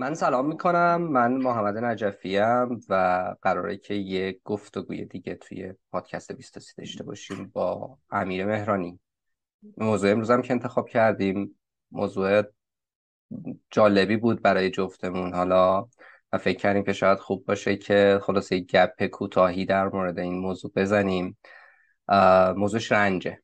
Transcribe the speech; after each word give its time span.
من 0.00 0.14
سلام 0.14 0.46
می‌کنم. 0.46 0.96
من 0.96 1.32
محمد 1.32 1.78
نجفیم 1.78 2.80
و 2.88 3.34
قراره 3.42 3.76
که 3.76 3.94
یه 3.94 4.40
گفتگوی 4.44 5.04
دیگه 5.04 5.34
توی 5.34 5.74
پادکست 5.92 6.32
23 6.32 6.74
داشته 6.78 7.04
باشیم 7.04 7.50
با 7.54 7.98
امیر 8.10 8.46
مهرانی. 8.46 9.00
موضوع 9.76 10.10
امروز 10.10 10.28
که 10.28 10.52
انتخاب 10.52 10.88
کردیم 10.88 11.58
موضوع 11.90 12.42
جالبی 13.70 14.16
بود 14.16 14.42
برای 14.42 14.70
جفتمون 14.70 15.34
حالا 15.34 15.88
و 16.32 16.38
فکر 16.38 16.58
کردیم 16.58 16.82
که 16.82 16.92
شاید 16.92 17.18
خوب 17.18 17.46
باشه 17.46 17.76
که 17.76 18.20
خلاصه 18.22 18.56
یک 18.56 18.70
گپ 18.70 19.06
کوتاهی 19.06 19.66
در 19.66 19.88
مورد 19.88 20.18
این 20.18 20.38
موضوع 20.38 20.72
بزنیم. 20.76 21.38
موضوعش 22.56 22.92
رنجه. 22.92 23.42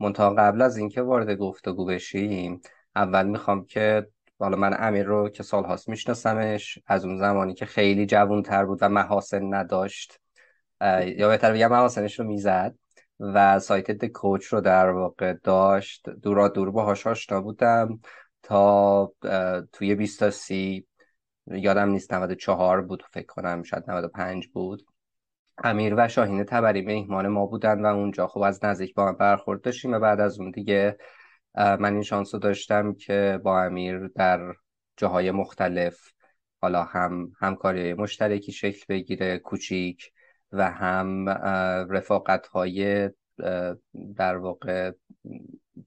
منتها 0.00 0.34
قبل 0.34 0.62
از 0.62 0.76
اینکه 0.76 1.02
وارد 1.02 1.36
گفتگو 1.36 1.84
بشیم 1.84 2.60
اول 2.96 3.26
می‌خوام 3.26 3.64
که 3.64 4.06
حالا 4.40 4.56
من 4.56 4.76
امیر 4.78 5.06
رو 5.06 5.28
که 5.28 5.42
سالهاست 5.42 5.88
میشناسمش 5.88 6.78
از 6.86 7.04
اون 7.04 7.18
زمانی 7.18 7.54
که 7.54 7.66
خیلی 7.66 8.06
جوون 8.06 8.42
تر 8.42 8.64
بود 8.64 8.78
و 8.82 8.88
محاسن 8.88 9.54
نداشت 9.54 10.20
یا 11.06 11.28
بهتر 11.28 11.52
بگم 11.52 11.68
محاسنش 11.68 12.18
رو 12.18 12.26
می‌زد 12.26 12.74
و 13.20 13.58
سایت 13.58 14.06
کوچ 14.06 14.46
رو 14.46 14.60
در 14.60 14.90
واقع 14.90 15.32
داشت. 15.32 16.10
دورا 16.10 16.48
دور 16.48 16.70
باهاش 16.70 17.06
آشنا 17.06 17.40
بودم 17.40 18.00
تا 18.42 19.12
توی 19.72 19.94
20 19.94 20.20
تا 20.20 20.30
30 20.30 20.86
یادم 21.46 21.88
نیست 21.88 22.14
94 22.14 22.82
بود 22.82 23.04
فکر 23.10 23.26
کنم 23.26 23.62
شاید 23.62 23.90
95 23.90 24.48
بود. 24.48 24.82
امیر 25.64 25.94
و 25.96 26.08
شاهین 26.08 26.44
تبری 26.44 26.82
مهمان 26.82 27.28
ما 27.28 27.46
بودن 27.46 27.80
و 27.80 27.86
اونجا 27.86 28.26
خب 28.26 28.40
از 28.40 28.64
نزدیک 28.64 28.94
با 28.94 29.08
هم 29.08 29.16
برخورد 29.16 29.60
داشتیم 29.60 29.92
و 29.92 29.98
بعد 29.98 30.20
از 30.20 30.40
اون 30.40 30.50
دیگه 30.50 30.96
من 31.54 31.92
این 31.92 32.02
شانس 32.02 32.34
رو 32.34 32.40
داشتم 32.40 32.94
که 32.94 33.40
با 33.44 33.62
امیر 33.62 34.08
در 34.08 34.54
جاهای 34.96 35.30
مختلف 35.30 36.12
حالا 36.62 36.84
هم 36.84 37.32
همکاری 37.40 37.94
مشترکی 37.94 38.52
شکل 38.52 38.84
بگیره 38.88 39.38
کوچیک 39.38 40.12
و 40.52 40.70
هم 40.70 41.28
رفاقت 41.90 42.46
های 42.46 43.10
در 44.16 44.36
واقع 44.36 44.92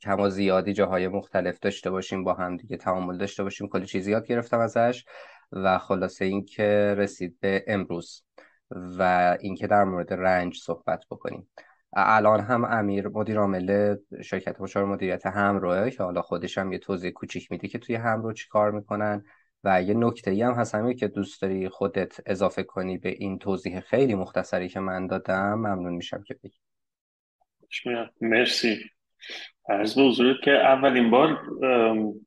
کم 0.02 0.20
و 0.20 0.30
زیادی 0.30 0.73
جاهای 0.73 1.08
مختلف 1.08 1.59
داشته 1.59 1.89
باشیم 1.89 2.23
با 2.23 2.33
هم 2.33 2.58
دیگه 2.58 2.77
تعامل 2.77 3.17
داشته 3.17 3.44
باشیم. 3.44 3.67
کلی 3.67 3.86
چیزی 3.86 4.11
یاد 4.11 4.27
گرفتم 4.27 4.59
ازش 4.59 5.05
و 5.52 5.77
خلاصه 5.77 6.25
اینکه 6.25 6.95
رسید 6.98 7.39
به 7.39 7.64
امروز 7.67 8.23
و 8.72 9.38
اینکه 9.39 9.67
در 9.67 9.83
مورد 9.83 10.14
رنج 10.14 10.58
صحبت 10.58 11.05
بکنیم. 11.11 11.50
الان 11.95 12.39
هم 12.39 12.66
امیر 12.66 13.08
مدیر 13.08 13.38
عامل 13.38 13.95
شرکت 14.23 14.61
مشاور 14.61 14.86
مدیریت 14.86 15.25
همروه 15.25 15.89
که 15.89 16.03
حالا 16.03 16.22
خودش 16.22 16.58
هم 16.58 16.72
یه 16.72 16.80
توضیح 16.80 17.11
کوچیک 17.11 17.52
میده 17.52 17.67
که 17.67 17.77
توی 17.80 17.95
همرو 17.95 18.33
چی 18.33 18.47
کار 18.49 18.72
می‌کنن. 18.72 19.25
و 19.63 19.81
یه 19.81 19.94
نکته 19.94 20.31
ای 20.31 20.41
هم 20.41 20.53
هست 20.53 20.75
همین 20.75 20.95
که 20.95 21.08
دوست 21.08 21.41
داری 21.41 21.69
خودت 21.69 22.19
اضافه 22.25 22.64
کنی 22.64 22.97
به 22.97 23.09
این 23.09 23.39
توضیح 23.39 23.80
خیلی 23.80 24.16
مختصری 24.16 24.69
که 24.69 24.80
من 24.80 25.08
دادم 25.08 25.53
ممنون 25.53 25.94
میشم 25.94 26.23
که 26.23 26.33
بگی. 26.44 26.58
مرسی. 28.21 28.80
عرض 29.69 29.95
به 29.95 30.02
حضورت 30.02 30.36
که 30.44 30.52
اولین 30.52 31.11
بار 31.11 31.39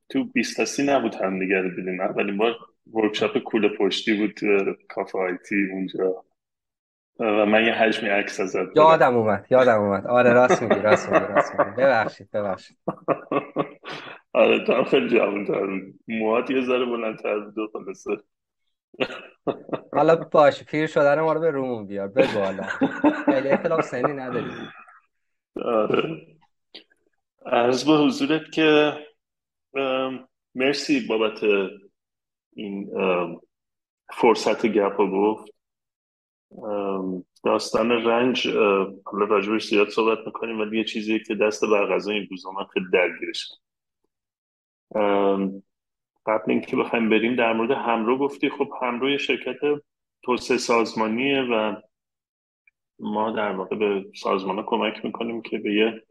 تو 0.09 0.23
بیستاسی 0.23 0.83
نبود 0.85 1.15
هم 1.15 1.39
دیگر 1.39 1.61
دیدیم. 1.61 2.01
اولین 2.01 2.37
بار 2.37 2.55
ورکشاپ 2.93 3.37
کول 3.37 3.77
پشتی 3.77 4.13
بود 4.13 4.39
کافه 4.89 5.19
آیتی 5.19 5.55
اونجا. 5.71 6.23
و 7.19 7.45
من 7.45 7.65
یه 7.65 7.73
حجمی 7.73 8.09
عکس 8.09 8.39
ازت 8.39 8.75
یادم 8.75 9.15
اومد 9.15 9.45
یادم 9.49 9.79
اومد. 9.79 10.07
آره 10.07 10.33
راست 10.33 10.63
میگی 10.63 10.81
راست 10.81 11.09
میگی 11.09 11.25
راست 11.25 11.59
میگی. 11.59 11.71
ببخشید 11.71 12.31
ببخشید. 12.31 12.77
آره 14.33 14.65
تو 14.65 14.73
هم 14.73 14.83
خیلی 14.83 15.09
جوان‌تر 15.09 15.67
موهات 16.07 16.49
یه 16.49 16.61
ذره 16.61 16.85
بلندتر 16.85 17.39
بود 17.39 17.57
و 17.57 17.67
خلاصه. 17.73 18.11
حالا 19.93 20.15
باشه 20.15 20.65
پیر 20.65 20.87
شدن 20.87 21.19
ما 21.19 21.33
رو 21.33 21.39
به 21.39 21.51
رومون 21.51 21.87
بیار 21.87 22.07
به 22.07 22.27
بالا. 22.35 22.63
خیلی 23.25 23.49
اختلاف 23.49 23.81
سنی 23.81 24.13
نداری 24.13 24.51
آره. 25.65 26.27
عرض 27.45 27.85
به 27.85 27.91
حضورت 27.91 28.51
که 28.53 28.93
مرسی 30.55 31.07
بابت 31.07 31.43
این 32.53 32.89
فرصت 34.13 34.65
گپ 34.65 34.97
گفت. 34.97 35.56
داستان 37.43 37.91
رنج 37.91 38.47
حالا 39.05 39.25
راجبش 39.25 39.67
زیاد 39.69 39.89
صحبت 39.89 40.17
می‌کنیم 40.25 40.59
ولی 40.59 40.77
یه 40.77 40.83
چیزی 40.83 41.19
که 41.19 41.35
دست 41.35 41.65
بر 41.65 41.85
غذا 41.85 42.11
این 42.11 42.27
روزا 42.29 42.51
من 42.51 42.65
خیلی 42.73 42.85
درگیرشم 42.93 43.55
قبل 46.25 46.51
اینکه 46.51 46.75
بخوایم 46.75 47.09
بریم 47.09 47.35
در 47.35 47.53
مورد 47.53 47.71
همرو 47.71 48.17
گفتی. 48.17 48.49
خب 48.49 48.69
همرو 48.81 49.09
یه 49.09 49.17
شرکت 49.17 49.57
توسعه 50.23 50.57
سازمانیه 50.57 51.41
و 51.41 51.75
ما 52.99 53.31
در 53.31 53.51
واقع 53.51 53.75
به 53.75 54.05
سازمان 54.15 54.63
کمک 54.65 55.05
می‌کنیم 55.05 55.41
که 55.41 55.57
به 55.57 55.73
یه 55.73 56.03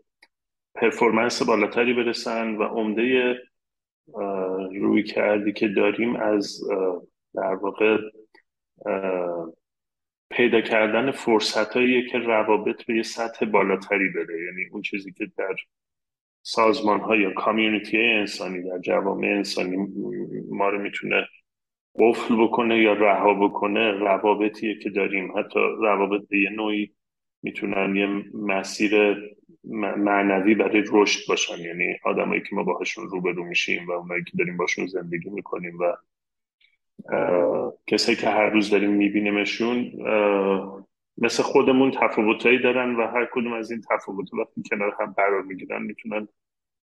پرفورمنس 0.75 1.43
بالاتری 1.43 1.95
برسن 1.95 2.57
و 2.57 2.63
عمده 2.63 3.39
روی 4.81 5.03
کردی 5.03 5.53
که 5.53 5.69
داریم 5.69 6.17
از 6.17 6.61
در 7.35 7.55
واقع 7.55 7.99
پیدا 10.31 10.61
کردن 10.61 11.11
فرصت 11.11 11.73
که 12.11 12.19
روابط 12.19 12.85
به 12.85 12.95
یه 12.97 13.03
سطح 13.03 13.47
بالاتری 13.47 14.09
بره 14.09 14.45
یعنی 14.45 14.69
اون 14.73 14.83
چیزی 14.83 15.13
که 15.13 15.27
در 15.39 15.57
سازمان 16.43 17.01
ها 17.01 17.17
یا 17.17 17.31
کامیونیتی 17.31 17.99
انسانی 17.99 18.63
در 18.63 18.79
جوامع 18.79 19.29
انسانی 19.29 19.77
ما 20.51 20.69
رو 20.69 20.83
می‌تونه 20.83 21.27
قفل 21.99 22.45
بکنه 22.45 22.79
یا 22.79 22.93
رها 22.93 23.35
بکنه 23.35 23.91
روابطیه 23.91 24.79
که 24.79 24.91
داریم. 24.91 25.39
حتی 25.39 25.61
روابط 25.83 26.29
به 26.29 26.39
یه 26.39 26.51
نوعی 26.51 26.93
می‌تونن 27.43 27.97
یه 27.97 28.07
مسیر 28.35 29.17
معنوی 29.97 30.55
برای 30.55 30.85
رشد 30.93 31.29
باشن. 31.29 31.59
یعنی 31.59 31.97
آدمایی 32.05 32.41
که 32.41 32.57
ما 32.57 32.63
باهاشون 32.63 33.09
روبرو 33.09 33.45
میشیم 33.45 33.87
و 33.87 33.93
اونایی 33.93 34.25
که 34.25 34.33
داریم 34.39 34.57
باشون 34.57 34.87
زندگی 34.87 35.31
می‌کنیم 35.31 35.79
و 35.79 35.97
کسایی 37.87 38.17
که 38.17 38.29
هر 38.29 38.51
روز 38.51 38.71
داریم 38.71 38.91
میبینیمشون 38.91 39.93
مثل 41.19 41.43
خودمون 41.43 41.91
تفاوتایی 41.91 42.59
دارن 42.59 42.97
و 42.97 43.07
هر 43.07 43.29
کدوم 43.33 43.53
از 43.53 43.71
این 43.71 43.81
تفاوت 43.91 44.34
وقتی 44.34 44.62
کنار 44.71 44.97
هم 45.01 45.12
قرار 45.12 45.43
می‌گیرن 45.43 45.83
می‌تونن 45.83 46.29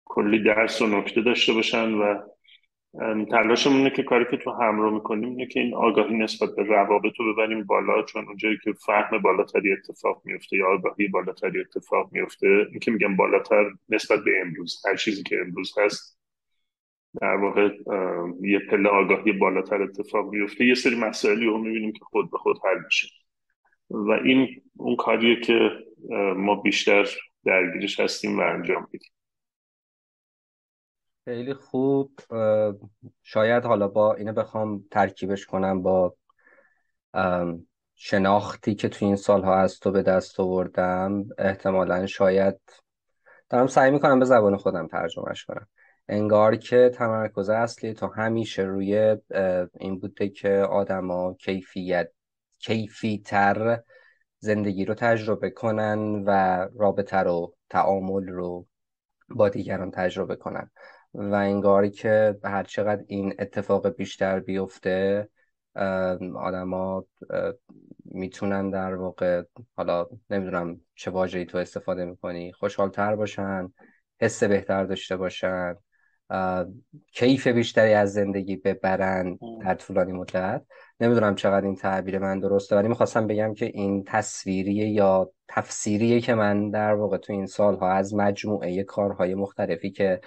کلی 0.05 0.43
درس 0.43 0.81
و 0.81 0.87
نکته 0.87 1.21
داشته 1.21 1.53
باشن 1.53 1.93
و 1.93 2.19
تلاشمونه 3.31 3.89
که 3.89 4.03
کاری 4.03 4.25
که 4.31 4.37
تو 4.37 4.51
همراه 4.51 4.93
می‌کنیم 4.93 5.29
اینه 5.29 5.45
که 5.45 5.59
این 5.59 5.75
آگاهی 5.75 6.17
نسبت 6.17 6.49
به 6.55 6.63
روابط 6.63 7.13
رو 7.19 7.33
ببریم 7.33 7.63
بالا 7.63 8.03
چون 8.03 8.25
اونجایی 8.25 8.57
که 8.63 8.73
فهم 8.73 9.17
بالاتری 9.17 9.73
اتفاق 9.73 10.21
میفته 10.25 10.57
یا 10.57 10.67
آگاهی 10.73 11.07
بالاتری 11.07 11.61
اتفاق 11.61 12.09
میفته 12.11 12.47
این 12.47 12.79
که 12.79 12.91
میگم 12.91 13.15
بالاتر 13.15 13.71
نسبت 13.89 14.19
به 14.23 14.31
امروز 14.41 14.81
هر 14.87 14.95
چیزی 14.95 15.23
که 15.23 15.41
امروز 15.41 15.73
هست 15.79 16.18
در 17.21 17.35
واقع 17.35 17.69
یه 18.41 18.59
پله 18.71 18.89
آگاهی 18.89 19.31
بالاتر 19.31 19.81
اتفاق 19.81 20.29
بیفته. 20.29 20.65
یه 20.65 20.75
سری 20.75 20.99
مسائلی 20.99 21.45
رو 21.45 21.57
می‌بینیم 21.57 21.91
که 21.91 21.99
خود 22.05 22.31
به 22.31 22.37
خود 22.37 22.57
حل 22.65 22.83
میشه. 22.85 23.07
و 23.89 24.11
این 24.11 24.61
اون 24.77 24.95
کاریه 24.95 25.39
که 25.39 25.69
ما 26.35 26.55
بیشتر 26.55 27.09
درگیرش 27.45 27.99
هستیم 27.99 28.39
و 28.39 28.41
انجام 28.41 28.87
میدیم. 28.93 29.11
خیلی 31.25 31.53
خوب. 31.53 32.11
شاید 33.23 33.63
حالا 33.63 33.87
با 33.87 34.13
اینو 34.13 34.33
بخوام 34.33 34.83
ترکیبش 34.91 35.45
کنم 35.45 35.81
با 35.81 36.15
شناختی 37.95 38.75
که 38.75 38.89
تو 38.89 39.05
این 39.05 39.15
سالها 39.15 39.55
از 39.55 39.79
تو 39.79 39.91
به 39.91 40.01
دست 40.03 40.39
آوردم. 40.39 41.23
احتمالا 41.37 42.05
شاید 42.05 42.59
دارم 43.49 43.67
سعی 43.67 43.91
می‌کنم 43.91 44.19
به 44.19 44.25
زبان 44.25 44.57
خودم 44.57 44.87
ترجمهش 44.87 45.45
کنم. 45.45 45.67
انگار 46.11 46.55
که 46.55 46.91
تمرکز 46.93 47.49
اصلی 47.49 47.93
تا 47.93 48.07
همیشه 48.07 48.61
روی 48.61 49.17
این 49.79 49.99
بوده 49.99 50.29
که 50.29 50.49
آدما 50.49 51.33
کیفیت 51.33 52.11
کیفی 52.59 53.21
تر 53.25 53.83
زندگی 54.39 54.85
رو 54.85 54.93
تجربه 54.93 55.49
کنن 55.49 56.23
و 56.25 56.31
رابطه 56.79 57.17
رو 57.17 57.55
تعامل 57.69 58.27
رو 58.27 58.67
با 59.29 59.49
دیگران 59.49 59.91
تجربه 59.91 60.35
کنن. 60.35 60.71
و 61.13 61.33
انگار 61.33 61.87
که 61.87 62.39
هر 62.43 62.63
چقدر 62.63 63.03
این 63.07 63.35
اتفاق 63.39 63.87
بیشتر 63.87 64.39
بیفته 64.39 65.29
آدما 66.35 67.05
می‌تونن 68.05 68.69
در 68.69 68.95
واقع 68.95 69.43
حالا 69.75 70.07
نمی‌دونم 70.29 70.81
چه 70.95 71.11
واژه‌ای 71.11 71.45
تو 71.45 71.57
استفاده 71.57 72.05
می‌کنی 72.05 72.51
خوشحالتر 72.51 73.15
باشن 73.15 73.73
حس 74.21 74.43
بهتر 74.43 74.83
داشته 74.83 75.17
باشن. 75.17 75.75
کیف 77.11 77.47
بیشتری 77.47 77.93
از 77.93 78.13
زندگی 78.13 78.55
ببرن 78.55 79.39
در 79.61 79.75
طولانی 79.75 80.11
مدت. 80.11 80.61
نمی‌دونم 80.99 81.35
چقدر 81.35 81.65
این 81.65 81.75
تعبیر 81.75 82.19
من 82.19 82.39
درسته 82.39 82.75
ولی 82.75 82.87
می‌خواستم 82.87 83.27
بگم 83.27 83.53
که 83.53 83.65
این 83.65 84.03
تصویریه 84.03 84.89
یا 84.89 85.31
تفسیریه 85.47 86.21
که 86.21 86.33
من 86.33 86.69
در 86.69 86.93
واقع 86.93 87.17
تو 87.17 87.33
این 87.33 87.45
سالها 87.45 87.91
از 87.91 88.15
مجموعه 88.15 88.83
کارهای 88.83 89.35
مختلفی 89.35 89.91
که 89.91 90.21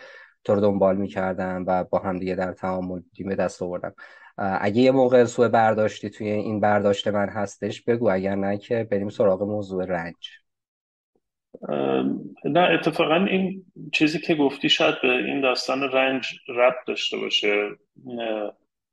تو 0.44 0.54
رو 0.54 0.60
دنبال 0.60 0.96
می‌کردم 0.96 1.64
و 1.66 1.84
با 1.84 1.98
هم 1.98 2.18
دیگه 2.18 2.34
در 2.34 2.52
تعامل 2.52 3.00
بودیم 3.00 3.28
به 3.28 3.34
دست 3.34 3.62
آوردم. 3.62 3.94
اگه 4.36 4.82
یه 4.82 4.90
موقع 4.90 5.24
سوء 5.24 5.48
برداشتی 5.48 6.10
توی 6.10 6.30
این 6.30 6.60
برداشت 6.60 7.08
من 7.08 7.28
هستش 7.28 7.82
بگو. 7.82 8.10
اگر 8.10 8.34
نه 8.34 8.58
که 8.58 8.88
بریم 8.90 9.08
سراغ 9.08 9.42
موضوع 9.42 9.84
رنج. 9.84 10.41
نه 12.44 12.60
اتفاقا 12.60 13.14
این 13.14 13.64
چیزی 13.92 14.18
که 14.18 14.34
گفتی 14.34 14.68
شاید 14.68 14.94
به 15.02 15.08
این 15.08 15.40
داستان 15.40 15.82
رنج 15.82 16.26
ربط 16.48 16.86
داشته 16.86 17.16
باشه. 17.16 17.70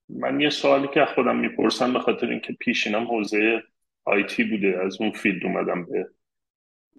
من 0.10 0.40
یه 0.40 0.50
سوالی 0.50 0.88
که 0.88 1.06
خودم 1.06 1.36
می‌پرسم 1.36 1.94
به 1.94 2.00
خاطر 2.00 2.30
اینکه 2.30 2.54
پیشینم 2.54 3.04
حوزه 3.08 3.64
آیتی 4.06 4.44
بوده 4.44 4.80
از 4.86 5.02
اون 5.02 5.12
فیلد 5.12 5.46
اومدم 5.46 5.86
به 5.86 6.10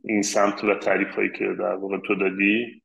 این 0.05 0.22
سمت 0.22 0.64
و 0.64 0.75
تعریف 0.75 1.14
هایی 1.14 1.31
که 1.31 1.44
در 1.44 1.75
واقع 1.75 1.99
تو 1.99 2.14
دادی. 2.14 2.82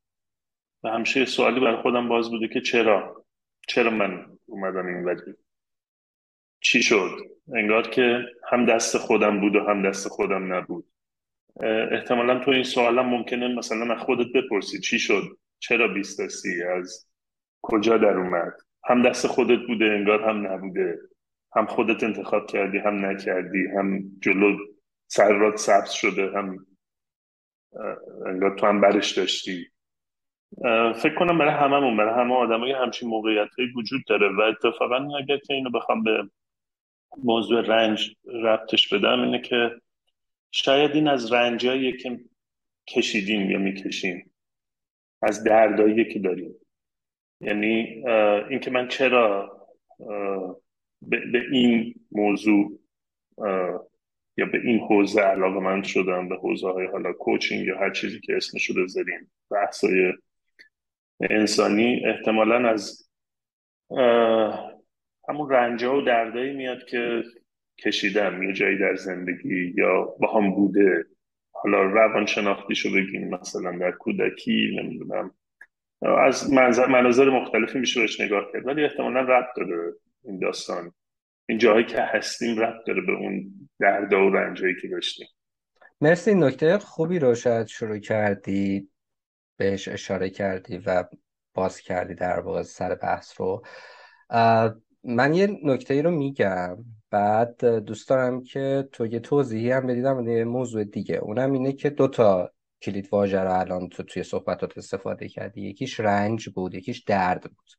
و 0.83 0.89
همیشه 0.89 1.25
سوالی 1.25 1.59
برای 1.59 1.81
خودم 1.81 2.09
باز 2.09 2.29
بوده 2.29 2.47
که 2.47 2.61
چرا؟ 2.61 3.25
چرا 3.67 3.91
من 3.91 4.25
اومدم 4.45 4.87
این 4.87 5.03
ولی؟ 5.03 5.21
چی 6.59 6.83
شد؟ 6.83 7.09
انگار 7.55 7.89
که 7.89 8.19
هم 8.49 8.65
دست 8.65 8.97
خودم 8.97 9.39
بود 9.41 9.55
و 9.55 9.59
هم 9.59 9.89
دست 9.89 10.07
خودم 10.07 10.53
نبود. 10.53 10.85
احتمالا 11.91 12.39
تو 12.39 12.51
این 12.51 12.63
سوالم 12.63 13.05
ممکنه 13.05 13.47
مثلا 13.47 13.95
از 13.95 14.01
خودت 14.01 14.27
بپرسی 14.35 14.79
چی 14.79 14.99
شد؟ 14.99 15.23
چرا 15.59 15.87
بیستاسی 15.87 16.63
از 16.63 17.07
کجا 17.61 17.97
در 17.97 18.17
اومد؟ 18.17 18.53
هم 18.83 19.01
دست 19.01 19.27
خودت 19.27 19.59
بوده 19.67 19.85
انگار 19.85 20.29
هم 20.29 20.47
نبوده. 20.47 20.99
هم 21.55 21.65
خودت 21.65 22.03
انتخاب 22.03 22.47
کردی 22.47 22.77
هم 22.77 23.05
نکردی 23.05 23.67
هم 23.77 23.99
جلو 24.21 24.57
سرات 25.07 25.57
سبز 25.57 25.91
شده 25.91 26.31
هم 26.31 26.65
انگار 28.25 28.55
تو 28.55 28.65
هم 28.67 28.81
برش 28.81 29.11
داشتی. 29.11 29.67
فکر 30.95 31.15
کنم 31.15 31.37
برای 31.37 31.53
هممون 31.53 31.97
برای 31.97 32.23
همه 32.23 32.33
آدمای 32.35 32.71
همچین 32.71 33.09
موقعیت 33.09 33.49
وجود 33.75 34.01
داره 34.07 34.35
و 34.35 34.41
اتفاقا 34.41 35.07
اگر 35.17 35.37
که 35.37 35.53
اینو 35.53 35.69
بخوام 35.69 36.03
به 36.03 36.29
موضوع 37.23 37.61
رنج 37.61 38.15
ربطش 38.43 38.93
بدم 38.93 39.21
اینه 39.21 39.41
که 39.41 39.71
شاید 40.51 40.91
این 40.91 41.07
از 41.07 41.33
رنجایی 41.33 41.97
که 41.97 42.19
کشیدیم 42.87 43.51
یا 43.51 43.59
می‌کشیم 43.59 44.31
از 45.21 45.43
دردایی 45.43 46.13
که 46.13 46.19
داریم. 46.19 46.55
یعنی 47.41 48.03
اینکه 48.49 48.71
من 48.71 48.87
چرا 48.87 49.51
به 51.01 51.41
این 51.51 51.95
موضوع 52.11 52.79
یا 54.37 54.45
به 54.45 54.61
این 54.63 54.79
حوزه 54.79 55.21
علاقه 55.21 55.59
من 55.59 55.83
شدم 55.83 56.29
به 56.29 56.35
حوزه 56.35 56.67
های 56.67 56.87
حالا 56.87 57.13
کوچینگ 57.13 57.67
یا 57.67 57.79
هر 57.79 57.91
چیزی 57.91 58.19
که 58.19 58.35
اسمشو 58.35 58.83
بذاریم 58.83 59.31
بحثای 59.51 60.13
انسانی 61.21 62.05
احتمالا 62.05 62.69
از 62.69 63.09
همون 65.29 65.49
رنجا 65.49 65.97
و 65.97 66.01
دردایی 66.01 66.53
میاد 66.53 66.85
که 66.85 67.23
کشیدم 67.77 68.43
یه 68.43 68.53
جایی 68.53 68.77
در 68.77 68.95
زندگی 68.95 69.73
یا 69.77 70.03
با 70.03 70.33
هم 70.33 70.51
بوده. 70.55 71.05
حالا 71.51 71.83
روان 71.83 72.25
شناختیشو 72.25 72.89
بگیم 72.93 73.29
مثلا 73.29 73.77
در 73.77 73.91
کودکی 73.91 74.77
نمی‌دونم. 74.79 75.31
از 76.01 76.53
منظر 76.53 76.85
مناظر 76.85 77.29
مختلفی 77.29 77.79
میشه 77.79 78.01
بهش 78.01 78.21
نگاه 78.21 78.51
کرد 78.53 78.67
ولی 78.67 78.83
احتمالا 78.83 79.19
ربط 79.19 79.47
داره 79.57 79.93
این 80.23 80.39
داستان. 80.39 80.91
این 81.49 81.57
جایی 81.57 81.85
که 81.85 82.01
هستیم 82.01 82.59
ربط 82.59 82.85
داره 82.87 83.01
به 83.01 83.11
اون 83.11 83.51
دردا 83.79 84.25
و 84.25 84.29
رنجایی 84.29 84.75
که 84.81 84.87
داشتیم. 84.87 85.27
مرسی 86.01 86.33
نکته 86.33 86.77
خوبی 86.77 87.19
رو 87.19 87.35
شاید 87.35 87.67
شروع 87.67 87.99
کردی 87.99 88.89
بهش 89.57 89.87
اشاره 89.87 90.29
کردی 90.29 90.77
و 90.77 91.03
باز 91.53 91.81
کردی 91.81 92.15
در 92.15 92.39
واقع 92.39 92.61
سر 92.61 92.95
بحث 92.95 93.41
رو. 93.41 93.65
من 95.03 95.33
یه 95.33 95.59
نکته 95.63 95.93
ای 95.93 96.01
رو 96.01 96.11
میگم. 96.11 96.77
بعد 97.15 97.65
دوست 97.65 98.09
دارم 98.09 98.43
که 98.43 98.89
تو 98.91 99.05
یه 99.05 99.19
توضیحی 99.19 99.71
هم 99.71 99.87
بدیدم 99.87 100.27
یه 100.27 100.43
موضوع 100.43 100.83
دیگه. 100.83 101.15
اونم 101.15 101.51
اینه 101.51 101.73
که 101.73 101.89
دوتا 101.89 102.51
کلید 102.81 103.09
واژه 103.11 103.39
رو 103.39 103.59
الان 103.59 103.89
تو 103.89 104.03
توی 104.03 104.23
صحبتات 104.23 104.77
استفاده 104.77 105.27
کردی. 105.27 105.61
یکیش 105.61 105.99
رنج 105.99 106.49
بود 106.49 106.75
یکیش 106.75 107.03
درد 107.03 107.41
بود. 107.41 107.71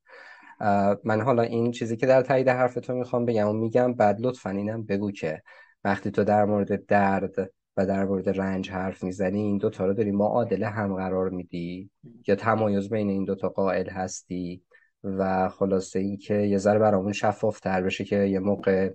من 1.04 1.20
حالا 1.20 1.42
این 1.42 1.70
چیزی 1.70 1.96
که 1.96 2.06
در 2.06 2.22
تایید 2.22 2.48
حرف 2.48 2.74
تو 2.74 2.94
می‌خوام 2.94 3.24
بگم 3.24 3.48
و 3.48 3.52
میگم 3.52 3.94
بعد 3.94 4.20
لطفا 4.20 4.50
اینم 4.50 4.84
بگو 4.84 5.10
که 5.10 5.42
وقتی 5.84 6.10
تو 6.10 6.24
در 6.24 6.44
مورد 6.44 6.86
درد 6.86 7.34
و 7.76 7.86
در 7.86 8.04
مورد 8.04 8.28
رنج 8.28 8.70
حرف 8.70 9.04
می‌زنی 9.04 9.40
این 9.40 9.58
دوتا 9.58 9.86
رو 9.86 9.94
داری 9.94 10.10
معادل 10.10 10.64
هم 10.64 10.94
قرار 10.94 11.30
میدی؟ 11.30 11.90
یا 12.28 12.34
تمایز 12.34 12.88
بین 12.88 13.08
این 13.08 13.24
دوتا 13.24 13.48
قائل 13.48 13.88
هستی؟ 13.90 14.62
و 15.04 15.48
خلاصه 15.48 15.98
این 15.98 16.16
که 16.16 16.34
یه 16.34 16.58
ذره 16.58 16.78
برامون 16.78 17.12
شفاف 17.12 17.60
تر 17.60 17.82
بشه 17.82 18.04
که 18.04 18.16
یه 18.16 18.38
موقع 18.38 18.90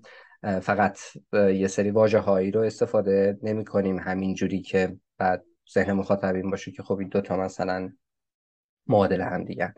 فقط 0.62 1.00
یه 1.34 1.68
سری 1.68 1.92
واجه 1.92 2.20
هایی 2.20 2.52
رو 2.52 2.62
استفاده 2.62 3.40
نمی 3.44 3.66
کنیم 3.66 4.00
همین 4.00 4.34
جوری 4.34 4.62
که 4.62 4.98
بعد 5.18 5.44
ذهن 5.74 5.94
مخاطبین 5.94 6.50
باشه 6.50 6.72
که 6.72 6.84
خب 6.84 6.98
این 6.98 7.10
دوتا 7.10 7.38
مثلا 7.38 7.92
معادل 8.88 9.22
هم 9.22 9.44
دیگه 9.44 9.74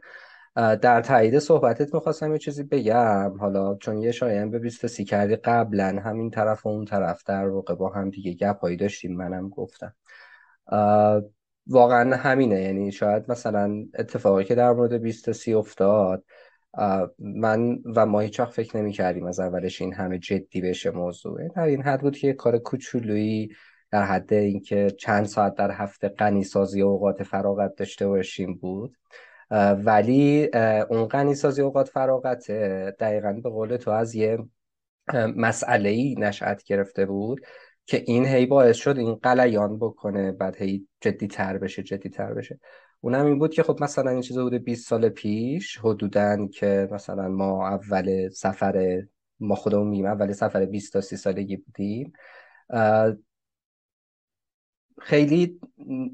در 0.55 1.01
تایید 1.01 1.39
صحبتت 1.39 1.93
می‌خواستم 1.93 2.31
یه 2.31 2.37
چیزی 2.37 2.63
بگم. 2.63 3.37
حالا 3.39 3.75
چون 3.75 3.97
یه 3.97 4.11
شایم 4.11 4.51
به 4.51 4.59
بیست 4.59 4.87
سی 4.87 5.03
کردی 5.05 5.35
قبلا 5.35 6.01
همین 6.05 6.29
طرف 6.29 6.65
و 6.65 6.69
اون 6.69 6.85
طرف 6.85 7.23
در 7.25 7.47
واقع 7.47 7.75
با 7.75 7.89
هم 7.89 8.09
دیگه 8.09 8.33
گپ 8.33 8.59
هایی 8.59 8.77
داشتیم 8.77 9.15
منم 9.17 9.49
گفتم. 9.49 9.95
واقعا 11.67 12.15
همینه. 12.15 12.61
یعنی 12.61 12.91
شاید 12.91 13.31
مثلا 13.31 13.85
اتفاقی 13.99 14.43
که 14.43 14.55
در 14.55 14.71
مورد 14.71 14.93
بیست 14.93 15.31
سی 15.31 15.53
افتاد 15.53 16.23
من 17.19 17.79
و 17.95 18.05
ما 18.05 18.19
هیچ 18.19 18.41
فکر 18.41 18.77
نمی 18.77 18.91
کردیم 18.91 19.25
از 19.25 19.39
اولش 19.39 19.81
این 19.81 19.93
همه 19.93 20.19
جدی 20.19 20.61
بشه 20.61 20.91
موضوع. 20.91 21.47
در 21.47 21.63
این 21.63 21.81
حد 21.81 22.01
بود 22.01 22.17
که 22.17 22.27
یه 22.27 22.33
کار 22.33 22.57
کوچولویی 22.57 23.49
در 23.91 24.03
حد 24.03 24.33
اینکه 24.33 24.91
چند 24.99 25.25
ساعت 25.25 25.55
در 25.55 25.71
هفته 25.71 26.09
غنی 26.09 26.43
سازی 26.43 26.81
اوقات 26.81 27.23
فراغت 27.23 27.75
داشته 27.75 28.07
باشیم 28.07 28.53
بود. 28.53 28.97
ولی 29.85 30.49
اون 30.89 31.05
غنی 31.05 31.35
سازی 31.35 31.61
اوقات 31.61 31.89
فراغت 31.89 32.51
دقیقا 32.99 33.33
به 33.43 33.49
قول 33.49 33.77
تو 33.77 33.91
از 33.91 34.15
یه 34.15 34.37
مسئله 35.35 35.89
ای 35.89 36.15
نشأت 36.19 36.63
گرفته 36.63 37.05
بود 37.05 37.41
که 37.85 38.03
این 38.07 38.25
هی 38.25 38.45
باعث 38.45 38.75
شد 38.75 38.97
این 38.97 39.15
قلیان 39.15 39.79
بکنه 39.79 40.31
بعد 40.31 40.55
هی 40.55 40.87
جدی 41.01 41.27
تر 41.27 41.57
بشه 41.57 41.83
جدی 41.83 42.09
تر 42.09 42.33
بشه. 42.33 42.59
اونم 43.03 43.25
این 43.25 43.39
بود 43.39 43.53
که 43.53 43.63
خب 43.63 43.83
مثلا 43.83 44.11
این 44.11 44.21
چیز 44.21 44.37
بوده 44.37 44.59
20 44.59 44.87
سال 44.87 45.09
پیش 45.09 45.77
حدودا 45.77 46.47
که 46.47 46.89
مثلا 46.91 47.27
ما 47.29 47.67
اول 47.67 48.29
سفر 48.29 49.03
ما 49.39 49.55
خودمون 49.55 49.87
میگیم 49.87 50.05
اول 50.05 50.31
سفر 50.31 50.65
20 50.65 50.93
تا 50.93 51.01
30 51.01 51.17
سالگی 51.17 51.57
بودیم. 51.57 52.13
خیلی 55.01 55.59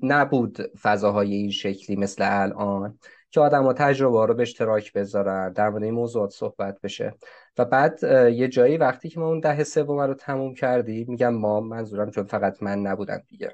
نبود 0.04 0.62
فضاهای 0.62 1.34
این 1.34 1.52
شکلی 1.52 1.96
مثل 1.96 2.24
الان 2.42 3.00
که 3.32 3.40
آدم 3.40 3.64
ها 3.64 3.74
تجربه 3.74 4.26
رو 4.26 4.34
به 4.34 4.42
اشتراک 4.42 4.94
بذارن 4.94 5.54
در 5.54 5.70
مورد 5.70 5.84
این 5.84 5.94
موضوعات 5.94 6.32
صحبت 6.32 6.82
بشه. 6.82 7.14
و 7.58 7.66
بعد 7.66 8.04
یه 8.34 8.48
جایی 8.48 8.78
وقتی 8.78 9.10
که 9.10 9.20
ما 9.20 9.28
اون 9.28 9.40
ده 9.40 9.64
سوم 9.64 10.00
رو 10.00 10.14
تموم 10.14 10.54
کردیم 10.54 11.06
میگم 11.10 11.34
ما 11.34 11.60
منظورم 11.62 12.12
چون 12.12 12.24
فقط 12.24 12.64
من 12.64 12.80
نبودم 12.80 13.24
دیگه. 13.28 13.54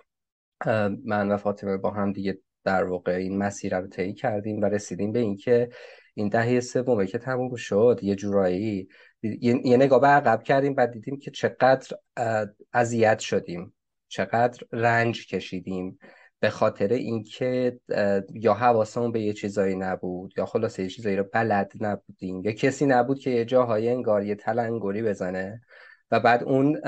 من 1.05 1.31
و 1.31 1.37
فاطمه 1.37 1.77
با 1.77 1.91
هم 1.91 2.13
دیگه 2.13 2.39
در 2.65 2.83
واقع 2.83 3.11
این 3.11 3.37
مسیر 3.37 3.79
رو 3.79 3.87
طی 3.87 4.13
کردیم 4.13 4.61
و 4.61 4.65
رسیدیم 4.65 5.11
به 5.11 5.19
اینکه 5.19 5.69
این 6.13 6.29
دهه 6.29 6.59
سومه 6.59 7.07
که 7.07 7.17
تموم 7.17 7.55
شد 7.55 7.99
یه 8.03 8.15
جورایی 8.15 8.87
یه 9.41 9.77
نگاه 9.77 10.01
به 10.01 10.07
عقب 10.07 10.43
کردیم 10.43 10.73
و 10.77 10.87
دیدیم 10.87 11.19
که 11.19 11.31
چقدر 11.31 11.97
اذیت 12.73 13.19
شدیم 13.19 13.73
چقدر 14.07 14.63
رنج 14.71 15.27
کشیدیم 15.27 15.99
به 16.39 16.49
خاطر 16.49 16.87
اینکه 16.87 17.79
یا 18.33 18.53
حواسمون 18.53 19.11
به 19.11 19.21
یه 19.21 19.33
چیزایی 19.33 19.75
نبود 19.75 20.33
یا 20.37 20.45
خلاصه 20.45 20.83
یه 20.83 20.89
چیزایی 20.89 21.15
رو 21.15 21.23
بلد 21.33 21.73
نبودیم. 21.79 22.41
یا 22.41 22.51
کسی 22.51 22.85
نبود 22.85 23.19
که 23.19 23.29
یه 23.29 23.45
جاهای 23.45 23.89
انگار 23.89 24.23
یه 24.23 24.35
تلنگری 24.35 25.03
بزنه 25.03 25.61
و 26.11 26.19
بعد 26.19 26.43
اون 26.43 26.81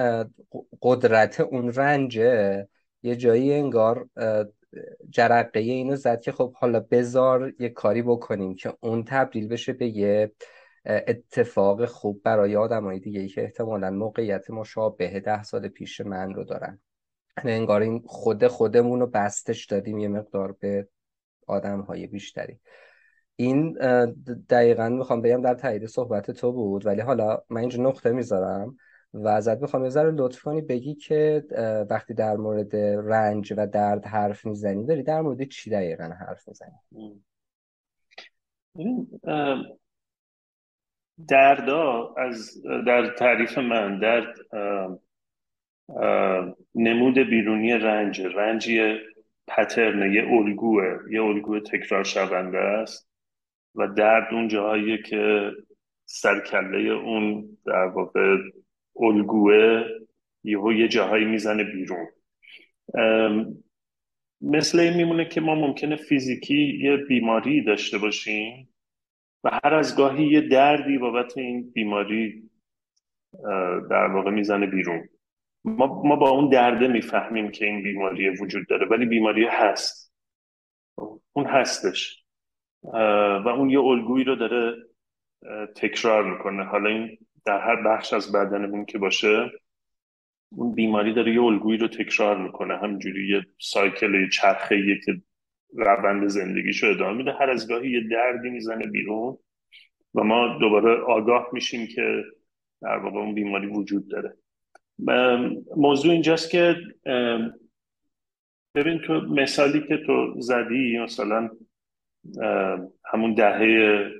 قدرت 0.81 1.39
اون 1.39 1.73
رنجه 1.73 2.67
یه 3.03 3.15
جایی 3.15 3.53
انگار 3.53 4.09
جرقه 5.09 5.59
اینو 5.59 5.95
زد 5.95 6.21
که 6.21 6.31
خب 6.31 6.53
حالا 6.53 6.79
بزار 6.79 7.53
یه 7.59 7.69
کاری 7.69 8.01
بکنیم 8.01 8.55
که 8.55 8.73
اون 8.79 9.03
تبدیل 9.03 9.47
بشه 9.47 9.73
به 9.73 9.87
یه 9.87 10.31
اتفاق 10.85 11.85
خوب 11.85 12.21
برای 12.23 12.55
آدمای 12.55 12.99
دیگه 12.99 13.19
ای 13.19 13.27
که 13.27 13.43
احتمالا 13.43 13.91
موقعیت 13.91 14.49
مشابه 14.49 15.19
ده 15.19 15.43
سال 15.43 15.67
پیش 15.67 16.01
من 16.01 16.33
رو 16.33 16.43
دارن. 16.43 16.79
یعنی 17.37 17.51
انگار 17.51 17.81
این 17.81 18.03
خود 18.05 18.47
خودمون 18.47 18.99
رو 18.99 19.07
بستش 19.07 19.65
دادیم 19.65 19.97
یه 19.97 20.07
مقدار 20.07 20.55
به 20.59 20.87
آدم 21.47 21.81
های 21.81 22.07
بیشتری. 22.07 22.59
این 23.35 23.73
دقیقا 24.49 24.89
می‌خوام 24.89 25.21
بگم 25.21 25.41
در 25.41 25.53
تایید 25.53 25.85
صحبت 25.85 26.31
تو 26.31 26.51
بود 26.51 26.85
ولی 26.85 27.01
حالا 27.01 27.41
من 27.49 27.61
اینجا 27.61 27.83
نقطه 27.83 28.11
می‌ذارم. 28.11 28.77
و 29.13 29.27
ازت 29.27 29.61
می‌خوام 29.61 29.83
یه 29.83 29.89
ذره 29.89 30.11
لطف 30.11 30.41
کنی 30.41 30.61
بگی 30.61 30.95
که 30.95 31.43
وقتی 31.89 32.13
در 32.13 32.35
مورد 32.35 32.75
رنج 32.75 33.53
و 33.57 33.67
درد 33.67 34.05
حرف 34.05 34.45
می‌زنی 34.45 34.85
داری 34.85 35.03
در 35.03 35.21
مورد 35.21 35.43
چی 35.43 35.69
دقیقا 35.69 36.03
حرف 36.03 36.47
می‌زنی؟ 36.47 36.79
دردا 41.27 42.13
از 42.17 42.63
در 42.87 43.09
تعریف 43.09 43.57
من 43.57 43.99
درد 43.99 44.35
نمود 46.75 47.17
بیرونی 47.17 47.73
رنج 47.73 48.21
رنج 48.21 48.67
یه 48.67 48.99
پترنه 49.47 50.13
یه 50.13 50.23
الگوه 50.31 50.83
یه 51.11 51.23
الگوه 51.23 51.59
تکرار 51.59 52.03
شونده 52.03 52.57
است 52.57 53.09
و 53.75 53.87
درد 53.87 54.33
اون 54.33 54.47
جاهایی 54.47 55.03
که 55.03 55.51
سرکله 56.05 56.89
اون 56.89 57.57
در 57.65 57.85
واقع 57.85 58.37
الگوه 58.99 59.83
یهو 60.43 60.73
یه 60.73 60.87
جاهایی 60.87 61.25
می‌زنه 61.25 61.63
بیرون. 61.63 62.07
مثل 64.41 64.79
این 64.79 64.93
میمونه 64.93 65.25
که 65.25 65.41
ما 65.41 65.55
ممکنه 65.55 65.95
فیزیکی 65.95 66.79
یه 66.81 66.97
بیماری 66.97 67.63
داشته 67.63 67.97
باشیم 67.97 68.69
و 69.43 69.59
هر 69.63 69.73
از 69.73 69.97
گاهی 69.97 70.27
یه 70.27 70.41
دردی 70.41 70.97
بابت 70.97 71.37
این 71.37 71.71
بیماری 71.71 72.49
در 73.89 74.07
واقع 74.07 74.31
می‌زنه 74.31 74.67
بیرون. 74.67 75.09
ما, 75.65 76.01
ما 76.05 76.15
با 76.15 76.29
اون 76.29 76.49
درده 76.49 76.87
می‌فهمیم 76.87 77.51
که 77.51 77.65
این 77.65 77.83
بیماری 77.83 78.29
وجود 78.29 78.67
داره 78.67 78.87
ولی 78.87 79.05
بیماری 79.05 79.45
هست. 79.45 80.13
اون 81.33 81.45
هستش. 81.45 82.23
و 83.43 83.49
اون 83.57 83.69
یه 83.69 83.79
الگویی 83.79 84.23
رو 84.23 84.35
داره 84.35 84.75
تکرار 85.75 86.31
می‌کنه. 86.31 86.63
حالا 86.63 86.89
این 86.89 87.17
در 87.47 87.59
هر 87.59 87.75
بخش 87.75 88.13
از 88.13 88.31
بدنمون 88.31 88.85
که 88.85 88.97
باشه 88.97 89.51
اون 90.49 90.75
بیماری 90.75 91.13
داره 91.13 91.33
یه 91.33 91.43
الگویی 91.43 91.77
رو 91.77 91.87
تکرار 91.87 92.37
می‌کنه. 92.37 92.77
همینجوری 92.77 93.29
یه 93.29 93.45
سایکل 93.59 94.29
چرخه 94.29 94.99
که 95.05 95.21
روند 95.75 96.27
زندگیشو 96.27 96.87
ادامه 96.87 97.17
میده. 97.17 97.31
هر 97.31 97.49
از 97.49 97.69
گاهی 97.69 97.91
یه 97.91 98.07
دردی 98.11 98.49
می‌زنه 98.49 98.87
بیرون 98.87 99.37
و 100.15 100.23
ما 100.23 100.57
دوباره 100.59 101.01
آگاه 101.01 101.49
میشیم 101.53 101.87
که 101.87 102.23
در 102.81 102.97
واقع 102.97 103.17
اون 103.17 103.33
بیماری 103.33 103.67
وجود 103.67 104.07
داره. 104.07 104.37
موضوع 105.77 106.11
اینجاست 106.11 106.49
که 106.49 106.75
ببین 108.75 108.99
تو 108.99 109.13
مثالی 109.13 109.81
که 109.87 109.97
تو 109.97 110.33
زدی 110.41 110.99
مثلا 110.99 111.49
همون 113.05 113.33
دهه 113.33 114.11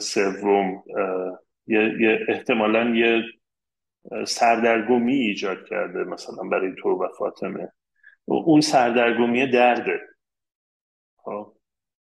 سوم 0.00 0.82
یه 1.66 2.18
احتمالا 2.28 2.94
یه 2.94 3.22
سردرگمی 4.26 5.14
ایجاد 5.14 5.64
کرده 5.68 6.04
مثلا 6.04 6.48
برای 6.52 6.72
تو 6.78 6.88
و 6.88 7.08
فاطمه. 7.18 7.68
اون 8.24 8.60
سردرگمی 8.60 9.46
درده. 9.46 10.00
خب؟ 11.16 11.52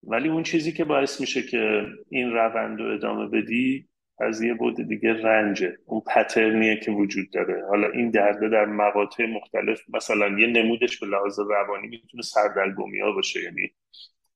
ولی 0.03 0.29
اون 0.29 0.43
چیزی 0.43 0.73
که 0.73 0.85
باعث 0.85 1.21
میشه 1.21 1.43
که 1.43 1.87
این 2.09 2.33
روند 2.33 2.81
رو 2.81 2.95
ادامه 2.95 3.29
بدی 3.29 3.89
از 4.19 4.43
یه 4.43 4.55
بود 4.55 4.89
دیگه 4.89 5.13
رنجه. 5.13 5.77
اون 5.87 6.01
پترنیه 6.01 6.77
که 6.77 6.91
وجود 6.91 7.31
داره. 7.31 7.67
حالا 7.69 7.89
این 7.89 8.11
درده 8.11 8.49
در 8.49 8.65
مقاطع 8.65 9.27
مختلف 9.27 9.81
مثلا 9.95 10.39
یه 10.39 10.47
نمودش 10.47 11.01
به 11.01 11.07
لحاظ 11.07 11.39
روانی 11.39 11.89
می‌تونه 11.89 12.23
سردرگمی 12.23 13.01
ها 13.01 13.13
باشه. 13.13 13.43
یعنی 13.43 13.75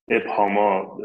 ابهاما 0.09 0.99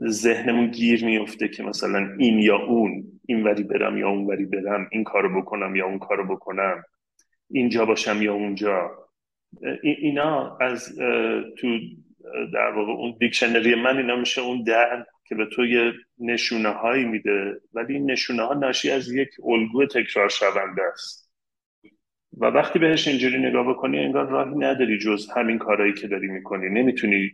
ذهنمون 0.00 0.66
گیر 0.70 1.04
میفته 1.04 1.48
که 1.48 1.62
مثلا 1.62 2.16
این 2.18 2.38
یا 2.38 2.56
اون 2.56 3.04
این 3.26 3.42
وری 3.42 3.62
برم 3.62 3.98
یا 3.98 4.08
اون 4.08 4.26
وری 4.26 4.44
برم 4.44 4.88
این 4.92 5.04
کارو 5.04 5.42
بکنم 5.42 5.76
یا 5.76 5.86
اون 5.86 5.98
کارو 5.98 6.34
بکنم 6.34 6.82
اینجا 7.50 7.84
باشم 7.84 8.22
یا 8.22 8.34
اونجا. 8.34 8.90
اینا 9.82 10.58
از 10.60 10.98
تو 11.58 11.78
در 12.54 12.70
واقع 12.70 12.92
اون 12.92 13.16
دیکشنری 13.20 13.74
من 13.74 13.96
اینا 13.96 14.16
میشه 14.16 14.40
اون 14.40 14.62
درد 14.62 15.06
که 15.24 15.34
به 15.34 15.46
تو 15.46 15.62
نشونه 16.18 16.68
هایی 16.68 17.04
میده. 17.04 17.60
ولی 17.74 17.94
این 17.94 18.10
نشونه 18.10 18.42
ها 18.42 18.54
ناشی 18.54 18.90
از 18.90 19.12
یک 19.12 19.28
الگو 19.44 19.86
تکرار 19.86 20.28
شونده 20.28 20.82
است. 20.92 21.32
و 22.38 22.46
وقتی 22.46 22.78
بهش 22.78 23.08
اینجوری 23.08 23.38
نگاه 23.38 23.68
بکنی 23.68 23.98
انگار 23.98 24.28
راهی 24.28 24.54
نداری 24.54 24.98
جز 24.98 25.30
همین 25.36 25.58
کارهایی 25.58 25.92
که 25.92 26.08
داری 26.08 26.28
می‌کنی. 26.28 26.68
نمی‌تونی 26.68 27.30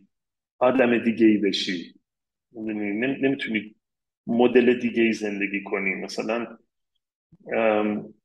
آدم 0.59 0.99
دیگه 0.99 1.27
ای 1.27 1.37
بشی. 1.37 1.98
نمی‌تونی 2.59 3.75
مدل 4.27 4.75
دیگه 4.75 5.03
ای 5.03 5.13
زندگی 5.13 5.63
کنی. 5.63 5.95
مثلا 5.95 6.59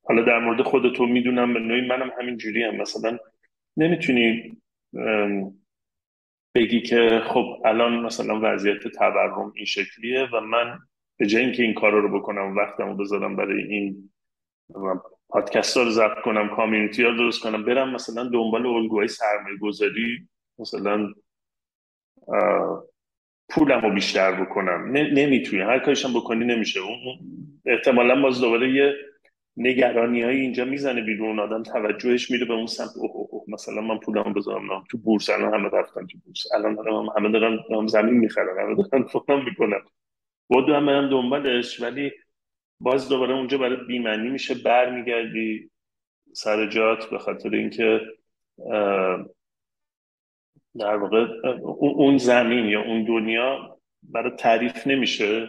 حالا 0.04 0.22
در 0.28 0.40
مورد 0.40 0.62
خودتو 0.62 1.06
می‌دونم 1.06 1.54
به 1.54 1.60
نوعی 1.60 1.88
منم 1.88 2.12
همین 2.20 2.38
جوری 2.38 2.64
هم 2.64 2.76
مثلا 2.76 3.18
نمی‌تونی 3.78 4.58
بگی 6.56 6.82
که 6.82 7.22
خب 7.28 7.62
الان 7.66 8.00
مثلا 8.00 8.40
وضعیت 8.44 8.88
تورم 8.88 9.52
این 9.56 9.66
شکلیه 9.66 10.28
و 10.34 10.40
من 10.40 10.80
به 11.18 11.26
جای 11.26 11.44
اینکه 11.44 11.64
این 11.64 11.74
کار 11.74 11.92
رو 11.92 12.20
بکنم 12.20 12.56
وقتم 12.56 12.88
رو 12.88 12.96
بذارم 12.96 13.36
برای 13.36 13.64
این 13.64 14.10
پادکست 15.30 15.78
رو 15.78 15.90
ضبط 15.90 16.22
کنم 16.24 16.56
کامیونیتی 16.56 17.04
رو 17.04 17.18
درست 17.18 17.42
کنم 17.42 17.66
برم 17.66 17.94
مثلا 17.96 18.24
دنبال 18.24 18.66
الگوهای 18.66 19.08
سرمایه 19.08 19.58
گذاری 19.58 20.28
مثلا 20.60 21.14
پولم 23.50 23.82
رو 23.82 23.94
بیشتر 23.94 24.42
بکنم. 24.42 24.92
نمی‌تونی 24.92 25.62
هر 25.62 25.80
کارشم 25.80 26.14
بکنی 26.14 26.46
نمیشه. 26.46 26.80
اون 26.80 27.20
احتمالا 27.66 28.22
باز 28.22 28.42
دوباره 28.42 28.74
یه 28.74 28.94
نگرانی 29.58 30.22
های 30.22 30.40
اینجا 30.40 30.66
می‌زنه 30.66 31.02
بیرون. 31.02 31.40
آدم 31.40 31.64
توجهش 31.64 32.32
میره 32.32 32.46
به 32.46 32.54
اون 32.54 32.68
سمت. 32.68 32.90
اوه 32.96 33.12
اوه 33.16 33.44
مثلا 33.48 33.82
من 33.82 33.98
پولم 33.98 34.34
بذارم. 34.34 34.84
تو 34.92 34.98
بورس. 34.98 35.30
الان 35.30 35.54
همه 35.54 35.70
رفتن 35.70 36.08
تو 36.08 36.18
بورس. 36.26 36.44
الان 36.54 36.76
دارم 36.76 37.06
همه 37.18 37.32
دارن 37.32 37.88
زمین 37.88 38.14
می‌خرن. 38.14 38.60
همه 38.60 38.76
دارن 38.76 39.04
فلان 39.04 39.46
می‌کنن. 39.46 39.82
بود 40.48 40.70
هم 40.70 41.10
دنبالش. 41.10 41.82
ولی 41.82 42.12
باز 42.80 43.10
دوباره 43.10 43.34
اونجا 43.34 43.58
برای 43.58 43.78
بیمنی 43.88 44.30
میشه. 44.30 44.56
برمیگردی 44.56 45.70
سر 46.34 46.66
جات 46.66 47.10
به 47.10 47.18
خاطر 47.18 47.50
اینکه 47.50 48.02
در 50.80 50.96
واقع 50.96 51.26
اون 51.80 52.18
زمین 52.18 52.66
یا 52.66 52.82
اون 52.82 53.04
دنیا 53.04 53.80
برای 54.04 54.32
تعریف 54.38 54.88
نمیشه. 54.88 55.48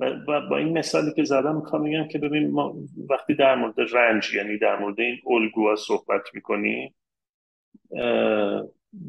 و 0.00 0.40
با 0.50 0.56
این 0.56 0.78
مثالی 0.78 1.12
که 1.16 1.24
زدم 1.24 1.56
می‌خوام 1.56 1.82
میگم 1.82 2.08
که 2.08 2.18
ببین 2.18 2.50
ما 2.50 2.76
وقتی 3.08 3.34
در 3.34 3.54
مورد 3.54 3.74
رنج 3.92 4.34
یعنی 4.34 4.58
در 4.58 4.78
مورد 4.78 5.00
این 5.00 5.18
الگوها 5.26 5.76
صحبت 5.76 6.22
می‌کنیم 6.34 6.94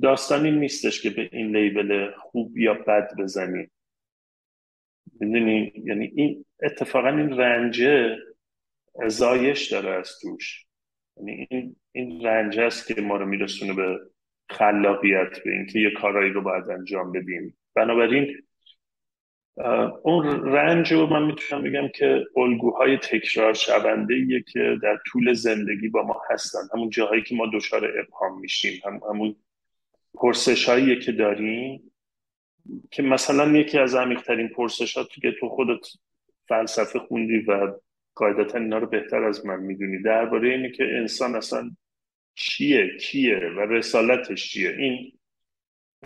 داستانی 0.02 0.52
نیستش 0.52 1.02
که 1.02 1.10
به 1.10 1.30
این 1.32 1.58
لیبل 1.58 2.12
خوب 2.12 2.58
یا 2.58 2.74
بد 2.74 3.10
بزنیم 3.18 3.72
می‌دونی؟ 5.20 5.72
یعنی 5.86 6.12
این 6.16 6.46
اتفاقا 6.64 7.10
این 7.10 7.38
رنجه 7.38 8.18
زایش 9.08 9.72
داره 9.72 9.90
از 9.90 10.20
توش. 10.22 10.66
یعنی 11.18 11.48
این 11.50 11.76
این 11.92 12.26
رنج 12.26 12.60
است 12.60 12.88
که 12.88 13.02
ما 13.02 13.18
رو 13.18 13.26
میرسونه 13.26 13.74
به 13.74 14.00
خلاقیت 14.50 15.44
به 15.44 15.52
اینکه 15.52 15.80
یه 15.80 15.92
کارایی 15.92 16.32
رو 16.32 16.42
باید 16.42 16.70
انجام 16.70 17.12
بدیم. 17.12 17.58
بنابراین 17.76 18.38
اون 20.04 20.46
رنج 20.46 20.94
رو 20.94 21.08
من 21.08 21.24
می‌تونم 21.24 21.64
بگم 21.64 21.88
که 21.88 22.26
الگوهای 22.38 22.98
تکرار 22.98 23.54
شونده 23.54 24.44
که 24.54 24.78
در 24.84 25.00
طول 25.06 25.34
زندگی 25.34 25.88
با 25.88 26.04
ما 26.04 26.22
هستن. 26.30 26.60
همون 26.74 26.90
جاهایی 26.90 27.22
که 27.22 27.36
ما 27.36 27.46
دچار 27.54 28.00
ابهام 28.00 28.40
میشیم. 28.40 28.82
هم 28.86 29.00
همون 29.10 29.36
پرسش 30.14 30.70
هایی 30.70 31.00
که 31.00 31.12
داریم 31.12 31.92
که 32.92 33.04
مثلا 33.04 33.58
یکی 33.58 33.80
از 33.80 33.96
عمیقترین 33.96 34.48
پرسش 34.48 34.98
ها 34.98 35.04
که 35.04 35.32
تو 35.40 35.50
خودت 35.50 35.88
فلسفه 36.48 37.00
خوندی 37.00 37.40
و 37.40 37.74
قاعدتا 38.16 38.60
اینا 38.60 38.78
رو 38.78 38.88
بهتر 38.88 39.24
از 39.24 39.46
من 39.46 39.60
می‌دونی. 39.60 40.02
درباره 40.02 40.50
اینه 40.50 40.72
که 40.72 40.84
انسان 40.84 41.36
اصلا 41.36 41.72
چیه 42.36 42.98
کیه 42.98 43.40
و 43.58 43.60
رسالتش 43.60 44.52
چیه؟ 44.52 44.70
این 44.70 45.12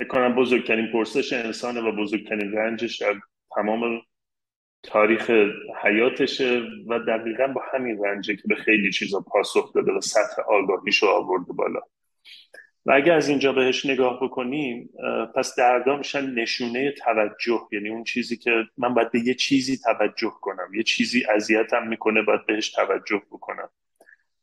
بکنم 0.02 0.36
بزرگترین 0.36 0.92
پرسش 0.92 1.34
انسانه 1.34 1.82
و 1.82 1.92
بزرگترین 1.92 2.52
رنجش 2.52 2.98
در 2.98 3.16
تمام 3.56 4.02
تاریخ 4.84 5.32
حیاتشه 5.84 6.62
و 6.88 7.00
دقیقا 7.00 7.48
با 7.48 7.62
همین 7.74 8.04
رنجه 8.04 8.36
که 8.36 8.44
به 8.46 8.56
خیلی 8.56 8.92
چیزا 8.92 9.20
پاسخ 9.20 9.74
داده 9.74 9.92
و 9.92 10.02
سطح 10.02 10.42
آگاهیشو 10.42 11.08
آورده 11.08 11.54
بالا. 11.54 11.80
و 12.86 12.92
اگه 12.92 13.14
از 13.14 13.30
اینجا 13.30 13.54
بهش 13.54 13.86
نگاه 13.86 14.20
بکنیم 14.24 14.90
پس 15.36 15.56
دردا 15.56 15.98
میشن 15.98 16.26
نشونه 16.26 16.92
توجه 16.92 17.68
یعنی 17.72 17.90
اون 17.90 18.04
چیزی 18.04 18.38
که 18.38 18.52
من 18.78 18.94
باید 18.94 19.12
به 19.12 19.20
یه 19.20 19.34
چیزی 19.34 19.78
توجه 19.78 20.34
کنم 20.42 20.74
یه 20.74 20.84
چیزی 20.84 21.26
اذیتم 21.26 21.88
می‌کنه 21.88 22.22
باید 22.22 22.46
بهش 22.46 22.72
توجه 22.72 23.22
بکنم. 23.32 23.70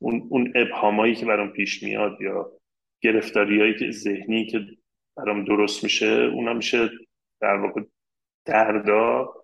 اون 0.02 0.26
اون 0.30 0.52
ابهامایی 0.54 1.14
که 1.14 1.26
برام 1.26 1.50
پیش 1.50 1.82
میاد 1.82 2.20
یا 2.20 2.52
گرفتاریایی 3.00 3.74
که 3.78 3.90
ذهنی 3.90 4.46
که 4.46 4.66
برام 5.16 5.44
درست 5.44 5.84
میشه 5.84 6.06
اونا 6.06 6.52
میشه 6.52 6.90
در 7.40 7.56
واقع 7.56 7.82
دردا 8.44 9.34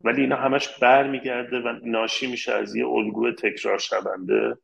ولی 0.00 0.20
اینا 0.20 0.36
همش 0.36 0.68
برمیگرده 0.68 1.60
و 1.60 1.78
ناشی 1.82 2.26
میشه 2.26 2.52
از 2.52 2.76
یه 2.76 2.86
الگوی 2.88 3.32
تکرار 3.32 3.78
شونده. 3.78 4.56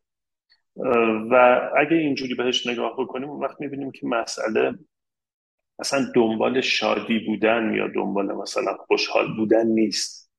و 1.30 1.60
اگه 1.76 1.96
اینجوری 1.96 2.34
بهش 2.34 2.66
نگاه 2.66 2.96
بکنیم 2.98 3.30
اون 3.30 3.44
وقت 3.44 3.60
می‌بینیم 3.60 3.90
که 3.90 4.06
مسئله 4.06 4.74
اصلا 5.78 6.12
دنبال 6.14 6.60
شادی 6.60 7.18
بودن 7.18 7.74
یا 7.74 7.88
دنبال 7.88 8.32
مثلا 8.32 8.76
خوشحال 8.76 9.36
بودن 9.36 9.66
نیست. 9.66 10.30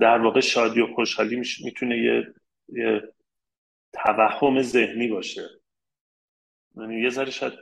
در 0.00 0.18
واقع 0.18 0.40
شادی 0.40 0.80
و 0.80 0.94
خوشحالی 0.94 1.42
می‌تونه 1.64 1.98
یه, 1.98 2.34
یه 2.68 3.02
توهم 3.92 4.62
ذهنی 4.62 5.08
باشه. 5.08 5.48
یعنی 6.76 7.00
یه 7.00 7.10
ذره 7.10 7.30
شاید 7.30 7.52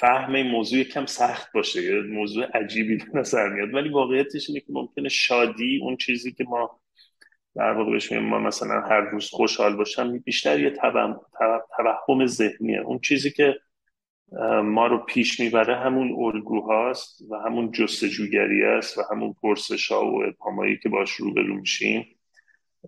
فهم 0.00 0.34
این 0.34 0.46
موضوع 0.46 0.78
یکم 0.78 1.06
سخت 1.06 1.52
باشه. 1.52 1.82
یه 1.82 2.00
موضوع 2.00 2.44
عجیبی 2.44 2.96
به 2.96 3.18
نظر 3.18 3.48
میاد. 3.48 3.74
ولی 3.74 3.88
واقعیتش 3.88 4.48
اینه 4.48 4.60
که 4.60 4.66
ممکنه 4.68 5.08
شادی 5.08 5.80
اون 5.82 5.96
چیزی 5.96 6.32
که 6.32 6.44
ما 6.44 6.80
در 7.54 7.72
واقع 7.72 7.92
بهش 7.92 8.12
ما 8.12 8.38
مثلا 8.38 8.80
هر 8.80 9.00
روز 9.00 9.30
خوشحال 9.30 9.76
باشم 9.76 10.18
بیشتر 10.18 10.60
یه 10.60 10.70
توهم 10.70 12.26
ذهنیه. 12.26 12.80
اون 12.80 12.98
چیزی 12.98 13.30
که 13.30 13.60
ما 14.64 14.86
رو 14.86 14.98
پیش 14.98 15.40
می‌بره 15.40 15.76
همون 15.76 16.24
الگوهاست 16.24 17.22
و 17.30 17.36
همون 17.36 17.72
جستجوگری 17.72 18.64
است 18.64 18.98
و 18.98 19.02
همون 19.10 19.34
پرسش 19.42 19.92
ها 19.92 20.12
و 20.12 20.24
ابهامایی 20.24 20.78
که 20.78 20.88
باش 20.88 21.10
روبرو 21.10 21.54
میشیم. 21.54 22.18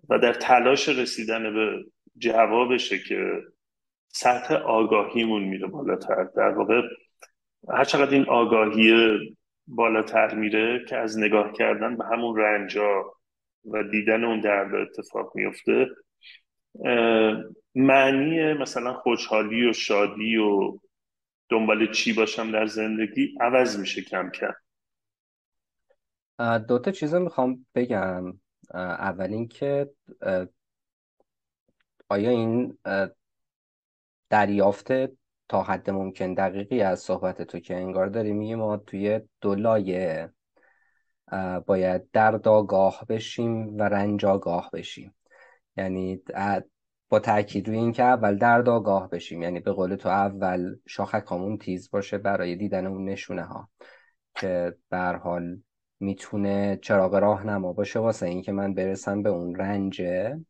و 0.08 0.18
در 0.18 0.32
تلاش 0.32 0.88
رسیدن 0.88 1.54
به 1.54 1.84
جوابشه 2.18 2.98
که 2.98 3.42
سطح 4.08 4.54
آگاهیمون 4.54 5.44
میره 5.44 5.66
بالاتر. 5.66 6.24
در 6.36 6.48
واقع 6.48 6.80
هر 7.68 7.84
چقدر 7.84 8.10
این 8.10 8.28
آگاهی 8.28 9.18
بالاتر 9.66 10.34
میره 10.34 10.84
که 10.88 10.96
از 10.96 11.18
نگاه 11.18 11.52
کردن 11.52 11.96
به 11.96 12.04
همون 12.04 12.40
رنجا 12.40 13.12
و 13.64 13.82
دیدن 13.82 14.24
اون 14.24 14.40
درد 14.40 14.74
اتفاق 14.74 15.32
میفته 15.34 15.86
معنی 17.74 18.52
مثلا 18.52 18.94
خوشحالی 18.94 19.68
و 19.68 19.72
شادی 19.72 20.36
و 20.36 20.78
دنبال 21.48 21.92
چی 21.92 22.12
باشم 22.12 22.50
در 22.50 22.66
زندگی 22.66 23.34
عوض 23.40 23.78
میشه 23.78 24.02
کم 24.02 24.30
کم. 24.30 24.54
دو 26.58 26.78
تا 26.78 26.90
چیز 26.90 27.14
می‌خوام 27.14 27.66
بگم. 27.74 28.40
اول 28.74 29.32
اینکه 29.32 29.90
آیا 32.14 32.30
این 32.30 32.78
دریافت 34.30 34.92
تا 35.48 35.62
حد 35.62 35.90
ممکن 35.90 36.34
دقیقی 36.34 36.82
از 36.82 37.00
صحبت 37.00 37.42
تو 37.42 37.58
که 37.58 37.76
انگار 37.76 38.06
داری 38.06 38.32
میگی 38.32 38.54
ما 38.54 38.76
توی 38.76 39.20
دو 39.40 39.54
لایه 39.54 40.32
باید 41.66 42.10
درد 42.12 42.48
آگاه 42.48 43.04
بشیم 43.08 43.78
و 43.78 43.82
رنج 43.82 44.24
آگاه 44.24 44.70
بشیم. 44.72 45.14
یعنی 45.76 46.22
با 47.08 47.18
تاکید 47.18 47.68
روی 47.68 47.76
اینکه 47.76 48.02
اول 48.02 48.38
درد 48.38 48.68
آگاه 48.68 49.10
بشیم. 49.10 49.42
یعنی 49.42 49.60
به 49.60 49.72
قول 49.72 49.96
تو 49.96 50.08
اول 50.08 50.76
شاخکامون 50.86 51.58
تیز 51.58 51.90
باشه 51.90 52.18
برای 52.18 52.56
دیدن 52.56 52.86
اون 52.86 53.04
نشونه 53.04 53.42
ها 53.42 53.68
که 54.34 54.76
به 54.88 54.98
حال 54.98 55.62
می‌تونه 56.00 56.78
چراغ 56.82 57.14
راهنما 57.14 57.72
باشه 57.72 57.98
واسه 57.98 58.26
اینکه 58.26 58.52
من 58.52 58.74
برسم 58.74 59.22
به 59.22 59.30
اون 59.30 59.54
رنجه 59.54 60.40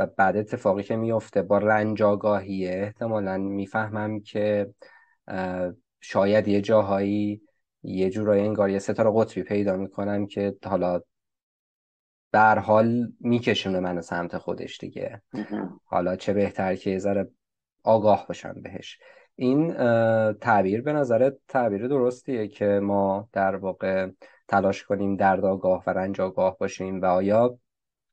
و 0.00 0.06
بعد 0.06 0.36
اتفاقی 0.36 0.82
که 0.82 0.96
میفته 0.96 1.42
با 1.42 1.58
رنج 1.58 2.02
آگاهیه 2.02 2.70
احتمالا 2.70 3.38
می‌فهمم 3.38 4.20
که 4.20 4.74
شاید 6.00 6.48
یه 6.48 6.60
جاهایی 6.60 7.42
یه 7.82 8.10
جورایی 8.10 8.42
انگار 8.46 8.70
یه 8.70 8.78
ستاره 8.78 9.12
قطبی 9.14 9.42
پیدا 9.42 9.76
می‌کنم 9.76 10.26
که 10.26 10.56
حالا 10.64 11.00
در 12.32 12.58
حال 12.58 13.12
میکشونه 13.20 13.80
منو 13.80 14.02
سمت 14.02 14.38
خودش 14.38 14.78
دیگه. 14.78 15.22
حالا 15.84 16.16
چه 16.16 16.32
بهتر 16.32 16.76
که 16.76 16.90
یه 16.90 16.98
ذره 16.98 17.30
آگاه 17.84 18.26
باشم 18.26 18.54
بهش. 18.62 18.98
این 19.36 19.74
تعبیر 20.34 20.82
به 20.82 20.92
نظر 20.92 21.30
تعبیر 21.48 21.88
درستیه 21.88 22.48
که 22.48 22.66
ما 22.66 23.28
در 23.32 23.56
واقع 23.56 24.10
تلاش 24.48 24.84
کنیم 24.84 25.16
درد 25.16 25.44
آگاه 25.44 25.84
و 25.86 25.90
رنج 25.90 26.20
آگاه 26.20 26.58
باشیم 26.58 27.00
و 27.00 27.04
آیا 27.04 27.58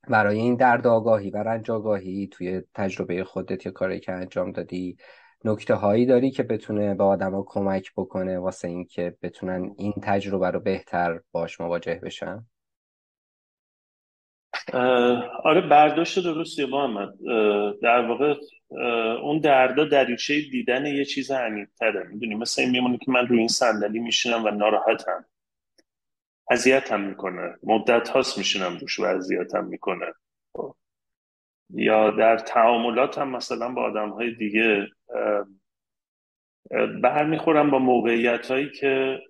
برای 0.08 0.38
این 0.38 0.56
درد 0.56 0.86
آگاهی 0.86 1.30
و 1.30 1.36
رنج 1.36 1.70
آگاهی 1.70 2.26
توی 2.26 2.62
تجربه 2.74 3.24
خودت 3.24 3.66
یا 3.66 3.72
کاری 3.72 4.00
که 4.00 4.12
انجام 4.12 4.52
دادی 4.52 4.96
نکته 5.44 5.74
هایی 5.74 6.06
داری 6.06 6.30
که 6.30 6.42
بتونه 6.42 6.94
به 6.94 7.04
آدما 7.04 7.44
کمک 7.46 7.92
بکنه 7.96 8.38
واسه 8.38 8.68
اینکه 8.68 9.16
بتونن 9.22 9.74
این 9.78 9.92
تجربه 10.02 10.50
رو 10.50 10.60
بهتر 10.60 11.20
باش 11.32 11.60
مواجه 11.60 12.00
بشن؟ 12.02 12.46
آره 15.44 15.60
برداشت 15.60 16.24
درستیه 16.24 16.66
محمد. 16.66 17.14
در 17.82 18.08
واقع 18.08 18.34
اون 19.22 19.38
دردا 19.38 19.84
دریچه 19.84 20.34
دیدن 20.50 20.86
یه 20.86 21.04
چیز 21.04 21.30
عمیق‌تره. 21.30 22.08
می‌دونی 22.12 22.34
مثل 22.34 22.62
این 22.62 22.70
میمونه 22.70 22.98
که 22.98 23.10
من 23.10 23.26
روی 23.26 23.38
این 23.38 23.48
صندلی 23.48 23.98
میشینم 23.98 24.44
و 24.44 24.50
ناراحتم. 24.50 25.24
اذیتم 26.50 27.00
می‌کنه. 27.00 27.56
مدت 27.62 28.08
هاست 28.08 28.38
میشینم 28.38 28.76
روش 28.80 28.98
و 28.98 29.04
اذیتم 29.04 29.64
می‌کنه. 29.64 30.12
یا 31.70 32.10
در 32.10 32.38
تعاملات 32.38 33.18
هم 33.18 33.28
مثلا 33.28 33.68
با 33.68 33.82
آدم 33.82 34.08
های 34.08 34.34
دیگه 34.34 34.86
برمیخورم 37.02 37.70
با 37.70 37.78
موقعیت 37.78 38.50
هایی 38.50 38.70
که 38.70 39.20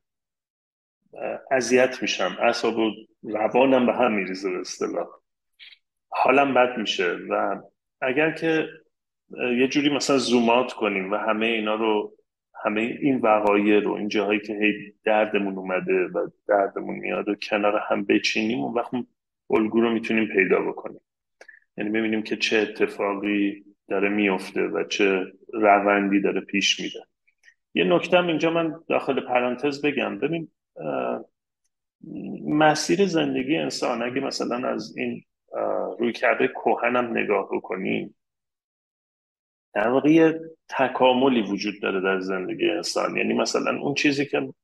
اذیت 1.51 2.03
میشم. 2.03 2.37
اصاب 2.41 2.79
و 2.79 2.91
روانم 3.23 3.87
به 3.87 3.93
هم 3.93 4.13
میریزه 4.13 4.51
به 4.51 4.61
اصطلاح. 4.61 5.07
حالم 6.11 6.55
بد 6.55 6.79
میشه 6.79 7.17
و 7.31 7.61
اگر 8.01 8.31
که 8.31 8.69
یه 9.59 9.69
جوری 9.69 9.95
مثلا 9.95 10.19
زومات 10.19 10.73
کنیم 10.73 11.13
و 11.13 11.17
همه 11.17 11.47
اینا 11.47 11.75
رو 11.75 12.18
همه 12.65 12.81
این 12.81 13.17
وقایع 13.17 13.81
رو 13.81 13.93
این 13.93 14.09
جاهایی 14.09 14.41
که 14.41 14.53
هی 14.53 14.73
دردمون 15.05 15.59
اومده 15.59 16.07
و 16.07 16.29
دردمون 16.49 16.97
میاد 16.97 17.29
و 17.29 17.35
کنار 17.35 17.83
هم 17.89 18.05
بچینیم 18.05 18.61
و 18.61 18.73
وقت 18.73 18.91
الگو 19.51 19.81
رو 19.81 19.91
می‌تونیم 19.91 20.29
پیدا 20.29 20.61
بکنیم. 20.61 21.01
یعنی 21.77 21.91
ببینیم 21.91 22.23
که 22.23 22.37
چه 22.37 22.59
اتفاقی 22.59 23.65
داره 23.89 24.09
میفته 24.09 24.63
و 24.63 24.85
چه 24.85 25.27
روندی 25.53 26.21
داره 26.21 26.41
پیش 26.41 26.81
میره. 26.81 27.01
یه 27.75 27.85
نکتم 27.85 28.27
اینجا 28.27 28.51
من 28.51 28.75
داخل 28.89 29.21
پرانتز 29.21 29.83
بگم. 29.83 30.19
ببین 30.19 30.49
مسیر 32.47 33.07
زندگی 33.07 33.57
انسان 33.57 34.03
اگه 34.03 34.21
مثلا 34.21 34.69
از 34.69 34.97
این 34.97 35.23
روی 35.99 36.13
کرده 36.13 36.49
کوهنم 36.49 37.19
نگاه 37.19 37.49
بکنیم 37.53 38.15
در 39.79 39.89
واقع 39.89 40.11
یه 40.11 40.41
تکاملی 40.69 41.43
وجود 41.43 41.81
داره 41.83 42.01
در 42.01 42.21
زندگی 42.21 42.71
انسان. 42.71 43.17
یعنی 43.17 43.35
مثلا 43.35 43.81
اون 43.81 43.95
چیزی 43.95 44.27
که 44.27 44.55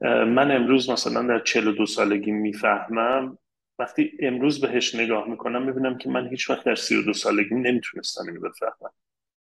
من 0.00 0.50
امروز 0.50 0.90
مثلا 0.90 1.22
در 1.22 1.38
42 1.38 1.86
سالگی 1.86 2.32
می‌فهمم 2.32 3.38
وقتی 3.78 4.12
امروز 4.20 4.60
بهش 4.60 4.94
نگاه 4.94 5.28
می‌کنم 5.28 5.62
می‌بینم 5.62 5.98
که 5.98 6.08
من 6.08 6.28
هیچ 6.28 6.50
وقت 6.50 6.64
در 6.64 6.74
32 6.74 7.12
سالگی 7.12 7.54
نمی‌تونستم 7.54 8.26
اینو 8.26 8.40
بفهمم. 8.40 8.92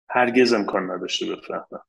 هرگز 0.08 0.52
امکان 0.52 0.90
نداشته 0.90 1.36
بفهمم. 1.36 1.82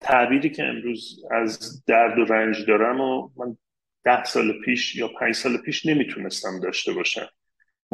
تعبیری 0.00 0.50
که 0.50 0.64
امروز 0.64 1.24
از 1.30 1.84
درد 1.84 2.18
و 2.18 2.24
رنج 2.24 2.66
دارم 2.66 3.00
و 3.00 3.30
من 3.36 3.56
ده 4.04 4.24
سال 4.24 4.52
پیش 4.64 4.96
یا 4.96 5.08
پنج 5.08 5.34
سال 5.34 5.56
پیش 5.56 5.86
نمی‌تونستم 5.86 6.60
داشته 6.60 6.92
باشم. 6.92 7.28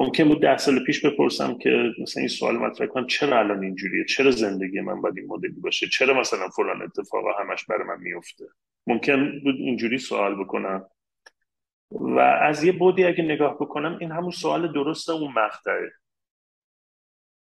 ممکن 0.01 0.29
بود 0.29 0.43
ده 0.43 0.57
سال 0.57 0.85
پیش 0.85 1.05
بپرسم 1.05 1.59
که 1.59 1.93
مثلا 2.03 2.21
این 2.21 2.29
سوال 2.29 2.57
مطرح 2.57 2.87
کنم 2.87 3.07
چرا 3.07 3.39
الان 3.39 3.63
اینجوریه؟ 3.63 4.05
چرا 4.05 4.31
زندگی 4.31 4.81
من 4.81 5.01
باید 5.01 5.19
این 5.19 5.27
مدلی 5.27 5.61
باشه؟ 5.61 5.87
چرا 5.89 6.21
مثلا 6.21 6.49
فلان 6.49 6.83
اتفاقا 6.83 7.33
همش 7.33 7.65
برای 7.65 7.85
من 7.85 8.01
میفته؟ 8.01 8.45
ممکن 8.87 9.41
بود 9.45 9.55
اینجوری 9.55 9.99
سوال 9.99 10.45
بکنم. 10.45 10.87
و 11.91 12.19
از 12.19 12.65
یه 12.65 12.73
بودی 12.73 13.05
اگه 13.05 13.25
نگاه 13.25 13.55
بکنم 13.55 13.99
این 14.01 14.11
همون 14.13 14.31
سوال 14.31 14.73
درست 14.73 15.11
اون 15.11 15.33
مقطعه. 15.33 15.93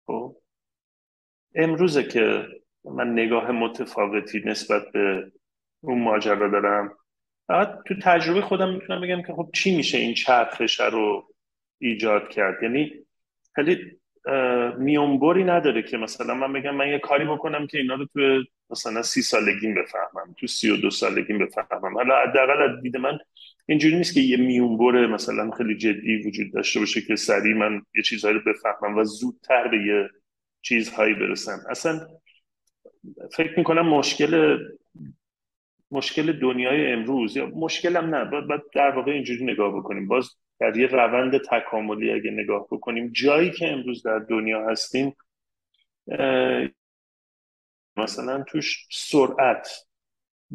خب؟ 0.06 0.36
امروزه 1.56 2.04
که 2.04 2.48
من 2.86 3.14
نگاه 3.14 3.52
متفاوتی 3.52 4.42
نسبت 4.46 4.92
به 4.92 5.32
اون 5.82 6.04
ماجرا 6.04 6.50
دارم 6.50 6.98
فقط 7.48 7.84
تو 7.88 7.96
تجربه 8.04 8.42
خودم 8.42 8.74
می‌تونم 8.74 9.02
بگم 9.02 9.22
که 9.22 9.34
خب 9.34 9.50
چی 9.54 9.78
میشه 9.78 9.98
این 9.98 10.14
چرخش 10.14 10.80
رو 10.80 11.34
ایجاد 11.80 12.30
کرد. 12.30 12.64
یعنی 12.64 12.94
خیلی 13.56 13.78
میونبری 14.78 15.44
نداره 15.44 15.84
که 15.84 15.98
مثلا 15.98 16.34
من 16.34 16.54
بگم 16.54 16.76
من 16.76 16.88
یه 16.88 17.00
کاری 17.00 17.26
بکنم 17.26 17.68
که 17.68 17.78
اینا 17.78 17.96
رو 17.96 18.06
تو 18.06 18.44
مثلا 18.70 19.02
سی 19.02 19.22
سالگیم 19.22 19.76
بفهمم 19.76 20.36
تو 20.40 20.48
سی 20.48 20.70
و 20.70 20.78
دو 20.78 20.90
سالگیم 20.90 21.38
بفهمم. 21.38 21.94
حالا 21.94 22.20
حداقل 22.20 22.62
از 22.62 22.82
دید 22.82 22.98
من 22.98 23.18
اینجوری 23.66 23.96
نیست 23.96 24.14
که 24.14 24.20
یه 24.20 24.38
میونبر 24.38 25.08
مثلا 25.08 25.52
خیلی 25.52 25.78
جدی 25.78 26.18
وجود 26.28 26.54
داشته 26.54 26.80
باشه 26.80 27.02
که 27.02 27.16
سریع 27.16 27.56
من 27.56 27.82
یه 27.96 28.04
چیزهایی 28.04 28.38
رو 28.38 28.54
بفهمم 28.54 28.98
و 28.98 29.04
زودتر 29.04 29.68
به 29.68 29.78
یه 29.78 30.10
چیزهایی 30.62 31.14
برسم. 31.14 31.60
اصلا 31.70 32.08
فکر 33.36 33.58
می‌کنم 33.58 33.88
مشکل 33.88 34.58
مشکل 35.92 36.40
دنیای 36.40 36.92
امروز 36.92 37.38
یا 37.38 37.46
مشکلم 37.46 38.16
نه 38.16 38.26
باید, 38.26 38.62
در 38.74 38.92
واقع 38.92 39.12
اینجوری 39.12 39.46
نگاه 39.46 39.78
بکنیم. 39.78 40.08
باز 40.08 40.30
در 40.60 40.78
یه 40.78 40.88
روند 40.88 41.38
تکاملی 41.38 42.12
اگه 42.12 42.32
نگاه 42.32 42.68
بکنیم. 42.72 43.12
جایی 43.12 43.52
که 43.52 43.68
امروز 43.72 44.04
در 44.04 44.20
دنیا 44.20 44.70
هستیم 44.70 45.16
مثلا 47.98 48.44
توش 48.44 48.88
سرعت 48.92 49.88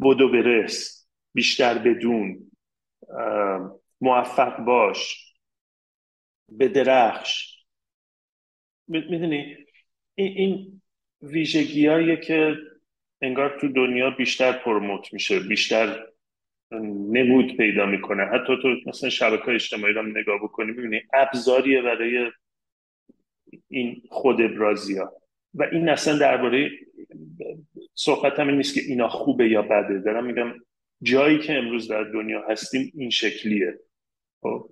بدو 0.03 0.29
برس 0.33 1.09
بیشتر 1.35 1.79
بدون 1.79 2.51
موفق 4.01 4.59
باش 4.59 5.33
به 6.49 6.69
درخش 6.69 7.65
می‌دونی؟ 8.89 9.57
این, 10.15 10.33
این 10.37 10.83
ویژگی 11.23 12.17
که 12.17 12.57
انگار 13.23 13.59
تو 13.61 13.69
دنیا 13.69 14.11
بیشتر 14.11 14.53
پروموت 14.53 15.13
میشه 15.13 15.41
بیشتر 15.41 16.07
نمود 17.11 17.57
پیدا 17.57 17.87
می‌کنه. 17.87 18.25
حتی 18.25 18.57
تو 18.63 18.69
مثلا 18.87 19.11
شبکه 19.11 19.49
اجتماعی 19.49 19.95
رو 19.95 20.03
نگاه 20.03 20.39
بکنی 20.43 20.73
می‌بینی 20.73 21.03
ابزاریه 21.13 21.83
برای 21.83 22.31
این 23.69 24.03
خود 24.09 24.41
ابرازی 24.41 24.99
ها 24.99 25.13
و 25.55 25.63
این 25.73 25.89
اصلا 25.89 26.19
درباره 26.19 26.71
صحبت 27.95 28.41
هم 28.41 28.51
نیست 28.51 28.75
که 28.75 28.81
اینا 28.89 29.09
خوبه 29.09 29.49
یا 29.49 29.63
بده. 29.63 29.99
دارم 29.99 30.27
میگم 30.27 30.55
جایی 31.03 31.39
که 31.39 31.53
امروز 31.59 31.89
در 31.89 32.05
دنیا 32.05 32.45
هستیم 32.49 32.93
این 32.95 33.11
شکلیه. 33.11 33.79
خب؟ 34.43 34.69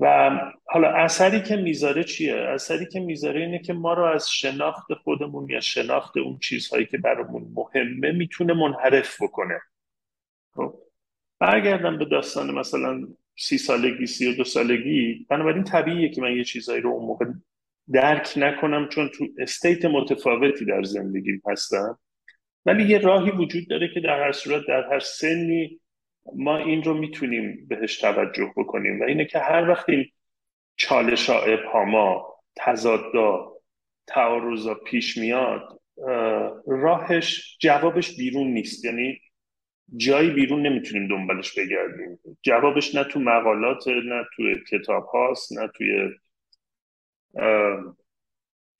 و 0.00 0.30
حالا 0.64 0.88
اثری 0.88 1.42
که 1.42 1.56
می‌ذاره 1.56 2.04
چیه؟ 2.04 2.34
اثری 2.34 2.86
که 2.86 3.00
می‌ذاره 3.00 3.40
اینه 3.40 3.58
که 3.58 3.72
ما 3.72 3.94
رو 3.94 4.04
از 4.04 4.30
شناخت 4.30 4.94
خودمون 4.94 5.50
یا 5.50 5.60
شناخت 5.60 6.16
اون 6.16 6.38
چیزهایی 6.38 6.86
که 6.86 6.98
برامون 6.98 7.52
مهمه 7.54 8.12
می‌تونه 8.12 8.54
منحرف 8.54 9.22
بکنه. 9.22 9.60
خب. 10.54 10.74
برگردم 11.38 11.98
به 11.98 12.04
داستان 12.04 12.50
مثلا 12.50 13.08
سی 13.36 13.58
سالگی 13.58 14.06
سی 14.06 14.32
و 14.32 14.36
دو 14.36 14.44
سالگی. 14.44 15.26
بنابراین 15.30 15.64
طبیعیه 15.64 16.08
که 16.08 16.20
من 16.20 16.36
یه 16.36 16.44
چیزهایی 16.44 16.80
رو 16.80 16.90
اون 16.90 17.06
موقع 17.06 17.26
درک 17.92 18.32
نکنم 18.36 18.88
چون 18.88 19.08
تو 19.08 19.26
استیت 19.38 19.84
متفاوتی 19.84 20.64
در 20.64 20.82
زندگی 20.82 21.40
هستم. 21.46 21.98
ولی 22.66 22.88
یه 22.88 22.98
راهی 22.98 23.30
وجود 23.30 23.68
داره 23.68 23.90
که 23.94 24.00
در 24.00 24.22
هر 24.22 24.32
صورت 24.32 24.62
در 24.68 24.92
هر 24.92 24.98
سنی 24.98 25.80
ما 26.36 26.56
این 26.56 26.82
رو 26.82 26.94
می‌تونیم 26.94 27.66
بهش 27.68 27.98
توجه 27.98 28.52
بکنیم 28.56 29.00
و 29.00 29.04
اینه 29.04 29.24
که 29.24 29.38
هر 29.38 29.70
وقت 29.70 29.88
این 29.88 30.06
چالش 30.76 31.30
ها 31.30 31.42
ابهاما 31.42 32.34
تضادا 32.56 33.52
تعارضا 34.06 34.74
پیش 34.74 35.16
میاد 35.16 35.80
راهش 36.66 37.56
جوابش 37.60 38.16
بیرون 38.16 38.46
نیست. 38.46 38.84
یعنی 38.84 39.20
جایی 39.96 40.30
بیرون 40.30 40.66
نمی‌تونیم 40.66 41.08
دنبالش 41.08 41.58
بگردیم. 41.58 42.18
جوابش 42.42 42.94
نه 42.94 43.04
تو 43.04 43.20
مقالات 43.20 43.88
نه 43.88 44.24
تو 44.36 44.54
کتاب 44.70 45.06
هاست 45.06 45.58
نه 45.58 45.68
توی 45.74 46.10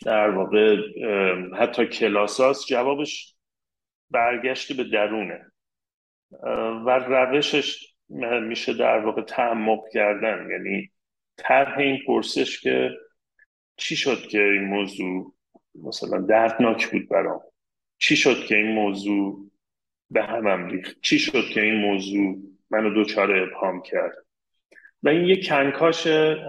در 0.04 0.30
واقع 0.30 0.76
حتی 1.58 1.86
کلاس 1.86 2.40
هاست. 2.40 2.66
جوابش 2.66 3.34
برگشت 4.10 4.76
به 4.76 4.84
درونه. 4.84 5.52
و 6.86 6.90
روشش 7.08 7.94
میشه 8.42 8.74
در 8.74 8.98
واقع 8.98 9.22
تعمق 9.22 9.80
کردن. 9.92 10.50
یعنی 10.50 10.90
طرح 11.36 11.78
این 11.78 11.98
پرسش 12.06 12.60
که 12.60 12.90
چی 13.76 13.96
شد 13.96 14.18
که 14.20 14.42
این 14.42 14.64
موضوع 14.64 15.34
مثلا 15.74 16.18
دردناک 16.18 16.90
بود 16.90 17.08
برام؟ 17.08 17.40
چی 17.98 18.16
شد 18.16 18.44
که 18.44 18.56
این 18.56 18.72
موضوع 18.72 19.50
به 20.10 20.22
همم 20.22 20.66
ریخت. 20.66 21.00
چی 21.00 21.18
شد 21.18 21.44
که 21.54 21.62
این 21.62 21.74
موضوع 21.74 22.36
منو 22.70 22.94
دوچاره 22.94 23.42
ابهام 23.42 23.82
کرد؟ 23.82 24.16
و 25.02 25.08
این 25.08 25.24
یه 25.24 25.42
کنکاش 25.42 26.06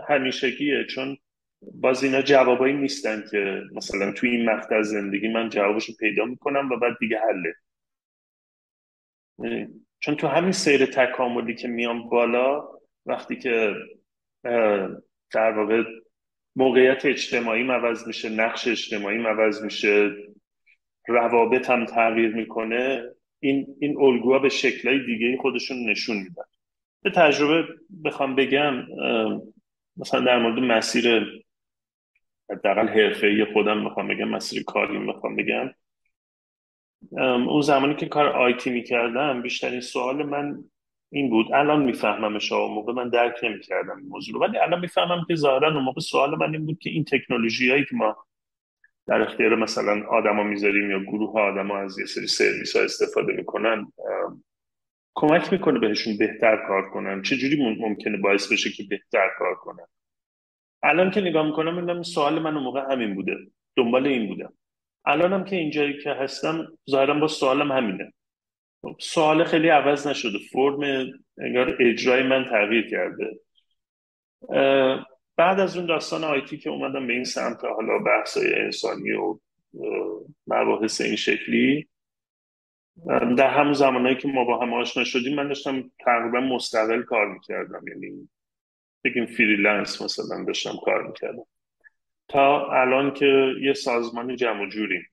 همیشگیه 0.07 0.85
چون 0.85 1.17
باز 1.61 2.03
اینا 2.03 2.21
جوابایی 2.21 2.73
نیستن 2.73 3.23
که 3.31 3.61
مثلا 3.73 4.11
توی 4.11 4.29
این 4.29 4.49
مقطع 4.49 4.81
زندگی 4.81 5.27
من 5.27 5.49
جوابشو 5.49 5.93
پیدا 5.99 6.25
می‌کنم 6.25 6.69
و 6.71 6.77
بعد 6.77 6.97
دیگه 6.99 7.19
حله. 7.19 7.55
چون 9.99 10.15
تو 10.15 10.27
همین 10.27 10.51
سیر 10.51 10.85
تکاملی 10.85 11.55
که 11.55 11.67
میام 11.67 12.09
بالا 12.09 12.69
وقتی 13.05 13.35
که 13.35 13.73
در 15.31 15.51
واقع 15.51 15.83
موقعیت 16.55 17.05
اجتماعی 17.05 17.67
عوض 17.69 18.07
میشه 18.07 18.29
نقش 18.29 18.67
اجتماعی 18.67 19.25
عوض 19.25 19.63
میشه 19.63 20.11
روابط 21.07 21.69
هم 21.69 21.85
تغییر 21.85 22.35
می‌کنه 22.35 23.03
این 23.39 23.75
این 23.79 23.97
الگوها 24.01 24.39
به 24.39 24.49
شکلهای 24.49 25.05
دیگه 25.05 25.37
خودشون 25.41 25.89
نشون 25.89 26.17
میدن. 26.17 26.43
به 27.01 27.09
تجربه 27.09 27.67
بخوام 28.05 28.35
بگم 28.35 28.73
مثلا 29.97 30.19
در 30.19 30.39
مورد 30.39 30.59
مسیر 30.59 31.25
حداقل 32.51 32.87
حرفه‌ای 32.87 33.45
خودم 33.45 33.83
می‌خوام 33.83 34.07
بگم 34.07 34.27
مسیر 34.29 34.63
کاری 34.63 34.97
می‌خوام 34.97 35.35
بگم. 35.35 35.71
اون 37.47 37.61
زمانی 37.61 37.95
که 37.95 38.05
کار 38.05 38.27
آیتی 38.27 38.69
می‌کردم 38.69 39.41
بیشترین 39.41 39.81
سوال 39.81 40.23
من 40.23 40.63
این 41.11 41.29
بود 41.29 41.53
الان 41.53 41.83
میفهممش 41.83 42.51
اون 42.51 42.73
موقع 42.73 42.93
من 42.93 43.09
درک 43.09 43.35
نمی‌کردم 43.43 43.97
این 43.97 44.07
موضوع 44.07 44.41
ولی 44.41 44.57
الان 44.57 44.79
می‌فهمم 44.79 45.25
که 45.27 45.35
ظاهرا 45.35 45.73
اون 45.73 45.83
موقع 45.83 46.01
سوال 46.01 46.35
من 46.35 46.53
این 46.53 46.65
بود 46.65 46.79
که 46.79 46.89
این 46.89 47.03
تکنولوژی 47.03 47.69
هایی 47.69 47.85
که 47.85 47.95
ما 47.95 48.17
در 49.09 49.21
اختیار 49.21 49.55
مثلا 49.55 50.05
آدما 50.07 50.43
می‌ذاریم 50.43 50.91
یا 50.91 50.99
گروه 50.99 51.39
آدما 51.39 51.77
از 51.77 51.99
یه 51.99 52.05
سری 52.05 52.27
سرویس 52.27 52.75
ها 52.75 52.83
استفاده 52.83 53.33
می‌کنن 53.33 53.91
کمک 55.15 55.53
می‌کنه 55.53 55.79
بهشون 55.79 56.17
بهتر 56.17 56.67
کار 56.67 56.89
کنن. 56.89 57.21
چه 57.21 57.37
جوری 57.37 57.75
ممکنه 57.79 58.17
باعث 58.17 58.51
بشه 58.51 58.69
که 58.69 58.83
بهتر 58.89 59.29
کار 59.39 59.55
کنن؟ 59.55 59.85
الان 60.83 61.11
که 61.11 61.21
نگاه 61.21 61.45
می‌کنم 61.45 61.75
می‌بینم 61.75 62.03
سوال 62.03 62.39
من 62.39 62.53
اون 62.55 62.63
موقع 62.63 62.91
همین 62.91 63.15
بوده 63.15 63.37
دنبال 63.75 64.07
این 64.07 64.27
بودم 64.27 64.53
الانم 65.05 65.43
که 65.43 65.55
اینجایی 65.55 65.97
که 66.03 66.11
هستم 66.11 66.67
ظاهرا 66.89 67.13
با 67.13 67.27
سوالم 67.27 67.71
همینه. 67.71 68.13
سوال 68.99 69.43
خیلی 69.43 69.69
عوض 69.69 70.07
نشده. 70.07 70.37
فرم 70.51 71.09
انگار 71.37 71.77
اجرای 71.79 72.23
من 72.23 72.45
تغییر 72.45 72.89
کرده. 72.89 73.39
بعد 75.39 75.59
از 75.59 75.77
اون 75.77 75.85
داستان 75.85 76.23
آیتی 76.23 76.57
که 76.57 76.69
اومدم 76.69 77.07
به 77.07 77.13
این 77.13 77.23
سمت 77.23 77.65
حالا 77.65 77.99
بحثای 77.99 78.53
انسانی 78.53 79.11
و 79.11 79.39
مباحث 80.47 81.01
این 81.01 81.15
شکلی 81.15 81.89
در 83.37 83.47
همون 83.47 83.73
زمانهایی 83.73 84.17
که 84.17 84.27
ما 84.27 84.43
با 84.43 84.59
هم 84.59 84.73
آشنا 84.73 85.03
شدیم 85.03 85.35
من 85.35 85.47
داشتم 85.47 85.91
تقریبا 85.99 86.39
مستقل 86.39 87.03
کار 87.03 87.33
می‌کردم. 87.33 87.87
یعنی 87.87 88.29
بگیم 89.03 89.25
freelance 89.25 90.01
مثلا 90.01 90.43
داشتم 90.45 90.77
کار 90.85 91.07
می‌کردم. 91.07 91.45
تا 92.27 92.71
الان 92.71 93.13
که 93.13 93.53
یه 93.61 93.73
سازمان 93.73 94.35
جمع 94.35 94.69
جوریم. 94.69 95.09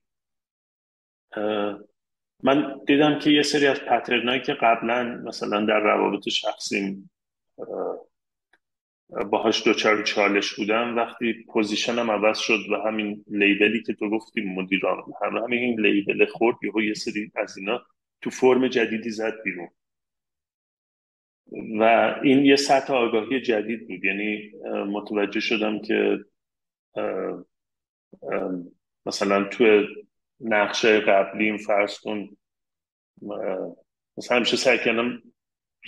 من 2.43 2.79
دیدم 2.87 3.19
که 3.19 3.29
یه 3.29 3.41
سری 3.41 3.67
از 3.67 3.79
pattern 3.79 4.27
ایی 4.27 4.41
که 4.41 4.53
قبلا 4.53 5.21
مثلا 5.25 5.65
در 5.65 5.79
روابط 5.79 6.29
شخصیم 6.29 7.09
باهاش 9.09 9.63
دچار 9.67 10.03
چالش 10.03 10.53
بودم. 10.53 10.95
وقتی 10.95 11.45
position 11.53 12.05
م 12.05 12.11
عوض 12.11 12.39
شد 12.39 12.59
و 12.71 12.75
همین 12.75 13.25
label 13.27 13.74
ی 13.74 13.83
که 13.83 13.93
تو 13.93 14.09
گفتی 14.09 14.41
مدیرعاملم 14.41 15.37
همین 15.37 15.59
این 15.59 15.79
label 15.79 16.25
خورد 16.25 16.57
یه 16.83 16.93
سری 16.93 17.31
از 17.35 17.57
اینا 17.57 17.85
تو 18.21 18.29
فرم 18.29 18.67
جدیدی 18.67 19.09
زد 19.09 19.33
بیرون. 19.43 19.69
و 21.79 22.15
این 22.23 22.45
یه 22.45 22.55
سطح 22.55 22.93
آگاهی 22.93 23.41
جدید 23.41 23.87
بود. 23.87 24.03
یعنی 24.05 24.51
متوجه 24.87 25.39
شدم 25.39 25.81
که 25.81 26.19
مثلا 29.05 29.43
تو 29.43 29.83
نقشه 30.39 30.99
قبلیم 30.99 31.57
فرض 31.57 31.99
کن 31.99 32.29
مثلا 34.17 34.37
همیشه 34.37 34.57
سعی 34.57 34.77
کردم 34.77 35.21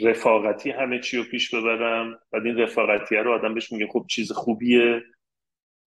رفاقتی 0.02 0.72
همه 0.72 1.00
چی 1.00 1.18
رو 1.18 1.24
پیش 1.24 1.56
ببرم. 1.56 2.20
بعد 2.32 2.46
این 2.46 2.58
رفاقتی 2.58 3.16
رو 3.16 3.32
آدم 3.32 3.54
بهش 3.54 3.72
میگه 3.72 3.88
خب 3.88 4.06
چیز 4.10 4.32
خوبیه. 4.32 5.02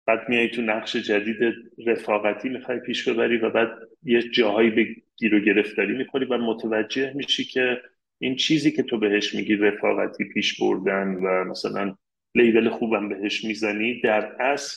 بعد 0.07 0.29
میای 0.29 0.49
تو 0.49 0.63
نقش 0.63 0.97
جدید 0.97 1.55
رفاقتی 1.87 2.49
می‌خوای 2.49 2.81
پیش 2.81 3.09
ببری 3.09 3.37
و 3.37 3.51
بعد 3.51 3.69
یه 4.03 4.23
جاهایی 4.23 4.71
به 4.71 4.87
گیر 5.17 5.35
و 5.35 5.41
گرفتاری 5.41 5.97
می‌خوری 5.97 6.25
و 6.25 6.39
متوجه 6.39 7.13
میشی 7.15 7.45
که 7.45 7.81
این 8.19 8.37
چیزی 8.37 8.71
که 8.71 8.83
تو 8.83 8.99
بهش 8.99 9.35
میگی 9.35 9.57
رفاقتی 9.57 10.25
پیش 10.25 10.61
بردن 10.61 11.15
و 11.15 11.45
مثلا 11.45 11.97
لیبل 12.35 12.69
خوبم 12.69 13.09
بهش 13.09 13.45
می‌زنی 13.45 14.01
در 14.01 14.43
اصل 14.43 14.77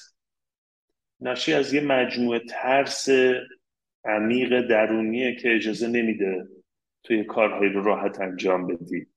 ناشی 1.19 1.53
از 1.53 1.73
یه 1.73 1.81
مجموعه 1.81 2.39
ترس 2.39 3.09
عمیق 4.05 4.61
درونیه 4.61 5.35
که 5.35 5.55
اجازه 5.55 5.87
نمیده 5.87 6.47
توی 7.03 7.23
کارهایی 7.23 7.71
رو 7.71 7.83
راحت 7.83 8.21
انجام 8.21 8.67
بدی. 8.67 9.12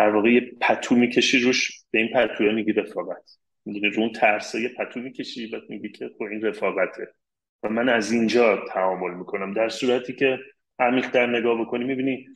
در 0.00 0.10
واقع 0.10 0.32
یه 0.32 0.52
پتو 0.60 0.94
می‌کشی 0.94 1.40
روش 1.40 1.72
به 1.90 1.98
این 1.98 2.08
پتوه 2.08 2.52
میگی 2.52 2.72
رفاقت. 2.72 3.38
می‌دونی 3.64 3.94
رو 3.94 4.02
اون 4.02 4.12
ترسه 4.12 4.60
یه 4.60 4.68
پتو 4.68 5.00
می‌کشی 5.00 5.46
بعد 5.46 5.62
میگی 5.68 5.88
که 5.88 6.10
خب 6.18 6.22
این 6.22 6.42
رفاقته. 6.42 7.14
و 7.62 7.68
من 7.68 7.88
از 7.88 8.12
اینجا 8.12 8.64
تعامل 8.68 9.14
می‌کنم. 9.14 9.52
در 9.52 9.68
صورتی 9.68 10.12
که 10.12 10.38
عمیق 10.78 11.10
در 11.10 11.26
نگاه 11.26 11.60
بکنی 11.60 11.84
می‌بینی 11.84 12.26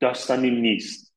داستانی 0.00 0.50
نیست. 0.50 1.14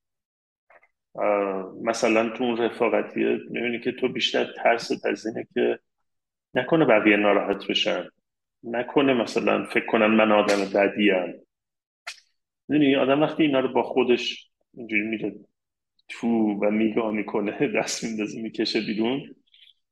مثلا 1.83 2.29
تو 2.29 2.43
اون 2.43 2.57
رفاقتیه 2.57 3.39
می‌بینی 3.49 3.79
که 3.79 3.91
تو 3.91 4.07
بیشتر 4.07 4.53
ترس 4.63 5.05
از 5.05 5.27
اینه 5.27 5.47
که 5.53 5.79
نکنه 6.53 6.85
بقیه 6.85 7.17
ناراحت 7.17 7.67
بشن. 7.67 8.09
نکنه 8.63 9.13
مثلا 9.13 9.65
فکر 9.65 9.85
کنن 9.85 10.05
من 10.05 10.31
آدم 10.31 10.65
بدیم. 10.73 11.47
می‌دونی 12.67 12.95
آدم 12.95 13.21
وقتی 13.21 13.43
اینا 13.43 13.59
رو 13.59 13.73
با 13.73 13.83
خودش 13.83 14.50
اینجوری 14.73 15.01
میره 15.01 15.35
تو 16.09 16.27
و 16.61 16.71
میگاه 16.71 17.11
می‌کنه 17.11 17.67
دست 17.67 18.03
میندازه 18.03 18.41
می‌کشه 18.41 18.81
بیرون. 18.81 19.35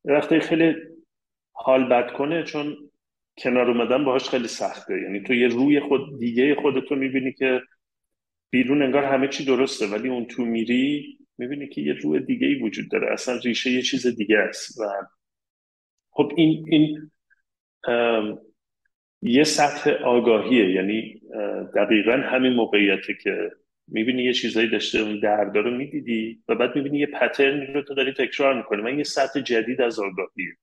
وقتی 0.05 0.39
خیلی 0.39 0.75
حال 1.51 1.89
بد 1.89 2.11
کنه 2.13 2.43
چون 2.43 2.77
کنار 3.37 3.71
اومدن 3.71 4.05
باهاش 4.05 4.29
خیلی 4.29 4.47
سخته. 4.47 5.01
یعنی 5.01 5.21
تو 5.21 5.33
یه 5.33 5.47
روی 5.47 5.79
خود 5.79 6.19
دیگه 6.19 6.55
خودتو 6.55 6.95
می‌بینی 6.95 7.33
که 7.33 7.61
بیرون 8.49 8.81
انگار 8.81 9.03
همه 9.03 9.27
چی 9.27 9.45
درسته 9.45 9.87
ولی 9.87 10.09
اون 10.09 10.25
تو 10.25 10.45
میری 10.45 11.17
می‌بینی 11.37 11.67
که 11.67 11.81
یه 11.81 11.93
روی 11.93 12.19
دیگه 12.19 12.47
ای 12.47 12.55
وجود 12.55 12.91
داره. 12.91 13.13
اصلا 13.13 13.39
ریشه 13.43 13.71
یه 13.71 13.81
چیز 13.81 14.07
دیگه 14.07 14.37
است. 14.37 14.79
و 14.79 14.83
خب 16.09 16.33
این 16.37 16.65
این 16.67 17.11
یه 19.21 19.43
سطح 19.43 19.91
آگاهیه. 19.91 20.71
یعنی 20.71 21.21
دقیقا 21.75 22.11
همین 22.11 22.53
موقعیته 22.53 23.13
که 23.23 23.51
می‌بینی 23.91 24.23
یه 24.23 24.33
چیزایی 24.33 24.69
داشته 24.69 24.99
اون 24.99 25.19
دردا 25.19 25.59
رو 25.59 25.71
می‌دیدی 25.71 26.43
و 26.47 26.55
بعد 26.55 26.75
می‌بینی 26.75 26.99
یه 26.99 27.05
پترنی 27.05 27.65
رو 27.65 27.81
تو 27.81 27.93
داری 27.93 28.13
تکرار 28.13 28.53
می‌کنی. 28.53 28.81
من 28.81 28.97
یه 28.97 29.03
سطح 29.03 29.41
جدید 29.41 29.81
از 29.81 29.99
آگاهیه 29.99 30.53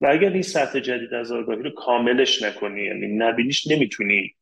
و 0.00 0.06
اگر 0.06 0.30
این 0.30 0.42
سطح 0.42 0.80
جدید 0.80 1.14
از 1.14 1.32
آگاهی 1.32 1.62
رو 1.62 1.70
کاملش 1.70 2.42
نکنی 2.42 2.82
یعنی 2.82 3.06
نبینیش 3.06 3.66
نمی‌تونی 3.66 4.34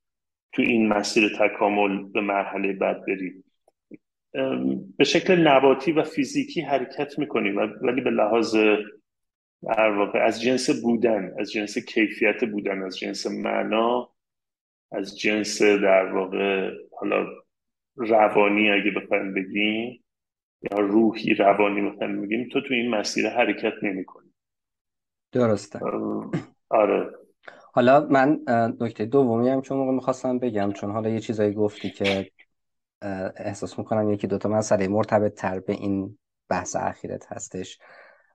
تو 0.52 0.62
این 0.62 0.88
مسیر 0.88 1.28
تکامل 1.38 2.12
به 2.12 2.20
مرحله 2.20 2.72
بعد 2.72 3.06
بری. 3.06 3.32
به 4.96 5.04
شکل 5.04 5.34
نباتی 5.34 5.92
و 5.92 6.02
فیزیکی 6.02 6.60
حرکت 6.60 7.18
می‌کنی 7.18 7.50
ولی 7.82 8.00
به 8.00 8.10
لحاظ 8.10 8.56
در 9.62 9.90
واقع 9.90 10.18
از 10.18 10.42
جنس 10.42 10.82
بودن 10.82 11.34
از 11.38 11.52
جنس 11.52 11.78
کیفیت 11.78 12.44
بودن 12.44 12.82
از 12.82 12.98
جنس 12.98 13.26
معنا 13.26 14.08
از 14.92 15.18
جنس 15.18 15.62
در 15.62 16.04
واقع 16.04 16.70
حالا 17.00 17.26
روانی 17.96 18.70
اگه 18.70 18.90
بخوایم 18.90 19.34
بگیم 19.34 20.04
یا 20.70 20.78
روحی 20.78 21.34
روانی 21.34 21.90
بخوایم 21.90 22.22
بگیم 22.22 22.48
تو 22.52 22.60
تو 22.60 22.74
این 22.74 22.90
مسیر 22.90 23.28
حرکت 23.28 23.72
نمی 23.82 24.04
کنی 24.04 24.30
درسته 25.32 25.80
آره. 26.68 27.10
حالا 27.72 28.06
من 28.10 28.40
نکته 28.80 29.06
دومی 29.06 29.48
هم 29.48 29.60
چون 29.60 29.78
موقع 29.78 29.92
می‌خواستم 29.92 30.38
بگم 30.38 30.72
چون 30.72 30.90
حالا 30.90 31.10
یه 31.10 31.20
چیزایی 31.20 31.52
گفتی 31.54 31.90
که 31.90 32.30
احساس 33.36 33.78
می‌کنم 33.78 34.10
یکی 34.10 34.26
دوتا 34.26 34.48
مسئله 34.48 34.88
مرتبط 34.88 35.34
تر 35.34 35.60
به 35.60 35.72
این 35.72 36.18
بحث 36.48 36.76
اخیرت 36.76 37.32
هستش. 37.32 37.78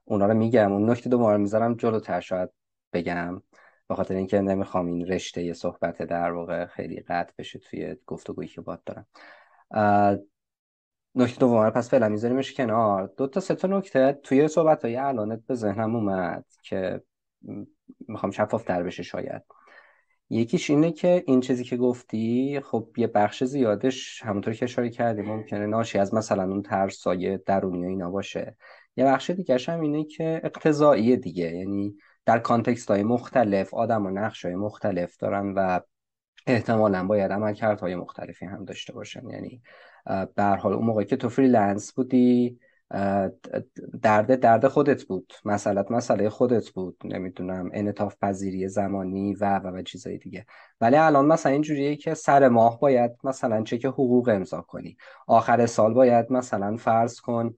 اونا 0.04 0.26
رو 0.26 0.34
میگم. 0.34 0.72
اون 0.72 0.90
نکته 0.90 1.10
دوم 1.10 1.26
رو 1.26 1.38
می‌ذارم 1.38 1.74
جلوتر 1.74 2.20
شاید 2.20 2.50
بگم. 2.92 3.42
به 3.88 3.94
خاطر 3.94 4.14
اینکه 4.14 4.40
نمی‌خوام 4.40 4.86
این 4.86 5.06
رشته 5.06 5.52
صحبت 5.52 6.02
در 6.02 6.30
واقع 6.30 6.66
خیلی 6.66 7.00
قطع 7.00 7.32
بشه 7.38 7.58
توی 7.58 7.96
گفتگویی 8.06 8.48
که 8.48 8.60
باد 8.60 8.84
دارم. 8.84 9.06
نکته 11.14 11.38
دوم 11.40 11.70
پس 11.70 11.90
فعلا 11.90 12.08
میذاریمش 12.08 12.54
کنار. 12.54 13.12
دو 13.16 13.26
تا 13.26 13.40
سه 13.40 13.54
تا 13.54 13.68
نکته. 13.68 14.12
توی 14.22 14.48
صحبت 14.48 14.84
های 14.84 14.96
الانت 14.96 15.46
به 15.46 15.54
ذهنم 15.54 15.96
اومد 15.96 16.44
که 16.62 17.02
می‌خوام 18.08 18.32
شفاف 18.32 18.64
در 18.64 18.82
بشه 18.82 19.02
شاید. 19.02 19.42
یکیش 20.30 20.70
اینه 20.70 20.92
که 20.92 21.24
این 21.26 21.40
چیزی 21.40 21.64
که 21.64 21.76
گفتی 21.76 22.60
خب 22.64 22.88
یه 22.96 23.06
بخش 23.06 23.44
زیادش 23.44 24.22
همونطور 24.22 24.54
که 24.54 24.64
اشاره 24.64 24.90
کردی 24.90 25.22
ممکنه 25.22 25.66
ناشی 25.66 25.98
از 25.98 26.14
مثلا 26.14 26.42
اون 26.42 26.62
ترسای 26.62 27.38
درونی 27.38 27.84
و 27.84 27.88
اینا 27.88 28.10
باشه. 28.10 28.56
یه 28.96 29.04
بخش 29.04 29.30
دیگه 29.30 29.58
هم 29.68 29.80
اینه 29.80 30.04
که 30.04 30.40
اقتضایی 30.44 31.16
دیگه. 31.16 31.56
یعنی 31.56 31.96
در 32.26 32.38
کانتکست 32.38 32.90
های 32.90 33.02
مختلف 33.02 33.74
آدم 33.74 34.06
و 34.06 34.10
نقش 34.10 34.44
های 34.44 34.54
مختلف 34.54 35.16
دارن 35.16 35.54
و 35.56 35.80
احتمالا 36.46 37.06
باید 37.06 37.32
عملکردهای 37.32 37.94
مختلفی 37.94 38.46
هم 38.46 38.64
داشته 38.64 38.92
باشن. 38.92 39.28
یعنی 39.28 39.62
به 40.34 40.39
هر 40.39 40.44
حال 40.44 40.72
اون 40.72 40.84
موقعی 40.86 41.04
که 41.04 41.16
تو 41.16 41.28
freelance 41.28 41.92
بودی 41.92 42.58
درد 44.02 44.40
درد 44.40 44.68
خودت 44.68 45.04
بود. 45.04 45.32
مسئلت 45.44 45.90
مسئله 45.90 46.28
خودت 46.28 46.70
بود. 46.70 46.96
نمی‌دونم 47.04 47.70
انعطاف 47.72 48.16
پذیری 48.22 48.68
زمانی 48.68 49.34
و 49.34 49.58
و 49.58 49.66
و 49.66 49.82
چیزای 49.82 50.18
دیگه. 50.18 50.46
ولی 50.80 50.96
الان 50.96 51.26
مثلا 51.26 51.52
اینجوریه 51.52 51.96
که 51.96 52.14
سر 52.14 52.48
ماه 52.48 52.80
باید 52.80 53.10
مثلا 53.24 53.62
چک 53.62 53.84
حقوق 53.84 54.28
امضا 54.28 54.60
کنی. 54.60 54.96
آخر 55.26 55.66
سال 55.66 55.94
باید 55.94 56.32
مثلا 56.32 56.76
فرض 56.76 57.20
کن 57.20 57.54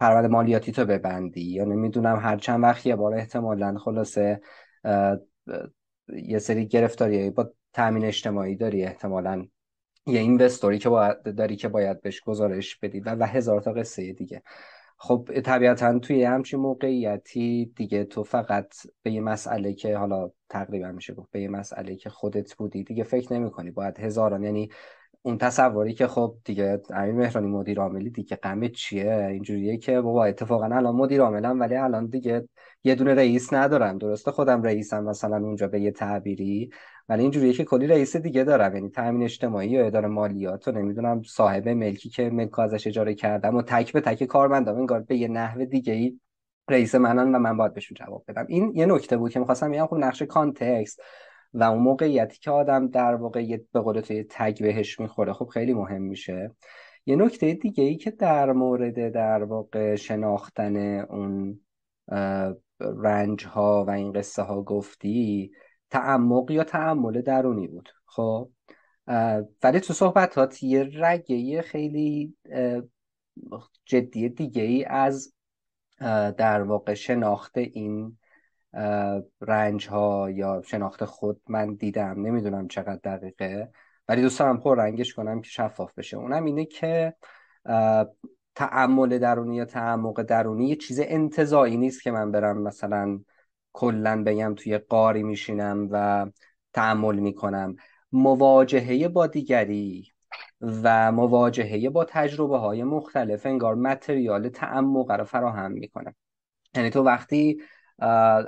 پرونده 0.00 0.28
مالیاتی 0.28 0.72
تو 0.72 0.84
ببندی. 0.84 1.42
یا 1.42 1.64
نمی‌دونم 1.64 2.18
هر 2.18 2.36
چند 2.36 2.62
وقت 2.62 2.86
یه 2.86 2.96
بار 2.96 3.14
احتمالا 3.14 3.78
خلاصه 3.78 4.40
یه 6.12 6.38
سری 6.38 6.66
گرفتاری 6.66 7.30
با 7.30 7.52
تامین 7.72 8.04
اجتماعی 8.04 8.56
داری 8.56 8.84
احتمالا. 8.84 9.46
یه 10.06 10.20
اینوستوری 10.20 10.78
که 10.78 10.88
باید 10.88 11.22
داری 11.22 11.56
که 11.56 11.68
باید 11.68 12.00
بهش 12.00 12.20
گزارش 12.20 12.76
بدی 12.76 13.00
و, 13.00 13.14
و 13.14 13.24
هزار 13.26 13.60
تا 13.60 13.72
قصه 13.72 14.12
دیگه. 14.12 14.42
خب 15.04 15.28
طبیعتا 15.44 15.98
توی 15.98 16.24
همچین 16.24 16.60
موقعیتی 16.60 17.72
دیگه 17.76 18.04
تو 18.04 18.24
فقط 18.24 18.74
به 19.02 19.10
یه 19.12 19.20
مسئله 19.20 19.74
که 19.74 19.96
حالا 19.96 20.30
تقریبا 20.48 20.92
میشه 20.92 21.14
گفت 21.14 21.30
به 21.30 21.40
یه 21.40 21.48
مسئله 21.48 21.96
که 21.96 22.10
خودت 22.10 22.54
بودی 22.54 22.84
دیگه 22.84 23.04
فکر 23.04 23.32
نمی 23.32 23.50
کنی 23.50 23.70
باید 23.70 23.98
هزاران 24.00 24.42
یعنی 24.42 24.68
اون 25.22 25.38
تصوری 25.38 25.94
که 25.94 26.06
خب 26.06 26.36
دیگه 26.44 26.82
امیر 26.90 27.14
مهرانی 27.14 27.46
مدیر 27.46 27.80
عاملی 27.80 28.10
دیگه 28.10 28.36
غم 28.36 28.68
چیه؟ 28.68 29.26
اینجوریه 29.30 29.76
که 29.76 30.00
بابا 30.00 30.24
اتفاقا 30.24 30.64
الان 30.64 30.94
مدیر 30.94 31.20
عاملم 31.20 31.60
ولی 31.60 31.76
الان 31.76 32.06
دیگه 32.06 32.48
یه 32.84 32.94
دونه 32.94 33.14
رئیس 33.14 33.52
ندارم 33.52 33.98
درسته 33.98 34.30
خودم 34.30 34.62
رئیسم 34.62 35.04
مثلا 35.04 35.36
اونجا 35.36 35.68
به 35.68 35.80
یه 35.80 35.90
تعبیری 35.90 36.70
ولی 37.08 37.22
اینجوریه 37.22 37.52
که 37.52 37.64
کلی 37.64 37.86
رئیس 37.86 38.16
دیگه 38.16 38.44
دارم. 38.44 38.74
یعنی 38.74 38.88
تامین 38.88 39.22
اجتماعی 39.22 39.68
یا 39.68 39.86
اداره 39.86 40.08
مالیات 40.08 40.68
و 40.68 40.72
نمی‌دونم 40.72 41.22
صاحب 41.22 41.68
ملکی 41.68 42.08
که 42.08 42.30
ملک 42.30 42.58
ازش 42.58 42.86
اجاره 42.86 43.14
کردم 43.14 43.56
و 43.56 43.62
تک 43.62 43.92
به 43.92 44.00
تک 44.00 44.24
کارمندام 44.24 44.78
انگار 44.78 45.00
به 45.00 45.16
یه 45.16 45.28
نحو 45.28 45.64
دیگه 45.64 45.92
ای 45.92 46.20
رئیس 46.70 46.94
منن 46.94 47.34
و 47.34 47.38
من 47.38 47.56
باید 47.56 47.74
بهشون 47.74 47.94
جواب 47.94 48.24
بدم. 48.28 48.46
این 48.48 48.72
یه 48.74 48.86
نکته 48.86 49.16
بود 49.16 49.32
که 49.32 49.38
می‌خواستم 49.38 49.70
بگم 49.70 49.86
خب 49.86 49.96
نقش 49.96 50.22
کانتکست 50.22 51.02
و 51.54 51.64
اون 51.64 51.82
موقعیتی 51.82 52.38
که 52.38 52.50
آدم 52.50 52.88
در 52.88 53.14
واقع 53.14 53.58
به 53.72 53.80
قول 53.80 54.00
تو 54.00 54.22
تگ 54.30 54.62
بهش 54.62 55.00
می‌خوره 55.00 55.32
خب 55.32 55.46
خیلی 55.46 55.74
مهم 55.74 56.02
میشه. 56.02 56.50
یه 57.06 57.16
نکته 57.16 57.54
دیگه 57.54 57.84
ای 57.84 57.96
که 57.96 58.10
در 58.10 58.52
مورد 58.52 59.12
در 59.12 59.42
واقع 59.42 59.94
شناختن 59.94 60.76
اون 61.00 61.60
رنج 63.02 63.46
ها 63.46 63.84
و 63.84 63.90
این 63.90 64.12
قصه 64.12 64.42
ها 64.42 64.62
گفتی 64.62 65.50
تعمق 65.90 66.50
یا 66.50 66.64
تعمل 66.64 67.20
درونی 67.20 67.68
بود. 67.68 67.88
خب 68.06 68.50
ولی 69.62 69.80
تو 69.80 69.92
صحبتات 69.92 70.62
یه 70.62 70.90
رگه 70.94 71.62
خیلی 71.62 72.36
جدی 73.84 74.28
دیگه 74.28 74.62
ای 74.62 74.84
از 74.84 75.34
در 76.36 76.62
واقع 76.62 76.94
شناخت 76.94 77.58
این 77.58 78.18
رنج 79.40 79.88
ها 79.88 80.30
یا 80.30 80.62
شناخت 80.66 81.04
خود 81.04 81.40
من 81.48 81.74
دیدم. 81.74 82.26
نمی‌دونم 82.26 82.68
چقدر 82.68 83.16
دقیقه 83.16 83.70
ولی 84.08 84.22
دوست 84.22 84.38
دارم 84.38 84.60
پر 84.60 84.78
رنگش 84.78 85.14
کنم 85.14 85.40
که 85.40 85.48
شفاف 85.48 85.94
بشه. 85.94 86.16
اونم 86.16 86.44
اینه 86.44 86.64
که 86.64 87.14
تأمل 88.54 89.18
درونی 89.18 89.56
یا 89.56 89.64
تعمق 89.64 90.22
درونی 90.22 90.68
یه 90.68 90.76
چیز 90.76 91.00
انتزاعی 91.04 91.76
نیست 91.76 92.02
که 92.02 92.10
من 92.10 92.32
برم 92.32 92.62
مثلا 92.62 93.20
کلا 93.72 94.22
بگم 94.24 94.54
توی 94.54 94.78
غاری 94.78 95.22
میشینم 95.22 95.88
و 95.90 96.26
تأمل 96.72 97.18
می‌کنم. 97.18 97.76
مواجهه 98.12 99.08
با 99.08 99.26
دیگری 99.26 100.12
و 100.60 101.12
مواجهه 101.12 101.90
با 101.90 102.04
تجربه 102.04 102.58
های 102.58 102.84
مختلف 102.84 103.46
انگار 103.46 103.74
material 103.74 104.48
تعمق 104.48 105.10
رو 105.10 105.24
فراهم 105.24 105.72
می‌کنه 105.72 106.14
یعنی 106.74 106.90
تو 106.90 107.02
وقتی 107.02 107.62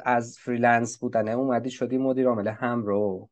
از 0.05 0.39
freelance 0.39 0.99
بودن 0.99 1.29
اومدی 1.29 1.71
شدی 1.71 1.99
مدیر 1.99 2.29
عامل 2.29 2.49
هم 2.49 2.83
رو. 2.83 3.31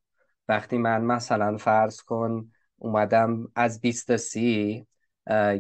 وقتی 0.49 0.79
من 0.79 1.05
مثلا 1.05 1.57
فرض 1.57 2.01
کن 2.01 2.53
اومدم 2.79 3.49
از 3.55 3.81
20 3.81 4.07
تا 4.07 4.17
30 4.17 4.87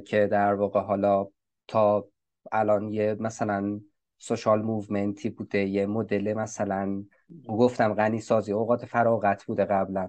که 0.04 0.26
در 0.26 0.54
واقع 0.54 0.80
حالا 0.80 1.26
تا 1.68 2.08
الان 2.52 2.88
یه 2.88 3.16
مثلا 3.20 3.80
social 4.18 4.62
movement 4.62 5.23
ی 5.23 5.30
بوده 5.30 5.58
یه 5.58 5.86
مدل 5.86 6.34
مثلا 6.34 7.04
گفتم 7.48 7.94
غنی 7.94 8.20
سازی 8.20 8.52
اوقات 8.52 8.86
فراغت 8.86 9.44
بوده 9.44 9.64
قبلا. 9.64 10.08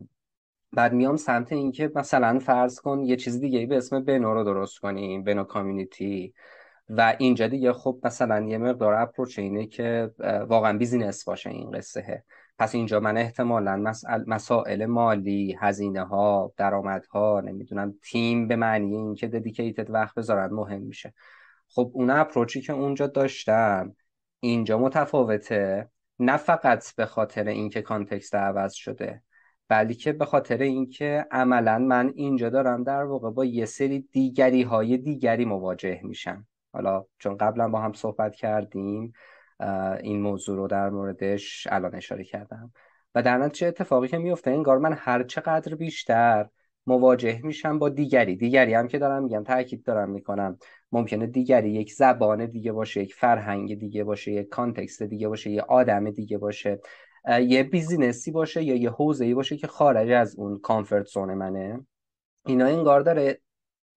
بعد 0.74 0.94
میام 0.94 1.16
سمت 1.16 1.54
اینکه 1.54 1.92
مثلا 1.96 2.40
فرض 2.40 2.80
کن 2.80 3.04
یه 3.04 3.16
چیز 3.16 3.40
دیگه 3.40 3.66
به 3.66 3.78
اسم 3.78 4.04
بنو 4.04 4.34
رو 4.34 4.44
درست 4.44 4.80
کنیم 4.80 5.24
بنو 5.24 5.44
community. 5.44 6.34
و 6.90 7.16
اینجا 7.20 7.48
دیگه 7.48 7.74
خب 7.74 8.00
مثلا 8.04 8.46
یه 8.48 8.58
مقدار 8.58 8.94
approach 8.94 9.40
اینه 9.40 9.68
که 9.68 10.12
واقعا 10.48 10.78
business 10.78 11.24
باشه 11.24 11.50
این 11.50 11.72
قصه. 11.72 12.24
پس 12.58 12.76
اینجا 12.76 13.00
من 13.00 13.18
احتمالا 13.18 13.94
مسائل 14.28 14.86
مالی 14.86 15.56
هزینه 15.60 16.04
ها 16.04 16.54
درآمد 16.58 17.06
ها 17.06 17.42
نمی‌دونم 17.46 17.96
تیم 18.04 18.48
به 18.48 18.56
معنی 18.56 18.96
اینکه 18.96 19.28
ددیکیتد 19.28 19.92
وقت 19.92 20.16
بذارن 20.16 20.54
مهم 20.54 20.82
میشه. 20.82 21.14
خب 21.70 21.92
اون 21.94 22.10
اپروچی 22.10 22.62
که 22.62 22.74
اونجا 22.74 23.08
داشتم 23.08 23.96
اینجا 24.40 24.78
متفاوته. 24.78 25.90
نه 26.20 26.38
فقط 26.38 26.96
به 26.96 27.06
خاطر 27.06 27.48
اینکه 27.48 27.82
کانتکست 27.82 28.36
عوض 28.36 28.74
شده 28.74 29.24
بلکه 29.68 30.14
به 30.14 30.26
خاطر 30.26 30.58
اینکه 30.58 31.26
عملا 31.32 31.78
من 31.80 32.12
اینجا 32.16 32.50
دارم 32.50 32.84
در 32.84 33.04
واقع 33.04 33.32
با 33.32 33.46
یه 33.46 33.66
سری 33.66 34.00
دیگری 34.12 34.62
های 34.62 34.98
دیگری 34.98 35.46
مواجه 35.46 36.02
میشم. 36.04 36.48
حالا 36.74 37.06
چون 37.20 37.38
قبلا 37.38 37.68
با 37.68 37.82
هم 37.82 37.94
صحبت 37.94 38.36
کردیم 38.36 39.14
این 40.04 40.22
موضوع 40.22 40.58
رو 40.58 40.68
در 40.68 40.90
موردش 40.90 41.68
الان 41.72 41.96
اشاره 41.96 42.24
کردم. 42.24 42.74
و 43.16 43.24
در 43.24 43.38
نتیجه 43.38 43.68
اتفاقی 43.68 44.08
که 44.08 44.18
میفته؟ 44.18 44.52
انگار 44.52 44.78
من 44.78 44.94
هر 44.94 45.24
چقدر 45.24 45.76
بیشتر 45.76 46.50
مواجه 46.86 47.40
میشم 47.44 47.80
با 47.80 47.90
دیگری. 47.90 48.36
دیگری 48.36 48.74
هم 48.74 48.88
که 48.88 49.00
دارم 49.00 49.24
میگم 49.24 49.44
تاکید 49.44 49.84
دارم 49.84 50.10
می‌کنم. 50.10 50.58
ممکنه 50.92 51.28
دیگری 51.28 51.70
یک 51.70 51.94
زبان 51.94 52.46
دیگه 52.46 52.72
باشه 52.72 53.02
یک 53.02 53.16
فرهنگ 53.16 53.80
دیگه 53.80 54.04
باشه 54.04 54.32
یک 54.32 54.50
context 54.50 55.04
دیگه 55.04 55.28
باشه 55.28 55.50
یه 55.50 55.62
آدم 55.62 56.12
دیگه 56.12 56.38
باشه 56.38 56.80
یه 57.42 57.64
business 57.64 58.24
ی 58.24 58.32
باشه 58.32 58.64
یا 58.64 58.76
یه 58.76 58.90
حوزه‌ای 58.90 59.34
باشه 59.34 59.58
که 59.58 59.68
خارج 59.68 60.10
از 60.10 60.36
اون 60.36 60.60
comfort 60.60 61.06
zone 61.06 61.34
منه. 61.34 61.86
اینا 62.46 62.66
انگار 62.66 63.02
داره 63.02 63.40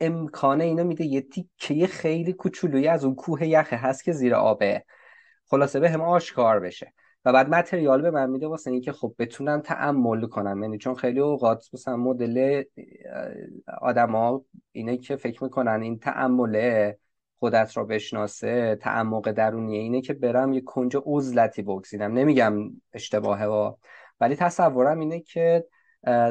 امکانه 0.01 0.65
اینو 0.65 0.85
میده 0.85 1.05
یه 1.05 1.21
تیکه 1.21 1.87
خیلی 1.87 2.33
کوچولویی 2.33 2.89
از 2.89 3.05
اون 3.05 3.15
کوه 3.15 3.47
یخه 3.47 3.77
هست 3.77 4.05
که 4.05 4.13
زیر 4.13 4.35
آبه. 4.35 4.85
خلاصه 5.47 5.81
به 5.81 5.91
هم 5.91 6.01
آشکار 6.01 6.61
بشه. 6.61 6.93
و 7.25 7.33
بعد 7.33 7.49
متریال 7.49 8.03
به 8.03 8.11
من 8.11 8.31
میده 8.31 8.47
واسه 8.47 8.71
اینکه 8.71 8.93
خب 8.93 9.15
بتونم 9.19 9.61
تعمل 9.61 10.27
کنم. 10.27 10.63
یعنی 10.63 10.79
چون 10.79 10.95
خیلی 10.95 11.21
اوقات 11.21 11.69
مثلا 11.75 11.97
مدل 11.97 12.63
آدما 13.81 14.45
اینه 14.73 14.97
که 14.97 15.17
فکر 15.17 15.45
می‌کنن 15.45 15.83
این 15.83 15.99
تعمله 15.99 16.99
خودت 17.39 17.77
را 17.77 17.85
بشناسه 17.85 18.77
تعمق 18.77 19.31
درونیه 19.31 19.81
اینه 19.81 20.01
که 20.01 20.15
برم 20.15 20.53
یه 20.53 20.61
کنج 20.61 20.97
عزلتی 21.07 21.63
بگزینم. 21.63 22.13
نمیگم 22.13 22.55
اشتباهه 22.93 23.47
و 23.47 23.75
ولی 24.21 24.37
تصورم 24.37 24.99
اینه 24.99 25.21
که 25.21 25.65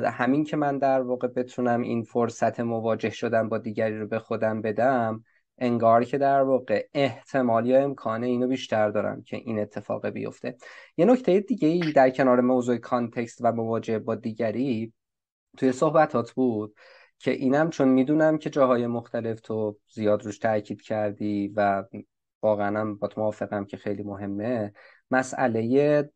همین 0.06 0.44
که 0.44 0.58
من 0.58 0.78
در 0.78 1.02
واقع 1.02 1.28
بتونم 1.28 1.82
این 1.82 2.04
فرصت 2.04 2.60
مواجه 2.60 3.10
شدن 3.10 3.50
با 3.50 3.58
دیگری 3.58 4.00
رو 4.00 4.08
به 4.08 4.20
خودم 4.20 4.62
بدم 4.62 5.24
انگار 5.58 6.04
که 6.04 6.18
در 6.18 6.42
واقع 6.42 6.88
احتمال 6.94 7.66
یا 7.66 7.84
امکانه 7.84 8.28
اینو 8.28 8.48
بیشتر 8.48 8.90
دارم 8.90 9.22
که 9.22 9.38
این 9.38 9.60
اتفاق 9.60 10.10
بیفته. 10.10 10.58
یه 10.98 11.06
نکته 11.06 11.40
دیگه 11.40 11.68
ای 11.68 11.92
در 11.92 12.10
کنار 12.10 12.42
موضوع 12.42 12.78
کانتکست 12.78 13.38
و 13.42 13.52
مواجهه 13.52 14.00
با 14.00 14.16
دیگری 14.16 14.94
توی 15.58 15.72
صحبتات 15.72 16.32
بود 16.32 16.76
که 17.20 17.32
اینم 17.32 17.70
چون 17.70 17.88
می‌دونم 17.88 18.38
که 18.38 18.50
جاهای 18.50 18.88
مختلف 18.88 19.42
تو 19.42 19.78
زیاد 19.94 20.26
روش 20.26 20.40
تاکید 20.40 20.82
کردی 20.82 21.48
و 21.56 21.84
واقعا 22.42 22.80
هم 22.80 22.96
با 22.96 23.08
تو 23.08 23.22
موافقم 23.22 23.66
که 23.66 23.78
خیلی 23.78 24.04
مهمه 24.04 24.74
مسئله 25.12 26.10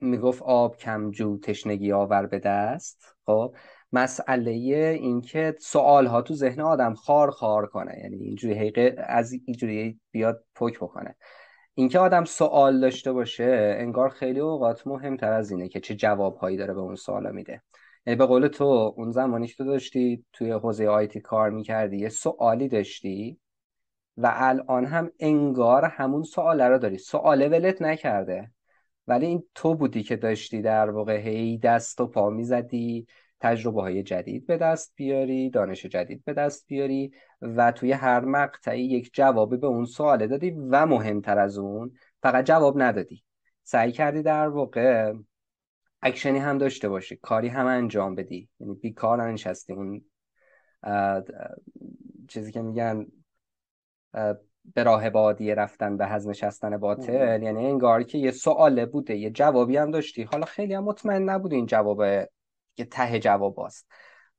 می‌گفت 0.00 0.42
آب 0.42 0.76
کمجو 0.76 1.38
تشنگی 1.38 1.92
آور 1.92 2.26
به 2.26 2.38
دست. 2.38 3.16
خب؟ 3.26 3.54
مسئله 3.92 4.50
اینکه 5.00 5.54
سوال 5.60 6.06
ها 6.06 6.22
تو 6.22 6.34
ذهن 6.34 6.60
آدم 6.60 6.94
خار 6.94 7.30
خار 7.30 7.66
کنه. 7.66 7.98
یعنی 8.02 8.16
اینجوری 8.16 8.54
حقیقه 8.54 8.96
از 8.98 9.32
اینجوری 9.32 10.00
بیاد 10.10 10.44
پک 10.54 10.76
بکنه. 10.76 11.16
اینکه 11.74 11.98
آدم 11.98 12.24
سوال 12.24 12.80
داشته 12.80 13.12
باشه 13.12 13.76
انگار 13.78 14.08
خیلی 14.08 14.40
اوقات 14.40 14.86
مهمتر 14.86 15.32
از 15.32 15.50
اینه 15.50 15.68
که 15.68 15.80
چه 15.80 15.94
جوابهایی 15.94 16.56
داره 16.56 16.74
به 16.74 16.80
اون 16.80 16.94
سوالا 16.94 17.30
میده. 17.30 17.62
یعنی 18.06 18.16
به 18.16 18.26
قول 18.26 18.48
تو 18.48 18.94
اون 18.96 19.10
زمانی 19.10 19.46
که 19.46 19.54
تو 19.54 19.64
داشتی 19.64 20.24
توی 20.32 20.50
حوزه 20.50 20.88
آیتی 20.88 21.20
کار 21.20 21.50
می‌کردی 21.50 21.96
یه 21.96 22.08
سوالی 22.08 22.68
داشتی 22.68 23.40
و 24.16 24.32
الان 24.34 24.84
هم 24.84 25.10
انگار 25.18 25.84
همون 25.84 26.22
سواله 26.22 26.68
رو 26.68 26.78
داری. 26.78 26.98
سواله 26.98 27.48
ولت 27.48 27.82
نکرده. 27.82 28.50
ولی 29.06 29.26
این 29.26 29.44
تو 29.54 29.74
بودی 29.74 30.02
که 30.02 30.16
داشتی 30.16 30.62
در 30.62 30.90
واقع 30.90 31.16
هی 31.16 31.58
دست 31.58 32.00
و 32.00 32.06
پا 32.06 32.30
می‌زدی. 32.30 33.06
تجربه 33.40 33.82
های 33.82 34.02
جدید 34.02 34.46
به 34.46 34.56
دست 34.56 34.92
بیاری 34.96 35.50
دانش 35.50 35.86
جدید 35.86 36.24
به 36.24 36.32
دست 36.32 36.66
بیاری 36.66 37.12
و 37.42 37.72
توی 37.72 37.92
هر 37.92 38.20
مقطعی 38.20 38.84
یک 38.84 39.10
جوابی 39.12 39.56
به 39.56 39.66
اون 39.66 39.84
سوال 39.84 40.26
دادی 40.26 40.50
و 40.50 40.86
مهمتر 40.86 41.38
از 41.38 41.58
اون 41.58 41.92
فقط 42.22 42.44
جواب 42.44 42.82
ندادی. 42.82 43.22
سعی 43.62 43.92
کردی 43.92 44.22
در 44.22 44.48
واقع 44.48 45.12
اکشنی 46.02 46.38
هم 46.38 46.58
داشته 46.58 46.88
باشی 46.88 47.16
کاری 47.16 47.48
هم 47.48 47.66
انجام 47.66 48.14
بدی. 48.14 48.48
یعنی 48.60 48.74
بیکار 48.74 49.22
ننشستی. 49.22 49.72
اون 49.72 50.04
چیزی 52.28 52.52
که 52.52 52.62
میگن 52.62 53.06
به 54.74 54.82
راه 54.82 55.10
بادیه 55.10 55.54
رفتن 55.54 55.96
به 55.96 56.06
هز 56.06 56.28
نشستن 56.28 56.76
باطل 56.76 57.42
یعنی 57.42 57.66
انگار 57.66 58.02
که 58.02 58.18
یه 58.18 58.30
سواله 58.30 58.86
بوده 58.86 59.16
یه 59.16 59.30
جوابی 59.30 59.76
هم 59.76 59.90
داشتی. 59.90 60.22
حالا 60.22 60.44
خیلی 60.44 60.74
هم 60.74 60.84
مطمئن 60.84 61.22
نبوده 61.22 61.56
این 61.56 61.66
جواب 61.66 62.02
که 62.76 62.84
ته 62.84 63.18
جواب 63.18 63.58
هست 63.66 63.88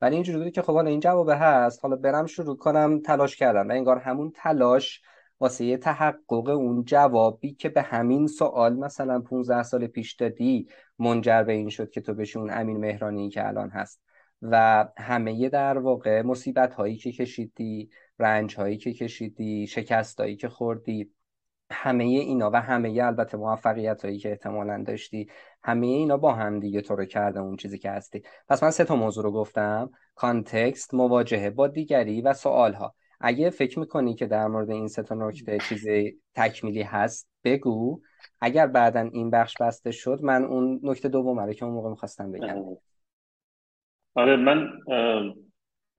ولی 0.01 0.15
اینجوری 0.15 0.37
بوده 0.37 0.51
که 0.51 0.61
خب 0.61 0.75
این 0.75 0.99
جواب 0.99 1.29
هست 1.29 1.79
حالا 1.83 1.95
برم 1.95 2.25
شروع 2.25 2.57
کنم 2.57 2.99
تلاش 2.99 3.35
کردم 3.35 3.69
و 3.69 3.71
انگار 3.71 3.97
همون 3.97 4.31
تلاش 4.35 5.01
واسه 5.39 5.65
یه 5.65 5.77
تحقق 5.77 6.49
اون 6.49 6.83
جوابی 6.83 7.53
که 7.53 7.69
به 7.69 7.81
همین 7.81 8.27
سوال 8.27 8.73
مثلا 8.73 9.19
15 9.19 9.63
سال 9.63 9.87
پیش 9.87 10.15
دادی 10.15 10.67
منجر 10.99 11.43
به 11.43 11.53
این 11.53 11.69
شد 11.69 11.89
که 11.89 12.01
تو 12.01 12.13
بشی 12.13 12.39
اون 12.39 12.49
امین 12.53 12.77
مهرانی 12.77 13.29
که 13.29 13.47
الان 13.47 13.69
هست. 13.69 14.01
و 14.41 14.87
همه 14.97 15.49
در 15.49 15.77
واقع 15.77 16.21
مصیبت 16.21 16.73
هایی 16.73 16.97
که 16.97 17.11
کشیدی 17.11 17.89
رنج 18.19 18.55
هایی 18.55 18.77
که 18.77 18.93
کشیدی 18.93 19.67
شکست 19.67 20.19
هایی 20.19 20.35
که 20.35 20.49
خوردی 20.49 21.11
همه 21.71 22.03
اینا 22.03 22.51
و 22.53 22.61
همه 22.61 22.89
البته 23.03 23.37
موفقیت 23.37 24.05
هایی 24.05 24.19
که 24.19 24.29
احتمالا 24.29 24.83
داشتی 24.83 25.29
همه 25.67 25.87
اینا 25.87 26.17
با 26.17 26.33
هم 26.33 26.59
دیگه 26.59 26.81
تو 26.81 26.95
رو 26.95 27.05
کرده 27.05 27.39
اون 27.39 27.55
چیزی 27.55 27.77
که 27.77 27.91
هستی. 27.91 28.21
پس 28.49 28.63
من 28.63 28.71
سه 28.71 28.83
تا 28.83 28.95
موضوع 28.95 29.23
رو 29.23 29.31
گفتم. 29.31 29.91
کانتکست 30.15 30.93
مواجهه 30.93 31.49
با 31.49 31.67
دیگری 31.67 32.21
و 32.21 32.33
سوال 32.33 32.73
ها 32.73 32.95
اگه 33.19 33.49
فکر 33.49 33.79
می‌کنی 33.79 34.15
که 34.15 34.25
در 34.25 34.47
مورد 34.47 34.69
این 34.69 34.87
سه 34.87 35.03
تا 35.03 35.15
نکته 35.15 35.57
چیز 35.69 35.87
تکمیلی 36.35 36.81
هست 36.81 37.29
بگو. 37.43 38.01
اگر 38.41 38.67
بعدا 38.67 39.09
این 39.13 39.29
بخش 39.29 39.55
بسته 39.61 39.91
شد 39.91 40.19
من 40.23 40.45
اون 40.45 40.79
نکته 40.83 41.09
دوم 41.09 41.39
رو 41.39 41.53
که 41.53 41.65
اون 41.65 41.73
موقع 41.73 41.89
می‌خواستم 41.89 42.31
بگم. 42.31 42.63
آره. 44.15 44.35
من 44.35 44.69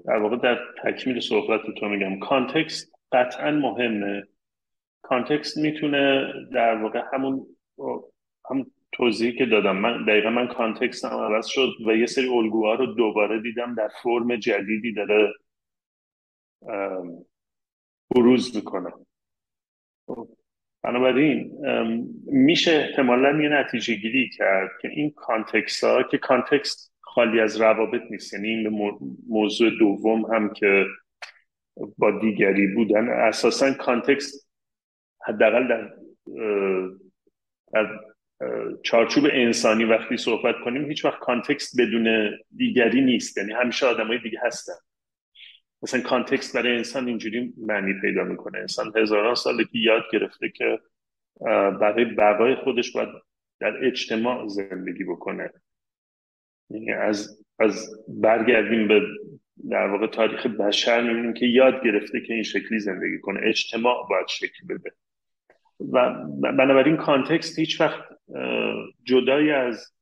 در 0.07 0.17
واقع 0.17 0.37
در 0.37 0.59
تکمیل 0.85 1.21
صحبت 1.21 1.61
تو 1.81 1.87
میگم. 1.87 2.19
context 2.19 2.93
قطعا 3.13 3.51
مهمه. 3.51 4.23
context 5.03 5.59
می‌تونه 5.59 6.33
در 6.53 6.83
واقع 6.83 7.03
همون 7.13 7.47
هم 8.51 8.67
توضیحی 8.93 9.39
که 9.39 9.47
دادم. 9.47 9.77
من 9.77 10.05
دقیقا 10.05 10.31
من 10.31 10.47
context 10.47 11.05
هم 11.05 11.19
عوض 11.19 11.47
شد 11.47 11.71
و 11.87 11.97
یه 11.97 12.07
سری 12.07 12.29
الگوها 12.29 12.75
رو 12.75 12.87
دوباره 12.87 13.43
دیدم 13.43 13.75
در 13.75 13.89
فرم 14.03 14.37
جدیدی 14.37 14.93
داره 14.93 15.33
بروز 18.11 18.57
می‌کنه. 18.57 18.91
خب، 20.07 20.29
بنابراین 20.83 21.53
میشه 22.27 22.73
احتمالا 22.73 23.43
یه 23.43 23.49
نتیجه 23.49 23.95
گیری 23.95 24.31
کرد 24.31 24.71
که 24.81 24.89
این 24.89 25.11
context 25.11 25.85
ها 25.85 26.03
که 26.03 26.19
context 26.19 26.95
خالی 27.01 27.41
از 27.41 27.61
روابط 27.61 28.03
نیست 28.11 28.35
یعنی 28.35 28.49
این 28.49 28.69
موضوع 29.29 29.71
دوم 29.79 30.35
هم 30.35 30.53
که 30.53 30.85
با 31.99 32.11
دیگری 32.11 32.67
بودن 32.67 33.09
اساسا 33.09 33.73
context 33.73 34.51
حداقل 35.27 35.69
در 35.69 35.93
در 37.73 38.01
چارچوب 38.83 39.25
انسانی 39.33 39.85
وقتی 39.85 40.17
صحبت 40.17 40.55
کنیم 40.65 40.89
هیچ 40.89 41.05
وقت 41.05 41.19
context 41.19 41.81
بدون 41.81 42.31
دیگری 42.57 43.01
نیست. 43.01 43.39
یعنی 43.39 43.53
همیشه 43.53 43.87
آدمای 43.87 44.19
دیگه 44.19 44.41
هستن. 44.43 44.73
مثلا 45.83 46.01
context 46.01 46.57
برای 46.57 46.77
انسان 46.77 47.09
اینجوری 47.09 47.53
معنی 47.67 48.01
پیدا 48.01 48.25
می‌کنه. 48.25 48.59
انسان 48.59 48.93
هزاران 48.97 49.35
ساله 49.35 49.65
که 49.65 49.79
یاد 49.79 50.03
گرفته 50.13 50.49
که 50.49 50.79
برای 51.81 52.05
بقای 52.05 52.55
خودش 52.55 52.93
باید 52.93 53.09
در 53.61 53.87
اجتماع 53.87 54.47
زندگی 54.49 55.05
بکنه. 55.05 55.51
یعنی 56.71 56.93
از 56.93 57.45
از 57.59 58.05
برگردیم 58.09 58.89
به 58.89 59.01
در 59.71 59.87
واقع 59.87 60.07
تاریخ 60.07 60.47
بشر 60.47 61.01
می‌بینیم 61.01 61.33
که 61.33 61.47
یاد 61.47 61.85
گرفته 61.85 62.21
که 62.21 62.35
این 62.35 62.43
شکلی 62.43 62.79
زندگی 62.79 63.19
کنه. 63.19 63.41
اجتماع 63.43 64.07
باید 64.11 64.27
شکل 64.29 64.67
بده. 64.69 64.93
و 65.93 66.15
بنابراین 66.53 66.97
کانتکست 66.97 67.59
هیچ 67.59 67.81
وقت 67.81 68.18
جدای 69.05 69.51
از 69.51 69.93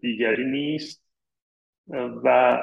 دیگری 0.00 0.44
نیست 0.44 1.04
و 2.24 2.58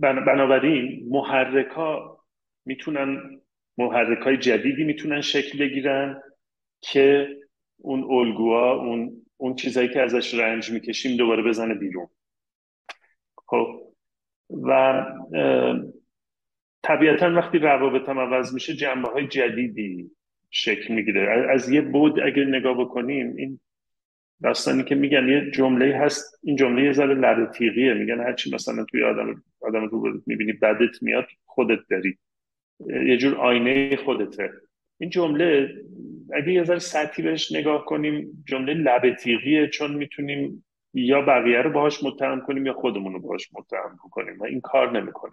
بنابراین 0.00 1.06
محرکا 1.08 2.18
می‌تونن 2.64 3.40
محرک 3.78 4.18
های 4.18 4.36
جدیدی 4.36 4.84
می‌تونن 4.84 5.20
شکل 5.20 5.58
بگیرن 5.58 6.22
که 6.80 7.36
اون 7.76 8.04
الگوها 8.04 8.74
اون 8.74 9.26
اون 9.36 9.54
چیزایی 9.54 9.88
که 9.88 10.00
ازش 10.00 10.34
رنج 10.34 10.70
می‌کشیم 10.70 11.16
دوباره 11.16 11.42
بزنه 11.42 11.74
بیرون. 11.74 12.06
خب 13.46 13.80
و 14.50 15.04
طبیعتا 16.82 17.34
وقتی 17.34 17.58
روابط 17.58 18.08
هم 18.08 18.18
عوض 18.18 18.54
میشه 18.54 18.76
جنبه 18.76 19.08
های 19.08 19.28
جدیدی 19.28 20.10
شکل 20.56 20.94
می‌گیره. 20.94 21.50
از 21.50 21.70
یه 21.70 21.80
بود 21.80 22.20
اگر 22.20 22.44
نگاه 22.44 22.78
بکنیم 22.80 23.36
این 23.36 23.60
داستانی 24.42 24.84
که 24.84 24.94
میگن 24.94 25.28
یه 25.28 25.50
جمله 25.50 25.96
هست 25.96 26.40
این 26.42 26.56
جمله 26.56 26.84
یه 26.84 26.92
ذره 26.92 27.14
لب 27.14 27.50
تیغیه 27.50 27.94
میگن 27.94 28.20
هرچی 28.20 28.54
مثلا 28.54 28.84
توی 28.84 29.02
آدم 29.02 29.42
آدم 29.60 29.84
رو 29.84 30.22
می‌بینی 30.26 30.52
بدت 30.52 31.02
میاد 31.02 31.26
خودت 31.44 31.78
داری. 31.90 32.18
یه 32.88 33.16
جور 33.16 33.34
آینه 33.34 33.96
خودته. 33.96 34.50
این 34.98 35.10
جمله 35.10 35.74
اگه 36.32 36.52
یه 36.52 36.64
ذره 36.64 36.78
سطحی 36.78 37.22
بهش 37.22 37.52
نگاه 37.52 37.84
کنیم 37.84 38.44
جمله 38.46 38.74
لب 38.74 39.14
تیغیه 39.14 39.68
چون 39.68 39.94
می‌تونیم 39.94 40.64
یا 40.94 41.22
بقیه 41.22 41.62
رو 41.62 41.70
باهاش 41.70 42.04
متهم 42.04 42.40
کنیم 42.40 42.66
یا 42.66 42.72
خودمون 42.72 43.12
رو 43.12 43.20
باهاش 43.20 43.48
متهم 43.52 43.96
کنیم 44.10 44.38
و 44.38 44.44
این 44.44 44.60
کار 44.60 45.00
نمی‌کنه. 45.00 45.32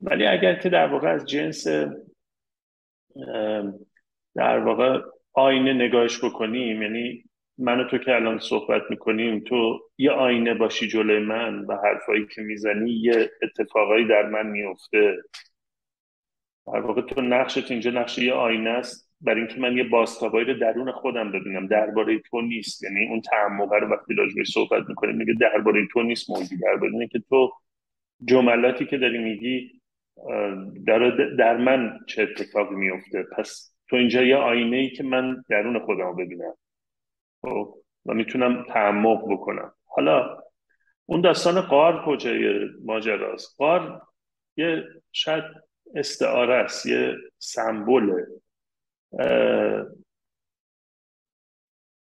ولی 0.00 0.26
اگر 0.26 0.54
که 0.54 0.68
در 0.68 0.86
واقع 0.86 1.08
از 1.08 1.26
جنس 1.26 1.66
در 4.36 4.58
واقع 4.58 5.00
آینه 5.32 5.72
نگاهش 5.72 6.24
بکنیم. 6.24 6.82
یعنی 6.82 7.24
من 7.58 7.80
و 7.80 7.84
تو 7.84 7.98
که 7.98 8.14
الان 8.14 8.38
صحبت 8.38 8.82
می‌کنیم 8.90 9.40
تو 9.40 9.80
یه 9.98 10.10
آینه 10.10 10.54
باشی 10.54 10.88
جلوی 10.88 11.18
من 11.18 11.64
و 11.64 11.76
حرفایی 11.76 12.26
که 12.34 12.42
می‌زنی 12.42 12.90
یه 12.90 13.30
اتفاقایی 13.42 14.04
در 14.06 14.28
من 14.28 14.46
میفته 14.46 15.16
در 16.66 16.80
واقع 16.80 17.02
تو 17.02 17.20
نقشت 17.20 17.70
اینجا 17.70 17.90
نقش 17.90 18.18
یه 18.18 18.32
آینه 18.32 18.70
است. 18.70 19.10
برای 19.20 19.40
اینکه 19.40 19.60
من 19.60 19.76
یه 19.76 19.84
بازتابایی 19.84 20.44
رو 20.46 20.54
درون 20.54 20.92
خودم 20.92 21.32
ببینم. 21.32 21.66
درباره 21.66 22.18
تو 22.18 22.40
نیست. 22.40 22.82
یعنی 22.84 23.08
اون 23.08 23.20
تعمقه 23.20 23.76
رو 23.76 23.88
وقتی 23.88 24.14
راجبش 24.14 24.50
صحبت 24.52 24.88
می‌کنیم 24.88 25.16
میگه 25.16 25.34
درباره 25.40 25.86
تو 25.92 26.02
نیست 26.02 26.30
موضوع 26.30 26.58
درباره 26.62 27.08
که 27.12 27.18
تو 27.28 27.52
جملاتی 28.24 28.86
که 28.86 28.98
داری 28.98 29.18
میگی 29.18 29.80
در, 30.86 31.10
در 31.38 31.56
من 31.56 31.98
چه 32.06 32.22
اتفاقی 32.22 32.74
میفته 32.74 33.22
پس 33.36 33.73
تو 33.88 33.96
اینجا 33.96 34.22
یه 34.22 34.36
آینه 34.36 34.76
ای 34.76 34.90
که 34.90 35.02
من 35.02 35.44
درون 35.48 35.78
خودم 35.78 36.16
ببینم. 36.16 36.54
خب، 37.42 37.74
و 38.06 38.14
می‌تونم 38.14 38.64
تعمق 38.68 39.32
بکنم. 39.32 39.74
حالا 39.86 40.38
اون 41.06 41.20
داستان 41.20 41.60
قار 41.60 42.04
کجای 42.06 42.68
ماجراست. 42.84 43.58
قار 43.58 44.02
یه 44.56 44.84
شاید 45.12 45.44
استعاره 45.94 46.54
است 46.54 46.86
یه 46.86 47.14
سمبوله 47.38 48.26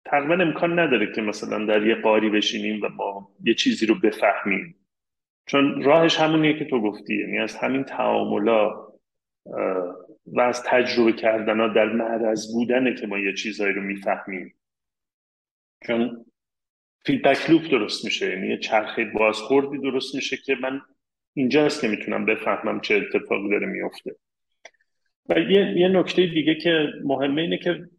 تقریبا 0.06 0.44
امکان 0.44 0.80
نداره 0.80 1.14
که 1.16 1.22
مثلا 1.22 1.66
در 1.66 1.88
یه 1.88 1.96
قاری 1.96 2.30
بشینیم 2.30 2.82
و 2.84 2.90
ما 2.90 3.32
یه 3.44 3.54
چیزی 3.54 3.86
رو 3.86 3.96
بفهمیم. 4.00 4.76
چون 5.46 5.84
راهش 5.84 6.20
همونیه 6.20 6.60
که 6.60 6.66
تو 6.66 6.82
گفتی 6.82 7.16
یعنی 7.16 7.40
از 7.40 7.56
همین 7.56 7.84
تعاملا 7.84 8.88
و 10.26 10.42
از 10.42 10.64
تجربه 10.64 11.14
کردن 11.14 11.60
ها 11.60 11.68
در 11.68 11.86
معرض 11.86 12.54
بودنه 12.54 12.96
که 12.96 13.08
ما 13.08 13.20
یه 13.20 13.34
چیزهایی 13.34 13.74
رو 13.74 13.82
می‌فهمیم. 13.82 14.56
چون 15.88 16.26
فیدبک 17.06 17.50
لوپ 17.50 17.72
درست 17.72 18.06
میشه 18.06 18.30
یعنی 18.30 18.48
یه 18.48 18.58
چرخه 18.58 19.06
بازخوردی 19.06 19.78
درست 19.78 20.16
میشه 20.16 20.38
که 20.38 20.56
من 20.56 20.82
اینجاست 21.34 21.82
که 21.82 21.88
می‌تونم 21.88 22.26
بفهمم 22.26 22.82
چه 22.82 22.96
اتفاقی 22.96 23.50
داره 23.50 23.68
میفته 23.68 24.16
و 25.30 25.40
یه, 25.40 25.78
یه 25.78 25.88
نکته 25.88 26.26
دیگه 26.26 26.56
که 26.56 26.88
مهمه 27.04 27.42
اینه 27.42 27.58
که 27.58 27.90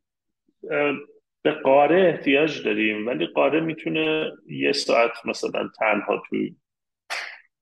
به 1.42 1.50
قاره 1.50 2.08
احتیاج 2.08 2.64
داریم 2.64 3.06
ولی 3.06 3.26
قاره 3.26 3.60
می‌تونه 3.60 4.32
یه 4.46 4.72
ساعت 4.72 5.10
مثلا 5.24 5.70
تنها 5.78 6.22
توی 6.28 6.56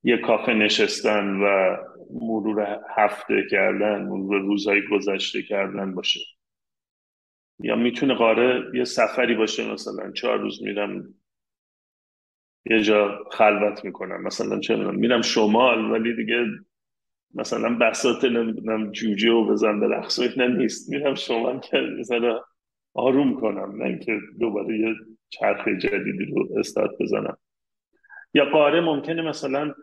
یه 0.03 0.17
کافه 0.17 0.55
نشستن 0.55 1.37
و 1.37 1.77
مرور 2.11 2.81
هفته 2.97 3.47
کردن 3.51 4.03
مرور 4.03 4.41
روزهای 4.41 4.83
گذشته 4.91 5.43
کردن 5.43 5.95
باشه. 5.95 6.21
یا 7.61 7.77
می‌تونه 7.77 8.15
قاره 8.15 8.63
یه 8.75 8.85
سفری 8.85 9.35
باشه 9.35 9.73
مثلا 9.73 10.13
چهار 10.13 10.39
روز 10.39 10.63
میرم 10.63 11.15
یه 12.71 12.81
جا 12.81 13.25
خلوت 13.31 13.85
می‌کنم. 13.85 14.23
مثلا 14.23 14.61
چه 14.61 14.77
میرم 14.77 15.23
شمال 15.23 15.91
ولی 15.91 16.17
دیگه 16.17 16.47
مثلا 17.35 17.79
بساط 17.79 18.25
نمی‌دونم 18.25 18.91
جوجه 18.91 19.31
و 19.31 19.47
بزن 19.47 19.81
به 19.81 19.89
رقص 19.89 20.21
نیست. 20.39 20.91
میرم 20.91 21.15
شمال 21.15 21.61
که 21.61 21.77
مثلا 21.77 22.41
آروم 22.95 23.41
کنم 23.41 23.83
نه 23.83 23.85
اینکه 23.85 24.19
دوباره 24.41 24.79
یه 24.79 24.95
چرخ 25.29 25.69
جدیدی 25.69 26.25
رو 26.25 26.49
استاد 26.59 26.97
بزنم. 27.01 27.37
یا 28.35 28.45
قاره 28.45 28.81
ممکنه 28.81 29.23
مثلا 29.23 29.75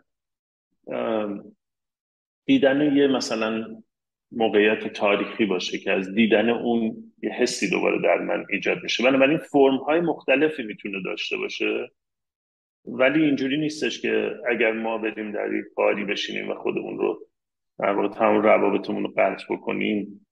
دیدن 2.46 2.96
یه 2.96 3.06
مثلا 3.06 3.82
موقعیت 4.32 4.92
تاریخی 4.92 5.46
باشه 5.46 5.78
که 5.78 5.92
از 5.92 6.14
دیدن 6.14 6.50
اون 6.50 7.12
یه 7.22 7.30
حسی 7.30 7.70
دوباره 7.70 8.02
در 8.02 8.18
من 8.18 8.46
ایجاد 8.50 8.82
میشه. 8.82 9.04
بنابراین 9.04 9.38
فرم 9.38 9.76
های 9.76 10.00
مختلفی 10.00 10.62
می‌تونه 10.62 11.02
داشته 11.04 11.36
باشه. 11.36 11.90
ولی 12.84 13.24
اینجوری 13.24 13.56
نیستش 13.56 14.00
که 14.00 14.32
اگر 14.50 14.72
ما 14.72 14.98
بریم 14.98 15.32
در 15.32 15.54
یک 15.54 15.64
کاری 15.76 16.04
بشینیم 16.04 16.50
و 16.50 16.54
خودمون 16.54 16.98
رو 16.98 17.26
در 17.78 17.92
واقع 17.92 18.08
تمام 18.08 18.42
روابطمون 18.42 19.02
رو 19.02 19.12
قطع 19.16 19.44
بکنیم 19.50 20.26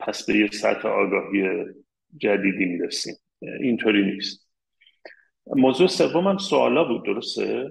پس 0.00 0.26
به 0.26 0.34
یه 0.34 0.46
سطح 0.46 0.88
آگاهی 0.88 1.64
جدیدی 2.16 2.64
می‌رسیم. 2.64 3.14
اینطوری 3.40 4.04
نیست. 4.04 4.48
موضوع 5.46 5.86
سوم 5.86 6.26
هم 6.26 6.38
سوالا 6.38 6.84
بود 6.84 7.04
درسته؟ 7.04 7.70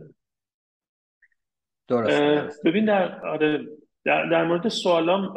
درسته 1.88 2.50
ببین 2.66 2.86
در 2.86 3.26
آره 3.26 3.66
در, 4.06 4.30
در 4.30 4.44
مورد 4.44 4.68
سوالام 4.68 5.34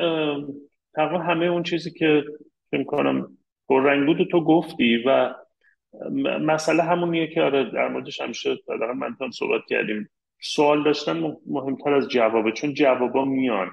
تقریبا 0.95 1.25
همه 1.25 1.47
اون 1.47 1.63
چیزی 1.63 1.91
که 1.91 2.25
فکر 2.71 2.85
کنم 2.85 3.39
پررنگ 3.69 4.07
بود 4.07 4.29
تو 4.31 4.45
گفتی 4.45 5.03
و 5.07 5.35
مسئله 6.41 6.83
همونیه 6.83 7.27
که 7.27 7.43
آره 7.43 7.71
در 7.71 7.89
موردش 7.89 8.21
همیشه 8.21 8.57
در 8.69 8.93
من 8.93 9.17
تام 9.19 9.31
صحبت 9.31 9.61
کردیم. 9.69 10.09
سوال 10.43 10.85
داشتن 10.85 11.37
مهمتر 11.47 11.95
از 11.95 12.09
جوابه 12.09 12.53
چون 12.53 12.75
جوابا 12.75 13.25
میان. 13.25 13.71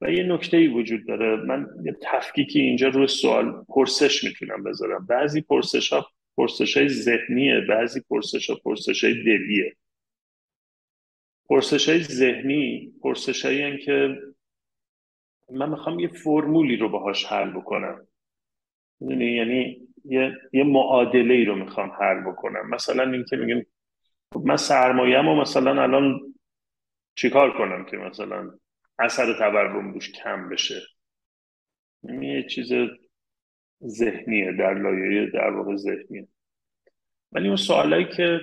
و 0.00 0.10
یه 0.10 0.22
نکته 0.22 0.56
ای 0.56 0.68
وجود 0.68 1.06
داره. 1.06 1.36
من 1.36 1.66
یه 1.84 1.96
تفکیکی 2.02 2.60
اینجا 2.60 2.88
روی 2.88 3.06
سوال 3.06 3.64
پرسش 3.68 4.24
می‌تونم 4.24 4.62
بذارم. 4.62 5.06
بعضی 5.06 5.40
پرسش 5.40 5.92
ها 5.92 6.06
پرسش 6.36 6.76
های 6.76 6.88
ذهنیه 6.88 7.60
بعضی 7.68 8.00
پرسش 8.10 8.50
ها 8.50 8.56
پرسش 8.64 9.04
های 9.04 9.14
دلیه. 9.14 9.76
پرسش 11.50 11.88
های 11.88 12.02
ذهنی 12.02 12.92
پرسش 13.02 13.44
هایی 13.44 13.78
که 13.78 14.18
من 15.50 15.68
می‌خوام 15.70 16.00
یه 16.00 16.08
فرمولی 16.08 16.76
رو 16.76 16.88
باهاش 16.88 17.24
حل 17.24 17.50
بکنم. 17.50 18.06
یعنی 19.00 19.88
یه, 20.04 20.36
یه 20.52 20.64
معادله 20.64 21.34
ای 21.34 21.44
رو 21.44 21.56
می‌خوام 21.56 21.90
حل 21.90 22.20
بکنم. 22.20 22.70
مثلا 22.70 23.12
اینکه 23.12 23.36
میگم 23.36 23.62
من 24.44 24.56
سرمایه 24.56 25.18
و 25.18 25.34
مثلا 25.34 25.82
الان 25.82 26.34
چیکار 27.14 27.58
کنم 27.58 27.84
که 27.84 27.96
مثلا 27.96 28.50
اثر 28.98 29.38
تورم 29.38 29.92
روش 29.92 30.12
کم 30.12 30.48
بشه؟ 30.48 30.80
یعنی 32.02 32.26
یه 32.26 32.42
چیز 32.42 32.72
ذهنیه 33.86 34.52
در 34.52 34.74
لایه 34.74 35.30
در 35.30 35.50
واقع 35.50 35.76
ذهنیه. 35.76 36.28
ولی 37.32 37.46
اون 37.46 37.56
سوالایی 37.56 38.08
که 38.08 38.40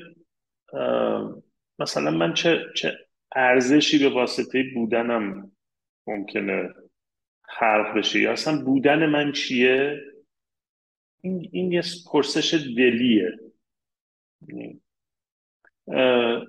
مثلا 1.79 2.11
من 2.11 2.33
چه, 2.33 2.65
چه 2.75 2.97
ارزشی 3.35 3.99
به 3.99 4.09
واسطه 4.09 4.63
بودنم 4.73 5.51
ممکنه 6.07 6.73
خلق 7.43 7.97
بشه؟ 7.97 8.19
یا 8.19 8.31
اصلا 8.31 8.61
بودن 8.63 9.05
من 9.05 9.31
چیه؟ 9.31 10.01
این, 11.21 11.49
این 11.51 11.71
یه 11.71 11.81
پرسش 12.11 12.53
دلیه. 12.53 13.39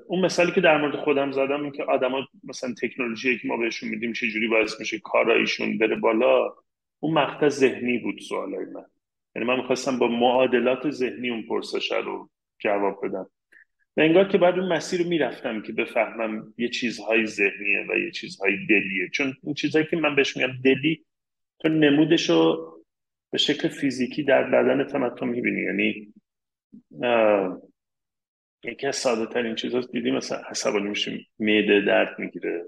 اون 0.06 0.20
مثالی 0.24 0.52
که 0.52 0.60
در 0.60 0.80
مورد 0.80 0.96
خودم 0.96 1.32
زدم 1.32 1.62
این 1.62 1.72
که 1.72 1.84
آدما 1.84 2.26
مثلا 2.44 2.74
تکنولوژی 2.82 3.38
که 3.38 3.48
ما 3.48 3.56
بهشون 3.56 3.88
میدیم 3.88 4.12
چه 4.12 4.28
جوری 4.28 4.48
باعث 4.48 4.80
میشه 4.80 4.98
کارایشون 4.98 5.78
بره 5.78 5.96
بالا 5.96 6.54
اون 7.00 7.14
مقطع 7.14 7.48
ذهنی 7.48 7.98
بود 7.98 8.18
سوالای 8.18 8.64
من. 8.64 8.84
یعنی 9.36 9.48
من 9.48 9.56
می‌خواستم 9.56 9.98
با 9.98 10.08
معادلات 10.08 10.90
ذهنی 10.90 11.30
اون 11.30 11.42
پرسش 11.42 11.92
رو 11.92 12.30
جواب 12.58 13.06
بدم. 13.06 13.30
و 13.98 14.00
انگار 14.00 14.28
که 14.28 14.38
بعد 14.38 14.58
اون 14.58 14.72
مسیر 14.72 15.02
رو 15.02 15.08
می‌رفتم 15.08 15.62
که 15.62 15.72
بفهمم 15.72 16.54
یه 16.58 16.68
چیزهای 16.68 17.26
ذهنیه 17.26 17.86
و 17.88 17.98
یه 17.98 18.10
چیزهای 18.10 18.66
دلیه. 18.66 19.08
چون 19.12 19.34
این 19.42 19.54
چیزهایی 19.54 19.86
که 19.90 19.96
من 19.96 20.16
بهش 20.16 20.36
میگم 20.36 20.52
دلی 20.64 21.04
تو 21.58 21.68
نمودش 21.68 22.30
رو 22.30 22.74
به 23.30 23.38
شکل 23.38 23.68
فیزیکی 23.68 24.22
در 24.22 24.42
بدن 24.50 24.84
تمتم 24.84 25.28
می‌بینی. 25.28 25.60
یعنی 25.60 26.14
یکی 28.64 28.86
از 28.86 28.96
ساده 28.96 29.26
ترین 29.26 29.54
چیزاست 29.54 29.92
دیدی 29.92 30.10
مثلا 30.10 30.38
عصبانی 30.38 30.88
میشیم 30.88 31.26
معده 31.38 31.80
درد 31.80 32.18
می‌گیره. 32.18 32.64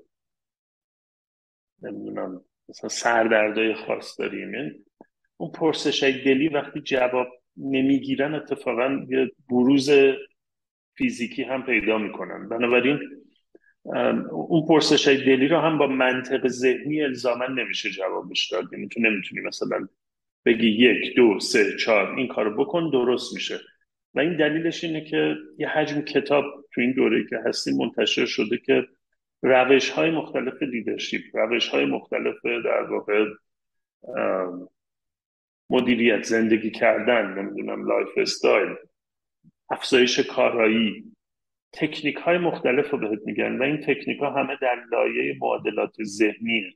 نمی‌دونم 1.82 2.44
مثلا 2.68 2.88
سردردای 2.88 3.74
خاص 3.74 4.20
داریم. 4.20 4.54
یعنی 4.54 4.70
اون 5.36 5.52
پرسش 5.52 6.02
های 6.02 6.22
دلی 6.24 6.48
وقتی 6.48 6.80
جواب 6.80 7.28
نمی‌گیرن 7.56 8.34
اتفاقا 8.34 9.06
یه 9.08 9.30
بروز 9.50 9.90
فیزیکی 11.00 11.42
هم 11.42 11.62
پیدا 11.62 11.98
می‌کنن. 11.98 12.48
بنابراین 12.48 12.98
اون 14.30 14.66
پرسش 14.68 15.08
های 15.08 15.16
دلی 15.16 15.48
رو 15.48 15.58
هم 15.58 15.78
با 15.78 15.86
منطق 15.86 16.48
ذهنی 16.48 17.02
الزاما 17.02 17.46
نمیشه 17.46 17.90
جوابش 17.90 18.52
داد. 18.52 18.72
یعنی 18.72 18.88
تو 18.88 19.00
نمی‌تونی 19.00 19.42
مثلا 19.46 19.88
بگی 20.44 20.68
یک 20.68 21.16
دو 21.16 21.40
سه 21.40 21.76
چهار 21.76 22.14
این 22.14 22.28
کارو 22.28 22.64
بکن 22.64 22.90
درست 22.90 23.34
میشه. 23.34 23.60
و 24.14 24.20
این 24.20 24.36
دلیلش 24.36 24.84
اینه 24.84 25.04
که 25.04 25.36
یه 25.58 25.68
حجم 25.68 26.00
کتاب 26.00 26.44
تو 26.74 26.80
این 26.80 26.92
دوره 26.92 27.26
که 27.30 27.38
هستیم 27.46 27.76
منتشر 27.76 28.26
شده 28.26 28.58
که 28.58 28.86
روش 29.42 29.90
های 29.90 30.10
مختلف 30.10 30.62
leadership 30.62 31.20
روش 31.34 31.68
های 31.68 31.84
مختلف 31.84 32.36
در 32.44 32.82
واقع 32.82 33.24
مدیریت 35.70 36.22
زندگی 36.22 36.70
کردن 36.70 37.38
نمی‌دونم 37.38 37.88
lifestyle 37.88 38.74
افزایش 39.70 40.20
کارایی. 40.20 41.04
تکنیک 41.72 42.16
های 42.16 42.38
مختلف 42.38 42.90
رو 42.90 42.98
بهت 42.98 43.20
میگن 43.24 43.58
و 43.58 43.62
این 43.62 43.76
تکنیک 43.76 44.18
ها 44.18 44.30
همه 44.30 44.56
در 44.62 44.84
لایه 44.92 45.36
معادلات 45.40 46.02
ذهنیه 46.02 46.72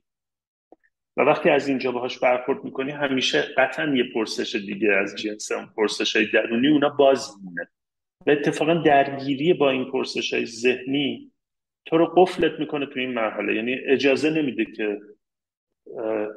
و 1.17 1.21
وقتی 1.21 1.49
از 1.49 1.67
اینجا 1.67 1.91
باهاش 1.91 2.19
برخورد 2.19 2.63
می‌کنی 2.63 2.91
همیشه 2.91 3.41
قطعا 3.41 3.95
یه 3.95 4.03
پرسش 4.13 4.55
دیگه 4.55 4.93
از 4.93 5.15
جنس 5.15 5.51
اون 5.51 5.65
پرسش 5.75 6.15
های 6.15 6.25
درونی 6.25 6.67
اونا 6.67 6.89
باز 6.89 7.37
میمونه. 7.37 7.67
و 8.27 8.31
اتفاقا 8.31 8.73
درگیری 8.73 9.53
با 9.53 9.69
این 9.69 9.91
پرسش 9.91 10.33
های 10.33 10.45
ذهنی 10.45 11.31
تو 11.85 11.97
رو 11.97 12.05
قفلت 12.05 12.59
می‌کنه 12.59 12.85
تو 12.85 12.99
این 12.99 13.13
مرحله. 13.13 13.55
یعنی 13.55 13.73
اجازه 13.73 14.29
نمیده 14.29 14.65
که 14.65 15.01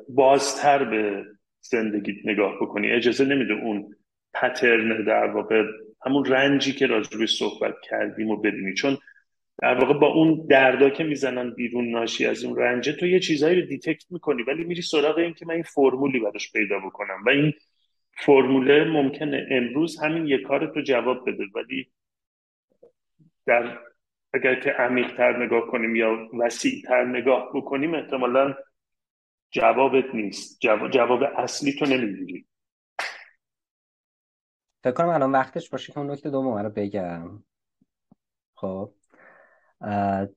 بازتر 0.09 0.85
به 0.85 1.25
زندگیت 1.61 2.17
نگاه 2.27 2.57
بکنی. 2.61 2.91
اجازه 2.91 3.25
نمیده 3.25 3.55
اون 3.55 3.97
pattern 4.35 5.05
در 5.05 5.27
واقع 5.27 5.65
همون 6.07 6.25
رنجی 6.25 6.73
که 6.73 6.87
راجبش 6.87 7.27
صحبت 7.27 7.75
کردیم 7.83 8.31
و 8.31 8.37
ببینی 8.37 8.75
چون 8.75 8.99
در 9.63 9.75
واقع 9.75 9.95
با 9.95 10.07
اون 10.07 10.47
دردا 10.47 10.91
که 10.91 11.05
می‌زنن 11.05 11.55
بیرون 11.55 11.91
ناشی 11.91 12.27
از 12.27 12.45
اون 12.45 12.57
رنجه 12.57 12.93
تو 12.93 13.07
یه 13.07 13.21
چیزهایی 13.21 13.61
رو 13.61 13.67
detect 13.67 14.05
می‌کنی 14.11 14.43
ولی 14.43 14.65
میری 14.65 14.83
سراغ 14.83 15.19
این 15.19 15.35
که 15.35 15.47
من 15.47 15.55
این 15.55 15.63
فرمولی 15.63 16.21
براش 16.21 16.53
پیدا 16.53 16.79
بکنم. 16.79 17.25
و 17.27 17.31
این 17.31 17.53
فرموله 18.17 18.85
ممکنه 18.85 19.47
امروز 19.51 19.99
همین 20.03 20.27
یه 20.27 20.39
کار 20.39 20.67
تو 20.75 20.81
جواب 20.81 21.31
بده 21.31 21.45
ولی 21.55 21.91
در 23.47 23.79
اگر 24.33 24.55
که 24.61 24.71
عمیقتر 24.71 25.45
نگاه 25.45 25.67
کنیم 25.67 25.97
یا 25.97 26.29
وسیعتر 26.39 27.05
نگاه 27.05 27.51
بکنیم 27.55 27.95
احتمالا 27.95 28.55
جوابت 29.51 30.15
نیست. 30.15 30.61
جواب, 30.61 30.91
جواب 30.91 31.23
اصلی 31.23 31.73
تو 31.73 31.85
نمی‌گیری. 31.85 32.47
فکر 34.83 34.93
کنم 34.93 35.09
الان 35.09 35.33
وقتش 35.33 35.71
باشه 35.71 35.93
که 35.93 35.99
اون 35.99 36.11
نکته 36.11 36.31
دوم 36.31 36.59
رو 36.59 36.71
بگم. 36.71 37.43
خب. 38.55 38.93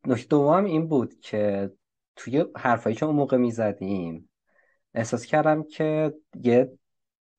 نکته 0.05 0.27
دوم 0.29 0.65
این 0.65 0.87
بود 0.87 1.19
که 1.19 1.71
توی 2.15 2.45
حرفایی 2.55 2.95
که 2.95 3.05
اون 3.05 3.15
موقع 3.15 3.37
می‌زدیم 3.37 4.29
احساس 4.93 5.25
کردم 5.25 5.63
که 5.63 6.13
یه 6.41 6.71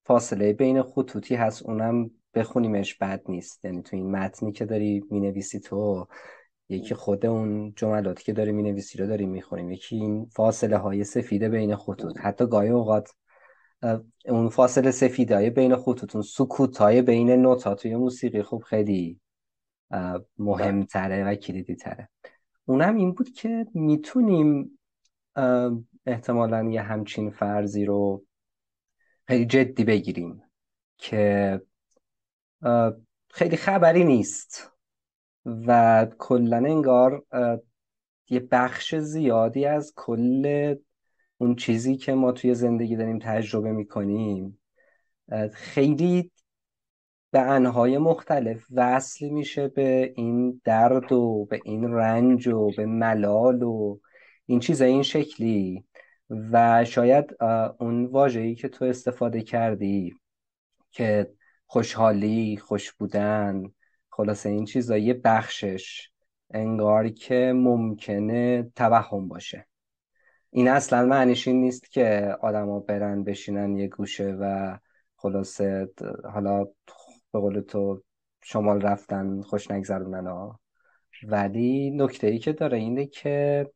فاصله 0.04 0.52
بین 0.52 0.82
خطوطی 0.82 1.34
هست 1.34 1.62
اونم 1.62 2.10
بخونیمش 2.34 2.94
بد 2.94 3.22
نیست. 3.28 3.64
یعنی 3.64 3.82
تو 3.82 3.96
این 3.96 4.10
متنی 4.10 4.52
که 4.52 4.64
داری 4.64 5.04
می‌نویسی 5.10 5.60
تو 5.60 6.06
یکی 6.68 6.94
خود 6.94 7.26
اون 7.26 7.72
جملاتی 7.76 8.24
که 8.24 8.32
داری 8.32 8.52
می‌نویسی 8.52 8.98
رو 8.98 9.06
داری 9.06 9.26
می‌خونیم. 9.26 9.70
یکی 9.70 9.96
این 9.96 10.24
فاصله 10.24 10.76
های 10.76 11.04
سفیده 11.04 11.48
بین 11.48 11.76
خطوط. 11.76 12.18
حتی 12.18 12.46
گاهی 12.46 12.68
اوقات 12.68 13.10
اون 14.28 14.48
فاصله 14.48 14.90
سفیده 14.90 15.34
های 15.34 15.50
بین 15.50 15.76
خطوط 15.76 16.14
اون 16.14 16.22
سکوت 16.22 16.78
های 16.78 17.02
بین 17.02 17.30
نوتا 17.30 17.74
توی 17.74 17.96
موسیقی 17.96 18.42
خوب 18.42 18.62
خیلی 18.62 19.20
مهمتره 20.38 21.24
و 21.24 21.34
کلیدی 21.34 21.74
تره 21.74 22.08
اونم 22.64 22.96
این 22.96 23.12
بود 23.12 23.28
که 23.30 23.66
می‌تونیم 23.74 24.78
احتمالا 26.06 26.70
یه 26.70 26.82
همچین 26.82 27.30
فرضی 27.30 27.84
رو 27.84 28.24
خیلی 29.26 29.46
جدی 29.46 29.84
بگیریم 29.84 30.42
که 30.98 31.60
خیلی 33.30 33.56
خبری 33.56 34.04
نیست 34.04 34.72
و 35.46 36.06
کلا 36.18 36.56
انگار 36.56 37.24
یه 38.28 38.40
بخش 38.40 38.94
زیادی 38.94 39.66
از 39.66 39.92
کل 39.96 40.74
اون 41.42 41.54
چیزی 41.54 41.96
که 41.96 42.14
ما 42.14 42.32
توی 42.32 42.54
زندگی 42.54 42.96
داریم 42.96 43.18
تجربه 43.18 43.72
می‌کنیم 43.72 44.58
خیلی 45.52 46.30
به 47.30 47.40
انهای 47.40 47.98
مختلف 47.98 48.66
وصل 48.70 49.28
میشه 49.28 49.68
به 49.68 50.12
این 50.16 50.60
درد 50.64 51.12
و 51.12 51.46
به 51.50 51.60
این 51.64 51.84
رنج 51.84 52.48
و 52.48 52.70
به 52.76 52.86
ملال 52.86 53.62
و 53.62 53.98
این 54.46 54.60
چیزا 54.60 54.84
این 54.84 55.02
شکلی. 55.02 55.84
و 56.30 56.84
شاید 56.84 57.42
اون 57.78 58.06
واژه‌ای 58.06 58.54
که 58.54 58.68
تو 58.68 58.84
استفاده 58.84 59.42
کردی 59.42 60.14
که 60.90 61.32
خوشحالی 61.66 62.56
خوش 62.56 62.92
بودن 62.92 63.62
خلاصه 64.10 64.48
این 64.48 64.64
چیزا 64.64 64.98
یه 64.98 65.14
بخشش 65.14 66.10
انگار 66.50 67.08
که 67.08 67.52
ممکنه 67.56 68.70
توهم 68.76 69.28
باشه. 69.28 69.66
این 70.54 70.68
اصلا 70.68 71.06
معنیش 71.06 71.48
این 71.48 71.60
نیست 71.60 71.90
که 71.90 72.36
آدما 72.40 72.80
برن 72.80 73.24
بشینن 73.24 73.76
یه 73.76 73.88
گوشه 73.88 74.36
و 74.40 74.78
خلاصه 75.16 75.90
حالا 76.32 76.64
به 77.32 77.38
قول 77.40 77.60
تو 77.60 78.02
شمال 78.42 78.80
رفتن 78.80 79.40
خوش 79.42 79.70
نگذرونن 79.70 80.26
ها. 80.26 80.60
ولی 81.24 81.90
نکته 81.90 82.26
ای 82.26 82.38
که 82.38 82.52
داره 82.52 82.78
اینه 82.78 83.06
که 83.06 83.70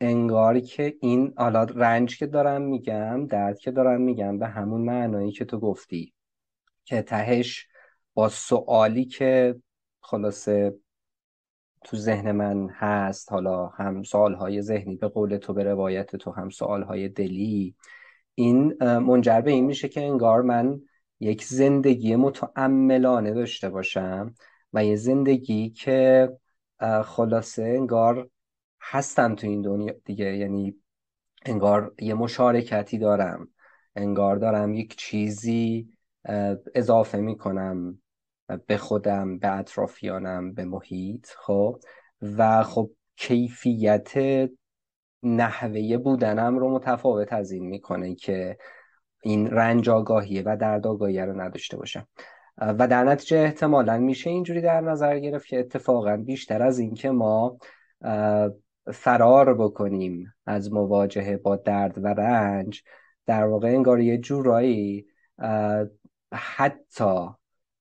انگار 0.00 0.60
که 0.60 0.94
این 1.00 1.34
حالا 1.36 1.64
رنج 1.64 2.18
که 2.18 2.26
دارم 2.26 2.62
میگم 2.62 3.26
درد 3.26 3.58
که 3.58 3.70
دارم 3.70 4.00
میگم 4.00 4.38
به 4.38 4.46
همون 4.46 4.80
معنایی 4.80 5.32
که 5.32 5.44
تو 5.44 5.60
گفتی. 5.60 6.14
که 6.84 7.02
تهش 7.02 7.66
با 8.14 8.28
سوالی 8.28 9.04
که 9.04 9.56
خلاصه 10.00 10.74
تو 11.84 11.96
ذهن 11.96 12.32
من 12.32 12.68
هست. 12.68 13.32
حالا 13.32 13.66
هم 13.66 14.02
سوالهای 14.02 14.62
ذهنی 14.62 14.96
به 14.96 15.08
قول 15.08 15.36
تو 15.36 15.52
به 15.52 15.64
روایت 15.64 16.16
تو 16.16 16.30
هم 16.30 16.50
سوالهای 16.50 17.08
دلی. 17.08 17.76
این 18.34 18.84
منجر 18.84 19.40
به 19.40 19.50
این 19.50 19.64
میشه 19.64 19.88
که 19.88 20.00
انگار 20.04 20.42
من 20.42 20.80
یک 21.20 21.44
زندگی 21.44 22.16
متعملانه 22.16 23.34
داشته 23.34 23.68
باشم 23.68 24.34
و 24.72 24.84
یه 24.84 24.96
زندگی 24.96 25.70
که 25.70 26.28
خلاصه 27.04 27.62
انگار 27.62 28.30
هستم 28.80 29.34
تو 29.34 29.46
این 29.46 29.62
دنیا 29.62 29.94
دیگه. 30.04 30.36
یعنی 30.36 30.76
انگار 31.44 31.94
یه 31.98 32.14
مشارکتی 32.14 32.98
دارم. 32.98 33.48
انگار 33.96 34.36
دارم 34.36 34.74
یک 34.74 34.96
چیزی 34.96 35.88
اضافه 36.74 37.18
می‌کنم. 37.18 38.01
به 38.66 38.76
خودم 38.76 39.38
به 39.38 39.58
اطرافیانم 39.58 40.52
به 40.54 40.64
محیط 40.64 41.26
خب؟ 41.36 41.80
و 42.22 42.62
خب 42.62 42.90
کیفیت 43.16 44.12
نحوه 45.22 45.96
بودنم 45.96 46.58
رو 46.58 46.70
متفاوت 46.74 47.32
از 47.32 47.50
این 47.50 47.66
می‌کنه 47.66 48.14
که 48.14 48.58
این 49.22 49.50
رنج 49.50 49.88
آگاهیه 49.88 50.42
و 50.46 50.56
درد 50.56 50.86
آگاهی 50.86 51.20
رو 51.20 51.40
نداشته 51.40 51.76
باشم. 51.76 52.08
و 52.58 52.88
در 52.88 53.04
نتیجه 53.04 53.36
احتمالا 53.36 53.98
میشه 53.98 54.30
اینجوری 54.30 54.60
در 54.60 54.80
نظر 54.80 55.18
گرفت 55.18 55.46
که 55.46 55.58
اتفاقا 55.58 56.16
بیشتر 56.16 56.62
از 56.62 56.78
این 56.78 56.94
که 56.94 57.10
ما 57.10 57.58
فرار 58.92 59.54
بکنیم 59.54 60.34
از 60.46 60.72
مواجهه 60.72 61.36
با 61.36 61.56
درد 61.56 62.04
و 62.04 62.06
رنج 62.06 62.82
در 63.26 63.44
واقع 63.44 63.68
انگار 63.68 64.00
یه 64.00 64.18
جورایی 64.18 65.06
حتی 66.32 67.26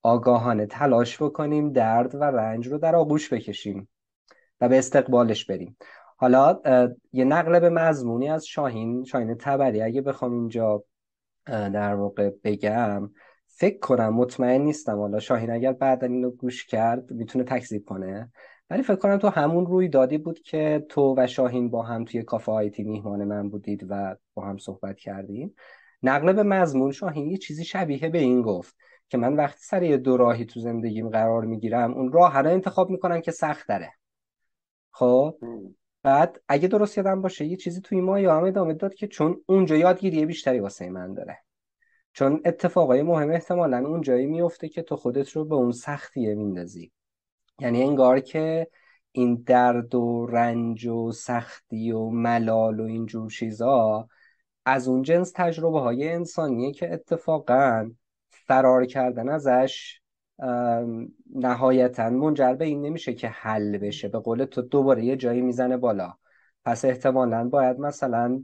آگاهانه 0.03 0.65
تلاش 0.65 1.21
بکنیم 1.21 1.71
درد 1.71 2.15
و 2.15 2.23
رنج 2.23 2.67
رو 2.67 2.77
در 2.77 2.95
آغوش 2.95 3.33
بکشیم 3.33 3.89
و 4.61 4.69
به 4.69 4.77
استقبالش 4.77 5.45
بریم. 5.45 5.77
حالا 6.17 6.59
یه 7.13 7.25
نقل 7.25 7.59
به 7.59 7.69
مضمونی 7.69 8.29
از 8.29 8.45
شاهین 8.45 9.03
شاهین 9.03 9.35
تبری. 9.35 9.81
اگه 9.81 10.01
بخوام 10.01 10.33
اینجا 10.33 10.83
در 11.45 11.95
واقع 11.95 12.31
بگم 12.43 13.11
فکر 13.47 13.79
کنم 13.79 14.13
مطمئن 14.13 14.61
نیستم. 14.61 14.97
حالا 14.97 15.19
شاهین 15.19 15.51
اگر 15.51 15.73
بعدا 15.73 16.07
اینو 16.07 16.29
گوش 16.29 16.65
کرد 16.65 17.11
می‌تونه 17.11 17.45
تکذیب 17.45 17.85
کنه. 17.85 18.31
ولی 18.69 18.83
فکر 18.83 18.95
کنم 18.95 19.17
تو 19.17 19.27
همون 19.27 19.65
روی 19.65 19.89
دادی 19.89 20.17
بود 20.17 20.39
که 20.39 20.85
تو 20.89 21.15
و 21.17 21.27
شاهین 21.27 21.69
با 21.69 21.83
هم 21.83 22.05
توی 22.05 22.23
کافه 22.23 22.51
آیتی 22.51 22.83
میهمان 22.83 23.23
من 23.23 23.49
بودید 23.49 23.85
و 23.89 24.15
با 24.33 24.45
هم 24.45 24.57
صحبت 24.57 24.97
کردیم. 24.97 25.55
نقل 26.03 26.33
به 26.33 26.43
مضمون 26.43 26.91
شاهین 26.91 27.29
یه 27.29 27.37
چیزی 27.37 27.65
شبیه 27.65 28.09
به 28.09 28.19
این 28.19 28.41
گفت. 28.41 28.75
که 29.11 29.17
من 29.17 29.35
وقتی 29.35 29.59
سر 29.61 29.83
یه 29.83 29.97
دو 29.97 30.17
راهی 30.17 30.45
تو 30.45 30.59
زندگیم 30.59 31.09
قرار 31.09 31.45
می‌گیرم 31.45 31.93
اون 31.93 32.11
راه 32.11 32.37
رو 32.37 32.49
انتخاب 32.49 32.89
می‌کنم 32.89 33.21
که 33.21 33.31
سخت 33.31 33.67
داره. 33.67 33.93
خب؟ 34.91 35.37
بعد 36.03 36.41
اگه 36.47 36.67
درست 36.67 36.97
یادم 36.97 37.21
باشه 37.21 37.45
یه 37.45 37.57
چیزی 37.57 37.81
توی 37.81 38.01
ما 38.01 38.19
یا 38.19 38.37
هم 38.37 38.43
ادامه 38.43 38.73
داد 38.73 38.93
که 38.93 39.07
چون 39.07 39.43
اونجا 39.45 39.75
یادگیری 39.75 40.25
بیشتری 40.25 40.59
واسه 40.59 40.89
من 40.89 41.13
داره. 41.13 41.37
چون 42.13 42.41
اتفاقای 42.45 43.01
مهم 43.01 43.31
احتمالا 43.31 43.77
اونجایی 43.77 44.25
میفته 44.25 44.69
که 44.69 44.81
تو 44.81 44.95
خودت 44.95 45.29
رو 45.29 45.45
به 45.45 45.55
اون 45.55 45.71
سختیه 45.71 46.35
میندازی. 46.35 46.91
یعنی 47.59 47.83
انگار 47.83 48.19
که 48.19 48.67
این 49.11 49.43
درد 49.45 49.95
و 49.95 50.25
رنج 50.25 50.87
و 50.87 51.11
سختی 51.11 51.91
و 51.91 52.09
ملال 52.09 52.79
و 52.79 52.83
اینجور 52.83 53.31
چیزا 53.31 54.07
از 54.65 54.87
اون 54.87 55.01
جنس 55.01 55.31
تجربه 55.35 55.79
های 55.79 56.09
انسانیه 56.09 56.71
که 56.71 56.93
اتفاقا 56.93 57.91
فرار 58.51 58.85
کردن 58.85 59.29
ازش 59.29 60.01
نهایتا 61.35 62.09
منجر 62.09 62.53
به 62.53 62.65
این 62.65 62.81
نمیشه 62.81 63.13
که 63.13 63.27
حل 63.27 63.77
بشه. 63.77 64.07
به 64.07 64.19
قول 64.19 64.45
تو 64.45 64.61
دوباره 64.61 65.05
یه 65.05 65.15
جایی 65.15 65.41
می‌زنه 65.41 65.77
بالا. 65.77 66.13
پس 66.65 66.85
احتمالا 66.85 67.49
باید 67.49 67.79
مثلا 67.79 68.43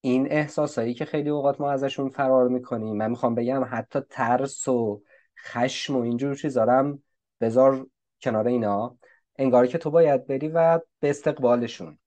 این 0.00 0.32
احساسایی 0.32 0.94
که 0.94 1.04
خیلی 1.04 1.30
اوقات 1.30 1.60
ما 1.60 1.70
ازشون 1.70 2.08
فرار 2.08 2.48
می‌کنیم. 2.48 2.96
من 2.96 3.10
می‌خوام 3.10 3.34
بگم 3.34 3.66
حتی 3.70 4.00
ترس 4.10 4.68
و 4.68 5.02
خشم 5.46 5.96
و 5.96 6.00
اینجور 6.00 6.34
چیزارم 6.34 7.02
بذار 7.40 7.86
کنار 8.20 8.48
اینا. 8.48 8.98
انگار 9.36 9.66
که 9.66 9.78
تو 9.78 9.90
باید 9.90 10.26
بری 10.26 10.48
و 10.48 10.80
به 11.00 11.10
استقبالشون 11.10 11.98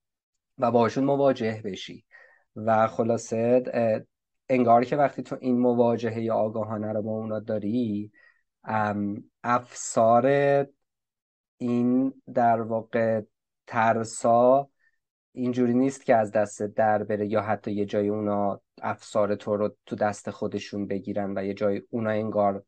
و 0.58 0.72
باشون 0.72 1.04
مواجه 1.04 1.62
بشی. 1.66 2.06
و 2.56 2.88
خلاصه 2.88 3.64
انگار 4.50 4.86
که 4.86 4.95
وقتی 4.95 5.24
تو 5.24 5.38
این 5.41 5.60
مواجهه 5.60 6.22
یا 6.22 6.36
آگاهانه 6.36 6.93
رو 6.93 7.02
با 7.02 7.12
اونا 7.12 7.39
داری 7.39 8.12
افسار 9.43 10.26
این 11.58 12.22
در 12.34 12.62
واقع 12.62 13.22
ترسا 13.68 14.70
اینجوری 15.32 15.74
نیست 15.74 16.06
که 16.06 16.16
از 16.16 16.32
دست 16.32 16.62
در 16.62 17.04
بره 17.04 17.28
یا 17.28 17.41
حتی 17.41 17.72
یه 17.72 17.86
جای 17.86 18.10
اونا 18.10 18.62
افسار 18.82 19.36
تو 19.36 19.58
رو 19.58 19.76
تو 19.86 19.95
دست 19.95 20.30
خودشون 20.30 20.88
بگیرن 20.88 21.38
و 21.38 21.45
یه 21.45 21.54
جای 21.54 21.82
اونا 21.89 22.10
انگار 22.10 22.64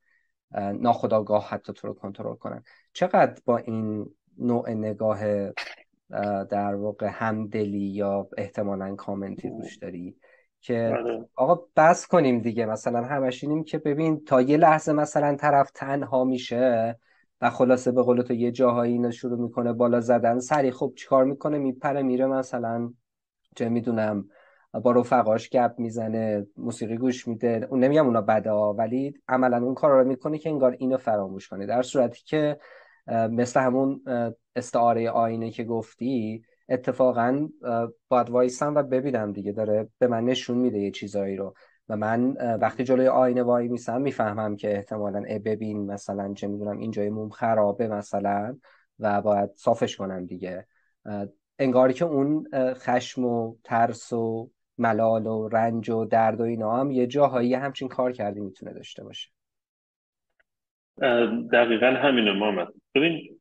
ناخداگاه 0.80 1.50
حتی 1.50 1.74
تو 1.74 1.88
رو 1.88 1.94
کنترل 1.94 2.36
کنن. 2.36 2.64
چقدر 2.94 3.42
با 3.46 3.58
این 3.58 4.10
نوع 4.38 4.70
نگاه 4.70 5.20
در 6.50 6.76
واقع 6.76 7.10
همدلی 7.12 7.86
یا 7.86 8.30
احتمالا 8.38 8.96
کامنتی 8.96 9.50
روش 9.50 9.78
داری؟ 9.78 10.16
که 10.62 10.96
آره. 11.00 11.26
آقا 11.36 11.64
بس 11.76 12.08
کنیم 12.08 12.40
دیگه. 12.40 12.66
مثلا 12.66 13.04
همش 13.04 13.44
اینیم 13.44 13.64
که 13.64 13.78
ببین 13.78 14.24
تا 14.26 14.42
یه 14.42 14.58
لحظه 14.58 14.94
مثلا 14.94 15.36
طرف 15.36 15.72
تنها 15.72 16.24
میشه 16.24 17.00
و 17.42 17.50
خلاصه 17.50 17.92
به 17.92 18.04
قول 18.04 18.22
تو 18.22 18.34
یه 18.34 18.52
جاهایی 18.52 18.94
اینو 18.94 19.12
شروع 19.12 19.40
می‌کنه 19.40 19.74
بالا 19.74 20.00
زدن 20.00 20.40
سری 20.40 20.72
خب 20.72 20.94
چیکار 20.96 21.26
می‌کنه؟ 21.26 21.58
میپره 21.58 22.02
میره 22.02 22.26
مثلا 22.26 22.94
چه 23.56 23.70
می‌دونم 23.70 24.26
با 24.84 24.92
رفقاش 24.92 25.50
گپ 25.50 25.74
می‌زنه 25.78 26.48
موسیقی 26.58 26.98
گوش 26.98 27.28
میده. 27.28 27.68
اون 27.70 27.80
نمیگم 27.80 28.06
اونا 28.06 28.22
بده 28.22 28.52
ولی 28.52 29.14
عملا 29.28 29.58
اون 29.58 29.74
کار 29.74 29.92
رو 29.92 30.08
می‌کنه 30.08 30.38
که 30.38 30.50
انگار 30.50 30.76
اینو 30.80 30.98
فراموش 30.98 31.48
کنه. 31.48 31.66
در 31.66 31.82
صورتی 31.82 32.22
که 32.26 32.58
مثل 33.08 33.60
همون 33.60 34.02
استعاره 34.56 35.10
آینه 35.10 35.52
که 35.52 35.64
گفتی 35.64 36.44
اتفاقا 36.72 37.50
باید 38.10 38.30
وایسم 38.30 38.76
و 38.76 38.84
ببینم 38.84 39.32
دیگه 39.32 39.52
داره 39.52 39.88
به 40.00 40.08
من 40.08 40.26
نشون 40.26 40.58
میده 40.58 40.80
یه 40.80 40.92
چیزایی 40.92 41.36
رو. 41.36 41.54
و 41.90 41.98
من 41.98 42.32
وقتی 42.62 42.84
جلوی 42.84 43.08
آینه 43.08 43.44
وای 43.44 43.68
میسم 43.68 44.02
می‌فهمم 44.02 44.56
که 44.56 44.76
احتمالا 44.76 45.20
ای 45.20 45.40
ببین 45.40 45.86
مثلا 45.86 46.34
چه 46.34 46.48
می‌دونم 46.48 46.78
این 46.78 46.92
جای 46.92 47.10
موم 47.10 47.30
خرابه 47.30 47.88
مثلا 47.88 48.58
و 49.00 49.22
باید 49.22 49.50
صافش 49.56 49.98
کنم 49.98 50.26
دیگه. 50.26 50.68
انگاری 51.60 51.94
که 51.94 52.06
اون 52.06 52.48
خشم 52.56 53.26
و 53.26 53.56
ترس 53.64 54.14
و 54.14 54.52
ملال 54.78 55.28
و 55.28 55.48
رنج 55.48 55.90
و 55.90 56.06
درد 56.06 56.42
و 56.42 56.44
اینا 56.44 56.78
هم 56.78 56.92
یه 56.92 57.08
جاهایی 57.08 57.54
همچین 57.54 57.88
کار 57.88 58.12
کردی 58.12 58.40
می‌تونه 58.40 58.74
داشته 58.74 59.04
باشه. 59.04 59.30
دقیقا 61.54 61.88
همینه 61.88 62.34
مامد 62.34 62.68
ببین 62.96 63.40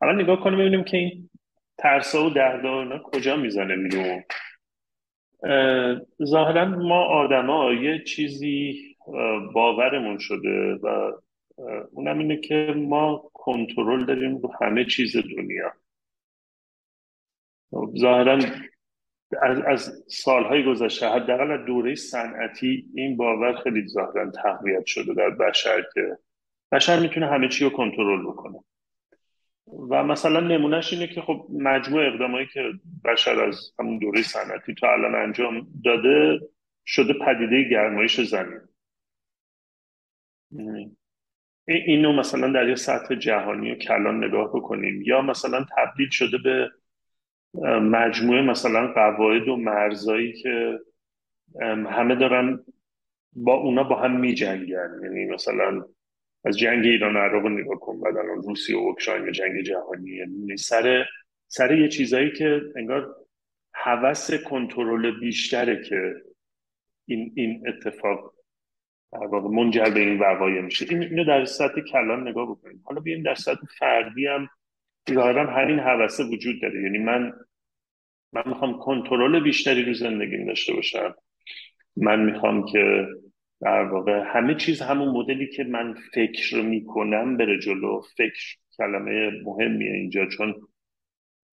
الان 0.00 0.20
نگاه 0.20 0.40
کنیم 0.40 0.58
ببینیم 0.58 0.84
که 0.84 0.96
این 0.96 1.25
ترسا 1.78 2.26
و 2.26 2.30
دردا 2.30 2.98
کجا 2.98 3.36
می‌زنه 3.36 3.76
بیرون 3.76 4.24
ظاهرا 6.24 6.64
ما 6.64 7.04
آدما 7.04 7.72
یه 7.72 8.04
چیزی 8.04 8.82
باورمون 9.52 10.18
شده 10.18 10.74
و 10.74 11.12
اونم 11.92 12.18
اینه 12.18 12.36
که 12.36 12.74
ما 12.76 13.30
کنترل 13.34 14.04
داریم 14.04 14.38
رو 14.38 14.52
همه 14.60 14.84
چیز 14.84 15.16
دنیا. 15.16 15.72
ظاهرا 17.98 18.38
از, 19.42 19.60
از 19.60 20.04
سالهای 20.08 20.64
گذشته 20.64 21.08
حداقل 21.08 21.50
از 21.50 21.66
دوره 21.66 21.94
صنعتی 21.94 22.86
این 22.94 23.16
باور 23.16 23.56
خیلی 23.56 23.88
ظاهرا 23.88 24.30
تقویت 24.30 24.86
شده 24.86 25.14
در 25.14 25.30
بشر 25.30 25.84
که 25.94 26.18
بشر 26.72 27.00
می‌تونه 27.00 27.26
همه 27.26 27.48
چی 27.48 27.64
رو 27.64 27.70
کنترل 27.70 28.26
بکنه. 28.26 28.58
و 29.66 30.04
مثلا 30.04 30.40
نمونهش 30.40 30.92
اینه 30.92 31.06
که 31.06 31.20
خب 31.20 31.46
مجموع 31.50 32.06
اقدامایی 32.06 32.46
که 32.46 32.72
بشر 33.04 33.40
از 33.40 33.72
همون 33.78 33.98
دوره 33.98 34.22
صنعتی 34.22 34.74
تا 34.74 34.92
الان 34.92 35.14
انجام 35.14 35.66
داده 35.84 36.40
شده 36.86 37.12
پدیده 37.12 37.68
گرمایش 37.70 38.20
زمین. 38.20 38.60
اینو 41.68 42.12
مثلا 42.12 42.52
در 42.52 42.68
یه 42.68 42.74
سطح 42.74 43.14
جهانی 43.14 43.72
و 43.72 43.74
کلان 43.74 44.24
نگاه 44.24 44.48
بکنیم. 44.48 45.02
یا 45.02 45.22
مثلا 45.22 45.66
تبدیل 45.76 46.08
شده 46.10 46.38
به 46.38 46.70
مجموعه 47.80 48.42
مثلا 48.42 48.92
قواعد 48.92 49.48
و 49.48 49.56
مرزایی 49.56 50.32
که 50.32 50.78
همه 51.90 52.14
دارن 52.14 52.64
با 53.32 53.54
اونا 53.54 53.84
با 53.84 54.00
هم 54.00 54.20
می 54.20 54.34
جنگن 54.34 55.00
یعنی 55.02 55.24
مثلا 55.24 55.84
از 56.46 56.58
جنگ 56.58 56.86
ایران 56.86 57.16
و 57.16 57.18
عراق 57.18 57.46
نگاه 57.46 57.80
کن. 57.80 58.00
بعد 58.00 58.16
الان 58.16 58.42
روسیه 58.42 58.76
و 58.76 58.78
اوکراین 58.78 59.32
جنگ 59.32 59.60
جهانی 59.60 60.10
یعنی 60.10 60.56
سر 60.56 61.04
سر 61.46 61.78
یه 61.78 61.88
چیزایی 61.88 62.32
که 62.32 62.60
انگار 62.76 63.16
هوس 63.74 64.30
کنترل 64.34 65.20
بیشتره 65.20 65.84
که 65.84 66.14
این 67.06 67.32
این 67.36 67.62
اتفاق 67.68 68.34
در 69.12 69.26
واقع 69.26 69.48
منجر 69.48 69.90
به 69.90 70.00
این 70.00 70.18
وقایع 70.18 70.60
میشه. 70.60 70.86
این 70.90 71.02
اینو 71.02 71.24
در 71.24 71.44
سطح 71.44 71.80
کلان 71.80 72.28
نگاه 72.28 72.50
بکنیم. 72.50 72.82
حالا 72.84 73.00
بیایم 73.00 73.22
در 73.22 73.34
سطح 73.34 73.66
فردی 73.78 74.26
هم 74.26 74.48
ظاهرا 75.10 75.46
همین 75.46 75.78
هوسه 75.78 76.24
وجود 76.24 76.62
داره. 76.62 76.82
یعنی 76.82 76.98
من 76.98 77.32
من 78.32 78.42
می‌خوام 78.46 78.78
کنترل 78.78 79.42
بیشتری 79.42 79.84
رو 79.84 79.94
زندگیم 79.94 80.46
داشته 80.46 80.72
باشم. 80.72 81.14
من 81.96 82.24
می‌خوام 82.24 82.66
که 82.66 83.06
در 83.60 83.82
واقع 83.82 84.22
همه 84.26 84.54
چیز 84.54 84.82
همون 84.82 85.08
مدلی 85.08 85.46
که 85.46 85.64
من 85.64 85.94
فکر 86.14 86.62
می‌کنم 86.62 87.36
بره 87.36 87.58
جلو 87.58 88.00
فکر 88.16 88.56
کلمه 88.78 89.30
مهمیه 89.44 89.92
اینجا 89.92 90.26
چون 90.26 90.54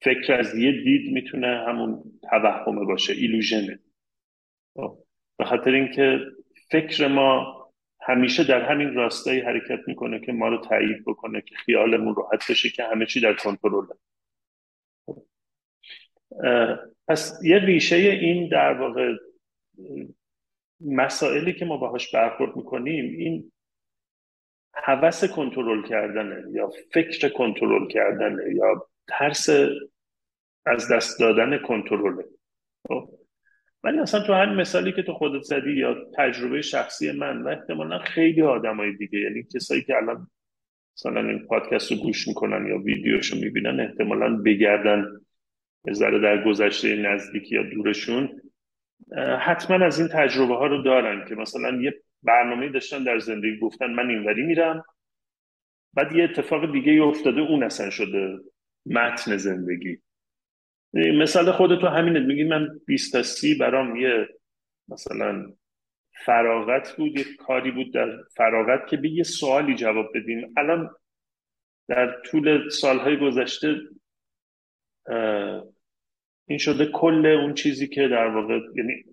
فکر 0.01 0.33
از 0.33 0.55
یه 0.55 0.71
دید 0.71 1.13
می‌تونه 1.13 1.65
همون 1.67 2.03
توهمه 2.29 2.85
باشه 2.85 3.13
ایلوژنه. 3.13 3.79
خب، 4.75 4.97
به 5.37 5.45
خاطر 5.45 5.71
اینکه 5.71 6.19
فکر 6.71 7.07
ما 7.07 7.53
همیشه 8.01 8.43
در 8.43 8.71
همین 8.71 8.93
راستایی 8.93 9.39
حرکت 9.39 9.79
می‌کنه 9.87 10.19
که 10.19 10.31
ما 10.31 10.47
رو 10.47 10.57
تایید 10.57 11.05
بکنه 11.05 11.41
که 11.41 11.55
خیالمون 11.55 12.15
راحت 12.15 12.51
بشه 12.51 12.69
که 12.69 12.83
همه 12.83 13.05
چی 13.05 13.21
در 13.21 13.33
کنترله 13.33 13.87
خب، 15.05 15.25
پس 17.07 17.39
یه 17.43 17.57
ریشه 17.57 17.95
این 17.95 18.49
در 18.49 18.73
واقع 18.73 19.13
مسائلی 20.81 21.53
که 21.53 21.65
ما 21.65 21.77
باهاش 21.77 22.15
برخورد 22.15 22.55
می‌کنیم 22.55 23.17
این 23.17 23.51
هوس 24.73 25.23
کنترل 25.25 25.87
کردنه 25.87 26.51
یا 26.51 26.71
فکر 26.93 27.29
کنترل 27.29 27.87
کردنه 27.87 28.55
یا 28.55 28.87
ترس 29.07 29.49
از 30.65 30.91
دست 30.91 31.19
دادن 31.19 31.57
کنترله 31.57 32.25
خب؟ 32.87 33.09
ولی 33.83 33.99
اصلا 33.99 34.23
تو 34.27 34.33
همین 34.33 34.55
مثالی 34.55 34.91
که 34.91 35.03
تو 35.03 35.13
خودت 35.13 35.41
زدی 35.41 35.71
یا 35.71 35.95
تجربه 36.17 36.61
شخصی 36.61 37.11
من 37.11 37.41
و 37.41 37.47
احتمالا 37.47 37.99
خیلی 37.99 38.41
آدمای 38.41 38.93
دیگه 38.97 39.19
یعنی 39.19 39.43
کسایی 39.55 39.81
که 39.81 39.95
الان 39.95 40.27
مثلا 40.97 41.29
این 41.29 41.47
پادکست 41.47 41.91
رو 41.91 41.97
گوش 41.97 42.27
می‌کنن 42.27 42.67
یا 42.67 42.77
ویدیوشو 42.77 43.35
می‌بینن 43.35 43.79
احتمالا 43.79 44.35
بگردن 44.35 45.05
ذره 45.91 46.19
در 46.19 46.43
گذشته 46.43 46.95
نزدیکی 46.95 47.55
یا 47.55 47.63
دورشون 47.63 48.41
حتما 49.39 49.85
از 49.85 49.99
این 49.99 50.07
تجربه 50.07 50.55
ها 50.55 50.67
رو 50.67 50.81
دارن 50.81 51.25
که 51.27 51.35
مثلا 51.35 51.81
یه 51.81 51.93
برنامه 52.23 52.69
داشتن 52.69 53.03
در 53.03 53.19
زندگی 53.19 53.59
گفتن 53.59 53.93
من 53.93 54.09
اینوری 54.09 54.43
میرم. 54.43 54.83
بعد 55.93 56.15
یه 56.15 56.23
اتفاق 56.23 56.71
دیگه 56.71 57.03
افتاده 57.03 57.41
اون 57.41 57.63
اصلا 57.63 57.89
شده 57.89 58.39
متن 58.85 59.37
زندگی. 59.37 59.97
مثال 60.93 61.51
خودتو 61.51 61.87
همینه 61.87 62.19
میگی 62.19 62.43
من 62.43 62.79
20 62.85 63.11
تا 63.11 63.23
30 63.23 63.55
برام 63.55 63.95
یه 63.95 64.27
مثلا 64.87 65.53
فراغت 66.25 66.95
بود 66.97 67.19
یه 67.19 67.25
کاری 67.39 67.71
بود 67.71 67.93
در 67.93 68.17
فراغت 68.35 68.87
که 68.87 68.97
به 68.97 69.09
یه 69.09 69.23
سوالی 69.23 69.75
جواب 69.75 70.11
بدیم 70.15 70.53
الان 70.57 70.95
در 71.87 72.21
طول 72.25 72.69
سالهای 72.69 73.17
گذشته 73.17 73.75
این 76.47 76.57
شده 76.57 76.85
کل 76.85 77.25
اون 77.25 77.53
چیزی 77.53 77.87
که 77.87 78.07
در 78.07 78.27
واقع 78.27 78.59
یعنی 78.75 79.03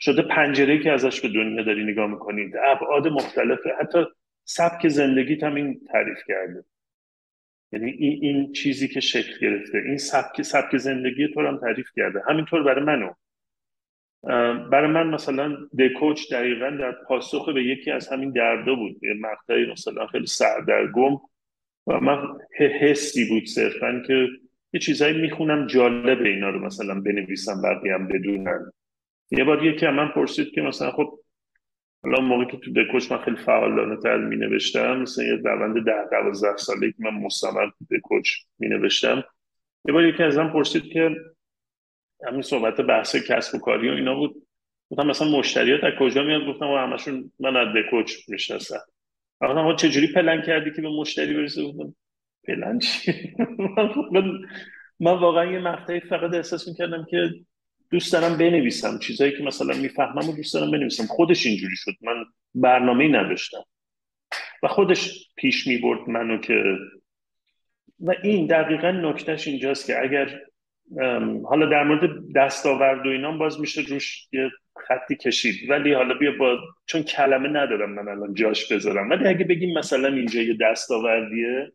شده 0.00 0.22
پنجره 0.22 0.82
که 0.82 0.92
ازش 0.92 1.20
به 1.20 1.28
دنیا 1.28 1.62
داری 1.62 1.84
نگاه 1.84 2.06
می‌کنید 2.06 2.56
ابعاد 2.56 3.08
مختلفه 3.08 3.70
حتی 3.80 4.04
سبک 4.44 4.88
زندگیت 4.88 5.42
هم 5.42 5.54
این 5.54 5.80
تعریف 5.92 6.18
کرده. 6.26 6.64
یعنی 7.72 7.90
این, 7.90 8.18
این 8.22 8.52
چیزی 8.52 8.88
که 8.88 9.00
شکل 9.00 9.38
گرفته 9.40 9.78
این 9.78 9.96
سبک 9.96 10.42
سبک 10.42 10.76
زندگی 10.76 11.28
تو 11.34 11.40
هم 11.40 11.58
تعریف 11.58 11.88
کرده. 11.96 12.22
همینطور 12.28 12.62
برای 12.62 12.84
منو. 12.84 13.12
برای 14.70 14.90
من 14.90 15.06
مثلا 15.06 15.56
دکوچ 15.78 16.32
دقیقا 16.32 16.70
در 16.70 16.92
پاسخ 16.92 17.48
به 17.48 17.64
یکی 17.64 17.90
از 17.90 18.08
همین 18.08 18.30
دردا 18.30 18.74
بود. 18.74 19.04
یه 19.04 19.14
مقطعی 19.14 19.72
مثلا 19.72 20.06
خیلی 20.06 20.26
سردرگم 20.26 21.14
و 21.86 22.00
من 22.00 22.38
حسی 22.80 23.28
بود 23.28 23.46
صرفا 23.46 24.02
که 24.06 24.28
یه 24.72 24.80
چیزایی 24.80 25.20
می‌خونم 25.20 25.66
جالب 25.66 26.22
اینا 26.22 26.50
رو 26.50 26.58
مثلا 26.58 27.00
بنویسم 27.00 27.62
بقیه 27.62 27.94
هم 27.94 28.08
بدونن 28.08 28.72
یه 29.30 29.44
بار 29.44 29.64
یکی 29.64 29.86
من 29.86 30.08
پرسید 30.08 30.50
که 30.54 30.60
مثلا 30.60 30.90
خب 30.90 31.18
حالا 32.02 32.20
موقعی 32.20 32.46
که 32.46 32.56
تو 32.56 32.72
دکوچ 32.72 33.12
من 33.12 33.18
خیلی 33.18 33.36
فعالانه 33.36 33.96
تر 33.96 34.16
می 34.16 34.36
نوشتم 34.36 34.96
مثلا 35.00 35.24
یه 35.24 35.34
روند 35.34 35.84
ده 35.84 36.08
دوازده 36.10 36.56
ساله 36.56 36.92
که 36.92 36.96
من 36.98 37.14
مستمر 37.14 37.66
تو 37.66 37.96
دکوچ 37.96 38.30
می 38.58 38.68
نوشتم 38.68 39.24
یه 39.84 39.94
بار 39.94 40.04
یکی 40.04 40.22
از 40.22 40.36
من 40.36 40.52
پرسید 40.52 40.82
که 40.82 41.16
همین 42.26 42.42
صحبت 42.42 42.80
بحث 42.80 43.16
کسب 43.16 43.54
و 43.54 43.58
کاری 43.58 43.88
و 43.88 43.92
اینا 43.92 44.14
بود. 44.14 44.46
گفتم 44.90 45.06
مثلا 45.06 45.28
مشتریات 45.28 45.84
از 45.84 45.92
کجا 46.00 46.22
میاد 46.22 46.46
گفتم 46.46 46.66
همشون 46.66 47.32
من 47.40 47.56
از 47.56 47.68
دکوچ 47.76 48.12
می‌شناسم. 48.28 48.80
گفتم 49.40 49.76
چجوری 49.76 50.12
پلن 50.12 50.42
کردی 50.42 50.72
که 50.72 50.82
به 50.82 50.88
مشتری 50.88 51.34
برسه 51.34 51.62
گفتم 51.62 51.94
پلن 52.48 52.78
چی؟ 52.78 53.12
من 55.00 55.12
واقعا 55.12 55.52
یه 55.52 55.58
مقطعی 55.58 56.00
فقط 56.00 56.34
احساس 56.34 56.68
می‌کردم 56.68 57.06
که 57.10 57.30
دوست 57.90 58.12
دارم 58.12 58.38
بنویسم. 58.38 58.98
چیزایی 58.98 59.32
که 59.32 59.42
مثلا 59.42 59.76
می‌فهمم 59.76 60.28
و 60.28 60.36
دوست 60.36 60.54
دارم 60.54 60.70
بنویسم. 60.70 61.04
خودش 61.04 61.46
اینجوری 61.46 61.76
شد. 61.76 61.92
من 62.00 62.24
برنامه 62.54 63.08
نداشتم. 63.08 63.64
و 64.62 64.68
خودش 64.68 65.28
پیش 65.36 65.66
می‌برد 65.66 66.08
منو 66.08 66.38
که 66.38 66.62
و 68.00 68.14
این 68.22 68.46
دقیقا 68.46 68.90
نکتهش 68.90 69.48
اینجاست 69.48 69.86
که 69.86 70.02
اگر 70.02 70.40
حالا 71.48 71.66
در 71.66 71.84
مورد 71.84 72.10
دستاورد 72.36 73.06
و 73.06 73.10
اینا 73.10 73.32
باز 73.32 73.60
میشه 73.60 73.82
روش 73.88 74.28
یه 74.32 74.50
خطی 74.86 75.16
کشید. 75.16 75.70
ولی 75.70 75.92
حالا 75.92 76.14
بیا 76.14 76.32
با 76.38 76.58
چون 76.86 77.02
کلمه 77.02 77.48
ندارم 77.48 77.90
من 77.94 78.08
الان 78.08 78.34
جاش 78.34 78.72
بذارم. 78.72 79.10
ولی 79.10 79.28
اگه 79.28 79.44
بگیم 79.44 79.78
مثلا 79.78 80.08
اینجا 80.08 80.42
یه 80.42 80.56
دستاوردیه 80.60 81.72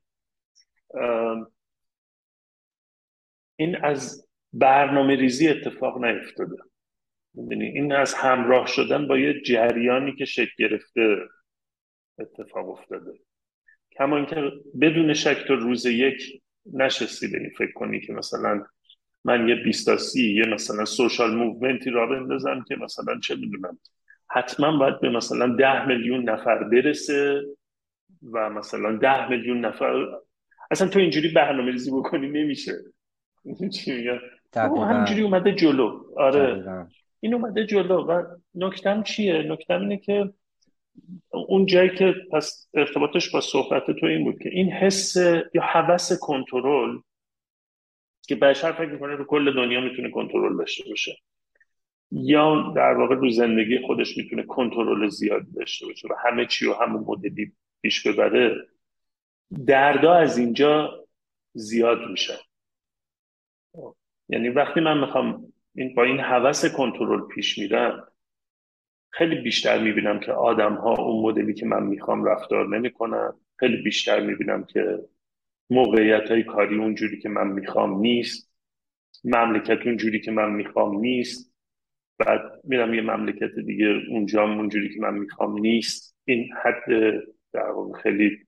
این 3.56 3.76
از 3.76 4.28
برنامه 4.54 5.16
ریزی 5.16 5.48
اتفاق 5.48 6.06
نیفتاده. 6.06 6.58
این 7.50 7.92
از 7.92 8.14
همراه 8.14 8.68
شدن 8.68 9.08
با 9.08 9.18
یه 9.18 9.42
جریانی 9.42 10.16
که 10.16 10.26
شکل 10.26 10.52
گرفته 10.58 11.18
اتفاق 12.20 12.70
افتاده. 12.70 13.20
کما 13.98 14.18
اینکه 14.18 14.52
بدون 14.82 15.14
شک 15.14 15.38
تو 15.48 15.56
روز 15.56 15.86
یک 15.86 16.42
نشستی 16.74 17.28
به 17.28 17.38
این 17.38 17.50
فکر 17.58 17.72
کنی 17.72 18.02
که 18.02 18.14
مثلا 18.14 18.66
من 19.24 19.50
یه 19.50 19.56
بیستاسی 19.56 20.34
یه 20.34 20.46
مثلا 20.46 20.86
سوشال 20.86 21.36
موومنتی 21.36 21.90
را 21.90 22.08
بندازم 22.08 22.66
که 22.68 22.76
مثلا 22.76 23.20
چه 23.20 23.36
می‌دونم 23.36 23.80
حتما 24.30 24.78
باید 24.78 25.00
به 25.00 25.10
مثلا 25.10 25.56
ده 25.56 25.88
میلیون 25.88 26.30
نفر 26.30 26.64
برسه 26.64 27.42
و 28.32 28.50
مثلا 28.50 28.98
ده 28.98 29.30
میلیون 29.30 29.66
نفر 29.66 30.20
اصلا 30.74 30.88
تو 30.88 31.00
اینجوری 31.00 31.28
برنامه 31.28 31.72
ریزی 31.72 31.92
بکنی 31.92 32.28
نمیشه. 32.28 32.72
چی 33.74 33.92
میگم؟ 33.92 34.20
همینجوری 34.56 35.22
اومده 35.22 35.52
جلو. 35.52 36.04
آره. 36.18 36.64
این 37.20 37.34
اومده 37.34 37.66
جلو 37.66 38.06
و 38.06 38.24
نکتم 38.56 39.04
چیه؟ 39.04 39.44
نکتم 39.44 39.82
اینه 39.82 39.98
که 39.98 40.34
اون 41.48 41.66
جایی 41.66 41.90
که 41.90 42.16
پس 42.32 42.70
ارتباطش 42.74 43.30
با 43.32 43.42
صحبت 43.42 43.92
تو 43.92 44.06
این 44.06 44.24
بود 44.24 44.40
که 44.40 44.50
این 44.50 44.72
حس 44.72 45.16
یا 45.54 45.62
حوس 45.62 46.20
کنترل 46.20 46.98
که 48.28 48.36
بشر 48.36 48.72
فکر 48.72 48.90
می‌کنه 48.90 49.16
رو 49.16 49.26
کل 49.26 49.56
دنیا 49.56 49.82
می‌تونه 49.82 50.10
کنترل 50.10 50.58
داشته 50.58 50.84
باشه. 50.90 51.18
یا 52.12 52.74
در 52.76 52.94
واقع 52.94 53.16
رو 53.16 53.30
زندگی 53.30 53.80
خودش 53.80 54.18
می‌تونه 54.18 54.44
کنترل 54.44 55.10
زیادی 55.10 55.52
داشته 55.52 55.86
باشه 55.86 56.08
و 56.08 56.14
همه 56.26 56.46
چی 56.46 56.66
رو 56.66 56.74
همون 56.74 57.04
مدلی 57.08 57.52
پیش 57.82 58.08
ببره. 58.08 58.56
دردا 59.68 60.14
از 60.14 60.38
اینجا 60.38 61.06
زیاد 61.54 62.10
میشه. 62.12 62.34
یعنی 64.30 64.50
وقتی 64.50 64.80
من 64.80 65.00
می‌خوام 65.00 65.54
این 65.76 65.96
با 65.96 66.04
این 66.04 66.20
حوس 66.20 66.66
کنترل 66.66 67.28
پیش 67.28 67.58
میرم 67.58 68.08
خیلی 69.10 69.42
بیشتر 69.42 69.84
می‌بینم 69.84 70.20
که 70.20 70.32
آدم 70.32 70.74
ها 70.74 70.96
اون 70.96 71.26
مدلی 71.26 71.54
که 71.54 71.66
من 71.66 71.84
می‌خوام 71.84 72.24
رفتار 72.24 72.68
نمی‌کنن. 72.68 73.34
خیلی 73.60 73.84
بیشتر 73.84 74.20
می‌بینم 74.20 74.64
که 74.64 75.00
موقعیت 75.70 76.32
های 76.32 76.44
کاری 76.44 76.78
اونجوری 76.78 77.20
که 77.20 77.30
من 77.30 77.48
می‌خوام 77.48 78.00
نیست. 78.00 78.54
مملکت 79.24 79.80
اونجوری 79.86 80.20
که 80.20 80.32
من 80.32 80.52
می‌خوام 80.52 81.00
نیست. 81.00 81.54
بعد 82.18 82.42
میرم 82.64 82.94
یه 82.94 83.02
مملکت 83.02 83.56
دیگه 83.66 83.86
اونجا 84.10 84.44
اونجوری 84.44 84.94
که 84.94 85.02
من 85.02 85.14
می‌خوام 85.14 85.60
نیست. 85.60 86.18
این 86.26 86.50
حد 86.64 86.84
در 87.54 87.74
خیلی 88.04 88.48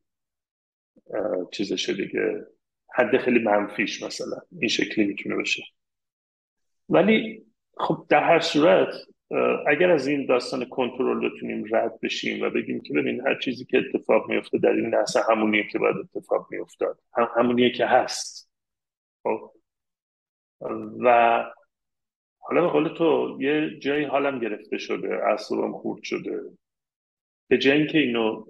چیزشه 1.51 1.93
دیگه. 1.93 2.47
حد 2.93 3.17
خیلی 3.17 3.39
منفیش 3.39 4.03
مثلا. 4.03 4.37
این 4.59 4.69
شکلی 4.69 5.05
می‌تونه 5.05 5.35
بشه 5.35 5.63
ولی 6.89 7.45
خب 7.77 8.05
در 8.09 8.23
هر 8.23 8.39
صورت 8.39 8.87
اگر 9.67 9.91
از 9.91 10.07
این 10.07 10.25
داستان 10.25 10.65
کنترل 10.65 11.29
بتونیم 11.29 11.75
رد 11.75 11.99
بشیم 11.99 12.43
و 12.43 12.49
بگیم 12.49 12.81
که 12.81 12.93
ببین 12.93 13.27
هر 13.27 13.39
چیزی 13.39 13.65
که 13.65 13.77
اتفاق 13.77 14.29
میفته 14.29 14.57
در 14.57 14.69
این 14.69 14.89
لحظه 14.95 15.19
همونیه 15.29 15.67
که 15.71 15.79
باید 15.79 15.95
اتفاق 15.97 16.47
میافتاد. 16.51 16.99
هم 17.13 17.29
همونیه 17.35 17.71
که 17.71 17.85
هست. 17.85 18.51
خب؟ 19.23 19.51
و 20.99 21.43
حالا 22.39 22.61
به 22.61 22.67
قول 22.67 22.87
تو 22.87 23.37
یه 23.41 23.79
جایی 23.79 24.05
حالم 24.05 24.39
گرفته 24.39 24.77
شده 24.77 25.09
اعصابم 25.27 25.73
خورد 25.73 26.03
شده. 26.03 26.41
به 27.47 27.57
جای 27.57 27.87
که 27.87 27.97
اینو 27.97 28.45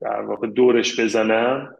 در 0.00 0.20
واقع 0.20 0.46
دورش 0.46 1.00
بزنم. 1.00 1.76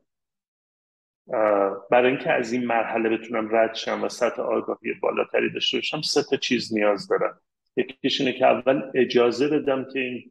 برای 1.90 2.10
اینکه 2.10 2.30
از 2.30 2.52
این 2.52 2.66
مرحله 2.66 3.08
بتونم 3.08 3.56
رد 3.56 3.74
شم 3.74 4.02
و 4.02 4.08
سطح 4.08 4.42
آگاهی 4.42 4.92
بالاتری 4.92 5.52
داشته 5.52 5.76
باشم 5.78 6.00
سه 6.00 6.22
تا 6.30 6.36
چیز 6.36 6.74
نیاز 6.74 7.08
دارم. 7.08 7.40
یکیش 7.76 8.20
اینه 8.20 8.32
که 8.32 8.46
اول 8.46 8.90
اجازه 8.94 9.48
بدم 9.48 9.84
که 9.92 9.98
این 9.98 10.30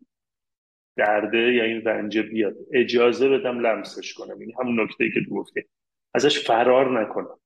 درده 0.96 1.54
یا 1.54 1.64
این 1.64 1.82
رنجه 1.82 2.22
بیاد. 2.22 2.56
اجازه 2.72 3.30
بدم 3.30 3.60
لمسش 3.60 4.14
کنم. 4.14 4.40
این 4.40 4.54
همون 4.60 4.80
نکته 4.80 5.04
ای 5.04 5.12
که 5.12 5.24
تو 5.26 5.36
گفتی. 5.36 5.64
ازش 6.14 6.48
فرار 6.48 7.02
نکنم. 7.02 7.40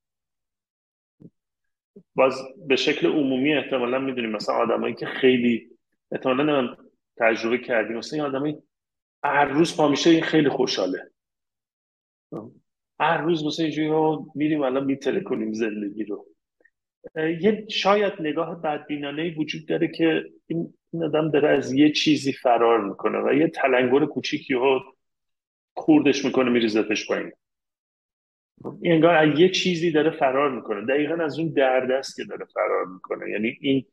باز 2.15 2.41
به 2.67 2.75
شکل 2.75 3.07
عمومی 3.07 3.53
احتمالا 3.53 3.99
می‌دونیم 3.99 4.31
مثلا 4.31 4.55
آدمایی 4.55 4.95
که 4.95 5.05
خیلی 5.05 5.69
احتمالا 6.11 6.77
تجربه 7.17 7.57
کردیم. 7.57 7.97
مثلا 7.97 8.17
این 8.17 8.35
آدمایی 8.35 8.57
هر 9.23 9.45
روز 9.45 9.77
پا 9.77 9.87
میشه 9.87 10.09
این 10.09 10.21
خیلی 10.21 10.49
خوشحاله. 10.49 11.11
هر 12.99 13.21
روز 13.21 13.45
مثلا 13.45 13.65
اینجوری 13.65 14.17
میریم 14.35 14.61
الان 14.61 14.85
میتله 14.85 15.21
کنیم 15.21 15.53
زندگی 15.53 16.03
رو. 16.03 16.25
یه 17.15 17.65
شاید 17.69 18.13
نگاه 18.19 18.61
بدبینانه 18.61 19.35
وجود 19.37 19.65
داره 19.67 19.87
که 19.87 20.23
این 20.47 20.73
آدم 21.03 21.31
داره 21.31 21.49
از 21.49 21.73
یه 21.73 21.91
چیزی 21.91 22.33
فرار 22.33 22.81
می‌کنه 22.89 23.19
و 23.19 23.33
یه 23.33 23.47
تلنگر 23.47 24.05
کوچیکی 24.05 24.53
رو 24.53 24.95
خوردش 25.73 26.25
می‌کنه 26.25 26.49
میریزتش 26.49 27.07
پایین. 27.07 27.31
این 28.81 28.93
انگار 28.93 29.15
از 29.15 29.39
یه 29.39 29.49
چیزی 29.49 29.91
داره 29.91 30.09
فرار 30.11 30.51
می‌کنه. 30.55 30.85
دقیقا 30.85 31.23
از 31.23 31.39
اون 31.39 31.53
درد 31.53 31.91
است 31.91 32.15
که 32.15 32.23
داره 32.23 32.45
فرار 32.45 32.85
می‌کنه. 32.85 33.29
یعنی 33.29 33.57
این 33.61 33.85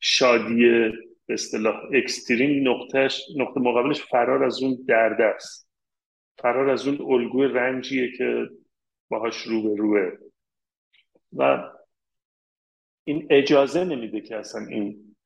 شادی 0.00 0.92
به 1.26 1.34
اصطلاح 1.34 1.82
اکستریم 1.92 2.68
نقطهش 2.68 3.22
نقطه 3.36 3.60
مقابلش 3.60 4.02
فرار 4.02 4.44
از 4.44 4.62
اون 4.62 4.84
درد 4.88 5.20
است. 5.20 5.68
فرار 6.38 6.70
از 6.70 6.86
اون 6.88 7.12
الگوی 7.12 7.46
رنجیه 7.46 8.12
که 8.18 8.48
باهاش 9.08 9.42
رو 9.42 9.62
به 9.62 9.76
روه 9.76 10.10
و 11.32 11.70
این 13.04 13.26
اجازه 13.30 13.84
نمیده 13.84 14.20
که 14.20 14.36
اصلا 14.36 14.66
این 14.66 15.16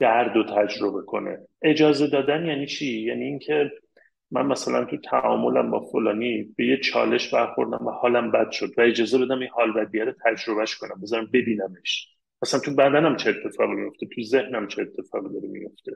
درد 0.00 0.36
رو 0.36 0.44
تجربه 0.44 1.02
کنه. 1.02 1.38
اجازه 1.62 2.06
دادن 2.06 2.46
یعنی 2.46 2.66
چی؟ 2.66 3.00
یعنی 3.00 3.24
اینکه 3.24 3.72
من 4.30 4.46
مثلا 4.46 4.84
تو 4.84 4.96
تعاملم 4.96 5.70
با 5.70 5.80
فلانی 5.80 6.54
به 6.56 6.66
یه 6.66 6.76
چالش 6.76 7.34
برخوردم 7.34 7.86
و 7.86 7.90
حالم 7.90 8.30
بد 8.30 8.50
شد 8.50 8.78
و 8.78 8.80
اجازه 8.80 9.18
بدم 9.18 9.38
این 9.38 9.48
حال 9.48 9.72
بدیه 9.72 10.04
رو 10.04 10.12
تجربهش 10.24 10.76
کنم 10.76 11.00
بذارم 11.02 11.26
ببینمش. 11.26 12.08
مثلا 12.42 12.60
تو 12.60 12.74
بدنم 12.74 13.16
چه 13.16 13.30
اتفاقی 13.30 13.74
میفته؟ 13.74 14.06
تو 14.06 14.22
ذهنم 14.22 14.68
چه 14.68 14.82
اتفاقی 14.82 15.28
داره 15.34 15.48
میفته؟ 15.48 15.92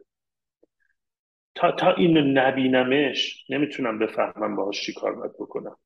تا 1.55 1.73
تا 1.73 1.93
اینو 1.93 2.21
نبینمش 2.41 3.45
نمی‌تونم 3.51 3.99
بفهمم 3.99 4.57
باهاش 4.57 4.87
چی 4.87 4.95
کار 4.95 5.15
باید 5.15 5.33
بکنم. 5.33 5.77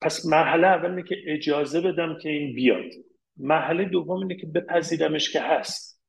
پس 0.00 0.26
مرحله 0.26 0.66
اول 0.66 0.90
اینه 0.90 1.02
که 1.02 1.16
اجازه 1.26 1.80
بدم 1.80 2.18
که 2.22 2.28
این 2.28 2.54
بیاد. 2.54 2.92
مرحله 3.36 3.84
دوم 3.84 4.20
اینه 4.20 4.36
که 4.36 4.46
بپذیرمش 4.46 5.32
که 5.32 5.40
هست. 5.40 6.02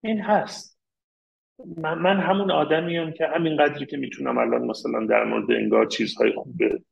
این 0.00 0.20
هست. 0.20 0.78
من, 1.76 1.98
من 1.98 2.20
همون 2.20 2.50
آدمیم 2.50 3.12
که 3.12 3.26
همین 3.26 3.56
قدری 3.56 3.86
که 3.86 3.96
می‌تونم 3.96 4.38
الان 4.38 4.66
مثلا 4.66 5.06
در 5.06 5.24
مورد 5.24 5.50
انگار 5.50 5.86
چیزهای 5.86 6.32
خوبه 6.32 6.82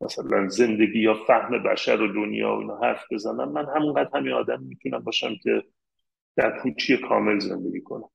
مثلا 0.00 0.48
زندگی 0.48 0.98
یا 0.98 1.14
فهم 1.14 1.62
بشر 1.62 2.00
و 2.00 2.12
دنیا 2.12 2.56
و 2.56 2.58
اینا 2.58 2.76
حرف 2.76 3.04
بزنم 3.12 3.52
من 3.52 3.66
همونقدر 3.76 4.18
همین 4.18 4.32
آدم 4.32 4.62
می‌تونم 4.62 4.98
باشم 4.98 5.34
که 5.42 5.62
در 6.36 6.58
پوچی 6.58 6.96
کامل 6.96 7.38
زندگی 7.38 7.80
کنم. 7.80 8.08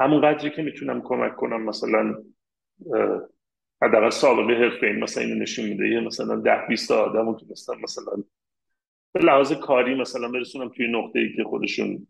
همون 0.00 0.20
قدری 0.20 0.50
که 0.50 0.62
می‌تونم 0.62 1.02
کمک 1.02 1.36
کنم 1.36 1.62
مثلا 1.62 2.14
حداقل 3.82 4.10
سابقه 4.10 4.54
حرفه 4.54 4.86
این 4.86 4.98
مثلا 4.98 5.24
اینو 5.24 5.42
نشون 5.42 5.64
میده. 5.64 5.88
یه 5.88 6.00
مثلا 6.00 6.36
ده 6.36 6.66
20 6.68 6.90
آدم 6.90 7.28
رو 7.28 7.34
تونستم 7.34 7.80
مثلا 7.82 8.24
به 9.12 9.20
لحاظ 9.20 9.52
کاری 9.52 9.94
مثلا 9.94 10.28
برسونم 10.28 10.68
توی 10.68 10.92
نقطه 10.92 11.18
ای 11.18 11.36
که 11.36 11.44
خودشون 11.44 12.06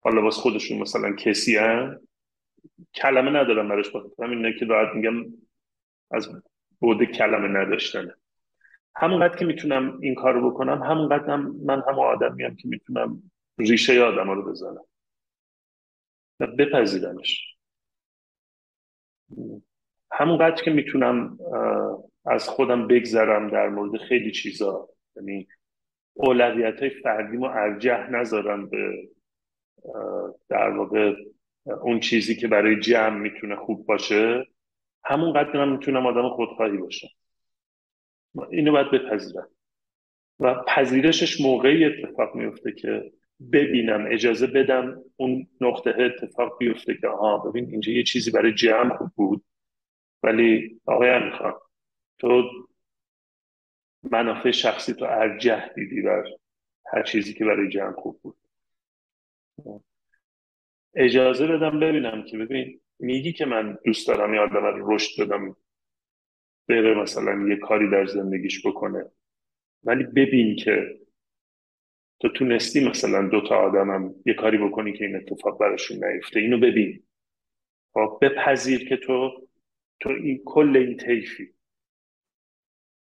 حالا 0.00 0.20
باز 0.20 0.36
خودشون 0.36 0.78
مثلا 0.78 1.12
کسی 1.12 1.56
هم 1.56 2.00
کلمه 2.94 3.30
ندارم 3.30 3.68
براش 3.68 3.88
بخاطر 3.88 4.24
همین 4.24 4.58
که 4.58 4.66
راحت 4.66 4.96
میگم 4.96 5.24
از 6.10 6.28
بود 6.80 7.04
کلمه 7.04 7.48
نداشتنه 7.48 8.14
همونقدر 8.96 9.36
که 9.36 9.44
می‌تونم 9.44 9.98
این 10.02 10.14
کار 10.14 10.34
رو 10.34 10.50
بکنم 10.50 10.82
همونقدر 10.82 11.30
هم 11.30 11.56
من 11.64 11.82
هم 11.88 11.98
آدم 11.98 12.34
میم 12.34 12.56
که 12.56 12.68
می‌تونم 12.68 13.22
ریشه 13.58 14.02
آدم 14.02 14.30
رو 14.30 14.50
بزنم. 14.50 14.84
و 16.40 16.46
بپذیرمش. 16.46 17.56
همونقدر 20.12 20.62
که 20.62 20.70
می‌تونم 20.70 21.38
از 22.26 22.48
خودم 22.48 22.86
بگذرم 22.86 23.48
در 23.48 23.68
مورد 23.68 24.00
خیلی 24.00 24.30
چیزا. 24.30 24.88
یعنی 25.16 25.48
اولویت 26.14 26.80
های 26.80 26.90
فردیمو 26.90 27.44
ارجح 27.44 28.10
نذارم 28.10 28.68
به 28.68 29.08
در 30.48 30.70
واقع 30.70 31.14
اون 31.64 32.00
چیزی 32.00 32.36
که 32.36 32.48
برای 32.48 32.80
جمع 32.80 33.18
می‌تونه 33.18 33.56
خوب 33.56 33.86
باشه. 33.86 34.46
همون 35.04 35.32
قدر 35.32 35.64
می‌تونم 35.64 36.06
آدم 36.06 36.28
خودخواهی 36.28 36.76
باشم. 36.76 37.08
اینو 38.50 38.72
باید 38.72 38.90
بپذیرم. 38.90 39.48
و 40.40 40.54
پذیرشش 40.54 41.40
موقعی 41.40 41.84
اتفاق 41.84 42.34
میفته 42.34 42.72
که 42.72 43.12
ببینم 43.52 44.06
اجازه 44.10 44.46
بدم 44.46 45.02
اون 45.16 45.46
نقطه 45.60 45.94
اتفاق 45.98 46.58
بیفته 46.58 46.94
که 47.00 47.08
آها 47.08 47.38
ببین 47.38 47.70
اینجا 47.70 47.92
یه 47.92 48.02
چیزی 48.02 48.30
برای 48.30 48.54
جمع 48.54 49.10
بود. 49.16 49.44
ولی 50.22 50.80
آقای 50.86 51.24
می‌خوام 51.24 51.54
تو 52.18 52.42
منافع 54.02 54.50
شخصی 54.50 54.94
تو 54.94 55.04
ارجح 55.04 55.68
دیدی 55.68 56.02
بر 56.02 56.24
هر 56.92 57.02
چیزی 57.02 57.34
که 57.34 57.44
برای 57.44 57.68
جمع 57.68 57.92
خوب 57.92 58.20
بود. 58.22 58.36
اجازه 60.94 61.46
بدم 61.46 61.80
ببینم 61.80 62.24
که 62.24 62.38
ببین 62.38 62.80
میگی 62.98 63.32
که 63.32 63.44
من 63.44 63.78
دوست 63.84 64.08
دارم 64.08 64.34
یه 64.34 64.40
آدم 64.40 64.66
رو 64.66 64.94
رشد 64.94 65.22
بدم 65.22 65.56
بره 66.68 66.94
مثلا 66.94 67.48
یه 67.48 67.56
کاری 67.56 67.90
در 67.90 68.06
زندگیش 68.06 68.66
بکنه. 68.66 69.04
ولی 69.84 70.04
ببین 70.04 70.56
که 70.56 70.98
تو 72.20 72.28
تونستی 72.28 72.88
مثلا 72.88 73.28
دوتا 73.28 73.56
آدمم 73.56 74.14
یه 74.26 74.34
کاری 74.34 74.58
بکنی 74.58 74.92
که 74.92 75.04
این 75.04 75.16
اتفاق 75.16 75.60
براشون 75.60 76.04
نیفته. 76.04 76.40
اینو 76.40 76.58
ببین. 76.58 77.02
خب 77.94 78.18
بپذیر 78.22 78.88
که 78.88 78.96
تو 78.96 79.48
تو 80.00 80.08
این 80.08 80.42
کل 80.44 80.76
این 80.76 80.96
تیفی 80.96 81.54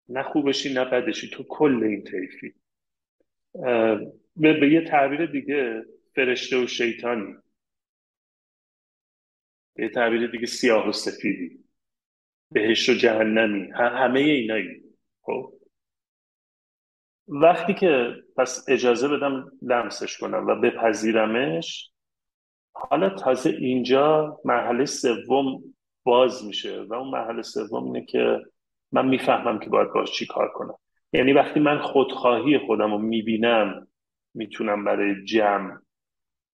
نه 0.08 0.22
خوبشی 0.22 0.74
نه 0.74 0.84
بدشی. 0.84 1.30
تو 1.30 1.42
کل 1.48 1.84
این 1.84 2.04
تیفی 2.04 2.54
به, 4.36 4.52
به 4.60 4.72
یه 4.72 4.84
تعبیر 4.84 5.26
دیگه 5.26 5.84
فرشته 6.14 6.64
و 6.64 6.66
شیطانی. 6.66 7.36
به 9.74 9.88
تعبیر 9.88 10.26
دیگه 10.26 10.46
سیاه 10.46 10.88
و 10.88 10.92
سفیدی. 10.92 11.64
بهشت 12.50 12.88
و 12.88 12.94
جهنمی. 12.94 13.70
همه 13.74 14.20
اینایی. 14.20 14.82
خب؟ 15.22 15.52
وقتی 17.28 17.74
که 17.74 18.14
پس 18.36 18.64
اجازه 18.68 19.08
بدم 19.08 19.52
لمسش 19.62 20.18
کنم 20.18 20.46
و 20.46 20.54
بپذیرمش 20.60 21.92
حالا 22.72 23.10
تازه 23.10 23.50
اینجا 23.50 24.38
مرحله 24.44 24.84
سوم 24.84 25.74
باز 26.04 26.46
میشه 26.46 26.82
و 26.82 26.94
اون 26.94 27.10
مرحله 27.10 27.42
سوم 27.42 27.84
اینه 27.84 28.04
که 28.04 28.38
من 28.92 29.08
می‌فهمم 29.08 29.58
که 29.58 29.70
باید 29.70 29.92
باش 29.92 30.12
چی 30.12 30.26
کار 30.26 30.48
کنم. 30.48 30.74
یعنی 31.12 31.32
وقتی 31.32 31.60
من 31.60 31.78
خودخواهی 31.78 32.58
خودم 32.58 32.92
رو 32.92 32.98
می‌بینم 32.98 33.88
می‌تونم 34.34 34.84
برای 34.84 35.24
جمع 35.24 35.78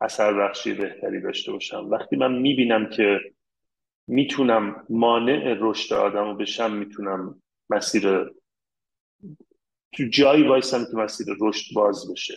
اثر 0.01 0.32
بخشی 0.32 0.74
بهتری 0.74 1.20
داشته 1.20 1.53
باشم. 1.53 1.88
وقتی 1.90 2.16
من 2.16 2.32
می‌بینم 2.32 2.88
که 2.88 3.20
می‌تونم 4.07 4.86
مانع 4.88 5.57
رشد 5.61 5.94
آدم 5.94 6.24
رو 6.24 6.34
بشم 6.34 6.72
می‌تونم 6.72 7.42
مسیر 7.70 8.24
تو 9.92 10.05
جایی 10.12 10.49
وایسم 10.49 10.84
که 10.90 10.96
مسیر 10.96 11.26
رشد 11.40 11.74
باز 11.74 12.12
بشه. 12.12 12.34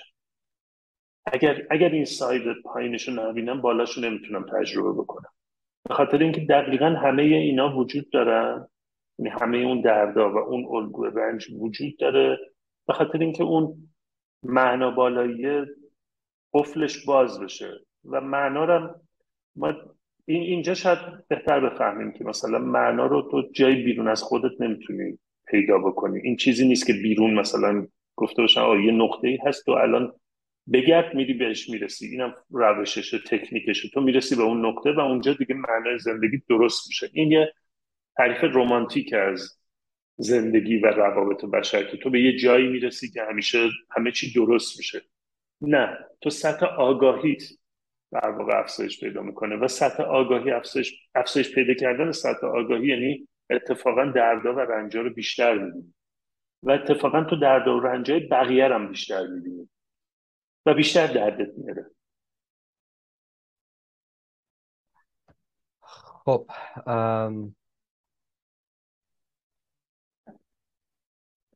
اگر 1.26 1.68
اگر 1.72 1.90
این 1.90 2.06
ساید 2.06 2.62
پایینش 2.64 3.08
رو 3.08 3.14
نبینم 3.14 3.62
بالاش 3.62 3.98
رو 3.98 4.04
نمی‌تونم 4.04 4.46
تجربه 4.60 4.92
بکنم. 5.02 5.30
به 5.90 5.94
خاطر 5.94 6.18
اینکه 6.18 6.42
دقیقا 6.42 6.86
همه 6.86 7.24
اینا 7.24 7.78
وجود 7.78 8.10
دارن 8.10 8.68
یعنی 9.20 9.32
همه 9.42 9.58
اون 9.58 9.82
دردا 9.82 10.34
و 10.34 10.38
اون 10.38 10.66
الگوی 10.66 11.12
رنج 11.16 11.48
وجود 11.60 11.98
داره. 11.98 12.40
به 12.88 12.94
خاطر 12.94 13.20
اینکه 13.20 13.44
اون 13.44 13.90
معنا 14.44 14.92
بالایی 14.92 15.66
قفلش 16.54 17.06
باز 17.06 17.40
بشه. 17.40 17.80
و 18.06 18.22
معنا 18.22 18.66
رو 18.66 18.96
ما 19.56 19.74
این 20.26 20.42
اینجا 20.44 20.74
شاید 20.74 21.00
بهتر 21.28 21.70
بفهمیم 21.70 22.12
که 22.12 22.24
مثلا 22.24 22.60
معنا 22.60 23.06
رو 23.06 23.22
تو 23.32 23.50
جای 23.54 23.76
بیرون 23.76 24.08
از 24.08 24.24
خودت 24.24 24.62
نمی‌تونی 24.62 25.20
پیدا 25.48 25.78
بکنی. 25.78 26.20
این 26.24 26.36
چیزی 26.36 26.68
نیست 26.68 26.88
که 26.88 26.94
بیرون 26.94 27.34
مثلا 27.34 27.88
گفته 28.16 28.42
باشن 28.42 28.62
آه 28.62 28.86
یه 28.86 28.92
نقطه 28.92 29.28
ای 29.28 29.38
هست 29.46 29.70
و 29.70 29.72
الان 29.72 30.14
بگرد 30.74 31.16
میری 31.16 31.34
بهش 31.34 31.70
می‌رسی. 31.70 32.08
اینم 32.08 32.36
روششه 32.50 33.20
تکنیکشه 33.20 33.90
تو 33.90 34.02
می‌رسی 34.02 34.36
به 34.36 34.44
اون 34.44 34.66
نقطه 34.66 34.92
و 34.92 35.00
اونجا 35.00 35.34
دیگه 35.34 35.56
معنای 35.56 36.00
زندگی 36.00 36.42
درست 36.50 36.88
میشه. 36.88 37.10
این 37.14 37.32
یه 37.32 37.54
تعریف 38.18 38.38
رمانتیک 38.44 39.14
از 39.14 39.58
زندگی 40.18 40.78
و 40.78 40.88
روابط 40.88 41.46
بشر 41.46 41.84
که 41.84 41.98
تو 41.98 42.10
به 42.10 42.22
یه 42.22 42.38
جایی 42.38 42.68
می‌رسی 42.68 43.10
که 43.10 43.22
همیشه 43.30 43.70
همه 43.92 44.12
چی 44.12 44.34
درست 44.34 44.78
میشه. 44.78 45.02
نه 45.62 45.98
تو 46.22 46.30
سطح 46.30 46.66
آگاهیت 46.66 47.44
در 48.12 48.30
واقع 48.30 48.60
افزایش 48.60 49.00
پیدا 49.00 49.22
می‌کنه 49.22 49.56
و 49.56 49.68
سطح 49.68 50.04
آگاهی 50.04 50.52
افزایش, 50.52 50.94
افزایش 51.16 51.56
پیدا 51.56 51.74
کردن 51.74 52.12
سطح 52.12 52.48
آگاهی 52.48 52.88
یعنی 52.88 53.28
اتفاقا 53.50 54.06
دردا 54.06 54.56
و 54.56 54.60
رنجا 54.60 55.02
رو 55.02 55.14
بیشتر 55.14 55.58
می‌بینی. 55.58 55.94
و 56.64 56.72
اتفاقا 56.72 57.24
تو 57.24 57.36
دردا 57.40 57.78
و 57.78 57.80
رنجای 57.80 58.20
بقیه 58.20 58.66
هم 58.66 58.90
بیشتر 58.90 59.28
می‌بینی. 59.28 59.70
و 60.66 60.74
بیشتر 60.74 61.08
دردت 61.08 61.58
میاره 61.58 61.92
خب 66.26 66.52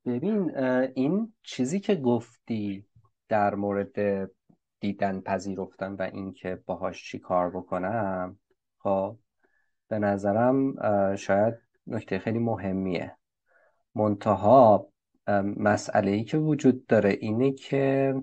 ببین 0.06 0.58
این 0.96 1.34
چیزی 1.44 1.80
که 1.80 1.96
گفتی 1.96 2.86
در 3.30 3.56
مورد 3.56 4.30
دیدن 4.80 5.22
پذیرفتن 5.22 5.94
و 5.94 6.02
اینکه 6.02 6.56
باهاش 6.66 7.12
چی 7.12 7.20
کار 7.20 7.50
بکنم 7.50 8.40
خب 8.78 9.18
به 9.88 10.00
نظرم 10.00 10.76
شاید 11.16 11.54
نکته 11.88 12.20
خیلی 12.20 12.40
مهمیه. 12.40 13.18
منتها 13.96 14.88
مسئله 15.58 16.12
ای 16.12 16.24
که 16.24 16.38
وجود 16.38 16.86
داره 16.86 17.10
اینه 17.10 17.52
که 17.52 18.16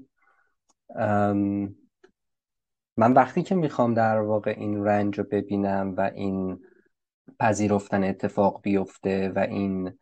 من 2.96 3.12
وقتی 3.12 3.42
که 3.42 3.54
می‌خوام 3.54 3.94
در 3.94 4.20
واقع 4.20 4.54
این 4.58 4.84
رنج 4.84 5.18
رو 5.18 5.24
ببینم 5.24 5.94
و 5.96 6.00
این 6.14 6.58
پذیرفتن 7.40 8.04
اتفاق 8.04 8.62
بیفته 8.62 9.28
و 9.28 9.38
این 9.38 9.98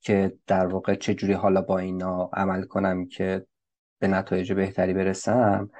که 0.00 0.38
در 0.46 0.66
واقع 0.66 0.94
چجوری 0.94 1.32
حالا 1.32 1.62
با 1.62 1.78
اینا 1.78 2.30
عمل 2.32 2.64
کنم 2.64 3.06
که 3.06 3.46
به 4.02 4.08
نتایج 4.08 4.52
بهتری 4.52 4.94
برسم. 4.94 5.70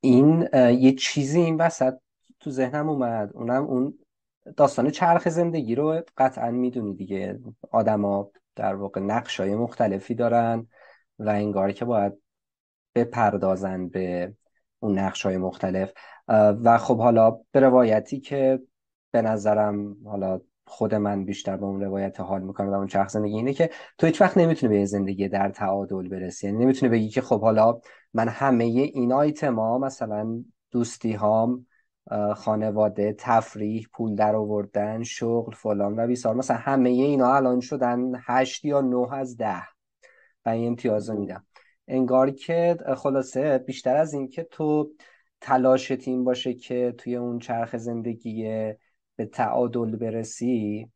این 0.00 0.48
یه 0.54 0.92
چیزی 0.92 1.40
این 1.40 1.56
وسط 1.56 1.94
تو 2.40 2.50
ذهنم 2.50 2.88
اومد. 2.88 3.30
اونم 3.34 3.64
اون 3.64 3.98
داستان 4.56 4.90
چرخ 4.90 5.28
زندگی 5.28 5.74
رو 5.74 6.02
قطعا 6.16 6.50
می‌دونی 6.50 6.94
دیگه. 6.94 7.40
آدما 7.70 8.30
در 8.56 8.74
واقع 8.74 9.00
نقش 9.00 9.40
های 9.40 9.54
مختلفی 9.54 10.14
دارن 10.14 10.66
و 11.18 11.28
انگار 11.28 11.72
که 11.72 11.84
باید 11.84 12.12
بپردازن 12.94 13.88
به 13.88 14.34
اون 14.80 14.98
نقش 14.98 15.26
های 15.26 15.36
مختلف 15.36 15.92
و 16.28 16.78
خب 16.78 16.98
حالا 16.98 17.30
به 17.52 17.60
روایتی 17.60 18.20
که 18.20 18.60
به 19.10 19.22
نظرم 19.22 19.96
حالا 20.04 20.40
خود 20.66 20.94
من 20.94 21.24
بیشتر 21.24 21.56
به 21.56 21.64
اون 21.64 21.80
روایت 21.80 22.20
حال 22.20 22.42
می‌کنم 22.42 22.70
و 22.70 22.74
اون 22.74 22.86
چرخ 22.86 23.08
زندگی 23.08 23.36
اینه 23.36 23.52
که 23.52 23.70
تو 23.98 24.06
هیچ 24.06 24.20
وقت 24.20 24.38
نمی‌تونی 24.38 24.78
به 24.78 24.84
زندگی 24.84 25.28
در 25.28 25.50
تعادل 25.50 26.08
برسی. 26.08 26.46
یعنی 26.46 26.64
نمی‌تونی 26.64 26.92
بگی 26.92 27.08
که 27.08 27.20
خب 27.20 27.40
حالا 27.40 27.80
من 28.14 28.28
همه 28.28 28.64
این 28.64 29.12
آیتما 29.12 29.78
مثلا 29.78 30.44
دوستی 30.70 31.12
هام 31.12 31.66
خانواده 32.36 33.14
تفریح 33.18 33.86
پول 33.92 34.14
در 34.14 34.36
آوردن 34.36 35.02
شغل 35.02 35.54
فلان 35.54 35.98
و 35.98 36.06
بیسار 36.06 36.34
مثلا 36.34 36.56
همه 36.56 36.90
اینا 36.90 37.34
الان 37.34 37.60
شدن 37.60 38.12
هشت 38.26 38.64
یا 38.64 38.80
نه 38.80 39.14
از 39.14 39.36
ده. 39.36 39.62
و 40.46 40.48
این 40.48 40.66
امتیاز 40.66 41.10
میدم. 41.10 41.46
انگار 41.88 42.30
که 42.30 42.76
خلاصه 42.96 43.58
بیشتر 43.58 43.96
از 43.96 44.14
این 44.14 44.28
که 44.28 44.42
تو 44.42 44.90
تلاشت 45.40 46.08
این 46.08 46.24
باشه 46.24 46.54
که 46.54 46.94
توی 46.98 47.16
اون 47.16 47.38
چرخ 47.38 47.76
زندگی 47.76 48.72
به 49.16 49.26
تعادل 49.26 49.96
برسی 49.96 50.90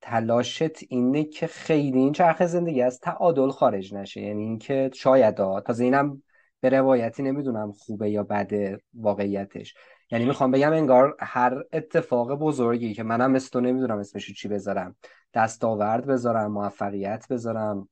تلاشت 0.00 0.72
اینه 0.88 1.24
که 1.24 1.46
خیلی 1.46 1.98
این 1.98 2.12
چرخ 2.12 2.42
زندگی 2.46 2.82
از 2.82 3.00
تعادل 3.00 3.50
خارج 3.50 3.94
نشه. 3.94 4.20
یعنی 4.20 4.42
اینکه 4.42 4.90
شاید 4.94 5.36
تازه 5.36 5.84
اینم 5.84 6.22
به 6.60 6.68
روایتی 6.68 7.22
نمی‌دونم 7.22 7.72
خوبه 7.72 8.10
یا 8.10 8.22
بده 8.22 8.78
واقعیتش. 8.94 9.74
یعنی 10.10 10.24
می‌خوام 10.24 10.50
بگم 10.50 10.72
انگار 10.72 11.16
هر 11.20 11.62
اتفاق 11.72 12.34
بزرگی 12.34 12.94
که 12.94 13.02
منم 13.02 13.30
مثل 13.30 13.50
تو 13.50 13.60
نمی‌دونم 13.60 13.98
اسمش 13.98 14.32
چی 14.32 14.48
بذارم. 14.48 14.96
دستاورد 15.34 16.06
بذارم 16.06 16.52
موفقیت 16.52 17.26
بذارم 17.30 17.88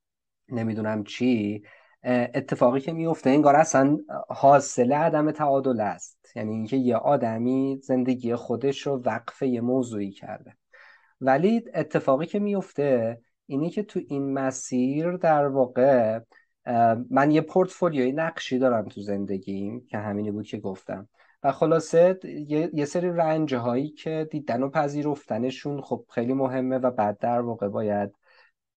نمی‌دونم 0.49 1.05
چی. 1.05 1.63
اتفاقی 2.05 2.81
که 2.81 2.93
میفته 2.93 3.31
انگار 3.31 3.57
اصلا 3.57 3.99
حاصل 4.29 4.93
عدم 4.93 5.31
تعادل 5.31 5.81
است. 5.81 6.33
یعنی 6.37 6.53
اینکه 6.53 6.77
یه 6.77 6.97
آدمی 6.97 7.81
زندگی 7.83 8.35
خودش 8.35 8.87
رو 8.87 9.03
وقف 9.05 9.43
یه 9.43 9.61
موضوعی 9.61 10.11
کرده. 10.11 10.57
ولی 11.21 11.65
اتفاقی 11.75 12.27
که 12.27 12.39
میفته 12.39 13.21
اینی 13.47 13.71
که 13.71 13.83
تو 13.83 14.01
این 14.09 14.33
مسیر 14.33 15.13
در 15.13 15.47
واقع 15.47 16.21
من 17.11 17.31
یه 17.31 17.41
پورتفولیوی 17.41 18.13
نقشی 18.13 18.59
دارم 18.59 18.89
تو 18.89 19.01
زندگیم 19.01 19.87
که 19.87 19.99
همینی 19.99 20.31
بود 20.31 20.47
که 20.47 20.59
گفتم. 20.59 21.09
و 21.43 21.53
خلاصه 21.53 22.19
یه, 22.73 22.85
سری 22.85 23.09
رنج 23.09 23.55
هایی 23.55 23.89
که 23.91 24.29
دیدن 24.31 24.63
و 24.63 24.69
پذیرفتنشون 24.69 25.81
خب 25.81 26.05
خیلی 26.11 26.33
مهمه 26.33 26.79
و 26.79 26.91
بعد 26.91 27.19
در 27.19 27.41
واقع 27.41 27.69
باید 27.69 28.15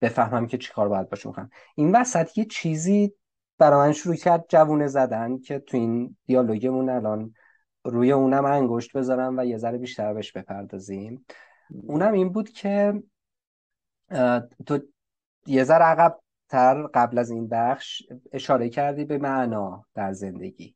بفهمم 0.04 0.48
که 0.48 0.58
چیکار 0.58 0.90
باید 0.90 1.10
باشه 1.10 1.30
می‌کنم. 1.30 1.50
این 1.76 1.96
وسط 1.96 2.38
یه 2.38 2.46
چیزی 2.46 3.14
برای 3.58 3.88
من 3.88 3.94
شروع 3.94 4.16
کرد 4.16 4.46
جوونه 4.50 4.88
زدن 4.88 5.38
که 5.38 5.60
تو 5.60 5.78
این 5.78 6.18
دیالوگمون 6.26 6.90
الان 6.90 7.34
روی 7.86 8.12
اونم 8.12 8.46
انگشت 8.46 8.98
بذارم 8.98 9.38
و 9.38 9.46
یه 9.46 9.58
ذره 9.58 9.78
بیشتر 9.78 10.14
بهش 10.14 10.32
بپردازیم. 10.32 11.26
اونم 11.84 12.14
این 12.14 12.30
بود 12.30 12.50
که 12.50 13.04
تو 14.66 14.80
یه 15.48 15.64
ذره 15.64 15.84
عقب 15.84 16.20
تر 16.50 16.88
قبل 16.94 17.18
از 17.18 17.30
این 17.30 17.48
بخش 17.48 18.04
اشاره 18.32 18.70
کردی 18.70 19.06
به 19.06 19.18
معنا 19.18 19.86
در 19.94 20.14
زندگی 20.14 20.76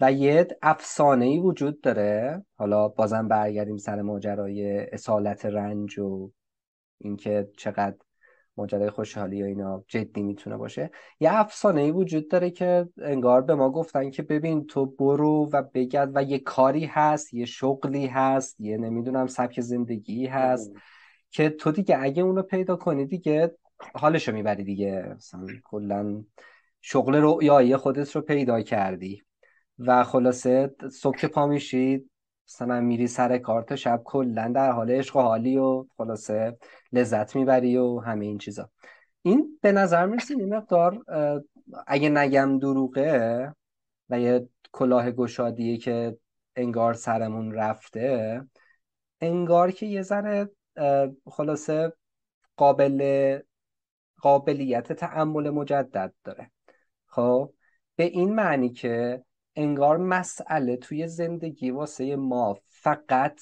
و 0.00 0.12
یه 0.12 0.48
افسانه 0.62 1.24
ای 1.24 1.38
وجود 1.38 1.80
داره. 1.80 2.44
حالا 2.56 2.88
بازم 2.88 3.28
برگردیم 3.28 3.76
سر 3.76 4.02
ماجرای 4.02 4.86
اصالت 4.92 5.46
رنج 5.46 5.98
و 5.98 6.30
اینکه 6.98 7.48
چقدر 7.56 7.96
ماجرای 8.58 8.90
خوشحالی 8.90 9.36
یا 9.36 9.46
اینا 9.46 9.84
جدی 9.88 10.22
می‌تونه 10.22 10.56
باشه. 10.56 10.90
یه 11.20 11.38
افسانه 11.38 11.80
ای 11.80 11.90
وجود 11.90 12.28
داره 12.28 12.50
که 12.50 12.88
انگار 13.02 13.42
به 13.42 13.54
ما 13.54 13.70
گفتن 13.70 14.10
که 14.10 14.22
ببین 14.22 14.66
تو 14.66 14.86
برو 14.86 15.50
و 15.52 15.62
بگرد 15.74 16.10
و 16.14 16.22
یه 16.22 16.38
کاری 16.38 16.84
هست 16.84 17.34
یه 17.34 17.44
شغلی 17.44 18.06
هست 18.06 18.60
یه 18.60 18.76
نمی‌دونم 18.76 19.26
سبک 19.26 19.60
زندگی 19.60 20.26
هست 20.26 20.72
که 21.30 21.48
تو 21.48 21.72
دیگه 21.72 21.98
اگه 22.00 22.22
اونو 22.22 22.42
پیدا 22.42 22.76
کنی 22.76 23.06
دیگه 23.06 23.54
حالشو 23.94 24.32
می‌بری 24.32 24.64
دیگه. 24.64 25.14
مثلا 25.16 25.46
کلا 25.64 26.24
شغل 26.80 27.16
رویایی 27.16 27.76
خودت 27.76 28.16
رو 28.16 28.20
پیدا 28.22 28.62
کردی 28.62 29.22
و 29.78 30.04
خلاصه 30.04 30.74
صبح 30.92 31.16
که 31.16 31.28
پا 31.28 31.46
میشید 31.46 32.10
مثلا 32.48 32.80
میری 32.80 33.06
سر 33.06 33.38
کارت 33.38 33.74
شب 33.74 34.02
کلا 34.04 34.52
در 34.54 34.72
حال 34.72 34.90
عشق 34.90 35.16
و 35.16 35.20
حالی 35.20 35.58
و 35.58 35.86
خلاصه 35.96 36.58
لذت 36.92 37.36
می‌بری 37.36 37.76
و 37.76 37.98
همه 37.98 38.24
این 38.24 38.38
چیزا. 38.38 38.70
این 39.22 39.58
به 39.62 39.72
نظر 39.72 40.06
می‌رسه 40.06 40.34
این 40.34 40.54
مقدار 40.54 41.04
اگه 41.86 42.08
نگم 42.08 42.58
دروغه 42.58 43.54
و 44.10 44.20
یه 44.20 44.48
کلاه 44.72 45.10
گشادیه 45.10 45.76
که 45.76 46.18
انگار 46.56 46.94
سرمون 46.94 47.52
رفته 47.52 48.40
انگار 49.20 49.70
که 49.70 49.86
یه 49.86 50.02
ذره 50.02 50.50
خلاصه 51.26 51.92
قابل 52.56 53.38
قابلیت 54.20 54.92
تعمل 54.92 55.50
مجدد 55.50 56.12
داره. 56.24 56.50
خب 57.06 57.52
به 57.96 58.04
این 58.04 58.34
معنی 58.34 58.70
که 58.70 59.24
انگار 59.58 59.96
مسئله 59.96 60.76
توی 60.76 61.06
زندگی 61.06 61.70
واسه 61.70 62.16
ما 62.16 62.58
فقط 62.68 63.40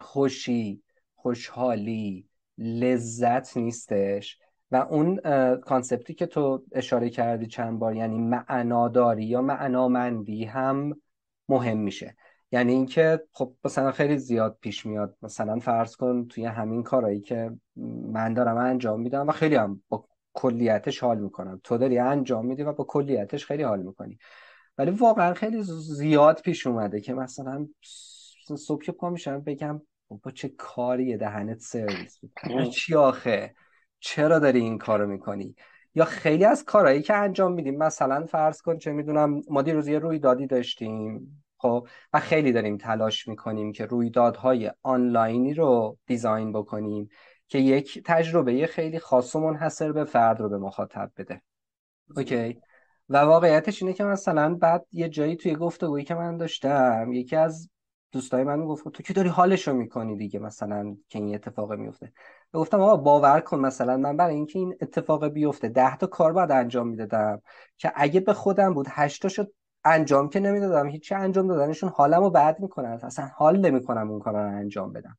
خوشی 0.00 0.82
خوشحالی 1.14 2.28
لذت 2.58 3.56
نیستش. 3.56 4.38
و 4.70 4.76
اون 4.76 5.20
کانسپتی 5.56 6.14
که 6.14 6.26
تو 6.26 6.64
اشاره 6.72 7.10
کردی 7.10 7.46
چند 7.46 7.78
بار 7.78 7.96
یعنی 7.96 8.18
معناداری 8.18 9.24
یا 9.24 9.42
معنامندی 9.42 10.44
هم 10.44 11.00
مهم 11.48 11.78
میشه. 11.78 12.16
یعنی 12.52 12.72
اینکه 12.72 13.20
خب 13.32 13.54
مثلا 13.64 13.92
خیلی 13.92 14.18
زیاد 14.18 14.58
پیش 14.60 14.86
میاد. 14.86 15.16
مثلا 15.22 15.58
فرض 15.58 15.96
کن 15.96 16.26
توی 16.26 16.44
همین 16.44 16.82
کارهایی 16.82 17.20
که 17.20 17.50
من 18.12 18.34
دارم 18.34 18.56
انجام 18.56 19.00
میدم 19.00 19.28
و 19.28 19.32
خیلی 19.32 19.54
هم 19.54 19.82
با 19.88 20.04
کلیتش 20.32 20.98
حال 20.98 21.18
می‌کنم. 21.18 21.60
تو 21.64 21.78
داری 21.78 21.98
انجام 21.98 22.46
میدی 22.46 22.62
و 22.62 22.72
با 22.72 22.84
کلیتش 22.84 23.46
خیلی 23.46 23.62
حال 23.62 23.82
می‌کنی. 23.82 24.18
ولی 24.80 24.90
واقعا 24.90 25.34
خیلی 25.34 25.62
زیاد 25.62 26.40
پیش 26.40 26.66
اومده 26.66 27.00
که 27.00 27.14
مثلا 27.14 27.68
صبح 28.56 28.82
که 28.84 28.92
پا 28.92 29.10
میشم 29.10 29.40
بگم 29.40 29.82
با 30.22 30.30
چه 30.30 30.48
کاری 30.48 31.16
دهنت 31.16 31.58
سرویس 31.60 32.20
چی 32.72 32.94
آخه؟ 32.94 33.54
چرا 33.98 34.38
داری 34.38 34.60
این 34.60 34.78
کارو 34.78 35.06
می‌کنی؟ 35.06 35.54
یا 35.94 36.04
خیلی 36.04 36.44
از 36.44 36.64
کارهایی 36.64 37.02
که 37.02 37.14
انجام 37.14 37.52
میدیم 37.52 37.76
مثلا 37.76 38.26
فرض 38.26 38.62
کن 38.62 38.78
چه 38.78 38.92
می‌دونم 38.92 39.42
ما 39.50 39.62
دیروز 39.62 39.88
یه 39.88 39.98
رویدادی 39.98 40.46
داشتیم 40.46 41.44
خب؟ 41.56 41.88
و 42.12 42.20
خیلی 42.20 42.52
داریم 42.52 42.76
تلاش 42.76 43.28
می‌کنیم 43.28 43.72
که 43.72 43.86
رویدادهای 43.86 44.72
آنلاینی 44.82 45.54
رو 45.54 45.98
دیزاین 46.06 46.52
بکنیم 46.52 47.08
که 47.48 47.58
یک 47.58 48.02
تجربه 48.04 48.66
خیلی 48.66 48.98
خاص 48.98 49.36
و 49.36 49.40
منحصر 49.40 49.92
به 49.92 50.04
فرد 50.04 50.40
رو 50.40 50.48
به 50.48 50.58
مخاطب 50.58 51.10
بده. 51.16 51.42
اوکی؟ 52.16 52.60
و 53.10 53.16
واقعیتش 53.16 53.82
اینه 53.82 53.94
که 53.94 54.04
مثلا 54.04 54.54
بعد 54.54 54.86
یه 54.92 55.08
جایی 55.08 55.36
توی 55.36 55.56
گفتگویی 55.56 56.04
که 56.04 56.14
من 56.14 56.36
داشتم 56.36 57.12
یکی 57.12 57.36
از 57.36 57.70
دوستای 58.12 58.44
من 58.44 58.64
گفت 58.64 58.88
تو 58.88 59.02
که 59.02 59.12
داری 59.12 59.28
حالشو 59.28 59.72
می‌کنی 59.72 60.16
دیگه 60.16 60.38
مثلا 60.38 60.96
که 61.08 61.18
این 61.18 61.34
اتفاق 61.34 61.72
میفته 61.72 62.12
گفتم 62.52 62.80
آقا 62.80 62.96
باور 62.96 63.40
کن 63.40 63.58
مثلا 63.58 63.96
من 63.96 64.16
برای 64.16 64.34
اینکه 64.34 64.58
این 64.58 64.76
اتفاق 64.80 65.28
بیفته 65.28 65.68
ده 65.68 65.96
تا 65.96 66.06
کار 66.06 66.32
باید 66.32 66.50
انجام 66.50 66.88
می‌دادم 66.88 67.42
که 67.78 67.92
اگه 67.94 68.20
به 68.20 68.32
خودم 68.32 68.74
بود 68.74 68.86
هشت 68.90 69.28
شد 69.28 69.52
انجام 69.84 70.28
که 70.28 70.40
نمی‌دادم 70.40 70.88
هیچی 70.88 71.14
انجام 71.14 71.48
دادنشون 71.48 71.90
حالمو 71.90 72.30
بد 72.30 72.60
می‌کنن 72.60 73.00
اصلا 73.02 73.26
حال 73.36 73.60
نمی‌کنم 73.60 74.10
اون 74.10 74.20
کار 74.20 74.34
رو 74.34 74.58
انجام 74.58 74.92
بدم. 74.92 75.18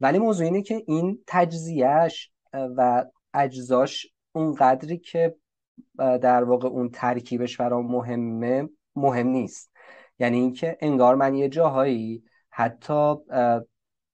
ولی 0.00 0.18
موضوع 0.18 0.46
اینه 0.46 0.62
که 0.62 0.82
این 0.86 1.18
تجزیهش 1.26 2.32
و 2.52 3.04
اجزاش 3.34 4.06
اون 4.32 4.54
قدری 4.54 4.98
که 4.98 5.36
در 5.98 6.44
واقع 6.44 6.68
اون 6.68 6.90
ترکیبش 6.90 7.56
برام 7.56 7.86
مهمه 7.86 8.68
مهم 8.96 9.26
نیست. 9.26 9.72
یعنی 10.18 10.38
اینکه 10.38 10.76
انگار 10.80 11.14
من 11.14 11.34
یه 11.34 11.48
جاهایی 11.48 12.24
حتی 12.50 13.14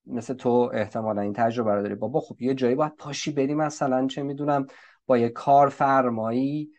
مثل 0.05 0.33
تو 0.33 0.71
احتمالا 0.73 1.21
این 1.21 1.33
تجربه 1.33 1.73
رو 1.73 1.81
داری. 1.81 1.95
بابا 1.95 2.19
خب 2.19 2.41
یه 2.41 2.53
جایی 2.53 2.75
باید 2.75 2.95
پاشی 2.95 3.31
بری 3.31 3.53
مثلا 3.53 4.07
چه 4.07 4.23
می‌دونم 4.23 4.67
با 5.05 5.17
یه 5.17 5.29
کارفرمایی 5.29 6.71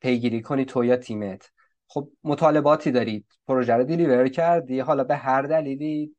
پیگیری 0.00 0.42
کنی 0.42 0.64
تو 0.64 0.84
یا 0.84 0.96
تیمت. 0.96 1.50
خب 1.88 2.08
مطالباتی 2.24 2.90
دارید 2.90 3.26
پروژه 3.48 3.74
رو 3.74 3.84
دیلیور 3.84 4.28
کردی 4.28 4.80
حالا 4.80 5.04
به 5.04 5.16
هر 5.16 5.42
دلیلی 5.42 6.16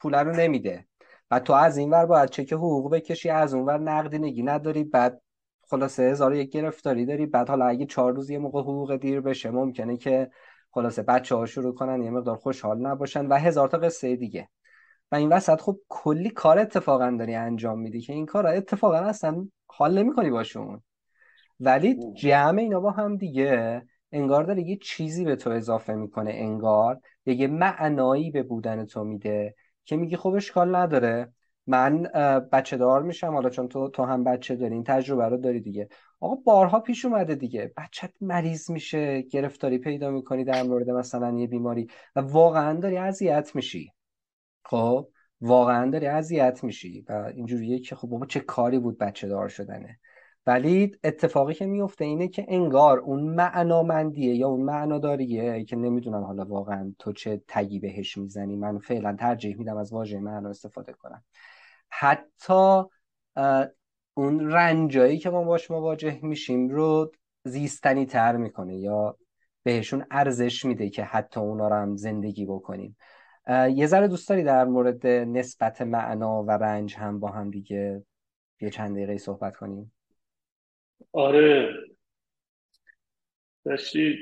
پول 0.00 0.14
رو 0.14 0.36
نمیده. 0.36 0.86
و 1.30 1.40
تو 1.40 1.52
از 1.52 1.76
این 1.76 1.90
ور 1.90 2.06
باید 2.06 2.30
چک 2.30 2.52
حقوق 2.52 2.92
بکشی 2.92 3.30
از 3.30 3.54
اون 3.54 3.64
ور 3.64 3.78
نقدینگی 3.78 4.42
نداری 4.42 4.84
بعد 4.84 5.22
خلاصه 5.70 6.02
هزار 6.02 6.34
یک 6.34 6.50
گرفتاری 6.50 7.06
داری. 7.06 7.26
بعد 7.26 7.48
حالا 7.48 7.66
اگه 7.66 7.86
چهار 7.86 8.12
روز 8.12 8.30
یه 8.30 8.38
موقع 8.38 8.60
حقوق 8.60 8.96
دیر 8.96 9.20
بشه 9.20 9.50
ممکنه 9.50 9.96
که 9.96 10.30
خلاصه 10.70 11.02
بچه 11.02 11.34
ها 11.34 11.46
شروع 11.46 11.74
کنن 11.74 12.02
یه 12.02 12.10
مقدار 12.10 12.36
خوشحال 12.36 12.78
نباشن 12.78 13.26
و 13.26 13.34
هزار 13.34 13.68
تا 13.68 13.78
قصه 13.78 14.16
دیگه. 14.16 14.48
و 15.12 15.16
این 15.16 15.32
وسط 15.32 15.60
خب 15.60 15.78
کلی 15.88 16.30
کار 16.30 16.58
اتفاقا 16.58 17.16
داری 17.18 17.34
انجام 17.34 17.78
میدی 17.78 18.00
که 18.00 18.12
این 18.12 18.26
کار 18.26 18.46
اتفاقا 18.46 18.96
اصلا 18.96 19.48
حال 19.66 19.98
نمی‌کنی 19.98 20.30
باشون. 20.30 20.82
ولی 21.60 21.96
جمع 22.14 22.58
اینا 22.58 22.80
با 22.80 22.90
هم 22.90 23.16
دیگه 23.16 23.82
انگار 24.12 24.44
داره 24.44 24.62
یه 24.62 24.76
چیزی 24.76 25.24
به 25.24 25.36
تو 25.36 25.50
اضافه 25.50 25.94
می‌کنه 25.94 26.30
انگار 26.34 27.00
یه 27.26 27.46
معنایی 27.46 28.30
به 28.30 28.42
بودن 28.42 28.84
تو 28.84 29.04
میده 29.04 29.54
که 29.84 29.96
میگی 29.96 30.16
خب 30.16 30.34
اشکال 30.34 30.76
نداره. 30.76 31.32
من 31.66 32.02
بچه 32.52 32.76
دار 32.76 33.02
میشم. 33.02 33.32
حالا 33.32 33.50
چون 33.50 33.68
تو 33.68 33.88
تو 33.88 34.04
هم 34.04 34.24
بچه 34.24 34.56
داری 34.56 34.74
این 34.74 34.84
تجربه 34.84 35.28
رو 35.28 35.36
داری 35.36 35.60
دیگه. 35.60 35.88
آقا 36.20 36.34
بارها 36.34 36.80
پیش 36.80 37.04
اومده 37.04 37.34
دیگه. 37.34 37.72
بچت 37.76 38.12
مریض 38.20 38.70
میشه 38.70 39.20
گرفتاری 39.22 39.78
پیدا 39.78 40.10
می‌کنی 40.10 40.44
در 40.44 40.62
مورد 40.62 40.90
مثلا 40.90 41.38
یه 41.38 41.46
بیماری 41.46 41.86
و 42.16 42.20
واقعا 42.20 42.80
داری 42.80 42.96
اذیت 42.96 43.50
میشی. 43.54 43.92
خب 44.64 45.08
واقعا 45.40 45.90
داری 45.90 46.06
اذیت 46.06 46.64
میشی 46.64 47.04
و 47.08 47.32
اینجوریه 47.34 47.78
که 47.78 47.94
خب 47.94 48.08
بابا 48.08 48.26
چه 48.26 48.40
کاری 48.40 48.78
بود 48.78 48.98
بچه 48.98 49.28
دار 49.28 49.48
شدنه. 49.48 49.98
ولی 50.46 50.92
اتفاقی 51.04 51.54
که 51.54 51.66
میفته 51.66 52.04
اینه 52.04 52.28
که 52.28 52.46
انگار 52.48 52.98
اون 52.98 53.22
معنامندیه 53.22 54.34
یا 54.34 54.48
اون 54.48 54.62
معناداریه 54.62 55.64
که 55.64 55.76
نمی‌دونم 55.76 56.22
حالا 56.22 56.44
واقعا 56.44 56.94
تو 56.98 57.12
چه 57.12 57.42
تگی 57.48 57.80
بهش 57.80 58.16
می‌زنی. 58.16 58.56
من 58.56 58.78
فعلا 58.78 59.16
ترجیح 59.16 59.58
میدم 59.58 59.76
از 59.76 59.92
واژه 59.92 60.20
معنا 60.20 60.48
استفاده 60.48 60.92
کنم. 60.92 61.24
حتی 61.88 62.82
اون 64.14 64.50
رنجایی 64.50 65.18
که 65.18 65.30
ما 65.30 65.44
باش 65.44 65.70
مواجه 65.70 66.18
میشیم 66.22 66.68
رو 66.68 67.12
زیستنی 67.44 68.06
تر 68.06 68.36
می‌کنه 68.36 68.76
یا 68.76 69.18
بهشون 69.62 70.06
ارزش 70.10 70.64
میده 70.64 70.90
که 70.90 71.04
حتی 71.04 71.40
اونا 71.40 71.68
رو 71.68 71.74
هم 71.74 71.96
زندگی 71.96 72.46
بکنیم. 72.46 72.96
یه 73.74 73.86
ذره 73.86 74.08
دوست 74.08 74.28
داری 74.28 74.42
در 74.42 74.64
مورد 74.64 75.06
نسبت 75.06 75.82
معنا 75.82 76.42
و 76.42 76.50
رنج 76.50 76.94
هم 76.94 77.20
با 77.20 77.28
هم 77.28 77.50
دیگه 77.50 78.04
یه 78.60 78.70
چند 78.70 78.96
دقیقه 78.96 79.18
صحبت 79.18 79.56
کنیم؟ 79.56 79.92
آره. 81.12 81.74
داشتی 83.64 84.16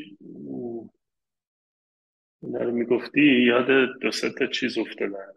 اینا 2.43 2.61
رو 2.61 2.73
می‌گفتی 2.73 3.45
یاد 3.47 3.67
دو 4.01 4.11
سه 4.11 4.31
تا 4.39 4.47
چیز 4.47 4.79
افتادن. 4.79 5.33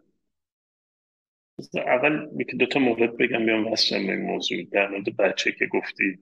اول 1.74 2.28
یکی 2.40 2.56
دو 2.56 2.66
تا 2.66 2.80
مورد 2.80 3.16
بگم 3.16 3.46
بیام 3.46 3.64
به 3.64 3.76
این 3.90 4.22
موضوع 4.22 4.62
در 4.72 4.88
مورد 4.88 5.16
بچه 5.16 5.52
که 5.52 5.66
گفتی. 5.66 6.18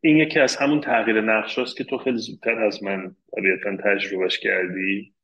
این 0.00 0.16
یکی 0.16 0.40
از 0.40 0.56
همون 0.56 0.80
تغییر 0.80 1.20
نقش 1.20 1.58
هاست 1.58 1.76
که 1.76 1.84
تو 1.84 1.98
خیلی 1.98 2.18
زودتر 2.18 2.58
از 2.64 2.82
من 2.82 3.16
طبیعتا 3.36 3.76
تجربهش 3.84 4.38
کردی 4.38 5.14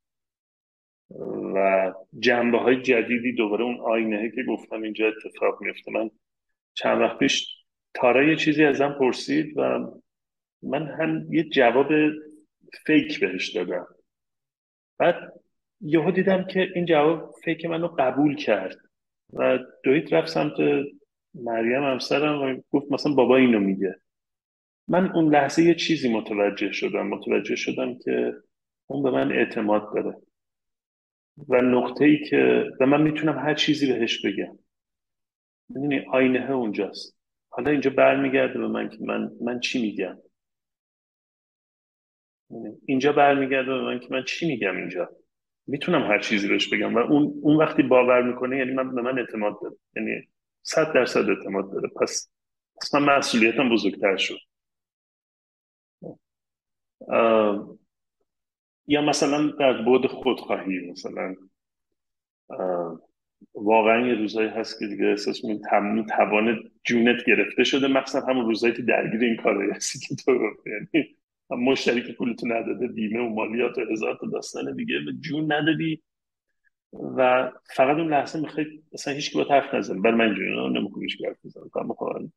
و 1.55 1.93
جنبه 2.19 2.59
های 2.59 2.83
جدیدی 2.83 3.33
دوباره 3.33 3.65
اون 3.65 3.81
آینه 3.81 4.31
که 4.31 4.43
گفتم 4.43 4.83
اینجا 4.83 5.09
اتفاق 5.09 5.63
میفته 5.63 5.93
من 5.93 6.11
چند 6.75 7.01
وقت 7.01 7.19
پیش 7.19 7.47
تارا 7.95 8.25
یه 8.25 8.37
چیزی 8.37 8.65
ازم 8.65 8.97
پرسید 8.99 9.59
و 9.59 9.91
من 10.63 10.87
هم 10.87 11.33
یه 11.33 11.45
جواب 11.45 11.89
فیک 12.87 13.21
بهش 13.21 13.57
دادم. 13.57 13.87
بعد 14.99 15.33
یهو 15.81 16.11
دیدم 16.11 16.45
که 16.45 16.69
این 16.75 16.87
جواب 16.87 17.35
فیک 17.45 17.65
منو 17.65 17.89
قبول 17.99 18.37
کرد. 18.37 18.77
و 19.33 19.59
دوید 19.85 20.15
رفت 20.15 20.29
سمت 20.29 20.53
مریم 21.35 21.83
همسرم 21.83 22.43
و 22.43 22.61
گفت 22.71 22.93
مثلا 22.93 23.15
بابا 23.15 23.37
اینو 23.37 23.61
میگه. 23.61 23.95
من 24.89 25.13
اون 25.13 25.35
لحظه 25.35 25.63
یه 25.63 25.75
چیزی 25.75 26.13
متوجه 26.13 26.73
شدم. 26.73 27.07
متوجه 27.07 27.57
شدم 27.57 27.99
که 27.99 28.35
اون 28.87 29.03
به 29.03 29.11
من 29.11 29.33
اعتماد 29.33 29.95
داره. 29.95 30.17
و 31.49 31.63
نقطه 31.63 32.05
ای 32.05 32.25
که 32.25 32.71
و 32.81 32.87
من 32.87 33.03
می‌تونم 33.03 33.39
هر 33.39 33.55
چیزی 33.55 33.93
بهش 33.93 34.27
بگم. 34.27 34.59
می‌دونی 35.69 35.99
آینه 35.99 36.51
اونجاست. 36.51 37.19
حالا 37.49 37.71
اینجا 37.71 37.91
برمیگرده 37.91 38.59
به 38.59 38.69
من 38.69 38.89
که 38.89 38.99
من 39.01 39.31
من 39.41 39.61
چی 39.61 39.83
میگم؟ 39.83 40.19
اینجا 42.87 43.13
برمیگرده 43.13 43.71
به 43.71 43.83
من 43.83 44.01
که 44.01 44.07
من 44.11 44.25
چی 44.25 44.47
میگم 44.47 44.77
اینجا؟ 44.77 45.11
می‌تونم 45.67 46.03
هر 46.03 46.19
چیزی 46.19 46.49
بهش 46.49 46.69
بگم. 46.69 46.95
و 46.95 46.99
اون 46.99 47.35
اون 47.43 47.57
وقتی 47.57 47.83
باور 47.83 48.23
می‌کنه 48.23 48.59
یعنی 48.59 48.73
من 48.73 48.95
به 48.95 49.03
من 49.03 49.19
اعتماد 49.19 49.59
داره. 49.63 49.77
یعنی 49.97 50.29
صد 50.63 50.93
درصد 50.93 51.31
اعتماد 51.31 51.73
داره. 51.73 51.89
پس 51.89 52.31
پس 52.83 52.95
من 52.95 53.17
مسئولیتم 53.17 53.69
بزرگتر 53.69 54.17
شد. 54.17 54.39
یا 58.87 59.03
مثلا 59.03 59.51
در 59.61 59.83
بود 59.83 60.07
خودخواهی 60.07 60.91
مثلا 60.91 61.35
واقعا 63.55 64.07
یه 64.07 64.15
روزایی 64.15 64.49
هست 64.49 64.79
که 64.79 64.87
دیگه 64.87 65.05
احساس 65.07 65.45
می‌کنی 65.45 66.07
توان 66.07 66.71
جونت 66.85 67.25
گرفته 67.27 67.65
شده. 67.65 67.89
مخصوصا 67.89 68.27
همون 68.27 68.47
روزایی 68.47 68.75
که 68.75 68.83
درگیر 68.83 69.21
این 69.21 69.37
کارایی 69.37 69.71
هستی 69.71 69.99
که 69.99 70.15
تو 70.15 70.33
یعنی 70.67 71.17
مشتری 71.57 72.03
که 72.03 72.13
پولتو 72.13 72.47
نداده 72.47 72.87
بیمه 72.87 73.21
و 73.21 73.29
مالیات 73.29 73.79
و 73.79 73.81
هزار 73.93 74.19
تا 74.21 74.27
داستان 74.27 74.77
دیگه 74.77 74.95
به 75.07 75.13
جون 75.13 75.53
ندادی. 75.53 76.03
و 77.17 77.51
فقط 77.77 77.97
اون 77.97 78.11
لحظه 78.11 78.41
می‌خوای 78.41 78.67
مثلا 78.93 79.15
هیچ 79.15 79.37
با 79.37 79.45
حرف 79.45 79.75
نزنه. 79.75 80.01
بر 80.01 80.11
من 80.11 80.25
اینجوری 80.25 80.79
نمی‌خوام 80.79 81.03
هیچ 81.03 81.19
حرف 81.27 81.37
بزنم. 81.45 82.33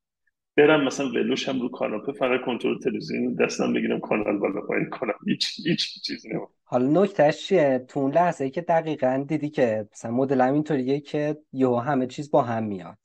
برم 0.58 0.84
مثلا 0.84 1.10
ولوشم 1.10 1.62
رو 1.62 1.70
کاناپه 1.70 2.12
فقط 2.12 2.42
کنترل 2.46 2.80
تلویزیون 2.80 3.34
دستم 3.34 3.74
بگیرم 3.74 4.00
کانال 4.00 4.38
بالا 4.38 4.62
پایین 4.62 4.90
کنم. 4.90 5.14
هیچ 5.28 5.60
هیچ 5.66 6.02
چیز 6.04 6.26
نمیم 6.26 6.48
حالا 6.64 7.04
نکتهش 7.04 7.48
چیه؟ 7.48 7.86
تو 7.88 8.00
اون 8.00 8.12
لحظه 8.12 8.44
ای 8.44 8.50
که 8.50 8.62
دقیقا 8.62 9.26
دیدی 9.28 9.50
که 9.50 9.88
مثلا 9.92 10.12
مدل 10.12 10.42
اینطوریه 10.42 11.00
که 11.00 11.38
یهو 11.54 11.76
همه 11.76 12.08
چیز 12.08 12.32
با 12.32 12.42
هم 12.42 12.64
میاد. 12.64 12.98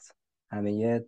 همه 0.51 0.73
یه 0.73 1.07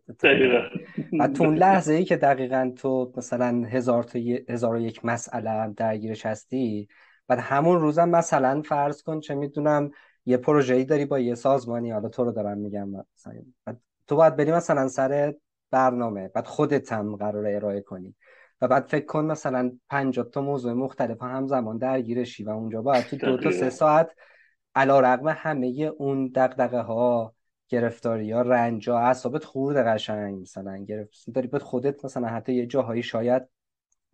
و 1.19 1.27
تو 1.29 1.45
اون 1.45 1.55
لحظه 1.65 1.93
ای 1.93 2.05
که 2.05 2.17
دقیقا 2.17 2.73
تو 2.77 3.13
مثلا 3.17 3.65
هزار 3.69 4.03
تا 4.05 4.19
هزار 4.49 4.75
و 4.75 4.81
یک 4.81 5.05
مسئله 5.05 5.73
درگیرش 5.77 6.27
هستی 6.27 6.89
بعد 7.29 7.39
همون 7.39 7.81
روزم 7.81 8.09
مثلا 8.09 8.63
فرض 8.63 9.03
کن 9.03 9.21
چه 9.21 9.35
می‌دونم 9.35 9.91
یه 10.27 10.37
پروژه‌ای 10.37 10.85
داری 10.85 11.05
با 11.05 11.19
یه 11.19 11.35
سازمانی 11.35 11.91
حالا 11.91 12.09
تو 12.09 12.25
رو 12.25 12.33
دارم 12.33 12.59
میگم 12.59 12.89
مثلا. 12.89 13.43
تو 14.07 14.17
باید 14.17 14.37
بری 14.37 14.53
مثلا 14.53 14.89
سر 14.89 15.35
برنامه 15.71 16.29
بعد 16.29 16.47
خودت 16.47 16.93
هم 16.93 17.17
قرار 17.17 17.47
ارائه 17.47 17.81
کنی. 17.81 18.15
و 18.61 18.69
بعد 18.69 18.87
فکر 18.87 19.05
کن 19.07 19.25
مثلا 19.25 19.73
50 19.91 20.29
تا 20.31 20.41
موضوع 20.41 20.73
مختلف 20.73 21.23
همزمان 21.23 21.79
درگیرشی 21.79 22.45
و 22.45 22.51
اونجا 22.51 22.83
باید 22.83 23.05
تو 23.07 23.17
دو 23.17 23.37
تا 23.37 23.51
سه 23.51 23.71
ساعت 23.71 24.11
علا 24.75 25.01
رقم 25.01 25.29
همه 25.29 25.67
اون 25.99 26.29
دقدقه 26.29 26.81
ها 26.81 27.35
گرفتاری 27.73 28.27
یا 28.27 28.43
رنج 28.43 28.91
ها 28.91 28.99
اعصابت 28.99 29.45
خورد 29.45 29.77
قشنگ 29.87 30.41
مثلا. 30.41 30.85
گرفت 30.85 31.25
داری 31.35 31.49
خودت 31.59 32.05
مثلا 32.05 32.29
حتی 32.29 32.55
یه 32.55 32.67
جاهایی 32.67 33.03
شاید 33.03 33.43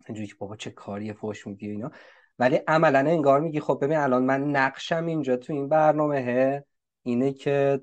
اینجوری 0.07 0.27
که 0.27 0.35
بابا 0.39 0.55
چه 0.55 0.71
کاری 0.71 1.13
فوش 1.13 1.47
میگی 1.47 1.69
اینا. 1.69 1.91
ولی 2.39 2.55
عملا 2.67 2.99
انگار 2.99 3.39
میگی 3.39 3.59
خب 3.59 3.79
ببین 3.81 3.97
الان 3.97 4.23
من 4.23 4.43
نقشم 4.43 5.05
اینجا 5.05 5.37
تو 5.37 5.53
این 5.53 5.69
برنامه 5.69 6.63
اینه 7.03 7.33
که 7.33 7.81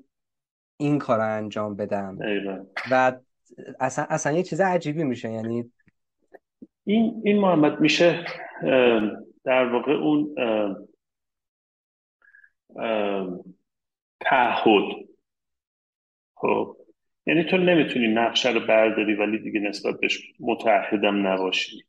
این 0.77 0.99
کار 0.99 1.19
انجام 1.19 1.75
بدم. 1.75 2.17
و 2.91 3.19
اصلا 3.79 4.05
اصلا 4.09 4.33
یه 4.33 4.43
چیز 4.43 4.61
عجیبی 4.61 5.03
میشه. 5.03 5.31
یعنی 5.31 5.71
این 6.83 7.21
این 7.25 7.39
محمد 7.39 7.79
میشه 7.79 8.25
در 9.43 9.73
واقع 9.73 9.91
اون 9.91 10.35
تعهد. 14.21 15.06
خب. 16.41 16.77
یعنی 17.25 17.43
تو 17.43 17.57
نمی‌تونی 17.57 18.07
نقشه 18.07 18.51
رو 18.51 18.59
برداری 18.59 19.13
ولی 19.15 19.39
دیگه 19.39 19.59
نسبت 19.59 19.99
بهش 19.99 20.21
متعهدم 20.39 21.27
نباشی. 21.27 21.83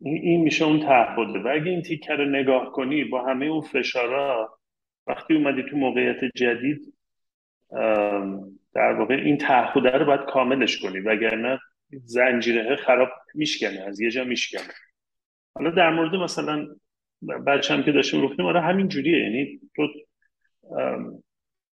این 0.00 0.40
میشه 0.40 0.64
اون 0.64 0.80
تعهده. 0.80 1.38
و 1.38 1.48
اگه 1.48 1.70
این 1.70 1.82
تیکه 1.82 2.12
رو 2.12 2.24
نگاه 2.24 2.72
کنی 2.72 3.04
با 3.04 3.24
همه 3.24 3.46
اون 3.46 3.60
فشارا 3.60 4.58
وقتی 5.06 5.34
اومدی 5.34 5.62
تو 5.70 5.76
موقعیت 5.76 6.24
جدید 6.34 6.94
در 8.74 8.92
واقع 8.92 9.14
این 9.14 9.38
تعهده 9.38 9.90
رو 9.90 10.04
باید 10.04 10.20
کاملش 10.20 10.82
کنی. 10.82 11.00
وگرنه 11.00 11.58
زنجیره 12.04 12.76
خراب 12.76 13.08
میشکنه 13.34 13.80
از 13.80 14.00
یه 14.00 14.10
جا 14.10 14.24
میشکنه. 14.24 14.74
حالا 15.54 15.70
در 15.70 15.90
مورد 15.90 16.14
مثلا 16.14 16.66
بچه 17.46 17.74
هم 17.74 17.82
که 17.82 17.92
داشتیم 17.92 18.26
گفتیم 18.26 18.46
آره 18.46 18.60
همین 18.60 18.88
جوریه. 18.88 19.22
یعنی 19.22 19.60
تو 19.76 19.88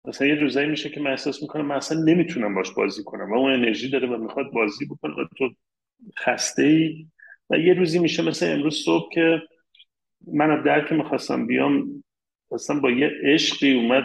مثلا 0.07 0.27
یه 0.27 0.35
روزایی 0.35 0.69
میشه 0.69 0.89
که 0.89 0.99
من 0.99 1.11
احساس 1.11 1.41
می‌کنم 1.41 1.65
من 1.65 1.75
اصلا 1.75 2.03
نمی‌تونم 2.03 2.55
باش 2.55 2.71
بازی 2.71 3.03
کنم 3.03 3.31
و 3.31 3.35
اون 3.37 3.53
انرژی 3.53 3.89
داره 3.89 4.07
و 4.07 4.17
می‌خواد 4.17 4.51
بازی 4.51 4.85
بکنه 4.85 5.13
و 5.13 5.25
تو 5.37 5.49
خسته 6.19 6.63
ای 6.63 7.07
و 7.49 7.57
یه 7.57 7.73
روزی 7.73 7.99
میشه 7.99 8.23
مثل 8.23 8.53
امروز 8.53 8.83
صبح 8.85 9.13
که 9.13 9.41
من 10.33 10.51
از 10.51 10.63
درک 10.63 10.91
می‌خواستم 10.91 11.47
بیام 11.47 12.03
اصلا 12.51 12.79
با 12.79 12.91
یه 12.91 13.11
عشقی 13.23 13.73
اومد 13.73 14.03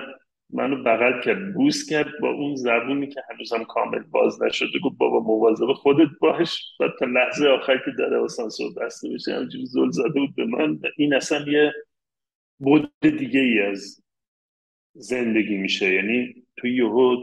منو 0.53 0.83
بغل 0.83 1.21
کرد 1.21 1.55
بوس 1.55 1.91
کرد 1.91 2.09
با 2.21 2.31
اون 2.31 2.55
زبونی 2.55 3.09
که 3.09 3.23
هنوزم 3.31 3.65
کامل 3.65 4.03
باز 4.03 4.43
نشده. 4.43 4.79
گفت 4.85 4.97
بابا 4.99 5.21
مواظب 5.21 5.73
خودت 5.73 6.09
باش. 6.21 6.77
و 6.81 6.89
تا 6.99 7.07
لحظه 7.07 7.49
آخر 7.49 7.79
که 7.85 7.91
داره 7.99 8.17
آسانسور 8.17 8.75
بسته 8.75 9.09
بشه 9.15 9.35
همجوری 9.35 9.67
زل 9.67 9.91
زده 9.91 10.21
بود 10.21 10.35
به 10.37 10.45
من. 10.45 10.79
این 10.97 11.15
اصلا 11.15 11.53
یه 11.53 11.73
بود 12.59 12.93
دیگه 13.01 13.41
ای 13.41 13.61
از 13.63 14.03
زندگی 15.01 15.57
میشه. 15.57 15.95
یعنی 15.95 16.35
تو 16.57 16.67
یهو 16.67 17.17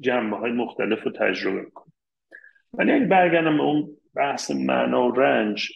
جنبه 0.00 0.36
های 0.36 0.52
مختلف 0.52 1.02
رو 1.02 1.10
تجربه 1.10 1.60
می‌کنی. 1.60 1.92
ولی 2.72 2.92
اگه 2.92 3.04
برگردم 3.04 3.56
به 3.56 3.62
اون 3.62 3.96
بحث 4.16 4.50
معنا 4.50 5.08
و 5.08 5.12
رنج 5.12 5.68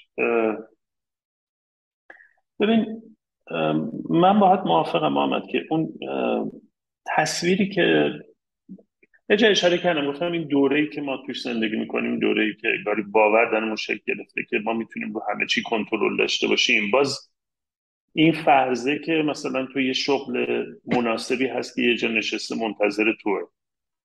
ببین 2.60 3.02
من 4.10 4.40
باید 4.40 4.60
موافقم 4.60 5.12
محمد 5.12 5.42
که 5.46 5.64
اون 5.70 5.92
تصویری 7.16 7.68
که 7.68 8.10
یه 9.30 9.48
اشاره 9.48 9.78
کردم 9.78 10.06
گفتم 10.06 10.32
این 10.32 10.48
دوره 10.48 10.78
ای 10.78 10.88
که 10.88 11.00
ما 11.00 11.22
توش 11.26 11.42
زندگی 11.42 11.76
می‌کنیم 11.76 12.18
دوره 12.18 12.44
ای 12.44 12.54
که 12.54 12.68
باور 13.12 13.50
درمون 13.52 13.76
شکل 13.76 14.00
گرفته 14.06 14.42
که 14.50 14.58
ما 14.64 14.72
می‌تونیم 14.72 15.12
رو 15.12 15.22
همه 15.30 15.46
چی 15.46 15.62
کنترل 15.62 16.16
داشته 16.16 16.48
باشیم. 16.48 16.90
باز 16.90 17.30
این 18.12 18.32
فرضه 18.32 18.98
که 18.98 19.12
مثلا 19.12 19.66
تو 19.66 19.80
یه 19.80 19.92
شغل 19.92 20.64
مناسبی 20.86 21.46
هستی 21.46 21.90
یه 21.90 21.96
جا 21.96 22.08
نشسته 22.08 22.56
منتظر 22.56 23.12
توه. 23.22 23.40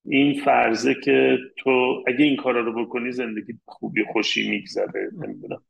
این 0.05 0.41
فرضه 0.45 0.95
که 1.03 1.37
تو 1.57 2.03
اگه 2.07 2.25
این 2.25 2.35
کارا 2.35 2.61
رو 2.61 2.85
بکنی 2.85 3.11
زندگی 3.11 3.53
خوبی 3.65 4.03
خوشی 4.13 4.49
میگذره 4.49 5.09
نمی‌دونم. 5.17 5.63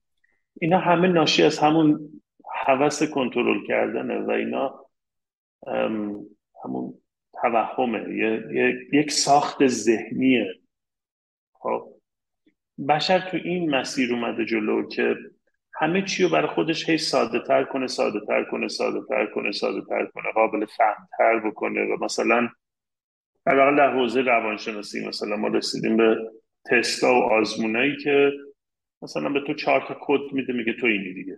اینا 0.62 0.78
همه 0.78 1.08
ناشی 1.08 1.44
از 1.44 1.60
همون 1.60 2.00
حوث 2.66 3.04
کنترل 3.04 3.66
کردنه 3.68 4.20
و 4.20 4.30
اینا 4.30 4.86
همون 6.64 6.94
توهمه. 7.42 8.06
یک 8.94 9.12
ساخت 9.12 9.68
ذهنیه. 9.68 10.54
خب. 11.54 11.94
بشر 12.90 13.20
تو 13.20 13.38
این 13.44 13.70
مسیر 13.70 14.14
اومده 14.14 14.46
جلو 14.46 14.88
که 14.88 15.16
همه 15.76 16.02
چی 16.02 16.24
رو 16.24 16.30
برای 16.30 16.48
خودش 16.48 16.90
هی 16.90 16.98
ساده 16.98 17.40
تر 17.40 17.64
کنه 17.64 17.88
ساده 17.88 18.20
تر 18.28 18.44
کنه 18.44 18.68
ساده 18.68 19.00
تر 19.10 19.26
کنه 19.26 19.52
ساده 19.52 19.82
تر 19.90 20.06
کنه. 20.06 20.32
قابل 20.32 20.66
فهم 20.66 21.08
تر 21.18 21.40
بکنه 21.40 21.86
و 21.86 22.04
مثلا 22.04 22.50
در 23.46 23.76
در 23.76 23.94
حوزه 23.94 24.22
روانشناسی 24.22 25.08
مثلا 25.08 25.36
ما 25.36 25.48
رسیدیم 25.48 25.98
به 25.98 26.18
تستا 26.72 27.14
و 27.14 27.24
آزمونایی 27.24 27.98
که 28.04 28.32
مثلا 29.02 29.30
به 29.30 29.42
تو 29.48 29.54
چهار 29.54 29.86
تا 29.88 29.98
کد 30.02 30.34
میده 30.34 30.54
میگه 30.54 30.74
تو 30.74 30.86
اینی 30.86 31.14
دیگه. 31.14 31.38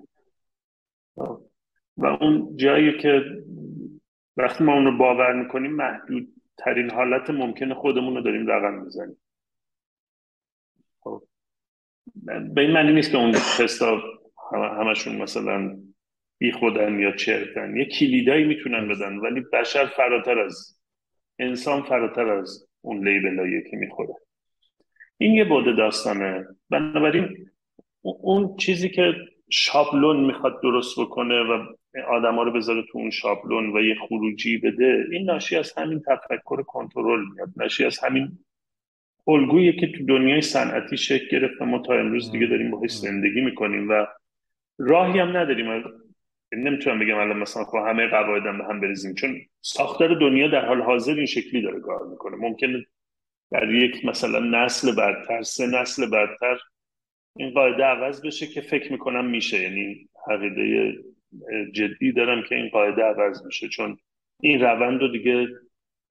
و 1.97 2.05
اون 2.05 2.57
جایی 2.57 2.97
که 2.97 3.21
وقتی 4.37 4.63
ما 4.63 4.73
اون 4.73 4.85
رو 4.85 4.97
باور 4.97 5.33
می‌کنیم 5.33 5.71
محدود 5.71 6.27
ترین 6.57 6.91
حالت 6.91 7.29
ممکن 7.29 7.73
خودمون 7.73 8.15
رو 8.15 8.21
داریم 8.21 8.47
رقم 8.47 8.73
می‌زنیم. 8.73 9.17
خب. 10.99 11.23
به 12.53 12.61
این 12.61 12.71
معنی 12.71 12.93
نیست 12.93 13.11
که 13.11 13.17
اون 13.17 13.31
تستا 13.31 14.01
همشون 14.53 15.15
مثلا 15.15 15.77
بی 16.37 16.51
خودن 16.51 16.99
یا 16.99 17.11
چرتن. 17.11 17.77
یه 17.77 17.85
کلیدایی 17.85 18.43
می‌تونن 18.43 18.87
بدن 18.87 19.17
ولی 19.17 19.41
بشر 19.53 19.85
فراتر 19.85 20.39
از 20.39 20.79
انسان 21.39 21.81
فراتر 21.81 22.29
از 22.29 22.67
اون 22.81 23.07
لیبلایی 23.07 23.63
که 23.71 23.77
می‌خوره. 23.77 24.13
این 25.17 25.33
یه 25.33 25.45
بوده 25.45 25.73
داستانه. 25.73 26.45
بنابراین 26.69 27.47
اون 28.01 28.57
چیزی 28.57 28.89
که 28.89 29.13
شابلون 29.49 30.25
می‌خواد 30.25 30.61
درست 30.63 30.99
بکنه 30.99 31.43
و 31.43 31.65
آدما 32.07 32.43
رو 32.43 32.51
بذاره 32.51 32.83
تو 32.91 32.97
اون 32.97 33.09
شابلون 33.09 33.77
و 33.77 33.81
یه 33.81 33.95
خروجی 33.95 34.57
بده 34.57 35.05
این 35.11 35.25
ناشی 35.25 35.55
از 35.55 35.73
همین 35.77 36.01
تفکر 36.07 36.61
کنترل 36.61 37.25
میاد. 37.35 37.49
ناشی 37.57 37.85
از 37.85 37.99
همین 37.99 38.39
الگویی 39.27 39.79
که 39.79 39.87
تو 39.87 40.05
دنیای 40.05 40.41
صنعتی 40.41 40.97
شکل 40.97 41.27
گرفت 41.31 41.61
و 41.61 41.65
ما 41.65 41.79
تا 41.79 41.93
امروز 41.93 42.31
دیگه 42.31 42.45
داریم 42.45 42.71
باهاش 42.71 42.91
زندگی 42.91 43.41
می‌کنیم 43.41 43.89
و 43.89 44.05
راهی 44.77 45.19
هم 45.19 45.37
نداریم 45.37 45.83
نمی‌تونم 46.53 46.99
بگم 46.99 47.17
الان 47.17 47.37
مثلا 47.37 47.63
خب 47.63 47.77
همه 47.77 48.07
قواعدم 48.07 48.57
به 48.57 48.63
هم 48.63 48.81
بریزیم 48.81 49.13
چون 49.13 49.41
ساختار 49.61 50.19
دنیا 50.19 50.47
در 50.47 50.65
حال 50.65 50.81
حاضر 50.81 51.13
این 51.13 51.25
شکلی 51.25 51.61
داره 51.61 51.79
کار 51.79 52.07
می‌کنه. 52.07 52.35
ممکنه 52.35 52.85
در 53.51 53.73
یک 53.73 54.05
مثلا 54.05 54.39
نسل 54.39 54.95
بعدتر 54.95 55.41
سه 55.41 55.67
نسل 55.67 56.09
بعدتر 56.09 56.57
این 57.35 57.49
قاعده 57.49 57.83
عوض 57.83 58.25
بشه 58.25 58.47
که 58.47 58.61
فکر 58.61 58.91
می‌کنم 58.91 59.29
میشه. 59.29 59.61
یعنی 59.61 60.09
عقیده 60.31 60.95
جدی 61.73 62.11
دارم 62.11 62.43
که 62.43 62.55
این 62.55 62.69
قاعده 62.69 63.03
عوض 63.03 63.45
میشه. 63.45 63.67
چون 63.67 63.97
این 64.39 64.61
روند 64.61 65.01
رو 65.01 65.07
دیگه 65.07 65.47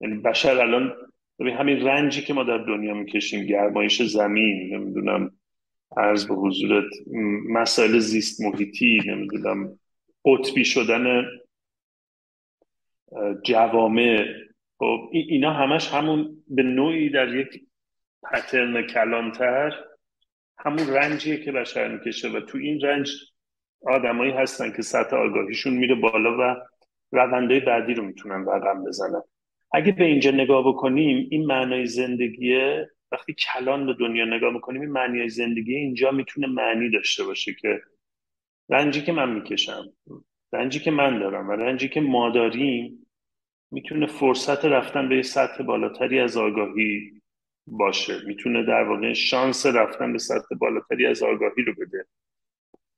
یعنی 0.00 0.18
بشر 0.24 0.58
الان 0.60 0.94
همین 1.40 1.86
رنجی 1.86 2.22
که 2.22 2.34
ما 2.34 2.44
در 2.44 2.58
دنیا 2.58 2.94
می‌کشیم 2.94 3.46
گرمایش 3.46 4.02
زمین 4.02 4.74
نمی‌دونم 4.74 5.30
عرض 5.96 6.26
به 6.26 6.34
حضورت 6.34 6.84
مسائل 7.48 7.98
زیست 7.98 8.40
محیطی 8.40 9.00
نمی‌دونم 9.06 9.78
قطبی 10.24 10.64
شدن 10.64 11.24
جوامع. 13.44 14.26
خب 14.78 15.10
اینا 15.12 15.52
همش 15.52 15.88
همون 15.88 16.44
به 16.48 16.62
نوعی 16.62 17.10
در 17.10 17.34
یک 17.34 17.64
پترن 18.22 18.82
کلانتر 18.82 19.72
همون 20.58 20.86
رنجیه 20.88 21.44
که 21.44 21.52
بشر 21.52 21.88
می‌کشه 21.88 22.28
و 22.28 22.40
تو 22.40 22.58
این 22.58 22.80
رنج 22.80 23.10
آدمایی 23.86 24.32
هستن 24.32 24.72
که 24.72 24.82
سطح 24.82 25.16
آگاهیشون 25.16 25.74
میره 25.74 25.94
بالا 25.94 26.36
و 26.38 26.56
روندهای 27.12 27.60
بعدی 27.60 27.94
رو 27.94 28.04
می‌تونن 28.04 28.46
رقم 28.48 28.84
بزنن. 28.84 29.22
اگه 29.72 29.92
به 29.92 30.04
اینجا 30.04 30.30
نگاه 30.30 30.68
بکنیم 30.68 31.28
این 31.30 31.46
معنای 31.46 31.86
زندگیه 31.86 32.90
وقتی 33.14 33.34
کلان 33.34 33.86
به 33.86 33.94
دنیا 33.94 34.24
نگاه 34.24 34.52
می‌کنیم 34.52 34.80
این 34.80 34.90
معنی 34.90 35.28
زندگی 35.28 35.76
اینجا 35.76 36.10
می‌تونه 36.10 36.46
معنی 36.46 36.90
داشته 36.90 37.24
باشه 37.24 37.54
که 37.54 37.82
رنجی 38.68 39.02
که 39.02 39.12
من 39.12 39.30
می‌کشم 39.30 39.84
رنجی 40.52 40.80
که 40.80 40.90
من 40.90 41.18
دارم 41.18 41.48
و 41.48 41.52
رنجی 41.52 41.88
که 41.88 42.00
ما 42.00 42.30
داریم 42.30 43.06
می‌تونه 43.70 44.06
فرصت 44.06 44.64
رفتن 44.64 45.08
به 45.08 45.22
سطح 45.22 45.64
بالاتری 45.64 46.20
از 46.20 46.36
آگاهی 46.36 47.20
باشه. 47.66 48.26
می‌تونه 48.26 48.62
در 48.62 48.82
واقع 48.82 49.12
شانس 49.12 49.66
رفتن 49.66 50.12
به 50.12 50.18
سطح 50.18 50.54
بالاتری 50.60 51.06
از 51.06 51.22
آگاهی 51.22 51.62
رو 51.62 51.74
بده. 51.74 52.06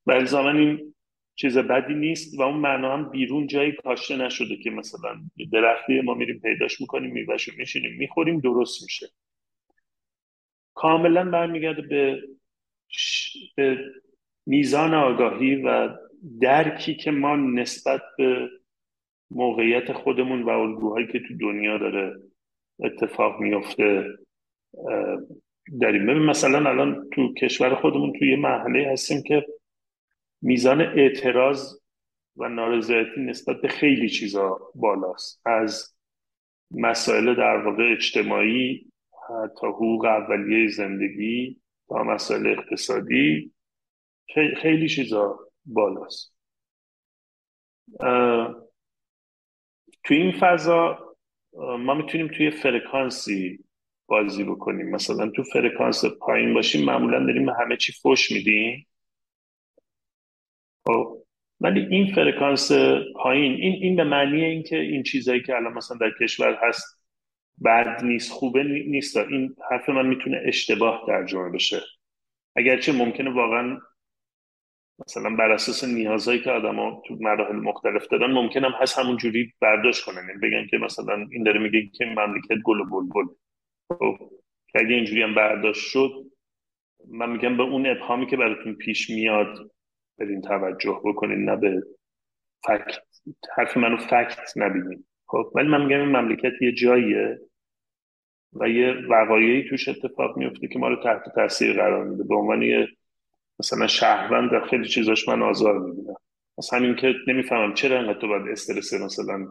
و 0.06 0.12
الزاما 0.12 0.50
این 0.50 0.94
چیز 1.34 1.58
بدی 1.58 1.94
نیست 1.94 2.38
و 2.38 2.42
اون 2.42 2.56
معنا 2.56 2.96
هم 2.96 3.10
بیرون 3.10 3.46
جایی 3.46 3.72
کاشته 3.72 4.16
نشده 4.16 4.56
که 4.56 4.70
مثلا 4.70 5.20
درختی 5.52 6.00
ما 6.00 6.14
میریم 6.14 6.40
پیداش 6.40 6.80
می‌کنیم 6.80 7.12
میوهشو 7.12 7.52
میشینیم 7.58 7.96
می‌خوریم 7.98 8.40
درست 8.40 8.82
میشه. 8.82 9.06
کاملا 10.76 11.30
برمیگرده 11.30 11.82
به, 11.82 12.22
به 13.56 13.78
میزان 14.46 14.94
آگاهی 14.94 15.56
و 15.56 15.96
درکی 16.40 16.94
که 16.94 17.10
ما 17.10 17.36
نسبت 17.36 18.02
به 18.18 18.50
موقعیت 19.30 19.92
خودمون 19.92 20.42
و 20.42 20.48
الگوهایی 20.48 21.06
که 21.06 21.20
تو 21.28 21.36
دنیا 21.40 21.78
داره 21.78 22.16
اتفاق 22.80 23.40
میفته 23.40 24.04
داریم 25.80 26.06
ببین 26.06 26.22
مثلا 26.22 26.70
الان 26.70 27.08
تو 27.12 27.34
کشور 27.34 27.74
خودمون 27.74 28.12
توی 28.18 28.30
یه 28.30 28.36
محله 28.36 28.92
هستیم 28.92 29.22
که 29.22 29.46
میزان 30.42 30.80
اعتراض 30.80 31.78
و 32.36 32.48
نارضایتی 32.48 33.20
نسبت 33.20 33.60
به 33.60 33.68
خیلی 33.68 34.08
چیزا 34.08 34.60
بالاست. 34.74 35.46
از 35.46 35.96
مسائل 36.70 37.34
در 37.34 37.56
واقع 37.56 37.92
اجتماعی 37.92 38.92
تا 39.60 39.68
حقوق 39.68 40.04
اولیه 40.04 40.68
زندگی 40.68 41.60
تا 41.88 42.02
مسائل 42.02 42.46
اقتصادی 42.46 43.52
خیلی 44.62 44.88
چیزا 44.88 45.38
بالاست. 45.64 46.34
تو 50.04 50.14
این 50.14 50.32
فضا 50.40 50.98
ما 51.78 51.94
می‌تونیم 51.94 52.28
توی 52.28 52.50
فرکانسی 52.50 53.64
بازی 54.06 54.44
بکنیم. 54.44 54.90
مثلا 54.90 55.30
تو 55.30 55.42
فرکانس 55.42 56.04
پایین 56.04 56.54
باشیم 56.54 56.84
معمولا 56.84 57.26
داریم 57.26 57.48
همه 57.48 57.76
چی 57.76 57.92
فش 57.92 58.32
میدیم. 58.32 58.86
خب 60.86 61.22
ولی 61.60 61.86
این 61.90 62.14
فرکانس 62.14 62.72
پایین 63.22 63.52
این 63.52 63.82
این 63.82 63.96
به 63.96 64.04
معنی 64.04 64.44
اینکه 64.44 64.76
این 64.76 65.02
چیزایی 65.02 65.42
که 65.42 65.56
الان 65.56 65.72
مثلا 65.72 65.96
در 65.96 66.10
کشور 66.20 66.58
هست 66.62 66.95
بد 67.64 68.04
نیست 68.04 68.32
خوبه 68.32 68.62
نیست 68.62 69.16
این 69.16 69.56
حرف 69.70 69.88
من 69.88 70.06
می‌تونه 70.06 70.42
اشتباه 70.44 71.04
ترجمه 71.06 71.50
بشه. 71.50 71.80
اگرچه 72.56 72.92
ممکنه 72.92 73.30
واقعا 73.30 73.80
مثلا 75.06 75.36
بر 75.36 75.50
اساس 75.50 75.84
نیازهایی 75.84 76.42
که 76.42 76.50
ها 76.50 77.02
تو 77.06 77.16
مراحل 77.20 77.56
مختلف 77.56 78.06
دارن 78.08 78.32
ممکن 78.32 78.64
هم 78.64 78.72
هست 78.72 78.98
همون 78.98 79.16
جوری 79.16 79.52
برداشت 79.60 80.04
کنن. 80.04 80.28
یعنی 80.28 80.40
بگن 80.42 80.66
که 80.66 80.78
مثلا 80.78 81.26
این 81.30 81.42
داره 81.42 81.60
میگه 81.60 81.86
که 81.86 82.04
مملکت 82.04 82.62
گل 82.64 82.80
و 82.80 82.84
بلبل. 82.84 83.34
خب 83.88 84.18
که 84.68 84.78
اگه 84.78 84.94
اینجوری 84.94 85.22
هم 85.22 85.34
برداشت 85.34 85.90
شد 85.90 86.10
من 87.08 87.30
میگم 87.30 87.56
به 87.56 87.62
اون 87.62 87.86
ابهامی 87.86 88.26
که 88.26 88.36
براتون 88.36 88.74
پیش 88.74 89.10
میاد 89.10 89.70
برین 90.18 90.40
توجه 90.40 91.00
بکنین 91.04 91.44
نه 91.44 91.56
به 91.56 91.82
فکت. 92.66 92.98
حرف 93.56 93.76
منو 93.76 93.96
فکت 93.96 94.52
نبینین. 94.56 95.06
خب 95.26 95.52
ولی 95.54 95.68
من 95.68 95.84
میگم 95.84 96.00
این 96.00 96.16
مملکت 96.16 96.62
یه 96.62 96.72
جاییه 96.72 97.40
و 98.52 98.68
یه 98.68 98.92
وقایعی 99.08 99.68
توش 99.68 99.88
اتفاق 99.88 100.36
میفته 100.36 100.68
که 100.68 100.78
ما 100.78 100.88
رو 100.88 100.96
تحت 101.02 101.34
تاثیر 101.34 101.72
قرار 101.72 102.04
میده. 102.04 102.24
به 102.24 102.34
عنوان 102.34 102.62
یه 102.62 102.88
مثلا 103.60 103.86
شهروند 103.86 104.50
در 104.50 104.66
خیلی 104.66 104.88
چیزاش 104.88 105.28
من 105.28 105.42
آزار 105.42 105.78
می‌بینم. 105.78 106.16
از 106.58 106.70
همین 106.72 106.96
که 106.96 107.14
نمی‌فهمم 107.28 107.74
چرا 107.74 107.98
انقدر 107.98 108.20
تو 108.20 108.28
باید 108.28 108.48
استرس 108.48 108.94
مثلا 108.94 109.46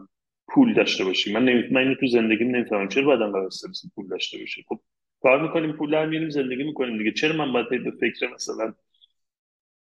پول 0.48 0.74
داشته 0.74 1.04
باشی. 1.04 1.32
من 1.32 1.44
نمی... 1.44 1.68
من 1.70 1.94
تو 2.00 2.06
زندگیم 2.06 2.56
نمی‌فهمم. 2.56 2.88
چرا 2.88 3.04
باید 3.04 3.22
انقدر 3.22 3.46
استرس 3.46 3.82
پول 3.94 4.08
داشته 4.08 4.38
باشی؟ 4.38 4.64
خب 4.68 4.80
کار 5.22 5.42
می‌کنیم 5.42 5.72
پول 5.72 5.90
در 5.90 6.06
میاریم 6.06 6.30
زندگی 6.30 6.64
می‌کنیم 6.64 6.98
دیگه. 6.98 7.12
چرا 7.12 7.36
من 7.36 7.52
باید 7.52 7.68
به 7.68 7.90
فکر 8.00 8.34
مثلا 8.34 8.74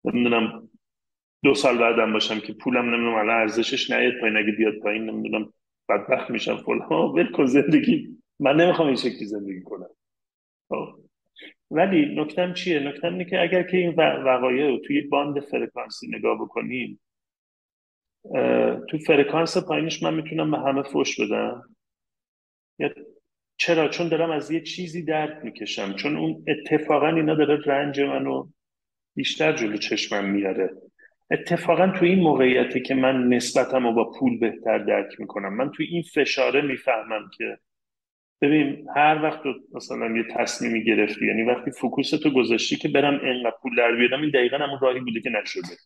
نمی‌دونم 0.05 0.69
دو 1.43 1.55
سال 1.55 1.78
بعدم 1.78 2.12
باشم 2.12 2.40
که 2.40 2.52
پولم 2.52 2.85
نمی‌دونم 2.85 3.15
الان 3.15 3.40
ارزشش 3.40 3.90
نیاد 3.90 4.20
پایین 4.20 4.36
اگه 4.36 4.52
بیاد 4.52 4.74
پایین 4.82 5.11
نمی‌دونم. 5.11 5.52
بدبخت 5.90 6.30
میشم 6.30 6.56
فلان 6.56 6.88
ول 6.90 7.46
زندگی. 7.46 8.18
من 8.40 8.56
نمی‌خوام 8.56 8.86
این 8.86 8.96
شکلی 8.96 9.24
زندگی 9.24 9.62
کنم. 9.62 9.90
خب. 10.68 10.88
ولی 11.70 12.14
نکتم 12.20 12.54
چیه؟ 12.54 12.80
نکتم 12.80 13.12
اینه 13.12 13.24
که 13.24 13.42
اگر 13.42 13.62
که 13.62 13.76
این 13.76 13.94
وقایع 14.24 14.66
رو 14.70 14.78
توی 14.78 15.00
باند 15.00 15.40
فرکانسی 15.40 16.08
نگاه 16.08 16.38
بکنیم 16.38 17.00
تو 18.88 18.98
فرکانس 19.06 19.58
پایینش 19.58 20.02
من 20.02 20.14
می‌تونم 20.14 20.50
به 20.50 20.58
همه 20.58 20.82
فوش 20.82 21.20
بدم. 21.20 21.76
یا 22.78 22.90
چرا؟ 23.56 23.88
چون 23.88 24.08
دارم 24.08 24.30
از 24.30 24.50
یه 24.50 24.60
چیزی 24.60 25.02
درد 25.02 25.44
می‌کشم. 25.44 25.92
چون 25.92 26.16
اون 26.16 26.44
اتفاقا 26.48 27.08
اینا 27.08 27.34
داره 27.34 27.62
رنج 27.66 28.00
منو 28.00 28.48
بیشتر 29.16 29.52
جلو 29.52 29.76
چشمم 29.76 30.30
میاره. 30.30 30.70
اتفاقا 31.31 31.86
تو 31.98 32.05
این 32.05 32.20
موقعیتی 32.20 32.81
که 32.82 32.94
من 32.94 33.28
نسبتم 33.28 33.86
و 33.86 33.93
با 33.93 34.11
پول 34.11 34.39
بهتر 34.39 34.78
درک 34.78 35.20
می‌کنم 35.20 35.57
من 35.57 35.70
تو 35.70 35.82
این 35.82 36.02
فشاره 36.02 36.62
می‌فهمم 36.62 37.31
که 37.39 37.59
ببین 38.43 38.89
هر 38.97 39.23
وقت 39.23 39.40
مثلا 39.74 40.16
یه 40.16 40.24
تصمیمی 40.36 40.85
گرفتی 40.85 41.27
یعنی 41.27 41.43
وقتی 41.43 41.70
فوکوستو 41.70 42.31
گذاشتی 42.31 42.77
که 42.77 42.89
برم 42.89 43.20
انقدر 43.23 43.57
پول 43.62 43.77
در 43.77 43.97
بیارم 43.97 44.20
این 44.23 44.31
دقیقا 44.31 44.57
همون 44.57 44.78
راهی 44.82 45.01
بوده 45.01 45.20
که 45.20 45.31
نشده. 45.31 45.77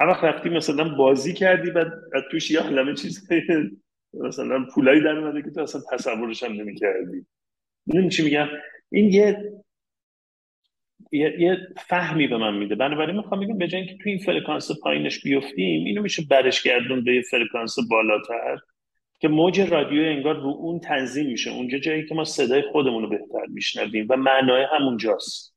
هر 0.00 0.06
وقت 0.06 0.24
رفتی 0.24 0.48
مثلا 0.48 0.94
بازی 0.94 1.34
کردی 1.34 1.70
بعد 1.70 1.92
توش 2.30 2.50
یه 2.50 2.60
عالمه 2.60 2.94
چیز 2.94 3.28
مثلا 4.14 4.66
پولایی 4.74 5.00
در 5.00 5.18
اومده 5.18 5.42
که 5.42 5.50
تو 5.50 5.60
اصلا 5.60 5.80
تصورش 5.92 6.42
هم 6.42 6.52
نمی‌کردی. 6.52 7.26
می‌دونی 7.86 8.08
چی 8.08 8.24
میگم؟ 8.24 8.48
این 8.90 9.12
یه 9.12 9.52
یه, 11.12 11.40
یه 11.40 11.58
فهمی 11.76 12.26
به 12.26 12.36
من 12.36 12.54
میده. 12.54 12.74
بنابراین 12.74 13.16
می‌خوام 13.16 13.40
بگم 13.40 13.58
به 13.58 13.68
جای 13.68 13.80
اینکه 13.80 13.96
تو 13.96 14.08
این 14.08 14.18
فرکانس 14.18 14.70
پایینش 14.82 15.22
بیفتیم 15.22 15.84
اینو 15.84 16.02
میشه 16.02 16.22
برش 16.30 16.62
گردون 16.62 17.04
به 17.04 17.14
یه 17.14 17.22
فرکانس 17.22 17.76
بالاتر 17.90 18.58
که 19.20 19.28
موج 19.28 19.60
رادیو 19.60 20.02
انگار 20.02 20.34
رو 20.34 20.48
اون 20.48 20.80
تنظیم 20.80 21.26
میشه. 21.26 21.50
اونجا 21.50 21.78
جایی 21.78 22.06
که 22.06 22.14
ما 22.14 22.24
صدای 22.24 22.62
خودمون 22.62 23.02
رو 23.02 23.08
بهتر 23.08 23.46
میشنویم 23.48 24.06
و 24.10 24.16
معنای 24.16 24.66
همونجاست. 24.72 25.54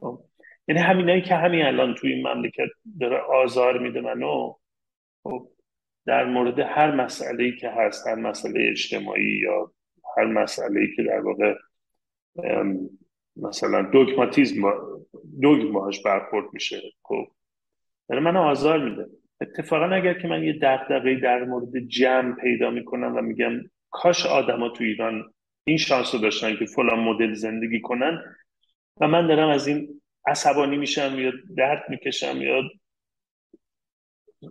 خب. 0.00 0.24
یعنی 0.68 0.80
همینایی 0.80 1.22
که 1.22 1.34
همین 1.34 1.62
الان 1.62 1.94
توی 1.94 2.12
این 2.12 2.26
مملکت 2.26 2.68
داره 3.00 3.18
آزار 3.18 3.78
میده 3.78 4.00
منو 4.00 4.54
خب 5.22 5.48
در 6.06 6.24
مورد 6.24 6.58
هر 6.58 6.90
مسئله 6.94 7.52
که 7.56 7.70
هست 7.70 8.06
هر 8.06 8.14
مسئله 8.14 8.68
اجتماعی 8.70 9.40
یا 9.42 9.72
هر 10.16 10.24
مسئله 10.24 10.86
که 10.96 11.02
در 11.02 11.20
واقع 11.20 11.54
مثلا 13.36 13.82
دوگماتیزم 13.82 14.62
دوگم 15.40 15.72
باهاش 15.72 16.02
برخورد 16.02 16.46
میشه. 16.52 16.82
خب. 17.02 17.26
یعنی 18.10 18.22
من 18.22 18.36
آزار 18.36 18.88
میده. 18.88 19.06
اتفاقا 19.40 19.86
اگر 19.86 20.14
که 20.14 20.28
من 20.28 20.44
یه 20.44 20.58
دغدغه 20.62 21.14
در 21.14 21.44
مورد 21.44 21.78
جمع 21.78 22.34
پیدا 22.34 22.70
می‌کنم 22.70 23.16
و 23.16 23.20
میگم 23.20 23.52
کاش 23.90 24.26
آدما 24.26 24.68
تو 24.68 24.84
ایران 24.84 25.32
این 25.64 25.76
شانس 25.76 26.14
رو 26.14 26.20
داشتن 26.20 26.56
که 26.56 26.66
فلان 26.66 26.98
مدل 26.98 27.34
زندگی 27.34 27.80
کنن 27.80 28.36
و 29.00 29.08
من 29.08 29.26
دارم 29.26 29.48
از 29.48 29.68
این 29.68 30.00
عصبانی 30.26 30.76
میشم 30.76 31.14
یا 31.18 31.32
درد 31.56 31.84
می‌کشم 31.88 32.36
یا 32.42 32.62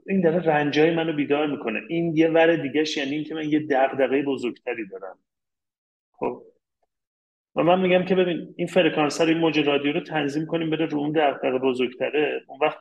این 0.08 0.22
داره 0.22 0.40
رنجای 0.40 0.96
منو 0.96 1.14
بیدار 1.14 1.48
می‌کنه. 1.48 1.82
این 1.90 2.18
یه 2.18 2.30
ور 2.30 2.56
دیگهش 2.56 2.98
یعنی 2.98 3.16
اینکه 3.16 3.36
من 3.36 3.50
یه 3.50 3.60
دغدغه 3.60 4.22
بزرگتری 4.22 4.88
دارم. 4.88 5.20
خب. 6.14 6.44
و 7.56 7.64
من 7.64 7.82
میگم 7.82 8.06
که 8.06 8.16
ببین 8.16 8.54
این 8.58 8.68
فرکانس 8.68 9.22
این 9.22 9.38
موج 9.38 9.60
رادیو 9.60 9.94
رو 9.94 10.00
تنظیم 10.00 10.46
کنیم 10.46 10.70
بره 10.70 10.86
رو 10.86 11.00
اون 11.00 11.12
دغدغه 11.12 11.60
بزرگتره. 11.60 12.44
اون 12.48 12.60
وقت 12.62 12.78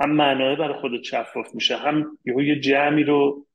هم 0.00 0.10
معنای 0.10 0.56
برای 0.56 0.80
خودت 0.80 1.02
شفاف 1.02 1.54
میشه 1.54 1.76
هم 1.76 2.18
یه 2.24 2.60
جمعی 2.60 3.04
رو 3.04 3.46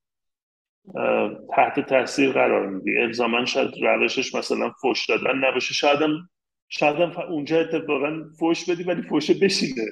تحت 1.55 1.79
تاثیر 1.79 2.31
قرار 2.31 2.67
میدی. 2.67 2.97
الزاما 2.97 3.45
شاید 3.45 3.71
روشش 3.81 4.35
مثلا 4.35 4.71
فوش 4.81 5.09
دادن 5.09 5.35
نباشه. 5.35 5.73
شایدم 5.73 6.29
شاید 6.69 7.17
اونجا 7.17 7.59
اتفاقا 7.59 8.23
فوش 8.39 8.69
بدی 8.69 8.83
ولی 8.83 9.01
فوش 9.01 9.31
بشینه. 9.31 9.85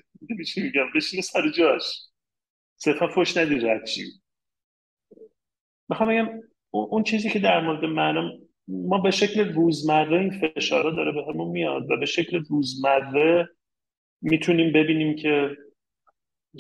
میگم؟ 0.58 0.92
بشینه 0.96 1.22
سر 1.22 1.50
جاش. 1.50 2.10
صرفا 2.76 3.08
فوش 3.08 3.38
ندی 3.38 3.60
رد 3.60 3.90
می‌خوام 5.90 6.10
بگم 6.10 6.30
اون 6.72 7.04
چیزی 7.04 7.30
که 7.30 7.40
در 7.40 7.62
مورد 7.62 7.86
معنا 7.86 8.32
ما 8.70 8.98
به 8.98 9.12
شکل 9.12 9.54
روزمره 9.54 10.20
این 10.20 10.32
فشارا 10.32 10.92
داره 10.92 11.12
به 11.12 11.24
همون 11.30 11.48
میاد 11.48 11.92
و 11.92 11.98
به 11.98 12.06
شکل 12.06 12.44
روزمره 12.50 13.50
می‌تونیم 14.22 14.74
ببینیم 14.74 15.16
که 15.16 15.58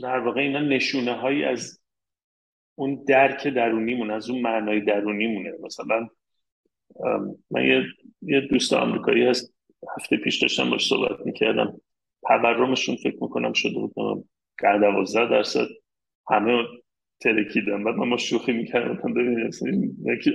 در 0.01 0.19
واقع 0.19 0.41
اینا 0.41 0.59
نشونه 0.59 1.13
هایی 1.13 1.43
از 1.43 1.81
اون 2.75 3.03
درک 3.07 3.47
درونیمون 3.47 4.11
از 4.11 4.29
اون 4.29 4.41
معنای 4.41 4.81
درونیمونه. 4.81 5.51
مثلا 5.63 6.07
من 7.51 7.65
یه, 7.65 7.83
یه 8.21 8.41
دوست 8.41 8.73
آمریکایی 8.73 9.25
هست 9.25 9.53
هفته 9.97 10.17
پیش 10.17 10.41
داشتم 10.41 10.69
باش 10.69 10.87
صحبت 10.87 11.25
می‌کردم. 11.25 11.81
تورمشون 12.27 12.95
فکر 12.95 13.17
می‌کنم 13.21 13.53
شده 13.53 13.73
بود 13.73 14.29
ده 14.63 14.79
دوازده 14.79 15.29
درصد. 15.29 15.67
همه 16.29 16.63
ترکیدن 17.19 17.83
بعد 17.83 17.95
من 17.95 18.07
ما 18.07 18.17
شوخی 18.17 18.51
می‌کردم. 18.51 19.13
ببینید 19.13 19.55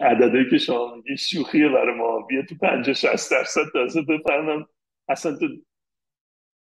عددی 0.02 0.50
که 0.50 0.58
شما 0.58 0.94
میگی 0.96 1.16
شوخیه 1.16 1.68
برای 1.68 1.94
ما. 1.98 2.20
بیا 2.20 2.42
تو 2.42 2.54
50 2.54 2.94
60 2.94 3.30
درصد 3.30 3.60
تازه 3.72 4.02
بفهمم. 4.02 4.66
اصلا 5.08 5.36
تو 5.36 5.46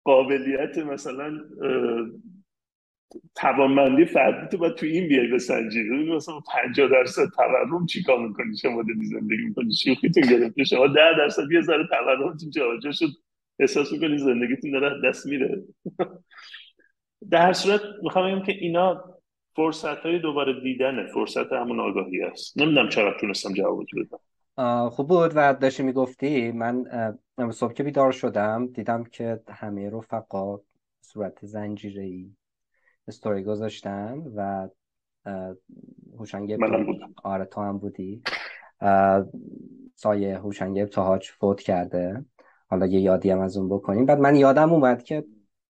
قابلیت 0.04 0.78
مثلا 0.78 1.40
توانمندی 3.34 4.04
فردی 4.04 4.48
تو 4.48 4.58
باید 4.58 4.74
تو 4.74 4.86
این 4.86 5.08
بیای 5.08 5.26
بسنجی. 5.28 5.84
ببین 5.84 6.14
مثلا 6.14 6.40
50 6.40 6.88
درصد 6.88 7.26
تورم 7.36 7.86
چیکار 7.86 8.28
می‌کنی؟ 8.28 8.56
شما 8.56 8.82
داری 8.82 9.04
زندگی 9.04 9.42
می‌کنی 9.42 9.74
شوخیتون 9.74 10.22
گرفته 10.22 10.64
شما 10.64 10.86
10 10.86 10.94
درصد 11.18 11.52
یه 11.52 11.60
ذره 11.60 11.86
تورمتون 11.86 12.50
جا 12.50 12.92
شد. 12.92 13.06
احساس 13.58 13.92
می‌کنی 13.92 14.18
زندگیتون 14.18 14.70
داره 14.70 15.08
دست 15.08 15.26
میره. 15.26 15.62
در 17.30 17.52
صورت 17.52 17.80
می‌خوام 18.02 18.34
بگم 18.34 18.46
که 18.46 18.52
اینا 18.52 19.04
فرصت 19.56 19.98
های 19.98 20.18
دوباره 20.18 20.60
دیدنه 20.60 21.06
فرصت 21.14 21.52
همون 21.52 21.80
آگاهی 21.80 22.22
است. 22.22 22.58
نمی‌دونم 22.58 22.88
چرا 22.88 23.14
تونستم 23.20 23.52
جواب 23.52 23.84
بدم. 23.96 24.88
خوب 24.88 25.08
بود 25.08 25.32
و 25.34 25.54
داشتی 25.54 25.82
می‌گفتی. 25.82 26.52
من 26.52 26.84
صبح 27.50 27.72
که 27.72 27.82
بیدار 27.82 28.12
شدم 28.12 28.66
دیدم 28.66 29.04
که 29.04 29.40
همه 29.48 29.90
رفقا 29.90 30.58
صورت 31.00 31.46
زنجیره 31.46 32.02
ای 32.02 32.30
استوری 33.08 33.42
گذاشتن 33.42 34.22
و 34.36 34.68
هوشنگ 36.18 36.58
آره 37.24 37.44
تو 37.44 37.60
هم 37.60 37.78
بودی. 37.78 38.22
سایه 39.94 40.38
هوشنگ 40.38 40.78
ابتهاج 40.78 41.30
فوت 41.30 41.60
کرده. 41.60 42.24
حالا 42.68 42.86
یه 42.86 43.00
یادی 43.00 43.30
هم 43.30 43.40
از 43.40 43.56
اون 43.56 43.68
بکنیم. 43.68 44.06
بعد 44.06 44.18
من 44.18 44.36
یادم 44.36 44.72
اومد 44.72 45.02
که 45.02 45.24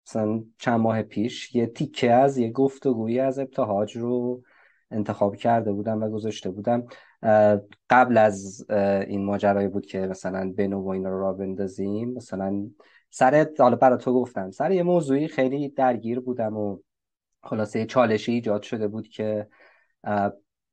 مثلا 0.07 0.45
چند 0.59 0.81
ماه 0.81 1.03
پیش 1.03 1.55
یه 1.55 1.67
تیکه 1.67 2.13
از 2.13 2.39
یه 2.39 2.51
گفتگویی 2.51 3.21
از 3.21 3.39
ابتهاج 3.39 3.97
رو 3.97 4.43
انتخاب 4.91 5.37
کرده 5.37 5.73
بودم 5.73 6.03
و 6.03 6.09
گذاشته 6.09 6.51
بودم. 6.51 6.87
قبل 7.91 8.19
از 8.19 8.67
این 9.07 9.25
ماجرایی 9.25 9.69
بود 9.69 9.87
که 9.87 9.99
مثلا 9.99 10.53
بنو 10.57 10.83
و 10.83 10.89
اینا 10.89 11.09
رو 11.09 11.21
را 11.21 11.33
بندازیم 11.33 12.13
مثلا 12.13 12.71
سر 13.11 13.47
حالا 13.59 13.77
برای 13.77 13.99
تو 13.99 14.13
گفتم 14.13 14.51
سر 14.51 14.71
یه 14.71 14.83
موضوعی 14.83 15.29
خیلی 15.29 15.69
درگیر 15.69 16.21
بودم 16.21 16.57
و 16.57 16.79
خلاصه 17.43 17.87
چالشی 17.87 18.33
ایجاد 18.33 18.63
شده 18.63 18.89
بود 18.89 19.09
که 19.09 19.49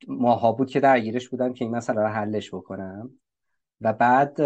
ماها 0.08 0.52
بود 0.52 0.70
که 0.70 0.80
درگیرش 0.80 1.30
بودم 1.30 1.54
که 1.54 1.66
این 1.66 1.76
مسئله 1.76 2.02
رو 2.02 2.08
حلش 2.08 2.54
بکنم. 2.54 3.20
و 3.82 3.94
بعد 3.94 4.42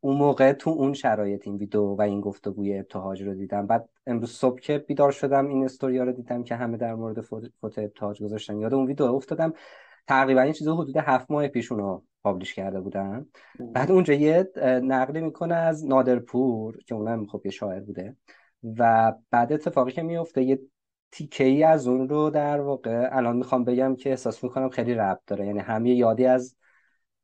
اون 0.00 0.16
موقع 0.16 0.52
تو 0.52 0.70
اون 0.70 0.92
شرایط 0.92 1.46
این 1.46 1.56
ویدیو 1.56 1.82
و 1.82 2.02
این 2.02 2.20
گفتگوی 2.20 2.78
ابتهاج 2.78 3.22
رو 3.22 3.34
دیدم. 3.34 3.66
بعد 3.66 3.88
امروز 4.06 4.30
صبح 4.30 4.60
که 4.60 4.78
بیدار 4.78 5.12
شدم 5.12 5.48
این 5.48 5.64
استوریا 5.64 6.04
رو 6.04 6.12
دیدم 6.12 6.42
که 6.42 6.54
همه 6.54 6.76
در 6.76 6.94
مورد 6.94 7.20
فوت 7.20 7.78
ابتهاج 7.78 8.22
گذاشتن. 8.22 8.58
یاد 8.58 8.74
اون 8.74 8.86
ویدیو 8.86 9.06
افتادم. 9.06 9.52
تقریبا 10.06 10.40
این 10.40 10.52
چیزا 10.52 10.74
حدود 10.74 10.96
هفت 10.96 11.30
ماه 11.30 11.48
پیش 11.48 11.72
اونو 11.72 12.00
پابلش 12.24 12.54
کرده 12.54 12.80
بودن 12.80 13.26
بعد 13.72 13.90
اونجا 13.90 14.14
یه 14.14 14.48
نقلی 14.82 15.20
می‌کنه 15.20 15.54
از 15.54 15.86
نادرپور 15.86 16.76
که 16.86 16.94
اونم 16.94 17.26
خب 17.26 17.42
یه 17.44 17.50
شاعر 17.50 17.80
بوده. 17.80 18.16
و 18.78 19.12
بعد 19.30 19.52
اتفاقی 19.52 19.92
که 19.92 20.02
میفته 20.02 20.42
یه 20.42 20.60
تیکه 21.12 21.44
ای 21.44 21.62
از 21.64 21.88
اون 21.88 22.08
رو 22.08 22.30
در 22.30 22.60
واقع 22.60 23.08
الان 23.12 23.36
می‌خوام 23.36 23.64
بگم 23.64 23.96
که 23.96 24.10
احساس 24.10 24.44
می‌کنم 24.44 24.68
خیلی 24.68 24.94
ربط 24.94 25.20
داره. 25.26 25.46
یعنی 25.46 25.58
هم 25.58 25.86
یه 25.86 25.94
یادی 25.94 26.26
از 26.26 26.56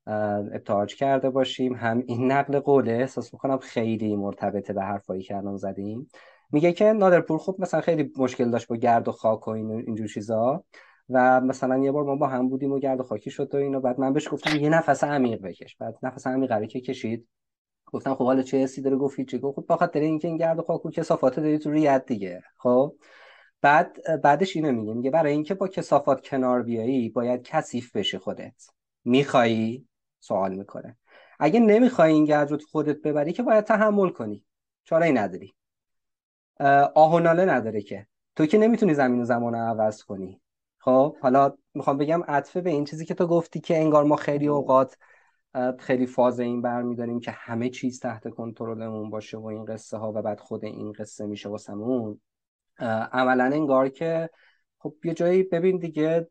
ابتهاج 0.06 0.94
کرده 0.94 1.30
باشیم. 1.30 1.74
هم 1.74 2.02
این 2.06 2.32
نقل 2.32 2.60
قوله 2.60 2.92
احساس 2.92 3.32
می‌کنم 3.32 3.58
خیلی 3.58 4.16
مرتبطه 4.16 4.72
به 4.72 4.82
حرفایی 4.82 5.22
که 5.22 5.36
الان 5.36 5.56
زدیم. 5.56 6.08
میگه 6.52 6.72
که 6.72 6.84
نادرپور 6.84 7.38
خب 7.38 7.56
مثلا 7.58 7.80
خیلی 7.80 8.12
مشکل 8.18 8.50
داشت 8.50 8.68
با 8.68 8.76
گرد 8.76 9.08
و 9.08 9.12
خاک 9.12 9.48
و 9.48 9.50
این 9.50 9.70
اینجور 9.70 10.08
چیزا 10.08 10.64
و 11.08 11.40
مثلا 11.40 11.78
یه 11.78 11.92
بار 11.92 12.04
ما 12.04 12.16
با 12.16 12.26
هم 12.26 12.48
بودیم 12.48 12.72
و 12.72 12.78
گرد 12.78 13.00
و 13.00 13.02
خاکی 13.02 13.30
شد 13.30 13.54
و 13.54 13.58
اینو 13.58 13.80
بعد 13.80 14.00
من 14.00 14.12
بهش 14.12 14.28
گفتم 14.32 14.56
یه 14.56 14.68
نفس 14.68 15.04
عمیق 15.04 15.42
بکش. 15.42 15.76
بعد 15.76 15.98
نفس 16.02 16.26
عمیق 16.26 16.66
که 16.66 16.80
کشید. 16.80 17.28
گفتم 17.86 18.14
خب 18.14 18.24
حالا 18.24 18.42
چه 18.42 18.58
حسی 18.58 18.82
داره؟ 18.82 18.96
گفت 18.96 19.20
چی 19.20 19.38
گفت 19.38 19.56
خب 19.56 19.66
بخاطر 19.68 20.00
اینکه 20.00 20.28
این 20.28 20.36
گرد 20.36 20.58
و 20.58 20.62
خاک 20.62 20.86
و 20.86 20.90
کثافات 20.90 21.36
داری 21.36 21.58
تو 21.58 21.70
ریت 21.70 22.04
دیگه. 22.06 22.42
خب 22.56 22.94
بعد 23.60 24.20
بعدش 24.22 24.56
اینو 24.56 24.72
میگه. 24.72 24.94
میگه 24.94 25.10
برای 25.10 25.32
اینکه 25.32 25.54
با 25.54 25.68
کسافات 25.68 26.28
کنار 26.28 26.62
بیایی 26.62 27.08
باید 27.08 27.42
کثیف 27.42 27.96
بشی 27.96 28.18
خودت. 28.18 28.54
میخوایی؟ 29.04 29.88
سوال 30.22 30.54
می‌کنه. 30.54 30.98
اگه 31.38 31.60
نمی‌خوای 31.60 32.12
این 32.12 32.24
گرد 32.24 32.50
رو 32.50 32.58
خودت 32.70 33.02
ببری 33.02 33.32
که 33.32 33.42
باید 33.42 33.64
تحمل 33.64 34.08
کنی. 34.08 34.44
چاره 34.84 35.06
ای 35.06 35.12
نداری. 35.12 35.54
آه 36.94 37.14
و 37.14 37.18
ناله 37.18 37.44
نداره 37.44 37.82
که. 37.82 38.06
تو 38.36 38.46
که 38.46 38.58
نمی‌تونی 38.58 38.94
زمین 38.94 39.20
و 39.20 39.24
زمان 39.24 39.52
رو 39.52 39.58
عوض 39.58 40.02
کنی. 40.02 40.40
خب 40.78 41.16
حالا 41.22 41.54
می‌خوام 41.74 41.98
بگم 41.98 42.22
عطفه 42.28 42.60
به 42.60 42.70
این 42.70 42.84
چیزی 42.84 43.04
که 43.04 43.14
تو 43.14 43.26
گفتی 43.26 43.60
که 43.60 43.78
انگار 43.78 44.04
ما 44.04 44.16
خیلی 44.16 44.46
اوقات 44.46 44.96
خیلی 45.78 46.06
فاز 46.06 46.40
این 46.40 46.62
برمیداریم 46.62 47.20
که 47.20 47.30
همه 47.30 47.68
چیز 47.68 48.00
تحت 48.00 48.28
کنترلمون 48.28 49.10
باشه 49.10 49.38
و 49.38 49.46
این 49.46 49.64
قصه 49.64 49.96
ها 49.96 50.12
و 50.12 50.22
بعد 50.22 50.40
خود 50.40 50.64
این 50.64 50.92
قصه 50.92 51.26
میشه 51.26 51.48
واسمون. 51.48 52.20
عملا 53.12 53.44
انگار 53.44 53.88
که 53.88 54.30
خب 54.78 54.94
یه 55.04 55.14
جایی 55.14 55.42
ببین 55.42 55.78
دیگه 55.78 56.28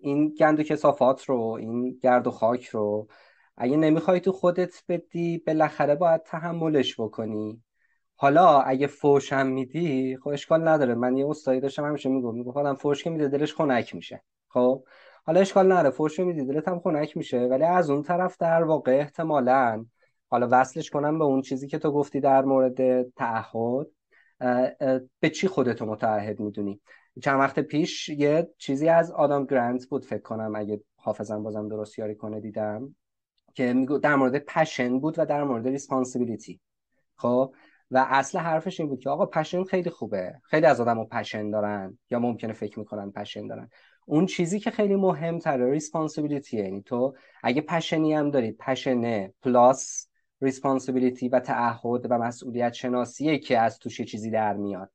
این 0.00 0.34
گند 0.34 0.60
و 0.60 0.62
کسافات 0.62 1.24
رو 1.24 1.40
این 1.60 1.98
گرد 2.02 2.26
و 2.26 2.30
خاک 2.30 2.66
رو 2.66 3.08
اگه 3.56 3.76
نمی‌خوای 3.76 4.20
تو 4.20 4.32
خودت 4.32 4.82
بدی 4.88 5.38
بالاخره 5.38 5.94
باید 5.94 6.22
تحملش 6.22 7.00
بکنی. 7.00 7.62
حالا 8.16 8.60
اگه 8.60 8.86
فوشم 8.86 9.46
میدی 9.46 10.16
خب 10.16 10.28
اشکال 10.28 10.68
نداره. 10.68 10.94
من 10.94 11.16
یه 11.16 11.28
استادی 11.28 11.60
داشتم 11.60 11.84
همیشه 11.84 12.08
میگم 12.08 12.34
میگم 12.34 12.52
خودم 12.52 12.74
فوش 12.74 13.04
که 13.04 13.10
میده 13.10 13.28
دلش 13.28 13.54
خنک 13.54 13.94
میشه. 13.94 14.22
خب؟ 14.48 14.84
حالا 15.24 15.40
اشکال 15.40 15.72
نداره. 15.72 15.90
فوش 15.90 16.20
میدی 16.20 16.44
دلت 16.44 16.68
هم 16.68 16.80
خنک 16.80 17.16
میشه. 17.16 17.38
ولی 17.38 17.64
از 17.64 17.90
اون 17.90 18.02
طرف 18.02 18.36
در 18.38 18.62
واقع 18.62 18.92
احتمالا 18.92 19.86
حالا 20.30 20.48
وصلش 20.50 20.90
کنم 20.90 21.18
به 21.18 21.24
اون 21.24 21.42
چیزی 21.42 21.68
که 21.68 21.78
تو 21.78 21.92
گفتی 21.92 22.20
در 22.20 22.44
مورد 22.44 23.10
تعهد 23.10 23.86
به 25.20 25.30
چی 25.30 25.48
خودتو 25.48 25.86
متعهد 25.86 26.40
می‌دونی؟ 26.40 26.80
چند 27.22 27.40
وقت 27.40 27.60
پیش 27.60 28.08
یه 28.08 28.48
چیزی 28.58 28.88
از 28.88 29.10
آدام 29.10 29.44
گرانت 29.44 29.86
بود 29.86 30.04
فکر 30.04 30.22
کنم 30.22 30.52
اگه 30.56 30.80
حافظم 30.96 31.42
بازم 31.42 31.68
درست 31.68 31.98
یاری 31.98 32.14
کنه 32.14 32.40
دیدم 32.40 32.94
که 33.54 33.72
میگفت 33.72 33.98
در 33.98 34.16
مورد 34.16 34.38
passion 34.38 35.00
بود 35.00 35.18
و 35.18 35.26
در 35.26 35.44
مورد 35.44 35.68
responsibility 35.68 36.60
خب؟ 37.16 37.54
و 37.90 38.06
اصل 38.08 38.38
حرفش 38.38 38.80
این 38.80 38.88
بود 38.88 39.00
که 39.00 39.10
آقا 39.10 39.26
passion 39.26 39.64
خیلی 39.64 39.90
خوبه. 39.90 40.40
خیلی 40.42 40.66
از 40.66 40.80
آدم 40.80 41.04
passion 41.04 41.50
دارن 41.50 41.98
یا 42.10 42.18
ممکنه 42.18 42.52
فکر 42.52 42.78
می‌کنن 42.78 43.10
passion 43.10 43.46
دارن. 43.46 43.70
اون 44.06 44.26
چیزی 44.26 44.60
که 44.60 44.70
خیلی 44.70 44.96
مهمتره 44.96 45.70
responsibility 45.70 46.56
یعنی 46.56 46.82
تو 46.82 47.14
اگه 47.42 47.60
passion 47.60 48.07
ی 48.07 48.14
هم 48.14 48.30
داری 48.30 48.52
passion 48.52 49.34
ه 49.42 49.55
plus 49.55 50.08
responsibility 50.40 51.28
و 51.28 51.40
تعهد 51.40 52.06
و 52.10 52.18
مسئولیت 52.18 52.72
شناسیه 52.72 53.38
که 53.38 53.58
از 53.58 53.78
توش 53.78 54.00
چیزی 54.00 54.30
در 54.30 54.54
میاد. 54.54 54.90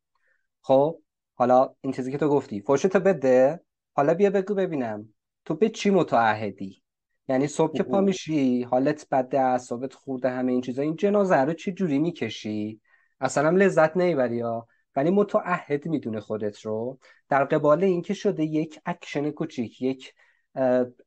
خب؟ 0.61 0.99
حالا 1.35 1.75
این 1.81 1.93
چیزی 1.93 2.11
که 2.11 2.17
تو 2.17 2.29
گفتی. 2.29 2.61
فوشتو 2.61 2.99
بده. 2.99 3.61
حالا 3.93 4.13
بیا 4.13 4.29
بگو 4.29 4.53
ببینم. 4.53 5.13
تو 5.45 5.55
به 5.55 5.69
چی 5.69 5.89
متعهدی؟ 5.89 6.83
یعنی 7.27 7.47
صبح 7.47 7.77
که 7.77 7.83
پا 7.83 8.01
میشی 8.01 8.63
حالت 8.63 9.07
بده 9.11 9.39
اعصابت 9.39 9.93
خورده 9.93 10.29
همه 10.29 10.51
این 10.51 10.61
چیزا 10.61 10.81
این 10.81 10.95
جنازه 10.95 11.35
رو 11.35 11.53
چی 11.53 11.71
جوری 11.71 11.99
می‌کشی؟ 11.99 12.81
اصلا 13.19 13.47
هم 13.47 13.55
لذت 13.55 13.97
نمی‌بری 13.97 14.35
یا 14.35 14.67
ولی 14.95 15.11
متعهد 15.11 15.85
می‌دونه 15.85 16.19
خودت 16.19 16.61
رو. 16.61 16.99
در 17.29 17.43
قبال 17.43 17.83
اینکه 17.83 18.13
شده 18.13 18.43
یک 18.43 18.79
اکشن 18.85 19.31
کوچیک 19.31 19.81
یک 19.81 20.13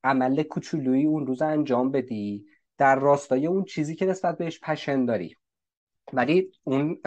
عمل 0.05 0.43
کوچولویی 0.43 1.05
اون 1.07 1.27
روز 1.27 1.43
انجام 1.43 1.91
بدی. 1.91 2.47
در 2.79 2.97
راستای 2.99 3.47
اون 3.47 3.65
چیزی 3.65 3.95
که 3.95 4.07
نسبت 4.07 4.39
بهش 4.39 4.61
passion 4.61 5.05
داری. 5.05 5.37
ولی 6.13 6.51
اون 6.65 6.99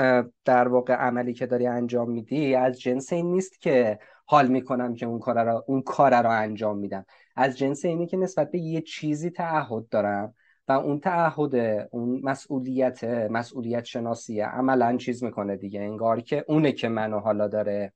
در 0.46 0.68
واقع 0.68 0.94
عملی 0.94 1.34
که 1.34 1.46
داری 1.46 1.68
انجام 1.68 2.12
میدی 2.12 2.56
از 2.56 2.80
جنس 2.80 3.14
این 3.14 3.32
نیست 3.32 3.62
که 3.62 4.00
حال 4.26 4.48
می‌کنم 4.48 4.96
که 4.96 5.06
اون 5.06 5.20
کار 5.20 5.46
رو 5.46 5.64
اون 5.68 5.82
کار 5.82 6.24
رو 6.24 6.30
انجام 6.30 6.78
میدم. 6.78 7.06
از 7.36 7.58
جنس 7.58 7.86
اینه 7.86 8.06
که 8.06 8.18
نسبت 8.18 8.52
به 8.52 8.60
یه 8.60 8.82
چیزی 8.82 9.30
تعهد 9.30 9.90
دارم 9.90 10.34
و 10.68 10.72
اون 10.72 11.00
تعهد 11.00 11.56
اون 11.92 12.22
مسئولیت 12.24 13.04
مسئولیت 13.04 13.84
شناسیه 13.84 14.46
عملا 14.46 14.98
چیز 14.98 15.24
می‌کنه 15.24 15.56
دیگه. 15.56 15.82
انگار 15.82 16.22
که 16.22 16.46
اونه 16.48 16.72
که 16.72 16.90
منو 16.90 17.20
حالا 17.20 17.48
داره 17.48 17.94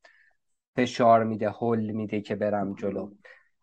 فشار 0.76 1.24
میده 1.24 1.50
هل 1.49 1.91
میده 1.92 2.22
که 2.22 2.36
برم 2.36 2.74
جلو. 2.74 3.12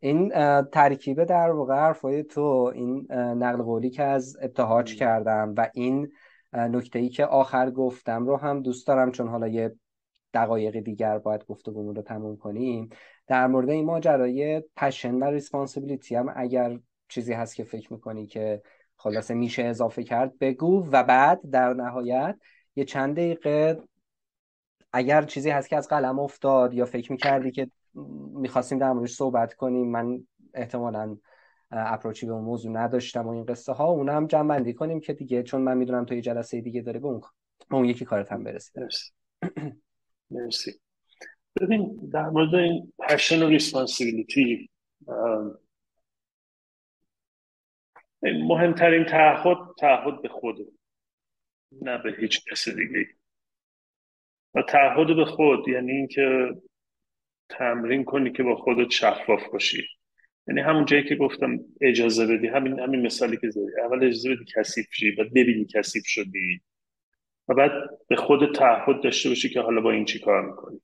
این 0.01 0.33
ترکیب 0.63 1.25
در 1.25 1.51
واقع 1.51 1.75
حرفای 1.75 2.23
تو 2.23 2.73
این 2.75 3.07
نقل 3.13 3.63
قولی 3.63 3.91
که 3.91 4.03
از 4.03 4.37
ابتهاج 4.43 4.95
کردم 4.97 5.55
و 5.57 5.71
این 5.75 6.09
نکته 6.53 6.99
ای 6.99 7.09
که 7.09 7.27
آخر 7.27 7.71
گفتم 7.71 8.27
رو 8.27 8.37
هم 8.37 8.63
دوست 8.63 8.87
دارم 8.87 9.11
چون 9.11 9.29
حالا 9.29 9.49
یه 9.49 9.77
دقایق 10.35 10.81
دیگر 10.81 11.19
باید 11.19 11.45
گفتگومون 11.45 11.95
رو 11.95 12.03
تموم 12.03 12.37
کنیم. 12.37 12.89
در 13.27 13.47
مورد 13.47 13.71
این 13.71 13.85
ماجرای 13.85 14.63
passion 14.77 15.15
و 15.15 15.25
responsibility 15.25 16.15
هم 16.15 16.33
اگر 16.37 16.79
چیزی 17.09 17.33
هست 17.33 17.55
که 17.55 17.65
فکر 17.65 17.93
می‌کنی 17.93 18.27
که 18.27 18.63
خلاصه 18.97 19.35
میشه 19.35 19.65
اضافه 19.65 20.03
کرد 20.03 20.39
بگو. 20.39 20.89
و 20.93 21.05
بعد 21.05 21.41
در 21.51 21.75
نهایت 21.75 22.37
یه 22.77 22.85
چند 22.85 23.15
دقیقه 23.17 23.83
اگر 24.93 25.23
چیزی 25.23 25.51
هست 25.51 25.69
که 25.69 25.77
از 25.77 25.89
قلم 25.89 26.19
افتاد 26.19 26.75
یا 26.75 26.85
فکر 26.85 27.13
می‌کردی 27.13 27.51
که 27.51 27.71
می‌خواستیم 28.35 28.79
در 28.79 28.93
موردش 28.93 29.15
صحبت 29.15 29.55
کنیم 29.55 29.91
من 29.91 30.27
احتمالا 30.55 31.17
approach 31.71 32.21
ی 32.21 32.27
به 32.27 32.33
اون 32.33 32.45
موضوع 32.45 32.73
نداشتم 32.73 33.27
و 33.27 33.31
این 33.31 33.45
قصه 33.45 33.73
ها 33.73 33.85
اونم 33.85 34.17
هم 34.17 34.27
جمع 34.27 34.49
بندی 34.49 34.75
کنیم 34.75 35.01
که 35.01 35.13
دیگه 35.13 35.43
چون 35.43 35.61
من 35.61 35.77
می‌دونم 35.77 36.05
تو 36.05 36.15
یه 36.15 36.21
جلسه 36.21 36.61
دیگه 36.61 36.83
داره 36.83 37.01
به 37.01 37.07
اون, 37.07 37.21
اون 37.71 37.85
یکی 37.85 38.05
کارت 38.05 38.33
هم 38.33 38.45
برسید 38.45 38.89
مرسی. 40.31 40.81
ببین 41.61 42.11
در 42.13 42.29
مورد 42.29 42.55
این 42.55 42.93
passion 42.99 43.43
و 43.43 43.49
responsibility 43.49 44.71
مهمترین 48.23 49.05
تعهد 49.05 49.57
تعهد 49.79 50.23
به 50.23 50.29
خود 50.29 50.57
نه 51.83 51.99
به 51.99 52.17
هیچ 52.21 52.45
کس 52.51 52.69
دیگه. 52.69 53.07
و 54.55 54.63
تعهد 54.63 55.17
به 55.17 55.25
خود 55.25 55.69
یعنی 55.69 55.93
اینکه 55.93 56.55
تمرین 57.49 58.05
کنی 58.05 58.33
که 58.33 58.43
با 58.43 58.57
خودت 58.57 58.91
شفاف 58.91 59.49
باشی. 59.53 60.00
یعنی 60.51 60.63
همون 60.63 60.85
جایی 60.85 61.05
که 61.05 61.17
گفتم 61.17 61.61
اجازه 61.81 62.27
بدی 62.27 62.47
همین 62.47 62.79
همین 62.79 63.07
مثالی 63.07 63.37
که 63.37 63.51
زدی. 63.51 63.81
اول 63.85 64.05
اجازه 64.05 64.35
بدی 64.35 64.45
کثیف 64.57 64.87
شی 64.93 65.11
بعد 65.11 65.33
ببینی 65.33 65.67
کثیف 65.75 66.03
شدی. 66.07 66.61
و 67.49 67.55
بعد 67.55 67.73
به 68.09 68.17
خود 68.17 68.55
تعهد 68.55 69.03
داشته 69.03 69.29
باشی 69.29 69.49
که 69.49 69.61
حالا 69.61 69.81
با 69.81 69.91
این 69.91 70.05
چی 70.05 70.19
کار 70.19 70.47
می‌کنی. 70.47 70.81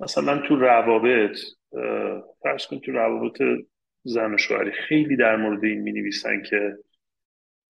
مثلا 0.00 0.38
تو 0.38 0.56
روابط 0.56 1.38
فرض 2.42 2.66
کن 2.66 2.78
تو 2.78 2.92
روابط 2.92 3.42
زن 4.04 4.34
و 4.34 4.38
شوهری 4.38 4.72
خیلی 4.72 5.16
در 5.16 5.36
مورد 5.36 5.64
این 5.64 5.80
می 5.80 5.92
نویسن 5.92 6.42
که 6.42 6.78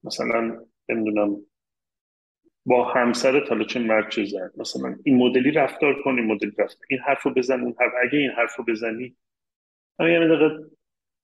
مثلا 0.04 0.60
نمی‌دونم 0.88 1.36
با 2.66 2.92
همسرت 2.92 3.48
حالا 3.48 3.64
چه 3.64 3.80
مرد 3.80 4.10
چه 4.10 4.24
زن. 4.24 4.50
مثلا 4.56 4.96
این 5.04 5.16
مدلی 5.16 5.50
رفتار 5.50 6.02
کن 6.02 6.18
این 6.18 6.26
مدلی 6.26 6.52
رفتار 6.58 6.86
این 6.90 7.00
حرف 7.00 7.22
رو 7.22 7.34
بزن 7.34 7.60
اون 7.60 7.74
حرف 7.80 7.92
اگه 8.02 8.18
این 8.18 8.30
حرف 8.30 8.56
رو 8.56 8.64
بزنی 8.64 9.16
همین 10.00 10.12
یه 10.12 10.28
دقیقه 10.28 10.58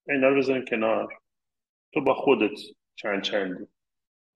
اینا 0.09 0.29
رو 0.29 0.37
بزن 0.37 0.65
کنار. 0.65 1.19
تو 1.93 2.01
با 2.01 2.15
خودت 2.15 2.59
چند 2.95 3.23
چندی. 3.23 3.67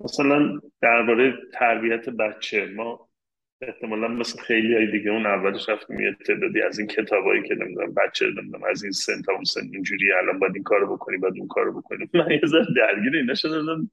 مثلا 0.01 0.60
درباره 0.81 1.35
تربیت 1.52 2.09
بچه 2.09 2.66
ما 2.66 3.09
احتمالا 3.60 4.09
مثل 4.09 4.40
خیلی 4.40 4.74
های 4.74 4.90
دیگه 4.90 5.10
اون 5.10 5.27
اولش 5.27 5.69
رفتیم 5.69 6.01
یه 6.01 6.16
تعدادی 6.27 6.62
از 6.62 6.78
این 6.78 6.89
کتابایی 6.89 7.48
که 7.48 7.55
نمی‌دونم 7.55 7.94
بچه 7.94 8.27
نمی‌دونم 8.27 8.65
از 8.65 8.82
این 8.82 8.93
سن 8.93 9.23
تا 9.23 9.32
اون 9.32 9.44
سن 9.44 9.60
اینجوری 9.73 10.12
الان 10.12 10.39
باید 10.39 10.55
این 10.55 10.65
کارو 10.65 10.97
بکنی 10.97 11.16
باید 11.16 11.39
اون 11.39 11.48
کارو 11.48 11.81
بکنی. 11.81 12.09
من 12.15 12.31
یه 12.31 12.40
ذره 12.47 12.66
درگیر 12.77 13.16
اینا 13.16 13.35
شدم 13.35 13.90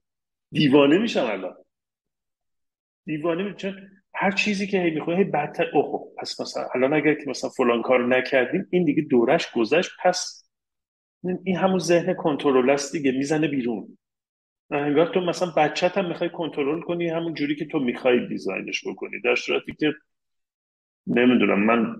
دیوانه 0.51 0.97
میشم 0.97 1.25
الان. 1.25 1.55
دیوانه 3.05 3.43
میشم 3.43 3.75
هر 4.17 4.31
چیزی 4.31 4.67
که 4.67 4.81
هی 4.81 4.91
می‌خوای 4.91 5.17
هی 5.17 5.23
بدتر. 5.23 5.65
اوه 5.73 6.13
پس 6.17 6.41
مثلا 6.41 6.67
الان 6.75 6.93
اگر 6.93 7.13
که 7.13 7.29
مثلا 7.29 7.49
فلان 7.49 7.81
کار 7.81 8.07
نکردیم 8.07 8.67
این 8.71 8.85
دیگه 8.85 9.01
دورش 9.01 9.51
گذشت 9.51 9.91
پس 10.03 10.49
این 11.43 11.57
همون 11.57 11.79
ذهن 11.79 12.13
کنترل 12.13 12.69
است 12.69 12.91
دیگه 12.91 13.11
می‌زنه 13.11 13.47
بیرون. 13.47 13.97
انگار 14.71 15.13
تو 15.13 15.21
مثلا 15.21 15.51
بچت 15.57 15.97
هم 15.97 16.07
می‌خوای 16.07 16.29
کنترل 16.29 16.81
کنی 16.81 17.09
همون 17.09 17.33
جوری 17.33 17.55
که 17.55 17.65
تو 17.65 17.79
می‌خوای 17.79 18.27
دیزاینش 18.27 18.87
بکنی. 18.87 19.21
در 19.23 19.35
صورتی 19.35 19.73
که 19.79 19.93
نمی‌دونم 21.07 21.59
من 21.59 21.95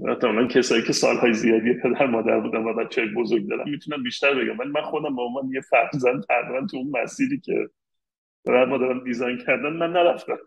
مثلا 0.00 0.46
کسایی 0.46 0.82
که 0.82 0.92
سالهای 0.92 1.32
زیادی 1.32 1.74
پدر 1.74 2.06
مادر 2.06 2.40
بودن 2.40 2.64
و 2.64 2.74
بچه 2.74 3.06
بزرگ 3.16 3.48
دارم 3.48 3.70
می‌تونم 3.70 4.02
بیشتر 4.02 4.34
بگم. 4.34 4.58
ولی 4.58 4.70
من 4.70 4.82
خودم 4.82 5.16
به 5.16 5.22
عنوان 5.22 5.50
یه 5.54 5.60
فرزند 5.60 6.24
تقریبا 6.28 6.66
تو 6.66 6.76
اون 6.76 7.02
مسیری 7.02 7.40
که 7.40 7.68
پدر 8.44 8.64
مادرم 8.64 9.04
دیزاین 9.04 9.38
کردن 9.38 9.68
من 9.68 9.92
نرفتم. 9.92 10.38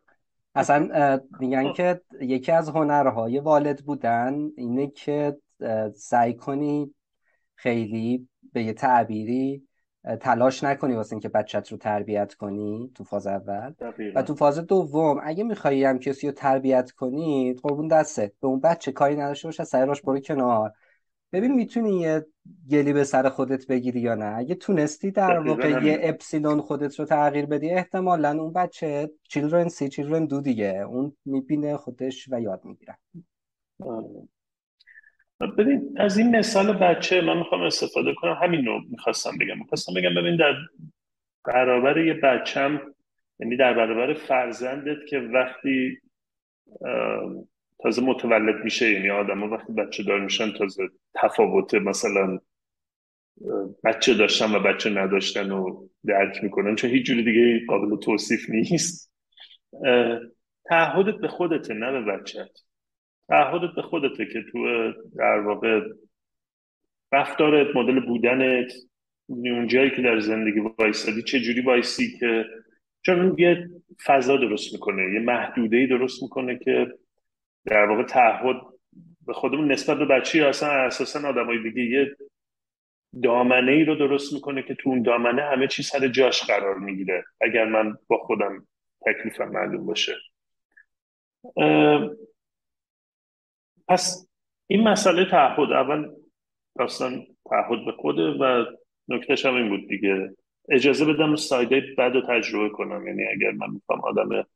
اصلا 0.55 1.19
میگن 1.39 1.73
که 1.73 2.01
یکی 2.21 2.51
از 2.51 2.69
هنرهای 2.69 3.39
والد 3.39 3.81
بودن 3.85 4.49
اینه 4.57 4.87
که 4.87 5.37
سعی 5.95 6.33
کنی 6.33 6.95
خیلی 7.55 8.27
به 8.53 8.63
یه 8.63 8.73
تعبیری 8.73 9.63
تلاش 10.21 10.63
نکنی 10.63 10.95
واسه 10.95 11.13
اینکه 11.13 11.29
بچت 11.29 11.71
رو 11.71 11.77
تربیت 11.77 12.33
کنی 12.33 12.91
تو 12.95 13.03
فاز 13.03 13.27
اول. 13.27 13.73
و 14.15 14.23
تو 14.23 14.35
فاز 14.35 14.59
دوم 14.59 15.19
اگه 15.23 15.43
میخوایی 15.43 15.83
هم 15.83 15.99
کسی 15.99 16.27
رو 16.27 16.33
تربیت 16.33 16.91
کنی 16.91 17.53
قربون 17.53 17.87
دسته. 17.87 18.31
به 18.41 18.47
اون 18.47 18.59
بچه 18.59 18.91
کاری 18.91 19.15
نداشته 19.15 19.47
باشه 19.47 19.63
سر 19.63 19.85
راش 19.85 20.01
برو 20.01 20.19
کنار. 20.19 20.73
ببین 21.33 21.55
می‌تونی 21.55 21.99
یه 21.99 22.25
گلی 22.71 22.93
به 22.93 23.03
سر 23.03 23.29
خودت 23.29 23.67
بگیری 23.67 23.99
یا 23.99 24.15
نه؟ 24.15 24.37
اگه 24.37 24.55
تونستی 24.55 25.11
در 25.11 25.39
واقع 25.39 25.83
یه 25.83 25.99
اپسیلون 26.01 26.61
خودت 26.61 26.99
رو 26.99 27.05
تغییر 27.05 27.45
بدی 27.45 27.69
احتمالا 27.69 28.29
اون 28.41 28.53
بچه 28.53 29.11
چیلدرن 29.23 29.67
سی 29.67 29.89
چیلدرن 29.89 30.25
دو 30.25 30.41
دیگه. 30.41 30.83
اون 30.87 31.17
می‌بینه 31.25 31.77
خودش 31.77 32.29
و 32.31 32.41
یاد 32.41 32.65
می‌گیره. 32.65 32.97
آره. 33.79 34.27
ببین 35.57 35.95
از 35.97 36.17
این 36.17 36.35
مثال 36.35 36.73
بچه 36.73 37.21
من 37.21 37.37
می‌خوام 37.37 37.61
استفاده 37.61 38.13
کنم. 38.13 38.37
همین 38.41 38.65
رو 38.65 38.81
می‌خواستم 38.89 39.37
بگم. 39.41 39.57
می‌خواستم 39.57 39.93
بگم 39.93 40.15
ببین 40.15 40.35
در 40.35 40.53
برابر 41.43 41.97
یه 41.97 42.13
بچم 42.13 42.81
یعنی 43.39 43.57
در 43.57 43.73
برابر 43.73 44.13
فرزندت 44.13 45.05
که 45.09 45.19
وقتی 45.19 45.97
تازه 47.79 48.01
متولد 48.01 48.63
میشه 48.63 48.91
یعنی 48.91 49.09
آدم 49.09 49.43
وقتی 49.43 49.73
بچه 49.73 50.03
دار 50.03 50.19
میشن 50.19 50.53
تازه 50.53 50.89
تفاوت 51.15 51.73
مثلا 51.73 52.39
بچه 53.83 54.13
داشتن 54.13 54.55
و 54.55 54.59
بچه 54.59 54.89
نداشتن 54.89 55.51
و 55.51 55.87
درک 56.05 56.43
می‌کنن 56.43 56.75
چون 56.75 56.89
هیچ 56.89 57.05
جوری 57.05 57.23
دیگه 57.23 57.65
قابل 57.67 57.95
توصیف 57.95 58.49
نیست. 58.49 59.13
تعهدت 60.65 61.15
به 61.15 61.27
خودته 61.27 61.73
نه 61.73 61.91
به 61.91 62.01
بچت 62.01 62.49
تعهدت 63.27 63.75
به 63.75 63.81
خودته 63.81 64.25
که 64.25 64.43
تو 64.51 64.91
در 65.17 65.39
واقع 65.39 65.81
رفتارت 67.11 67.75
مدل 67.75 67.99
بودنت 67.99 68.73
اون 69.27 69.67
جایی 69.67 69.91
که 69.91 70.01
در 70.01 70.19
زندگی 70.19 70.59
وایستادی 70.59 71.21
چه 71.21 71.39
جوری 71.39 71.61
وایسی 71.61 72.17
که 72.19 72.45
چون 73.01 73.35
یه 73.39 73.69
فضا 74.05 74.37
درست 74.37 74.73
می‌کنه 74.73 75.13
یه 75.13 75.19
محدوده 75.19 75.77
ای 75.77 75.87
درست 75.87 76.23
می‌کنه 76.23 76.57
که 76.57 76.87
در 77.69 77.85
واقع 77.85 78.03
تعهد 78.03 78.61
به 79.25 79.33
خودمون 79.33 79.71
نسبت 79.71 79.97
به 79.97 80.05
بچه 80.05 80.45
اصلا 80.45 80.69
اساسا 80.69 81.29
آدمای 81.29 81.63
دیگه 81.63 81.81
یه 81.81 82.15
دامنه 83.23 83.71
ای 83.71 83.83
رو 83.85 83.95
درست 83.95 84.33
می‌کنه 84.33 84.63
که 84.63 84.75
تو 84.75 84.89
اون 84.89 85.01
دامنه 85.01 85.41
همه 85.41 85.67
چیز 85.67 85.87
سر 85.87 86.07
جاش 86.07 86.43
قرار 86.43 86.75
می‌گیره 86.75 87.25
اگر 87.41 87.65
من 87.65 87.97
با 88.07 88.17
خودم 88.17 88.67
تکلیفم 89.05 89.49
معلوم 89.49 89.85
باشه. 89.85 90.15
پس 93.87 94.27
این 94.67 94.87
مسئله 94.87 95.25
تعهد 95.25 95.71
اول 95.71 96.09
داستان 96.79 97.25
تعهد 97.49 97.85
به 97.85 97.91
خوده 97.91 98.23
و 98.23 98.65
نکتهش 99.07 99.45
هم 99.45 99.55
این 99.55 99.69
بود 99.69 99.89
دیگه. 99.89 100.35
اجازه 100.69 101.05
بدم 101.05 101.35
سایده 101.35 101.81
بد 101.97 102.13
رو 102.13 102.21
تجربه 102.27 102.69
کنم 102.69 103.07
یعنی 103.07 103.23
اگر 103.27 103.51
من 103.51 103.69
می‌خوام 103.69 104.01
آدم 104.01 104.47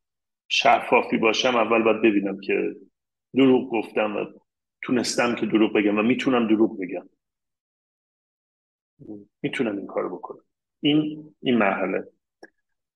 شفافی 0.49 1.17
باشم 1.17 1.55
اول 1.55 1.83
باید 1.83 2.01
ببینم 2.01 2.39
که 2.39 2.75
دروغ 3.35 3.69
گفتم 3.69 4.15
و 4.15 4.25
تونستم 4.81 5.35
که 5.35 5.45
دروغ 5.45 5.73
بگم 5.73 5.97
و 5.97 6.01
می‌تونم 6.01 6.47
دروغ 6.47 6.79
بگم. 6.79 7.09
می‌تونم 9.41 9.77
این 9.77 9.87
کارو 9.87 10.17
بکنم. 10.17 10.43
این 10.79 11.33
این 11.41 11.57
مرحله. 11.57 12.03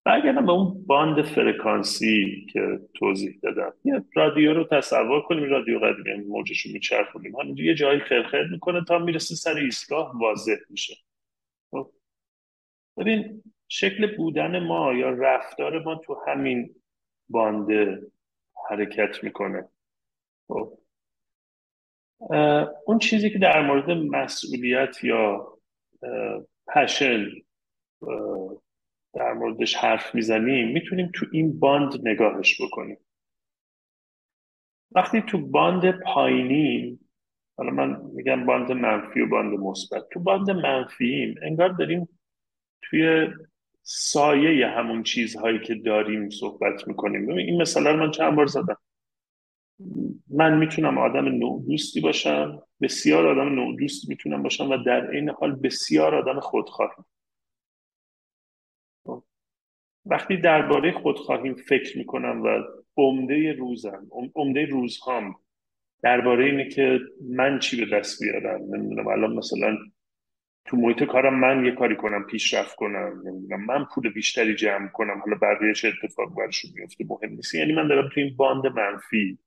برگردم 0.03 0.45
به 0.45 0.51
اون 0.51 0.85
باند 0.85 1.25
فرکانسی 1.25 2.47
که 2.53 2.79
توضیح 2.93 3.39
دادم. 3.43 3.73
یه 3.83 4.03
رادیو 4.15 4.53
رو 4.53 4.63
تصور 4.63 5.21
کنیم 5.21 5.43
رادیو 5.43 5.79
قدیمی 5.79 6.25
موجش 6.25 6.61
رو 6.61 6.71
میچرخونیم. 6.71 7.35
همینجا 7.35 7.63
یه 7.63 7.75
جایی 7.75 7.99
خرخر 7.99 8.47
می‌کنه 8.51 8.83
تا 8.87 8.99
می‌رسه 8.99 9.35
سر 9.35 9.53
ایستگاه 9.53 10.19
واضح 10.19 10.55
میشه. 10.69 10.95
خب. 11.71 11.91
ببین 12.97 13.43
شکل 13.67 14.15
بودن 14.17 14.59
ما 14.59 14.93
یا 14.93 15.09
رفتار 15.09 15.83
ما 15.83 15.95
تو 15.95 16.17
همین 16.27 16.75
بانده 17.29 18.01
حرکت 18.69 19.23
می‌کنه. 19.23 19.69
خب. 20.47 20.77
اون 22.85 22.99
چیزی 22.99 23.29
که 23.29 23.39
در 23.39 23.67
مورد 23.67 23.89
مسئولیت 23.91 25.03
یا 25.03 25.57
passion 26.67 27.27
در 29.13 29.33
موردش 29.33 29.75
حرف 29.75 30.15
می‌زنیم 30.15 30.71
می‌تونیم 30.71 31.11
تو 31.15 31.25
این 31.31 31.59
band 31.59 32.07
نگاهش 32.07 32.61
بکنیم. 32.61 32.97
وقتی 34.91 35.21
تو 35.21 35.37
band 35.47 35.91
پایینی 35.91 36.99
حالا 37.57 37.71
من 37.71 38.01
میگم 38.13 38.45
band 38.45 38.71
منفی 38.71 39.21
و 39.21 39.27
band 39.29 39.59
مثبت 39.59 40.09
تو 40.11 40.19
band 40.19 40.51
منفییم 40.51 41.35
انگار 41.41 41.69
داریم 41.69 42.19
توی 42.81 43.27
سایه 43.83 44.67
همون 44.67 45.03
چیزهایی 45.03 45.59
که 45.59 45.75
داریم 45.75 46.29
صحبت 46.29 46.87
می‌کنیم. 46.87 47.29
این 47.29 47.61
مثال 47.61 47.87
رو 47.87 47.97
من 47.97 48.11
چند 48.11 48.35
بار 48.35 48.45
زدم. 48.45 48.77
من 50.29 50.57
می‌تونم 50.57 50.97
آدم 50.97 51.25
نوع 51.25 51.63
دوستی 51.67 52.01
باشم 52.01 52.63
بسیار 52.81 53.27
آدم 53.27 53.55
نوع 53.55 53.77
دوستی 53.79 54.07
می‌تونم 54.09 54.43
باشم 54.43 54.69
و 54.69 54.77
در 54.77 55.09
این 55.09 55.29
حال 55.29 55.55
بسیار 55.55 56.15
آدم 56.15 56.39
خودخواهی. 56.39 57.03
وقتی 60.05 60.37
درباره 60.37 60.91
خودخواهیم 60.91 61.53
فکر 61.55 61.97
می‌کنم 61.97 62.41
و 62.43 62.63
عمده 62.97 63.53
روزم 63.53 64.07
عمده 64.35 64.65
روزهام 64.65 65.35
درباره 66.01 66.45
اینه 66.45 66.69
که 66.69 66.99
من 67.29 67.59
چی 67.59 67.85
به 67.85 67.97
دست 67.97 68.23
بیارم 68.23 68.61
نمی‌دونم 68.75 69.07
الان 69.07 69.33
مثلا 69.35 69.77
تو 70.65 70.77
محیط 70.77 71.03
کارم 71.03 71.39
من 71.39 71.65
یه 71.65 71.71
کاری 71.71 71.95
کنم 71.95 72.23
پیشرفت 72.23 72.75
کنم 72.75 73.21
نمی‌دونم 73.25 73.65
من 73.65 73.85
پول 73.85 74.09
بیشتری 74.09 74.55
جمع 74.55 74.87
کنم 74.87 75.19
حالا 75.19 75.37
بقیه 75.41 75.73
چه 75.73 75.87
اتفاق 75.87 76.35
برشون 76.35 76.71
میفته 76.75 77.05
مهم 77.09 77.29
نیست. 77.29 77.55
یعنی 77.55 77.73
من 77.73 77.87
دارم 77.87 78.09
تو 78.13 78.19
این 78.19 78.35
باند 78.35 78.67
منفی 78.67 79.37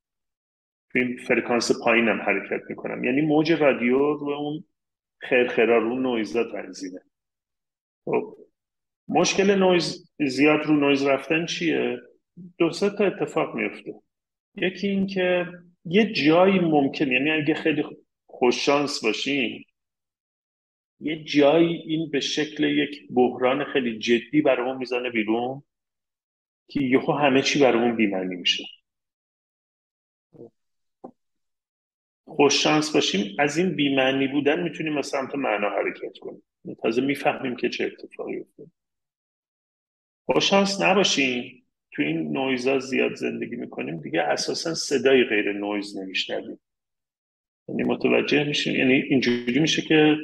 تو 0.93 0.99
این 0.99 1.17
فرکانس 1.17 1.71
پایینم 1.85 2.21
حرکت 2.21 2.63
می‌کنم. 2.69 3.05
یعنی 3.05 3.21
موج 3.21 3.53
رادیو 3.53 3.99
رو 3.99 4.31
اون 4.31 4.65
خرخرا 5.21 5.79
رو 5.79 6.01
نویزا 6.01 6.45
تنظیمه 6.45 7.01
خب 8.05 8.37
مشکل 9.09 9.55
نویز 9.55 10.13
زیاد 10.21 10.61
رو 10.61 10.77
نویز 10.77 11.07
رفتن 11.07 11.47
چیه؟ 11.47 11.99
دو 12.59 12.71
سه 12.71 12.91
تا 12.91 13.05
اتفاق 13.05 13.55
میفته 13.55 13.95
یکی 14.57 14.89
این 14.89 15.07
که 15.07 15.47
یه 15.85 16.13
جایی 16.13 16.59
ممکن 16.59 17.13
یعنی 17.13 17.31
اگه 17.31 17.55
خیلی 17.55 17.85
خوششانس 18.27 19.05
باشیم 19.05 19.65
یه 21.01 21.25
جایی 21.25 21.77
این 21.77 22.11
به 22.11 22.21
شکل 22.21 22.65
یک 22.65 23.13
بحران 23.15 23.65
خیلی 23.65 23.99
جدی 23.99 24.43
برامون 24.43 24.77
می‌زنه 24.77 25.11
بیرون 25.11 25.63
که 26.69 26.83
یهو 26.83 27.13
همه 27.13 27.43
چی 27.43 27.61
برامون 27.61 27.97
بیمعنی 27.97 28.37
میشه. 28.37 28.65
خوششانس 32.37 32.95
باشیم 32.95 33.37
از 33.39 33.59
این 33.59 33.77
بیمعنی 33.77 34.29
بودن 34.29 34.63
می‌تونیم 34.63 34.95
به 34.95 35.03
سمت 35.03 35.35
معنا 35.35 35.71
حرکت 35.71 36.19
کنیم. 36.19 36.43
تازه 36.83 37.03
می‌فهمیم 37.03 37.57
که 37.57 37.69
چه 37.69 37.85
اتفاقی 37.85 38.39
افتاد 38.39 38.67
خوششانس 40.27 40.81
نباشیم 40.81 41.67
تو 41.93 42.03
این 42.03 42.33
نویزا 42.33 42.79
زیاد 42.79 43.15
زندگی 43.15 43.57
می‌کنیم 43.57 44.01
دیگه 44.01 44.23
اساسا 44.23 44.75
صدای 44.75 45.25
غیر 45.25 45.53
نویز 45.53 45.97
نمیشنویم. 45.97 46.61
یعنی 47.69 47.83
متوجه 47.83 48.45
میشیم 48.45 48.77
یعنی 48.77 48.95
اینجوری 48.95 49.59
میشه 49.61 49.83
که 49.83 50.17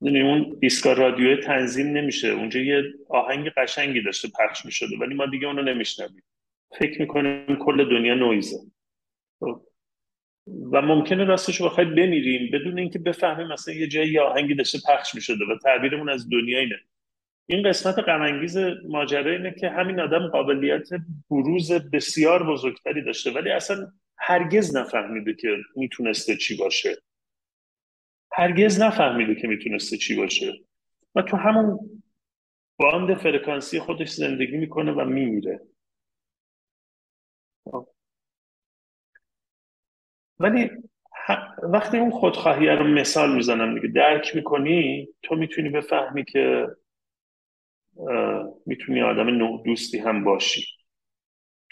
یعنی 0.00 0.20
اون 0.20 0.58
ایستگاه 0.62 0.94
رادیو 0.94 1.36
تنظیم 1.36 1.86
نمیشه. 1.86 2.28
اونجا 2.28 2.60
یه 2.60 2.82
آهنگ 3.08 3.48
قشنگی 3.48 4.02
داشته 4.02 4.28
پخش 4.38 4.64
می‌شده 4.64 4.98
ولی 5.00 5.14
ما 5.14 5.26
دیگه 5.26 5.46
اونو 5.46 5.62
نمیشنویم. 5.62 6.22
فکر 6.78 7.00
می‌کنیم 7.00 7.56
کل 7.56 7.90
دنیا 7.90 8.14
نویزه. 8.14 8.56
خب. 9.40 9.62
و 10.46 10.82
ممکنه 10.82 11.24
راستش 11.24 11.62
بخواید 11.62 11.90
بمیریم 11.90 12.50
بدون 12.52 12.78
اینکه 12.78 12.98
بفهمیم 12.98 13.46
مثلا 13.46 13.74
یه 13.74 13.86
جایی 13.86 14.18
آهنگی 14.18 14.54
داشته 14.54 14.78
پخش 14.88 15.14
می‌شده 15.14 15.44
و 15.44 15.58
تعبیرمون 15.58 16.08
از 16.08 16.30
دنیا 16.30 16.58
اینه. 16.58 16.76
این 17.46 17.68
قسمت 17.68 17.98
غمانگیز 17.98 18.56
ماجرا 18.88 19.32
اینه 19.32 19.54
که 19.60 19.68
همین 19.68 20.00
آدم 20.00 20.28
قابلیت 20.28 20.88
بروز 21.30 21.72
بسیار 21.72 22.52
بزرگتری 22.52 23.04
داشته 23.04 23.30
ولی 23.30 23.50
اصلا 23.50 23.92
هرگز 24.18 24.76
نفهمیده 24.76 25.34
که 25.34 25.48
می‌تونسته 25.76 26.36
چی 26.36 26.56
باشه. 26.56 26.96
هرگز 28.32 28.80
نفهمیده 28.80 29.34
که 29.34 29.48
می‌تونسته 29.48 29.96
چی 29.96 30.16
باشه. 30.16 30.52
و 31.14 31.22
تو 31.22 31.36
همون 31.36 31.78
باند 32.78 33.14
فرکانسی 33.14 33.80
خودش 33.80 34.08
زندگی 34.08 34.56
می‌کنه 34.56 34.92
و 34.92 35.04
میمیره. 35.04 35.60
ولی 40.38 40.70
وقتی 41.62 41.98
اون 41.98 42.10
خودخواهی 42.10 42.66
رو 42.66 42.84
مثال 42.88 43.34
می‌زنم 43.34 43.74
دیگه 43.74 43.88
درک 43.94 44.36
می‌کنی 44.36 45.08
تو 45.22 45.34
می‌تونی 45.34 45.68
بفهمی 45.68 46.24
که 46.24 46.66
می‌تونی 48.66 49.02
آدم 49.02 49.28
نوع 49.28 49.62
دوستی 49.64 49.98
هم 49.98 50.24
باشی 50.24 50.66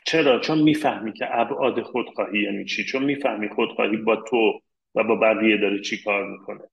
چرا؟ 0.07 0.41
چون 0.41 0.62
می‌فهمی 0.62 1.12
که 1.12 1.41
ابعاد 1.41 1.82
خودخواهی 1.82 2.43
یعنی 2.43 2.65
چی 2.65 2.85
چون 2.85 3.05
می‌فهمی 3.05 3.49
خودخواهی 3.49 3.97
با 3.97 4.16
تو 4.16 4.61
و 4.95 5.05
با 5.05 5.16
بقیه 5.16 5.57
داره 5.57 5.81
چی 5.81 6.03
کار 6.03 6.27
می‌کنه 6.27 6.65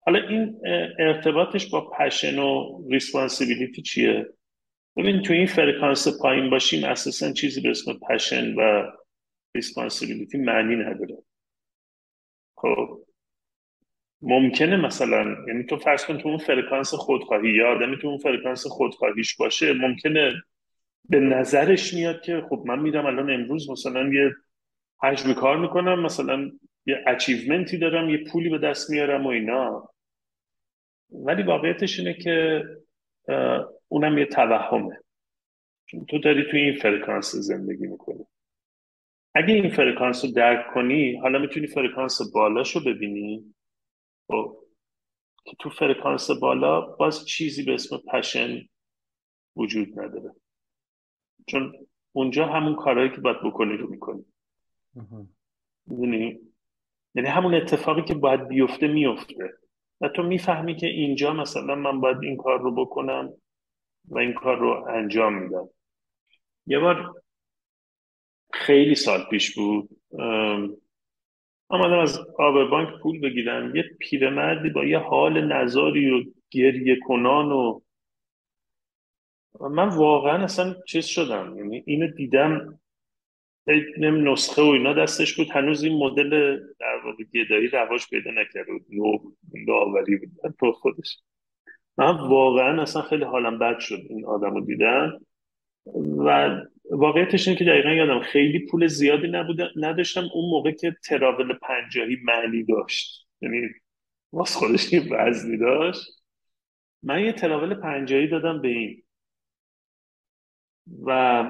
حالا 0.00 0.28
این 0.28 0.60
ارتباطش 0.98 1.66
با 1.70 1.90
passion 1.90 2.38
و 2.38 2.80
responsibility 2.90 3.82
چیه؟ 3.82 4.26
ببین 4.96 5.22
تو 5.22 5.32
این 5.32 5.46
فرکانس 5.46 6.20
پایین 6.20 6.50
باشیم 6.50 6.84
اساسا 6.84 7.32
چیزی 7.32 7.60
به 7.60 7.70
اسم 7.70 7.92
passion 7.92 8.54
و 8.54 8.92
responsibility 9.56 10.38
معنی 10.38 10.76
نداره. 10.76 11.16
خب 12.56 13.06
ممکنه 14.22 14.76
مثلا 14.76 15.36
یعنی 15.48 15.64
تو 15.64 15.76
فرض 15.76 16.04
کن 16.04 16.18
تو 16.18 16.28
اون 16.28 16.38
فرکانس 16.38 16.94
خودخواهی 16.94 17.50
یا 17.50 17.72
آدمی 17.72 17.98
تو 17.98 18.08
اون 18.08 18.18
فرکانس 18.18 18.66
خودخواهیش 18.66 19.36
باشه 19.36 19.72
ممکنه 19.72 20.32
به 21.08 21.20
نظرش 21.20 21.94
میاد 21.94 22.20
که 22.20 22.42
خب 22.48 22.64
من 22.66 22.78
میرم 22.78 23.06
الان 23.06 23.30
امروز 23.30 23.70
مثلا 23.70 24.08
یه 24.08 24.30
حجم 25.02 25.32
کار 25.32 25.56
می‌کنم 25.56 26.02
مثلا 26.02 26.50
یه 26.86 27.04
achievement 27.06 27.72
ی 27.72 27.78
دارم 27.78 28.10
یه 28.10 28.24
پولی 28.24 28.48
به 28.48 28.58
دست 28.58 28.90
میارم 28.90 29.26
و 29.26 29.28
اینا. 29.28 29.90
ولی 31.10 31.42
واقعیتش 31.42 31.98
اینه 31.98 32.14
که 32.14 32.64
اونم 33.88 34.18
یه 34.18 34.26
توهمه. 34.26 34.98
تو 36.08 36.18
داری 36.18 36.50
توی 36.50 36.60
این 36.60 36.78
فرکانس 36.78 37.34
زندگی 37.34 37.86
می‌کنی. 37.86 38.26
اگه 39.36 39.54
این 39.54 39.70
فرکانس 39.70 40.24
رو 40.24 40.30
درک 40.30 40.74
کنی 40.74 41.16
حالا 41.16 41.38
می‌تونی 41.38 41.66
فرکانس 41.66 42.32
بالاش 42.34 42.76
رو 42.76 42.82
ببینی. 42.82 43.54
خب 44.28 44.56
که 45.44 45.56
تو 45.58 45.70
فرکانس 45.70 46.30
بالا 46.30 46.80
باز 46.80 47.26
چیزی 47.26 47.64
به 47.64 47.74
اسم 47.74 47.96
passion 47.96 48.68
وجود 49.56 50.00
نداره. 50.00 50.34
چون 51.46 51.72
اونجا 52.12 52.46
همون 52.46 52.74
کارهایی 52.74 53.10
که 53.10 53.20
باید 53.20 53.42
بکنی 53.44 53.76
رو 53.76 53.90
می‌کنی. 53.90 54.24
می‌دونی؟ 55.86 56.38
یعنی 57.14 57.28
همون 57.28 57.54
اتفاقی 57.54 58.02
که 58.02 58.14
باید 58.14 58.48
بیفته 58.48 58.88
میفته 58.88 59.52
و 60.00 60.08
تو 60.08 60.22
می‌فهمی 60.22 60.76
که 60.76 60.86
اینجا 60.86 61.32
مثلا 61.32 61.74
من 61.74 62.00
باید 62.00 62.22
این 62.22 62.36
کار 62.36 62.60
رو 62.60 62.74
بکنم 62.74 63.32
و 64.08 64.18
این 64.18 64.32
کار 64.32 64.58
رو 64.58 64.86
انجام 64.88 65.34
میدم. 65.34 65.68
یه 66.66 66.78
بار 66.78 67.22
خیلی 68.66 68.94
سال 68.94 69.24
پیش 69.30 69.54
بود. 69.54 69.88
آمدم 71.68 71.98
از 71.98 72.18
بانک 72.70 72.88
پول 73.02 73.20
بگیرم. 73.20 73.76
یه 73.76 73.84
پیرمردی 73.98 74.70
با 74.70 74.84
یه 74.84 74.98
حال 74.98 75.52
نظاری 75.52 76.10
و 76.10 76.24
گریه 76.50 76.98
کنان 77.06 77.52
و 77.52 77.80
من 79.60 79.88
واقعا 79.88 80.44
اصلا 80.44 80.74
چیز 80.86 81.04
شدم. 81.04 81.54
یعنی 81.58 81.82
اینو 81.86 82.06
دیدم 82.06 82.80
نم 83.98 84.32
نسخه 84.32 84.62
و 84.62 84.66
اینا 84.66 84.92
دستش 84.92 85.36
بود. 85.36 85.50
هنوز 85.50 85.82
این 85.82 85.98
مدل 85.98 86.60
در 86.80 87.00
واقع 87.04 87.24
گدایی 87.34 87.68
رواج 87.68 88.06
پیدا 88.10 88.30
نکرده 88.30 88.72
بود. 88.72 88.86
نو 88.90 89.18
داوری 89.66 90.16
بود. 90.16 90.30
تو 90.60 90.72
خودش. 90.72 91.18
من 91.98 92.16
واقعا 92.16 92.82
اصلا 92.82 93.02
خیلی 93.02 93.24
حالم 93.24 93.58
بد 93.58 93.78
شد. 93.78 94.00
این 94.08 94.26
آدم 94.26 94.54
رو 94.54 94.60
دیدم. 94.60 95.20
و 95.94 96.56
واقعیتش 96.90 97.48
اینه 97.48 97.58
که 97.58 97.64
دقیقا 97.64 97.90
یادم 97.90 98.20
خیلی 98.20 98.66
پول 98.66 98.86
زیادی 98.86 99.28
نبوده 99.28 99.68
نداشتم 99.76 100.28
اون 100.34 100.50
موقع 100.50 100.70
که 100.70 100.96
تراول 101.04 101.54
پنجاهی 101.54 102.16
معنی 102.24 102.64
داشت. 102.64 103.26
یعنی 103.40 103.60
واس 104.32 104.56
خودش 104.56 104.92
یه 104.92 105.12
وزنی 105.12 105.56
داشت. 105.56 106.06
من 107.02 107.24
یه 107.24 107.32
تراول 107.32 107.74
پنجاهی 107.74 108.26
دادم 108.28 108.62
به 108.62 108.68
این. 108.68 109.02
و 111.06 111.44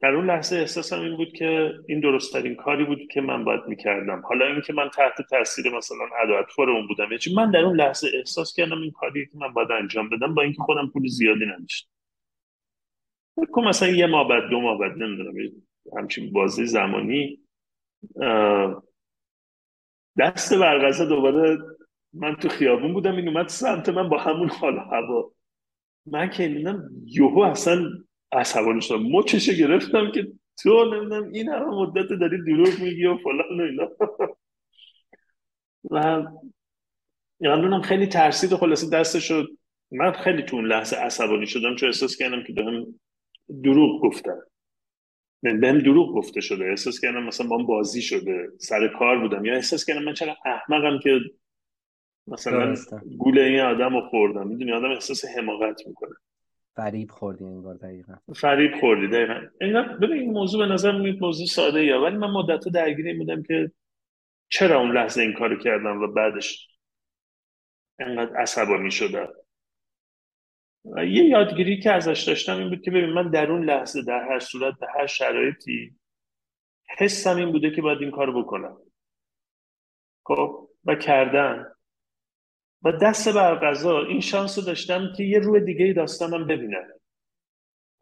در 0.00 0.14
اون 0.14 0.26
لحظه 0.26 0.56
احساسم 0.56 1.00
این 1.00 1.16
بود 1.16 1.32
که 1.32 1.72
این 1.88 2.00
درستترین 2.00 2.54
کاری 2.54 2.84
بود 2.84 2.98
که 3.10 3.20
من 3.20 3.44
باید 3.44 3.60
می‌کردم. 3.66 4.22
حالا 4.28 4.46
اینکه 4.46 4.72
من 4.72 4.88
تحت 4.88 5.22
تاثیر 5.30 5.76
مثلا 5.76 6.04
ادوات 6.22 6.58
اون 6.58 6.86
بودم 6.86 7.04
یعنی 7.04 7.36
من 7.36 7.50
در 7.50 7.60
اون 7.60 7.76
لحظه 7.76 8.08
احساس 8.14 8.54
کردم 8.54 8.80
این 8.82 8.90
کاری 8.90 9.26
که 9.26 9.32
من 9.34 9.52
باید 9.52 9.70
انجام 9.70 10.08
بدم 10.08 10.34
با 10.34 10.42
اینکه 10.42 10.62
خودم 10.62 10.90
پول 10.92 11.08
زیادی 11.08 11.46
نداشتم. 11.46 11.89
کن 13.46 13.68
مثلا 13.68 13.88
یه 13.88 14.06
ماه 14.06 14.28
بعد 14.28 14.50
دو 14.50 14.60
ماه 14.60 14.78
بعد 14.78 14.92
نمی‌دونم 14.92 15.34
همچین 15.98 16.32
بازی 16.32 16.66
زمانی 16.66 17.40
دست 20.18 20.54
برغزه 20.54 21.06
دوباره 21.06 21.58
من 22.12 22.36
تو 22.36 22.48
خیابون 22.48 22.92
بودم 22.92 23.16
این 23.16 23.28
اومد 23.28 23.48
سمت 23.48 23.88
من 23.88 24.08
با 24.08 24.18
همون 24.18 24.48
حال 24.48 24.78
هوا. 24.78 25.32
من 26.06 26.30
که 26.30 26.42
اینم 26.42 26.90
یهو 27.06 27.40
اصلا 27.40 27.90
عصبانی 28.32 28.80
شدم. 28.80 29.02
مچش 29.02 29.50
گرفتم 29.50 30.10
که 30.12 30.32
تو 30.62 30.84
نمی‌دونم 30.84 31.32
این 31.32 31.48
همه 31.48 31.66
مدت 31.66 32.08
داری 32.20 32.44
دروغ 32.44 32.80
میگی 32.80 33.06
و 33.06 33.16
فلان 33.16 33.60
و 33.60 33.62
اینا. 33.62 33.88
و 35.90 36.24
یعنی 37.40 37.82
خیلی 37.82 38.06
ترسید 38.06 38.52
و 38.52 38.56
خلاصه 38.56 38.90
دستش 38.90 39.32
من 39.90 40.12
خیلی 40.12 40.42
تو 40.42 40.56
اون 40.56 40.66
لحظه 40.66 40.96
عصبانی 40.96 41.46
شدم 41.46 41.76
چون 41.76 41.88
احساس 41.88 42.16
کردم 42.16 42.42
که 42.46 42.52
بهم 42.52 43.00
دروغ 43.64 44.02
گفتن. 44.02 44.38
بهم 45.42 45.78
دروغ 45.78 46.14
گفته 46.14 46.40
شده. 46.40 46.64
احساس 46.64 47.00
کردم 47.00 47.22
مثلا 47.22 47.46
با 47.46 47.58
بازی 47.58 48.02
شده. 48.02 48.48
سر 48.58 48.88
کار 48.88 49.18
بودم. 49.18 49.44
یا 49.44 49.54
احساس 49.54 49.84
کردم 49.84 50.02
من 50.02 50.14
چرا 50.14 50.36
احمقم 50.44 50.98
که 51.02 51.20
مثلا 52.26 52.74
گوله 53.18 53.42
این 53.42 53.60
آدم 53.60 53.94
رو 53.94 54.08
خوردم. 54.08 54.48
می‌دونی 54.48 54.72
آدم 54.72 54.90
احساس 54.90 55.24
حماقت 55.24 55.86
می‌کنه. 55.86 56.14
فریب 56.76 57.10
خوردی 57.10 57.44
انگار 57.44 57.74
دقیقا. 57.74 58.14
فریب 58.36 58.70
خوردی 58.80 59.08
دقیقا. 59.08 59.40
انگار 59.60 59.82
ببین 59.82 60.18
این 60.18 60.30
موضوع 60.30 60.66
به 60.66 60.72
نظر 60.74 60.98
میاد 60.98 61.20
موضوع 61.20 61.46
ساده 61.46 61.84
یا 61.84 62.02
ولی 62.02 62.16
من 62.16 62.30
مدت 62.30 62.68
درگیری 62.68 63.14
بودم 63.14 63.42
که 63.42 63.72
چرا 64.48 64.80
اون 64.80 64.92
لحظه 64.92 65.22
این 65.22 65.32
کارو 65.32 65.56
کردم 65.56 66.02
و 66.02 66.06
بعدش 66.06 66.68
انقدر 67.98 68.36
عصبانی 68.36 68.90
شدم. 68.90 69.28
یه 70.84 71.24
یادگیری 71.24 71.80
که 71.80 71.92
ازش 71.92 72.24
داشتم 72.26 72.58
این 72.58 72.68
بود 72.68 72.82
که 72.82 72.90
ببین 72.90 73.10
من 73.10 73.30
در 73.30 73.50
اون 73.50 73.64
لحظه 73.64 74.02
در 74.02 74.28
هر 74.28 74.38
صورت 74.38 74.74
به 74.78 74.86
هر 74.94 75.06
شرایطی 75.06 75.96
حسم 76.98 77.36
این 77.36 77.52
بوده 77.52 77.70
که 77.70 77.82
باید 77.82 78.00
این 78.00 78.10
کار 78.10 78.42
بکنم. 78.42 78.78
خب؟ 80.24 80.68
و 80.84 80.94
کردن 80.94 81.66
و 82.82 82.92
دست 82.92 83.34
بر 83.34 83.54
قضا 83.54 84.04
این 84.04 84.20
شانس 84.20 84.58
رو 84.58 84.64
داشتم 84.64 85.12
که 85.16 85.22
یه 85.22 85.38
روی 85.38 85.60
دیگه 85.60 85.92
داستانم 85.92 86.46
ببینم. 86.46 86.88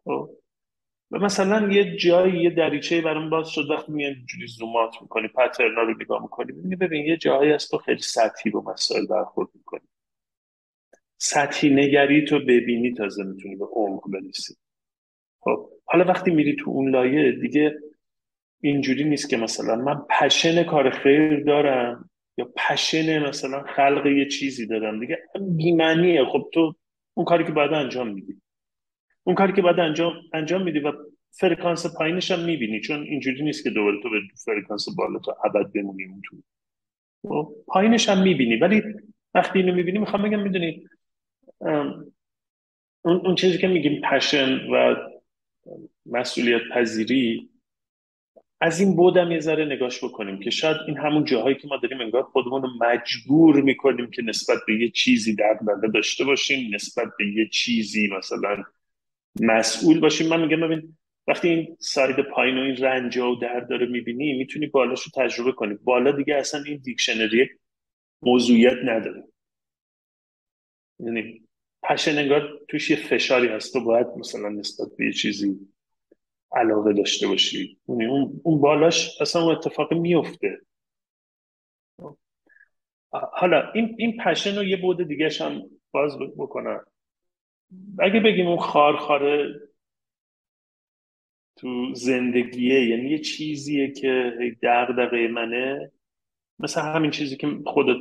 خب؟ 0.03 0.29
و 1.11 1.19
مثلا 1.19 1.71
یه 1.71 1.97
جایی 1.97 2.41
یه 2.41 2.49
دریچه 2.49 3.01
برام 3.01 3.29
باز 3.29 3.49
شد. 3.49 3.69
وقتی 3.69 3.91
میان 3.91 4.13
اینجوری 4.13 4.47
زومات 4.47 5.01
می‌کنی 5.01 5.27
پترنا 5.27 5.81
رو 5.81 5.93
نگاه 6.01 6.21
می‌کنی 6.21 6.75
ببین 6.75 7.05
یه 7.05 7.17
جایی 7.17 7.51
هست 7.51 7.71
تو 7.71 7.77
خیلی 7.77 8.01
سطحی 8.01 8.51
با 8.51 8.61
مسائل 8.61 9.07
برخورد 9.07 9.49
می‌کنی. 9.53 9.87
سطحی 11.21 11.69
نگری 11.69 12.25
تو 12.25 12.39
ببینی 12.39 12.93
تازه 12.93 13.23
می‌تونی 13.23 13.55
به 13.55 13.65
عمق 13.65 14.03
برسی. 14.09 14.55
خب 15.39 15.69
حالا 15.85 16.05
وقتی 16.05 16.31
میری 16.31 16.55
تو 16.55 16.71
اون 16.71 16.89
لایه 16.89 17.31
دیگه 17.31 17.75
اینجوری 18.61 19.03
نیست 19.03 19.29
که 19.29 19.37
مثلا 19.37 19.75
من 19.75 20.01
passion 20.19 20.63
کار 20.63 20.89
خیر 20.89 21.43
دارم 21.43 22.09
یا 22.37 22.51
passion 22.55 23.29
مثلا 23.29 23.63
خلق 23.63 24.05
یه 24.05 24.27
چیزی 24.27 24.67
دارم. 24.67 24.99
دیگه 24.99 25.19
بیمعنیه. 25.57 26.25
خب 26.25 26.49
تو 26.53 26.75
اون 27.13 27.25
کاری 27.25 27.43
که 27.43 27.51
باید 27.51 27.73
انجام 27.73 28.07
میدی. 28.07 28.41
اون 29.23 29.35
کاری 29.35 29.53
که 29.53 29.61
باید 29.61 29.79
انجام 29.79 30.13
انجام 30.33 30.63
میدی 30.63 30.79
و 30.79 30.91
فرکانس 31.31 31.95
پایینش 31.97 32.31
هم 32.31 32.45
می‌بینی. 32.45 32.81
چون 32.81 33.03
اینجوری 33.03 33.43
نیست 33.43 33.63
که 33.63 33.69
دوباره 33.69 34.01
تو 34.03 34.09
به 34.09 34.19
فرکانس 34.45 34.85
بالا 34.97 35.19
تا 35.19 35.37
ابد 35.45 35.71
بمونی 35.71 36.05
اون 36.05 36.21
تو 36.25 36.37
خب، 37.27 37.55
پایینش 37.67 38.09
هم 38.09 38.23
می‌بینی. 38.23 38.55
ولی 38.55 38.83
وقتی 39.33 39.59
اینو 39.59 39.75
می‌بینی 39.75 39.99
می‌خوام 39.99 40.23
بگم 40.23 40.39
می‌دونی 40.39 40.87
اون, 43.01 43.35
چیزی 43.35 43.57
که 43.57 43.67
میگیم 43.67 44.01
پشن 44.01 44.67
و 44.69 44.95
مسئولیت 46.05 46.61
پذیری 46.73 47.49
از 48.61 48.79
این 48.79 48.95
بودم 48.95 49.31
یه 49.31 49.39
ذره 49.39 49.65
نگاش 49.65 50.03
بکنیم 50.03 50.39
که 50.39 50.49
شاید 50.49 50.77
این 50.87 50.97
همون 50.97 51.25
جاهایی 51.25 51.55
که 51.55 51.67
ما 51.67 51.77
داریم 51.77 52.01
انگار 52.01 52.23
خودمون 52.23 52.61
رو 52.61 52.69
مجبور 52.81 53.61
می‌کنیم 53.61 54.09
که 54.09 54.21
نسبت 54.21 54.57
به 54.67 54.81
یه 54.81 54.89
چیزی 54.89 55.35
در 55.35 55.59
داشته 55.93 56.23
باشیم 56.23 56.75
نسبت 56.75 57.07
به 57.17 57.27
یه 57.27 57.47
چیزی 57.47 58.09
مثلا 58.17 58.63
مسئول 59.41 59.99
باشیم. 59.99 60.27
من 60.27 60.41
میگم 60.41 60.61
ببین 60.61 60.97
وقتی 61.27 61.49
این 61.49 61.77
ساید 61.79 62.19
پایین 62.19 62.57
و 62.57 62.61
این 62.61 62.77
رنجا 62.77 63.31
و 63.31 63.35
درد 63.35 63.69
داره 63.69 63.85
می‌بینی 63.85 64.33
می‌تونی 64.33 64.67
بالاش 64.67 65.01
رو 65.01 65.11
تجربه 65.23 65.51
کنی. 65.51 65.73
بالا 65.73 66.11
دیگه 66.11 66.35
اصلا 66.35 66.63
این 66.63 66.77
دیکشنری 66.77 67.49
موضوعیت 68.21 68.77
نداره. 68.85 69.23
یعنی 70.99 71.48
پشن 71.83 72.17
انگار 72.17 72.59
توش 72.67 72.89
یه 72.89 72.95
فشاری 72.95 73.47
هست 73.47 73.73
تو 73.73 73.83
باید 73.83 74.07
مثلا 74.17 74.49
نسبت 74.49 74.87
به 74.97 75.05
یه 75.05 75.13
چیزی 75.13 75.59
علاقه 76.51 76.93
داشته 76.93 77.27
باشی. 77.27 77.77
یعنی 77.87 78.05
اون, 78.05 78.41
اون 78.43 78.61
بالاش 78.61 79.21
اصلا 79.21 79.41
اون 79.41 79.55
اتفاق 79.55 79.93
میفته 79.93 80.61
حالا 83.11 83.71
این 83.71 83.95
این 83.97 84.17
پشن 84.25 84.55
رو 84.55 84.63
یه 84.63 84.77
بود 84.77 85.07
دیگه 85.07 85.29
هم 85.39 85.61
باز 85.91 86.19
بکنم. 86.37 86.85
اگه 87.99 88.19
بگیم 88.19 88.47
اون 88.47 88.59
خارخاره 88.59 89.59
تو 91.55 91.93
زندگیه 91.95 92.89
یعنی 92.89 93.09
یه 93.09 93.19
چیزیه 93.19 93.91
که 93.91 94.33
دغدغه 94.63 95.27
منه 95.27 95.91
مثل 96.59 96.81
همین 96.81 97.11
چیزی 97.11 97.37
که 97.37 97.47
خودت 97.65 97.97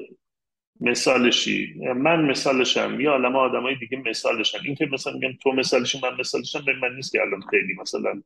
مثالشی. 0.80 1.74
من 1.96 2.24
مثالشم. 2.24 3.00
یا 3.00 3.12
آدم 3.36 3.62
های 3.62 3.74
دیگه 3.74 4.02
مثالشن. 4.06 4.58
این 4.64 4.74
که 4.74 4.86
مثلا 4.92 5.12
میگم 5.12 5.32
تو 5.42 5.52
مثالشی 5.52 6.00
من 6.02 6.20
مثالشم 6.20 6.64
به 6.64 6.72
من 6.82 6.94
نیست 6.96 7.12
که 7.12 7.20
الان 7.20 7.40
خیلی 7.50 7.74
مثلا 7.80 8.22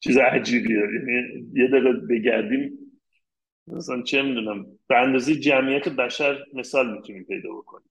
چیز 0.00 0.18
عجیبیه 0.18 0.78
یعنی 0.78 1.46
یه 1.54 1.68
دقیقه 1.68 1.92
بگردیم. 1.92 2.78
مثلا 3.66 4.02
چه 4.02 4.22
می‌دونم 4.22 4.66
به 4.88 4.96
اندازه 4.96 5.34
جمعیت 5.34 5.88
بشر 5.88 6.38
مثال 6.54 6.96
می‌تونیم 6.96 7.24
پیدا 7.24 7.48
بکنیم. 7.52 7.90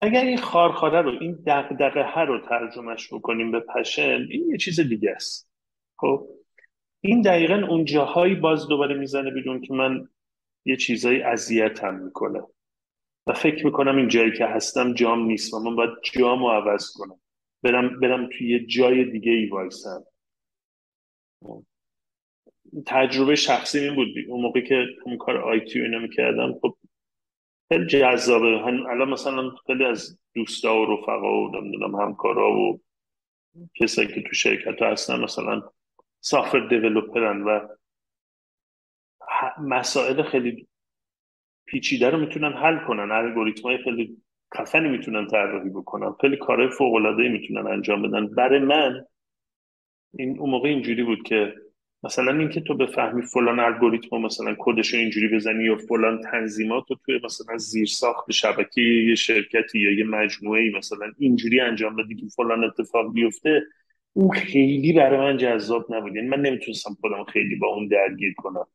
اگر 0.00 0.24
این 0.24 0.38
خارخاره 0.38 1.02
رو 1.02 1.10
این 1.20 1.38
دقدقه 1.46 2.20
رو 2.20 2.40
ترجمهش 2.40 3.12
بکنیم 3.12 3.50
به 3.50 3.60
پشن 3.60 4.26
این 4.30 4.50
یه 4.50 4.56
چیز 4.56 4.80
دیگه 4.80 5.10
است. 5.10 5.50
خب 5.96 6.28
این 7.00 7.22
دقیقا 7.22 7.66
اون 7.68 7.84
جاهایی 7.84 8.34
باز 8.34 8.68
دوباره 8.68 8.94
می‌زنه 8.94 9.30
بیرون 9.30 9.60
که 9.60 9.74
من 9.74 10.08
یه 10.64 10.76
چیزایی 10.76 11.22
اذیتم 11.22 11.94
می‌کنه. 11.94 12.42
و 13.26 13.32
فکر 13.32 13.66
می‌کنم 13.66 13.96
این 13.96 14.08
جایی 14.08 14.32
که 14.32 14.46
هستم 14.46 14.94
جام 14.94 15.26
نیست 15.26 15.54
و 15.54 15.58
من 15.58 15.76
باید 15.76 15.90
جام 16.02 16.44
رو 16.44 16.48
عوض 16.50 16.92
کنم. 16.94 17.20
برم, 17.62 18.00
برم 18.00 18.28
توی 18.28 18.50
یه 18.50 18.66
جای 18.66 19.04
دیگه 19.04 19.32
ای 19.32 19.46
وایسم. 19.46 20.04
تجربه 22.86 23.34
شخصی 23.34 23.78
این 23.78 23.94
بود. 23.94 24.08
اون 24.28 24.42
موقع 24.42 24.60
که 24.60 24.86
اون 25.04 25.16
کار 25.16 25.36
آیتی 25.36 25.80
اینو 25.80 26.00
می‌کردم 26.00 26.58
خب 26.62 26.76
خیلی 27.68 27.86
جذابه. 27.86 28.64
الان 28.64 29.08
مثلا 29.08 29.50
خیلی 29.66 29.84
از 29.84 30.18
دوستا 30.34 30.80
و 30.80 30.84
رفقا 30.84 31.42
و 31.42 31.56
نمی‌دونم 31.56 31.94
همکارا 31.94 32.52
و 32.52 32.80
کسایی 33.74 34.08
که 34.08 34.22
تو 34.22 34.32
شرکت 34.32 34.82
هستن 34.82 35.20
مثلا 35.20 35.62
سافر 36.20 36.68
دیولوپرن 36.68 37.42
و 37.42 37.68
مسائل 39.58 40.22
خیلی 40.22 40.66
پیچیده 41.66 42.10
رو 42.10 42.18
می‌تونن 42.18 42.52
حل 42.52 42.86
کنن. 42.86 43.10
الگوریتم 43.10 43.62
های 43.62 43.78
خیلی 43.78 44.16
خفنی 44.56 44.88
می‌تونن 44.88 45.26
طراحی 45.26 45.70
بکنن. 45.70 46.14
خیلی 46.20 46.36
کارهای 46.36 46.70
فوق 46.70 46.94
العاده 46.94 47.28
می‌تونن 47.28 47.66
انجام 47.66 48.02
بدن. 48.02 48.26
برای 48.26 48.58
من 48.58 49.04
این 50.18 50.38
اون 50.38 50.50
موقع 50.50 50.68
اینجوری 50.68 51.02
بود 51.02 51.22
که 51.22 51.54
مثلا 52.02 52.38
اینکه 52.38 52.60
تو 52.60 52.74
بفهمی 52.74 53.22
فلان 53.22 53.60
الگوریتم 53.60 54.16
مثلا 54.16 54.56
کدش 54.58 54.94
رو 54.94 55.00
اینجوری 55.00 55.28
بزنی 55.28 55.64
یا 55.64 55.76
فلان 55.76 56.20
تنظیمات 56.20 56.84
رو 56.90 56.96
توی 57.04 57.20
مثلا 57.24 57.56
زیر 57.56 57.86
ساخت 57.86 58.30
شبکه 58.30 58.80
یه 58.80 59.14
شرکتی 59.14 59.78
یا 59.78 59.92
یه 59.92 60.04
مجموعه 60.04 60.70
مثلا 60.76 61.12
اینجوری 61.18 61.60
انجام 61.60 61.96
بدی 61.96 62.14
که 62.14 62.26
فلان 62.36 62.64
اتفاق 62.64 63.12
بیفته 63.12 63.62
اون 64.12 64.30
خیلی 64.30 64.92
برای 64.92 65.18
من 65.18 65.36
جذاب 65.36 65.94
نبود. 65.94 66.16
یعنی 66.16 66.28
من 66.28 66.40
نمی‌تونستم 66.40 66.96
خودم 67.00 67.24
خیلی 67.24 67.56
با 67.56 67.66
اون 67.66 67.88
درگیر 67.88 68.34
کنم. 68.36 68.66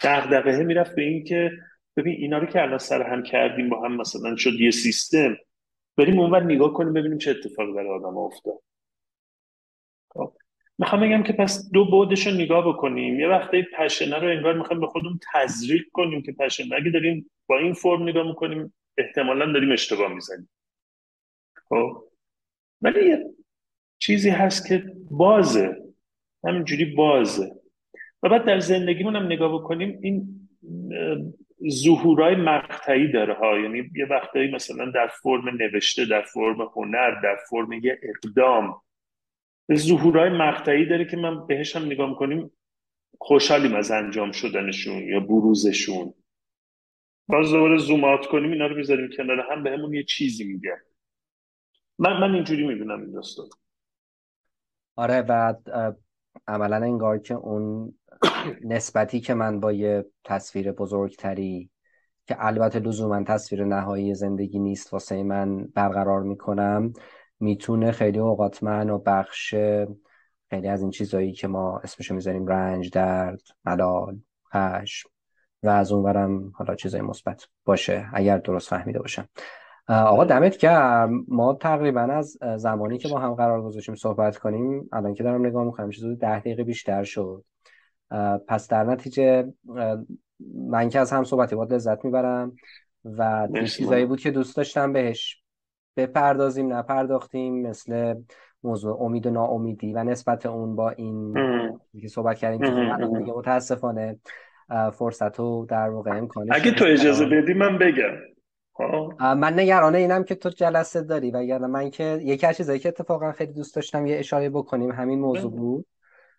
دغدغه 0.00 0.64
می‌رفت 0.64 0.94
به 0.94 1.02
این 1.02 1.24
که 1.24 1.50
ببین 1.96 2.14
اینا 2.14 2.38
رو 2.38 2.46
که 2.46 2.62
الان 2.62 2.78
سر 2.78 3.02
هم 3.02 3.22
کردیم 3.22 3.68
با 3.68 3.84
هم 3.84 3.96
مثلا 3.96 4.36
شد 4.36 4.60
یه 4.60 4.70
سیستم 4.70 5.36
بریم 5.96 6.18
اونور 6.18 6.42
نگاه 6.42 6.72
کنیم 6.72 6.92
ببینیم 6.92 7.18
چه 7.18 7.30
اتفاقی 7.30 7.72
برای 7.72 7.88
آدم 7.88 8.16
افتاد. 8.16 8.60
خب. 10.08 10.36
می‌خوام 10.78 11.00
بگم 11.02 11.22
که 11.22 11.32
پس 11.32 11.70
دو 11.72 11.84
بودش 11.90 12.26
رو 12.26 12.32
نگاه 12.32 12.68
بکنیم. 12.68 13.20
یه 13.20 13.28
وقتی 13.28 13.66
پشنه 13.78 14.18
رو 14.18 14.28
انگار 14.28 14.58
می‌خوایم 14.58 14.80
به 14.80 14.86
خودمون 14.86 15.18
تزریق 15.34 15.82
کنیم 15.92 16.22
که 16.22 16.32
پشنه 16.32 16.76
اگه 16.76 16.90
داریم 16.90 17.30
با 17.46 17.58
این 17.58 17.72
فرم 17.74 18.02
نگاه 18.02 18.26
می‌کنیم 18.26 18.74
احتمالا 18.98 19.52
داریم 19.52 19.72
اشتباه 19.72 20.14
می‌زنیم. 20.14 20.50
خب. 21.68 22.04
ولی 22.82 23.08
یه 23.08 23.24
چیزی 23.98 24.30
هست 24.30 24.68
که 24.68 24.84
بازه. 25.10 25.76
همینجوری 26.44 26.84
بازه. 26.84 27.63
و 28.24 28.28
بعد 28.28 28.44
در 28.44 28.60
زندگیمون 28.60 29.16
هم 29.16 29.26
نگاه 29.26 29.54
بکنیم 29.54 29.98
این 30.02 30.48
ظهورای 31.70 32.36
مقطعی 32.36 33.12
داره 33.12 33.34
ها. 33.34 33.58
یعنی 33.58 33.90
یه 33.96 34.06
وقتایی 34.10 34.50
مثلا 34.50 34.90
در 34.90 35.06
فرم 35.22 35.48
نوشته 35.48 36.04
در 36.04 36.22
فرم 36.22 36.60
هنر 36.60 37.20
در 37.22 37.36
فرم 37.50 37.72
یه 37.72 38.00
اقدام. 38.02 38.80
ظهورهای 39.74 40.30
مقطعی 40.30 40.86
داره 40.86 41.04
که 41.04 41.16
من 41.16 41.46
بهش 41.46 41.76
هم 41.76 41.84
نگاه 41.84 42.08
می‌کنیم 42.08 42.50
خوشحالیم 43.18 43.74
از 43.74 43.90
انجام 43.90 44.32
شدنشون 44.32 45.02
یا 45.02 45.20
بروزشون. 45.20 46.14
باز 47.28 47.50
دوباره 47.50 47.78
زوم 47.78 48.16
کنیم 48.30 48.52
اینا 48.52 48.66
رو 48.66 48.76
بذاریم 48.76 49.10
کنار 49.16 49.46
هم 49.50 49.62
بهمون 49.62 49.94
یه 49.94 50.02
چیزی 50.02 50.44
میگه. 50.44 50.76
من 51.98 52.20
من 52.20 52.34
اینجوری 52.34 52.66
می‌بینم 52.66 53.00
این 53.00 53.12
داستان. 53.12 53.46
آره 54.96 55.22
بعد 55.22 55.70
عملا 56.48 56.76
انگار 56.76 57.18
که 57.18 57.34
اون 57.34 57.94
نسبتی 58.64 59.20
که 59.20 59.34
من 59.34 59.60
با 59.60 59.72
یه 59.72 60.06
تصویر 60.24 60.72
بزرگتری 60.72 61.70
که 62.26 62.36
البته 62.38 62.78
لزوما 62.78 63.22
تصویر 63.22 63.64
نهایی 63.64 64.14
زندگی 64.14 64.58
نیست 64.58 64.92
واسه 64.92 65.22
من 65.22 65.64
برقرار 65.64 66.22
می‌کنم 66.22 66.92
می‌تونه 67.40 67.92
خیلی 67.92 68.18
اوقات 68.18 68.62
من 68.62 68.90
و 68.90 68.98
بخش 68.98 69.54
خیلی 70.50 70.68
از 70.68 70.80
این 70.80 70.90
چیزهایی 70.90 71.32
که 71.32 71.48
ما 71.48 71.78
اسمشو 71.78 72.14
می‌ذاریم 72.14 72.46
رنج 72.46 72.90
درد 72.90 73.40
ملال 73.64 74.18
خشم 74.54 75.08
و 75.62 75.68
از 75.68 75.92
اونورم 75.92 76.52
حالا 76.54 76.74
چیزای 76.74 77.00
مثبت 77.00 77.46
باشه 77.64 78.08
اگر 78.12 78.38
درست 78.38 78.68
فهمیده 78.68 78.98
باشم. 78.98 79.28
آقا 79.88 80.24
دمت 80.24 80.56
گرم. 80.56 81.24
ما 81.28 81.54
تقریبا 81.54 82.00
از 82.00 82.38
زمانی 82.56 82.98
که 82.98 83.08
با 83.08 83.18
هم 83.18 83.34
قرار 83.34 83.62
گذاشتیم 83.62 83.94
صحبت 83.94 84.36
کنیم 84.36 84.88
الان 84.92 85.14
که 85.14 85.22
دارم 85.22 85.46
نگاه 85.46 85.64
می‌کنم 85.64 85.90
چیزی 85.90 86.16
ده 86.16 86.40
دقیقه 86.40 86.64
بیشتر 86.64 87.04
شد. 87.04 87.44
پس 88.48 88.68
در 88.68 88.84
نتیجه 88.84 89.52
من 90.54 90.88
که 90.88 91.00
از 91.00 91.12
هم 91.12 91.24
صحبتی 91.24 91.56
باید 91.56 91.72
لذت 91.72 92.04
می‌برم 92.04 92.52
و 93.04 93.48
چیزایی 93.66 94.04
بود 94.04 94.20
که 94.20 94.30
دوست 94.30 94.56
داشتم 94.56 94.92
بهش 94.92 95.42
بپردازیم 95.96 96.72
نپرداختیم 96.72 97.68
مثل 97.68 98.14
موضوع 98.62 99.02
امید 99.02 99.26
و 99.26 99.30
ناامیدی 99.30 99.92
و 99.92 100.04
نسبت 100.04 100.46
اون 100.46 100.76
با 100.76 100.90
این 100.90 101.34
که 102.00 102.08
صحبت 102.08 102.38
کردیم 102.38 102.60
که 102.60 102.70
دیگه 103.18 103.32
متاسفانه 103.32 104.18
فرصت 104.92 105.40
و 105.40 105.66
در 105.68 105.90
واقع 105.90 106.10
امکانش 106.10 106.50
اگه 106.52 106.70
تو 106.70 106.84
اجازه 106.88 107.26
بدی 107.26 107.54
من 107.54 107.78
بگم. 107.78 108.14
من 109.20 109.58
نگرانه 109.58 109.98
اینم 109.98 110.24
که 110.24 110.34
تو 110.34 110.48
جلسه 110.48 111.02
داری 111.02 111.30
و 111.30 111.58
من 111.58 111.90
که 111.90 112.18
یکی 112.22 112.46
از 112.46 112.56
چیزایی 112.56 112.78
که 112.78 112.88
اتفاقا 112.88 113.32
خیلی 113.32 113.52
دوست 113.52 113.74
داشتم 113.74 114.06
یه 114.06 114.18
اشاره 114.18 114.50
بکنیم 114.50 114.90
همین 114.90 115.20
موضوع 115.20 115.50
بود. 115.50 115.86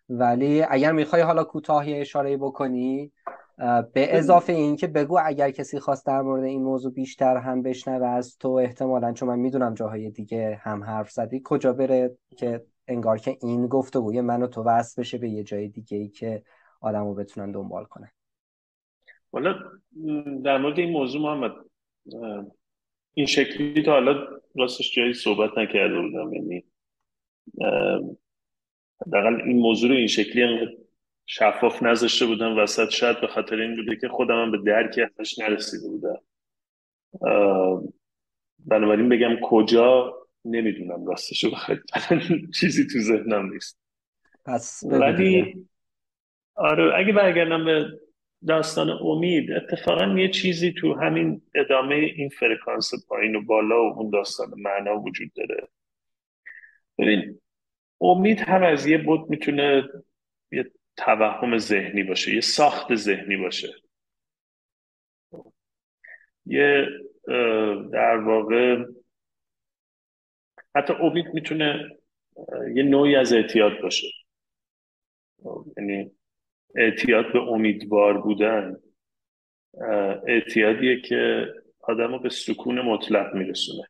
ولی 0.09 0.63
اگر 0.69 0.91
می‌خوای 0.91 1.21
حالا 1.21 1.43
کوتاه 1.43 1.89
یه 1.89 2.01
اشاره 2.01 2.37
بکنی 2.37 3.11
به 3.93 4.17
اضافه 4.17 4.53
این 4.53 4.75
که 4.75 4.87
بگو 4.87 5.19
اگر 5.25 5.51
کسی 5.51 5.79
خواست 5.79 6.05
در 6.05 6.21
مورد 6.21 6.43
این 6.43 6.63
موضوع 6.63 6.93
بیشتر 6.93 7.37
هم 7.37 7.61
بشنوه 7.61 8.07
از 8.07 8.37
تو 8.37 8.49
احتمالا 8.49 9.13
چون 9.13 9.29
من 9.29 9.39
می‌دونم 9.39 9.73
جاهای 9.73 10.09
دیگه 10.09 10.59
هم 10.61 10.83
حرف 10.83 11.11
زدی 11.11 11.41
کجا 11.43 11.73
بره 11.73 12.17
که 12.37 12.65
انگار 12.87 13.17
که 13.17 13.37
این 13.41 13.67
گفتگوی 13.67 14.21
من 14.21 14.43
و 14.43 14.47
تو 14.47 14.63
وصل 14.63 15.01
بشه 15.01 15.17
به 15.17 15.29
یه 15.29 15.43
جای 15.43 15.67
دیگه 15.67 15.97
ای 15.97 16.07
که 16.07 16.43
آدمو 16.81 17.13
بتونن 17.13 17.51
دنبال 17.51 17.85
کنن. 17.85 18.11
والا 19.33 19.55
در 20.43 20.57
مورد 20.57 20.79
این 20.79 20.91
موضوع 20.91 21.21
محمد 21.21 21.51
این 23.13 23.25
شکلی 23.25 23.83
تا 23.83 23.91
حالا 23.91 24.27
راستش 24.55 24.95
جایی 24.95 25.13
صحبت 25.13 25.57
نکرده 25.57 26.01
بودم 26.01 26.33
یعنی 26.33 26.63
حداقل 29.01 29.41
این 29.41 29.57
موضوع 29.57 29.89
رو 29.89 29.95
این 29.95 30.07
شکلی 30.07 30.77
شفاف 31.25 31.83
نذاشته 31.83 32.25
بودم 32.25 32.57
وسط 32.57 32.89
شاید 32.89 33.21
به 33.21 33.27
خاطر 33.27 33.55
این 33.55 33.75
بوده 33.75 33.95
که 33.95 34.07
خودم 34.07 34.41
هم 34.41 34.51
به 34.51 34.57
درکی 34.57 35.01
ازش 35.01 35.39
نرسیده 35.39 35.87
بودم. 35.89 36.21
بنابراین 38.59 39.09
بگم 39.09 39.35
کجا 39.43 40.13
نمی‌دونم 40.45 41.05
راستشو 41.05 41.51
بخواید 41.51 41.81
چیزی 42.59 42.87
تو 42.87 42.99
ذهنم 42.99 43.53
نیست. 43.53 43.79
پس 44.45 44.83
ولی 44.91 45.65
آره 46.55 46.99
اگه 46.99 47.13
برگردم 47.13 47.65
به 47.65 47.85
داستان 48.47 48.89
امید 48.89 49.51
اتفاقا 49.51 50.05
یه 50.05 50.29
چیزی 50.29 50.73
تو 50.73 50.93
همین 50.93 51.41
ادامه 51.55 51.95
این 51.95 52.29
فرکانس 52.29 52.91
پایین 53.07 53.35
و 53.35 53.41
بالا 53.41 53.83
و 53.83 53.99
اون 53.99 54.09
داستان 54.09 54.49
معنا 54.57 54.99
وجود 54.99 55.33
داره. 55.33 55.67
ببین 56.97 57.39
امید 58.11 58.39
هم 58.39 58.63
از 58.63 58.85
یه 58.85 58.97
بود 58.97 59.29
می‌تونه 59.29 59.89
یه 60.51 60.71
توهم 60.97 61.57
ذهنی 61.57 62.03
باشه 62.03 62.35
یه 62.35 62.41
ساخت 62.41 62.95
ذهنی 62.95 63.37
باشه. 63.37 63.73
یه 66.45 66.87
در 67.91 68.17
واقع 68.17 68.85
حتی 70.75 70.93
امید 70.93 71.25
می‌تونه 71.33 71.97
یه 72.75 72.83
نوعی 72.83 73.15
از 73.15 73.33
اعتیاد 73.33 73.81
باشه. 73.81 74.07
یعنی 75.77 76.11
اعتیاد 76.75 77.33
به 77.33 77.39
امیدوار 77.39 78.21
بودن. 78.21 78.77
اعتیادیه 80.27 81.01
که 81.01 81.47
آدم 81.79 82.17
به 82.17 82.29
سکون 82.29 82.81
مطلق 82.81 83.33
میرسونه. 83.33 83.87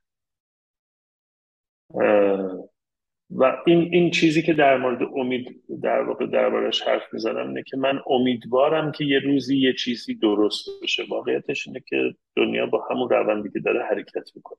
و 3.30 3.58
این 3.66 3.90
این 3.92 4.12
چیزی 4.12 4.42
که 4.42 4.54
در 4.54 4.78
مورد 4.78 5.04
امید 5.16 5.64
در 5.82 6.02
واقع 6.02 6.26
دربارش 6.26 6.82
حرف 6.82 7.14
می‌زنم 7.14 7.48
اینه 7.48 7.64
که 7.64 7.78
من 7.78 8.00
امیدوارم 8.08 8.92
که 8.92 9.06
یه 9.06 9.20
روزی 9.20 9.58
یه 9.58 9.74
چیزی 9.74 10.16
درست 10.16 10.70
بشه. 10.84 11.04
واقعیتش 11.10 11.68
اینه 11.68 11.84
که 11.90 12.16
دنیا 12.36 12.66
با 12.66 12.88
همون 12.92 13.10
روندی 13.10 13.50
که 13.50 13.60
داره 13.60 13.84
حرکت 13.84 14.32
می‌کنه. 14.36 14.58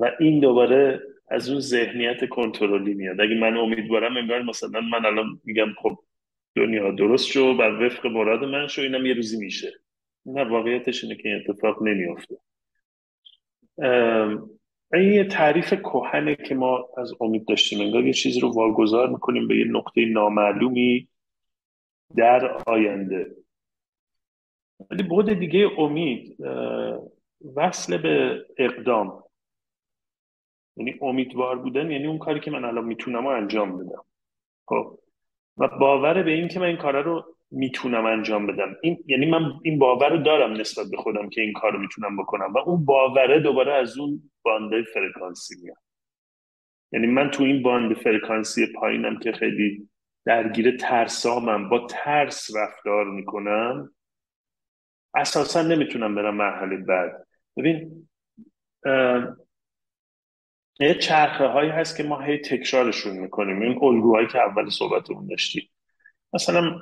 و 0.00 0.10
این 0.20 0.40
دوباره 0.40 1.00
از 1.28 1.50
اون 1.50 1.60
ذهنیت 1.60 2.28
کنترلی 2.28 2.94
میاد. 2.94 3.20
اگه 3.20 3.34
من 3.34 3.56
امیدوارم 3.56 4.16
انگار 4.16 4.42
مثلا 4.42 4.80
من 4.80 5.06
الان 5.06 5.40
میگم 5.44 5.72
خب 5.82 5.98
دنیا 6.56 6.90
درست 6.90 7.26
شو 7.26 7.44
و 7.44 7.62
وفق 7.62 8.06
مراد 8.06 8.44
من 8.44 8.66
شو 8.66 8.82
اینم 8.82 9.06
یه 9.06 9.14
روزی 9.14 9.38
میشه. 9.38 9.72
نه 10.26 10.44
واقعیتش 10.44 11.04
اینه 11.04 11.16
که 11.16 11.28
این 11.28 11.38
اتفاق 11.38 11.82
نمیافته. 11.82 12.36
این 14.92 15.12
یه 15.12 15.24
تعریف 15.24 15.74
کهنه 15.74 16.36
که 16.36 16.54
ما 16.54 16.88
از 16.96 17.12
امید 17.20 17.48
داشتیم 17.48 17.80
انگار 17.80 18.06
یه 18.06 18.12
چیزی 18.12 18.40
رو 18.40 18.52
واگذار 18.52 19.08
می‌کنیم 19.08 19.48
به 19.48 19.58
یه 19.58 19.64
نقطه 19.64 20.04
نامعلومی 20.04 21.08
در 22.16 22.62
آینده. 22.66 23.36
ولی 24.90 25.02
بود 25.02 25.32
دیگه 25.32 25.70
امید 25.78 26.36
وصل 27.56 27.96
به 27.96 28.46
اقدام. 28.58 29.24
یعنی 30.76 30.94
امیدوار 31.00 31.58
بودن 31.58 31.90
یعنی 31.90 32.06
اون 32.06 32.18
کاری 32.18 32.40
که 32.40 32.50
من 32.50 32.64
الان 32.64 32.84
می‌تونم 32.84 33.26
انجام 33.26 33.78
بدم. 33.78 34.04
خب 34.66 34.98
و 35.56 35.68
باور 35.68 36.22
به 36.22 36.30
این 36.30 36.48
که 36.48 36.60
من 36.60 36.66
این 36.66 36.76
کارا 36.76 37.00
رو 37.00 37.33
می‌تونم 37.54 38.06
انجام 38.06 38.46
بدم. 38.46 38.76
این 38.82 39.04
یعنی 39.06 39.26
من 39.26 39.52
این 39.62 39.78
باور 39.78 40.08
رو 40.08 40.22
دارم 40.22 40.52
نسبت 40.52 40.86
به 40.90 40.96
خودم 40.96 41.28
که 41.28 41.40
این 41.40 41.52
کار 41.52 41.72
رو 41.72 41.78
می‌تونم 41.78 42.16
بکنم 42.16 42.52
و 42.52 42.58
اون 42.58 42.84
باوره 42.84 43.40
دوباره 43.40 43.72
از 43.72 43.98
اون 43.98 44.30
بانده 44.42 44.82
فرکانسی 44.82 45.54
میاد. 45.62 45.76
یعنی 46.92 47.06
من 47.06 47.30
تو 47.30 47.44
این 47.44 47.62
باند 47.62 47.96
فرکانسی 47.96 48.72
پایینم 48.72 49.18
که 49.18 49.32
خیلی 49.32 49.88
درگیر 50.24 50.76
ترسامم 50.76 51.68
با 51.68 51.86
ترس 51.90 52.56
رفتار 52.56 53.04
می‌کنم 53.04 53.94
اساسا 55.14 55.62
نمی‌تونم 55.62 56.14
برم 56.14 56.34
مرحله 56.34 56.76
بعد. 56.76 57.26
ببین 57.56 58.08
یه 60.80 60.94
چرخه 60.94 61.46
هایی 61.46 61.70
هست 61.70 61.96
که 61.96 62.02
ما 62.02 62.20
هی 62.20 62.38
تکرارشون 62.38 63.16
می‌کنیم. 63.16 63.62
این 63.62 63.78
الگوهایی 63.82 64.26
که 64.26 64.38
اول 64.38 64.70
صحبتمون 64.70 65.26
داشتیم 65.26 65.70
مثلا 66.32 66.80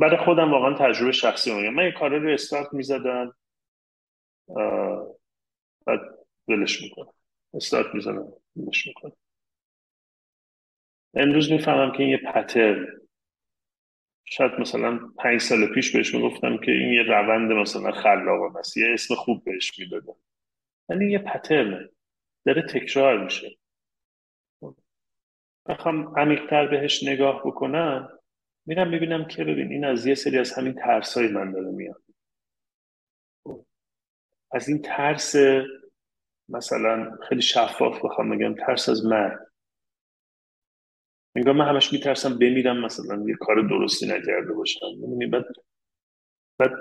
برای 0.00 0.24
خودم 0.24 0.50
واقعا 0.50 0.74
تجربه 0.74 1.12
شخصی 1.12 1.54
میگم 1.54 1.74
من 1.74 1.84
یه 1.84 1.92
کار 1.92 2.18
رو 2.18 2.30
استارت 2.30 2.74
می‌زدم. 2.74 3.34
بعد 5.86 6.00
ولش 6.48 6.82
می‌کنم. 6.82 7.12
استارت 7.54 7.94
می‌زنم 7.94 8.32
ولش 8.56 8.86
می‌کنم. 8.86 9.12
امروز 11.14 11.52
می‌فهمم 11.52 11.92
که 11.92 12.02
این 12.02 12.08
یه 12.08 12.16
پتر 12.16 12.86
شاید 14.24 14.52
مثلا 14.52 15.00
پنج 15.18 15.40
سال 15.40 15.66
پیش 15.74 15.96
بهش 15.96 16.14
می‌گفتم 16.14 16.56
که 16.56 16.72
این 16.72 16.92
یه 16.92 17.02
روند 17.02 17.52
مثلا 17.52 17.92
خلاق 17.92 18.56
است. 18.56 18.76
یه 18.76 18.86
اسم 18.92 19.14
خوب 19.14 19.44
بهش 19.44 19.78
می‌دادم. 19.78 20.16
ولی 20.88 21.12
یه 21.12 21.18
پترنه 21.18 21.88
داره 22.46 22.62
تکرار 22.62 23.24
میشه. 23.24 23.56
بخوام 25.66 26.18
عمیقتر 26.18 26.66
بهش 26.66 27.02
نگاه 27.02 27.42
بکنم. 27.46 28.17
میرم 28.68 28.90
ببینم 28.90 29.24
که 29.24 29.44
ببین 29.44 29.72
این 29.72 29.84
از 29.84 30.06
یه 30.06 30.14
سری 30.14 30.38
از 30.38 30.52
همین 30.52 30.72
ترس 30.72 31.16
های 31.18 31.28
من 31.28 31.52
داره 31.52 31.70
میاد. 31.70 32.02
از 34.52 34.68
این 34.68 34.82
ترس 34.82 35.34
مثلا 36.48 37.18
خیلی 37.28 37.42
شفاف 37.42 38.04
بخوام 38.04 38.30
بگم 38.30 38.54
ترس 38.54 38.88
از 38.88 39.04
مرگ. 39.04 39.38
انگار 41.36 41.54
من 41.54 41.68
همش 41.68 41.92
میترسم 41.92 42.38
بمیرم 42.38 42.84
مثلا 42.84 43.24
یه 43.28 43.34
کار 43.34 43.68
درستی 43.68 44.06
نکرده 44.06 44.52
باشم. 44.52 44.86
می‌دونی 45.00 45.26
بعد 45.26 45.44
بعد 46.58 46.72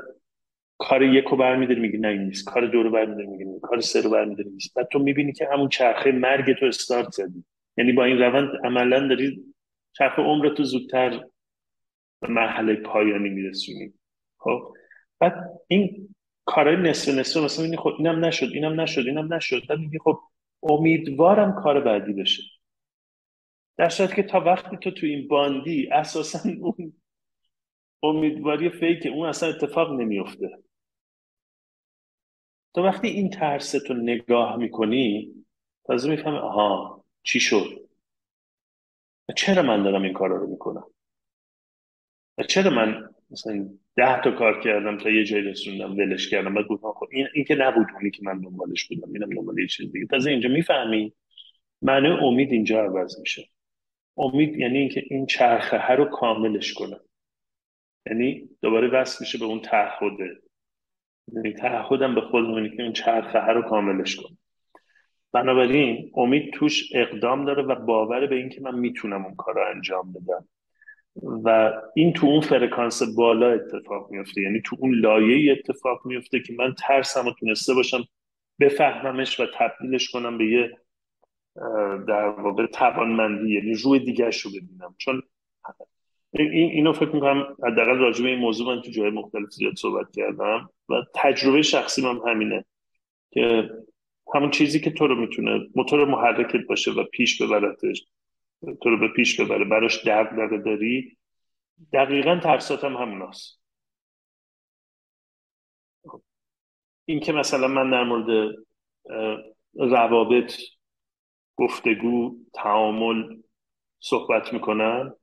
کار 0.77 1.03
یک 1.03 1.26
رو 1.26 1.38
برمیداری 1.38 1.80
میگی 1.80 1.97
نه 1.97 2.18
نیست. 2.18 2.47
کار 2.47 2.68
دو 2.68 2.84
رو 2.84 2.91
برمیداری 2.91 3.27
میگی 3.27 3.59
کار 3.61 3.80
سه 3.80 4.01
رو 4.01 4.09
برمیداری 4.09 4.49
نیست. 4.49 4.73
بعد 4.73 4.88
تو 4.88 4.99
می‌بینی 4.99 5.34
که 5.34 5.47
همون 5.51 5.69
چرخه 5.69 6.11
مرگ 6.11 6.59
تو 6.59 6.65
استارت 6.65 7.11
زدی. 7.11 7.45
یعنی 7.77 7.91
با 7.91 8.03
این 8.03 8.18
روند 8.18 8.49
عملا 8.64 9.07
داری 9.07 9.53
چرخه 9.93 10.22
عمر 10.22 10.49
تو 10.49 10.64
زودتر 10.64 11.23
مرحله 12.22 12.76
پایانی 12.76 13.30
میرسونی 13.30 13.94
خب؟ 14.38 14.73
بعد 15.19 15.34
این 15.68 16.15
کارهای 16.45 16.77
نصف 16.77 17.14
نصف 17.14 17.38
مثلا 17.38 17.64
می‌بینی 17.64 17.81
خب 17.81 17.94
اینم 17.98 18.26
نشد 18.26 18.49
اینم 18.53 18.81
نشد 18.81 19.02
اینم 19.06 19.34
نشد. 19.34 19.68
بعد 19.69 19.80
میگی 19.80 19.99
خب 19.99 20.19
امیدوارم 20.64 21.64
کار 21.64 21.81
بعدی 21.81 22.14
بشه. 22.14 22.44
در 23.77 23.89
صورتی 23.89 24.15
که 24.15 24.23
تا 24.23 24.39
وقتی 24.39 24.77
تو 24.77 24.91
تو 24.91 25.06
این 25.06 25.27
باندی 25.27 25.89
اساسا 25.91 26.39
اون 26.61 26.94
امیدواری 28.03 28.69
فیک 28.69 29.07
اون 29.14 29.27
اصلا 29.27 29.49
اتفاق 29.49 29.91
نمیفته 29.91 30.49
تا 32.73 32.84
وقتی 32.84 33.07
این 33.07 33.30
ترس 33.30 33.72
تو 33.72 33.94
نگاه 33.94 34.56
می‌کنی 34.56 35.34
تازه 35.85 36.10
می‌فهمی 36.10 36.38
آها 36.38 37.03
چی 37.23 37.39
شد؟ 37.39 37.88
چرا 39.35 39.61
من 39.64 39.84
دارم 39.84 40.03
این 40.03 40.14
کار 40.14 40.30
رو 40.30 40.48
می‌کنم؟ 40.48 40.84
چرا 42.43 42.69
من 42.69 43.09
مثلا 43.31 43.69
ده 43.95 44.22
تا 44.22 44.31
کار 44.31 44.61
کردم 44.61 44.97
تا 44.97 45.09
یه 45.09 45.23
جایی 45.23 45.43
رسوندم 45.43 45.97
ولش 45.97 46.30
کردم؟ 46.30 46.53
بعد 46.53 46.68
گفتم 46.68 46.91
خب 46.91 47.07
این, 47.11 47.27
این 47.34 47.45
که 47.45 47.55
نبود 47.55 47.88
اونی 47.95 48.11
که 48.11 48.19
من 48.23 48.41
دنبالش 48.41 48.88
بودم 48.88 49.14
اینم 49.14 49.30
دنبال 49.30 49.59
یه 49.59 49.68
چیز 49.68 49.91
دیگه. 49.91 50.05
تازه 50.05 50.30
اینجا 50.30 50.49
می‌فهمی؟ 50.49 51.14
معنی 51.81 52.07
امید 52.07 52.51
اینجا 52.51 52.81
عوض 52.81 53.19
میشه. 53.19 53.49
امید 54.18 54.55
یعنی 54.55 54.77
اینکه 54.77 55.03
این 55.09 55.26
چرخه 55.26 55.91
رو 55.93 56.05
کاملش 56.05 56.73
کنم. 56.73 56.99
یعنی 58.05 58.49
دوباره 58.61 58.88
وصل 58.88 59.18
میشه 59.22 59.38
به 59.38 59.45
اون 59.45 59.59
تعهده 59.59 60.41
یعنی 61.34 61.53
تعهدم 61.53 62.15
به 62.15 62.22
خودم 62.22 62.69
که 62.69 62.84
اون 62.84 62.93
چرخه 62.93 63.39
رو 63.39 63.61
کاملش 63.61 64.15
کنم. 64.15 64.38
بنابراین 65.31 66.11
امید 66.15 66.53
توش 66.53 66.89
اقدام 66.93 67.45
داره 67.45 67.64
و 67.64 67.76
باور 67.76 68.27
به 68.27 68.35
اینکه 68.35 68.61
من 68.61 68.80
می‌تونم 68.80 69.26
اون 69.26 69.35
کار 69.35 69.59
انجام 69.59 70.14
بدم. 70.14 70.47
و 71.23 71.73
این 71.95 72.14
تو 72.14 72.27
اون 72.27 72.41
فرکانس 72.41 73.03
بالا 73.15 73.52
اتفاق 73.52 74.11
میفته 74.11 74.41
یعنی 74.41 74.61
تو 74.65 74.76
اون 74.80 74.99
لایه 74.99 75.52
اتفاق 75.52 76.06
میفته 76.06 76.39
که 76.39 76.53
من 76.53 76.73
ترسم 76.73 77.27
و 77.27 77.31
تونسته 77.39 77.73
باشم 77.73 78.03
بفهممش 78.60 79.39
و 79.39 79.45
تبدیلش 79.60 80.10
کنم 80.10 80.38
به 80.38 80.45
یه 80.45 80.77
در 82.07 82.27
واقع 82.27 82.65
توانمندی 82.65 83.53
یعنی 83.53 83.73
روی 83.73 83.99
دیگرش 83.99 84.41
رو 84.41 84.52
ببینم. 84.52 84.95
چون 84.98 85.22
این 86.34 86.72
اینو 86.72 86.94
فکر 86.94 87.10
می‌کنم 87.10 87.57
حداقل 87.64 87.98
راجع 87.98 88.23
به 88.23 88.30
این 88.30 88.39
موضوع 88.39 88.76
من 88.76 88.81
تو 88.81 88.91
جای 88.91 89.10
مختلف 89.10 89.49
زیاد 89.49 89.76
صحبت 89.76 90.11
کردم 90.15 90.69
و 90.89 90.94
تجربه 91.15 91.61
شخصی 91.61 92.02
من 92.02 92.19
همینه 92.27 92.65
که 93.31 93.69
همون 94.35 94.52
چیزی 94.52 94.80
که 94.80 94.91
تو 94.91 95.07
رو 95.07 95.15
می‌تونه 95.15 95.68
موتور 95.76 96.06
محرکت 96.06 96.65
باشه 96.68 96.91
و 96.91 97.03
پیش 97.03 97.41
ببرتش. 97.41 98.06
تو 98.61 98.89
رو 98.89 98.99
به 98.99 99.07
پیش 99.15 99.41
ببره. 99.41 99.65
براش 99.65 100.03
درد 100.03 100.65
داری. 100.65 101.17
دقیقا 101.93 102.39
ترسات 102.43 102.84
هم 102.84 102.93
همون 102.93 103.21
هست. 103.21 103.61
این 107.05 107.19
که 107.19 107.31
مثلا 107.34 107.67
من 107.67 107.91
در 107.91 108.03
مورد 108.03 108.55
روابط 109.73 110.53
گفتگو 111.55 112.38
تعامل 112.53 113.41
صحبت 113.99 114.53
می‌کنم 114.53 115.15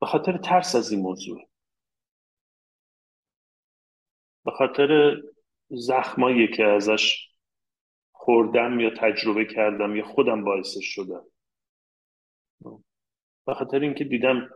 به 0.00 0.06
خاطر 0.06 0.38
ترس 0.38 0.74
از 0.74 0.92
این 0.92 1.00
موضوع. 1.00 1.48
به 4.44 4.50
خاطر 4.50 5.16
زخمایی 5.68 6.48
که 6.48 6.64
ازش 6.64 7.33
خوردم 8.24 8.80
یا 8.80 8.90
تجربه 8.90 9.44
کردم 9.44 9.96
یا 9.96 10.04
خودم 10.04 10.44
باعثش 10.44 10.84
شدم. 10.84 11.24
به 13.46 13.54
خاطر 13.54 13.80
اینکه 13.80 14.04
دیدم 14.04 14.50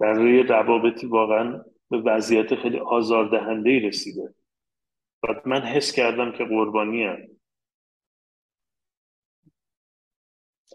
در 0.00 0.12
روی 0.12 0.42
روابطی 0.42 1.06
واقعا 1.06 1.64
به 1.90 1.98
وضعیت 1.98 2.54
خیلی 2.54 2.78
آزاردهنده 2.78 3.70
ای 3.70 3.80
رسیده. 3.80 4.34
و 5.22 5.26
من 5.44 5.60
حس 5.62 5.92
کردم 5.92 6.32
که 6.32 6.44
قربانی 6.44 7.04
هم. 7.04 7.18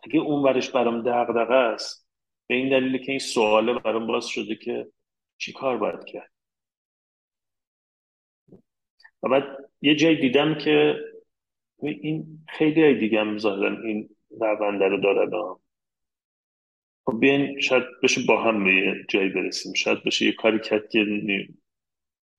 اگه 0.03 0.19
اون 0.19 0.43
ورش 0.43 0.69
برام 0.69 1.01
دغدغه 1.01 1.55
است 1.55 2.07
به 2.47 2.55
این 2.55 2.69
دلیل 2.69 2.97
که 2.97 3.11
این 3.11 3.19
سواله 3.19 3.73
برام 3.73 4.07
باز 4.07 4.27
شده 4.27 4.55
که 4.55 4.91
چی 5.37 5.53
کار 5.53 5.77
باید 5.77 6.05
کرد؟ 6.05 6.31
و 9.23 9.29
بعد 9.29 9.43
یه 9.81 9.95
جای 9.95 10.15
دیدم 10.15 10.57
که 10.57 10.95
این 11.81 12.39
خیلی 12.49 12.99
دیگه 12.99 13.19
هم 13.19 13.37
ظاهرا 13.37 13.81
این 13.81 14.09
رونده 14.41 14.87
رو 14.87 15.01
دارن. 15.01 15.55
خب 17.05 17.19
بیاین 17.19 17.59
شاید 17.59 17.83
بشه 18.03 18.21
با 18.27 18.43
هم 18.43 18.63
به 18.63 18.75
یه 18.75 19.05
جایی 19.09 19.29
برسیم. 19.29 19.73
شاید 19.73 20.03
بشه 20.03 20.25
یه 20.25 20.31
کاری 20.31 20.59
کرد 20.59 20.89
که 20.89 21.05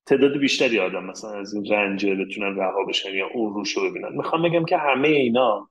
تعداد 0.06 0.38
بیشتری 0.38 0.78
آدم 0.78 1.04
مثلا 1.04 1.30
از 1.30 1.54
این 1.54 1.72
رنجه 1.72 2.14
بتونن 2.14 2.56
رها 2.56 2.84
بشن 2.84 3.14
یا 3.14 3.28
اون 3.34 3.54
روش 3.54 3.72
رو 3.72 3.90
ببینن. 3.90 4.16
می‌خوام 4.16 4.42
بگم 4.42 4.64
که 4.64 4.76
همه 4.76 5.08
اینا 5.08 5.70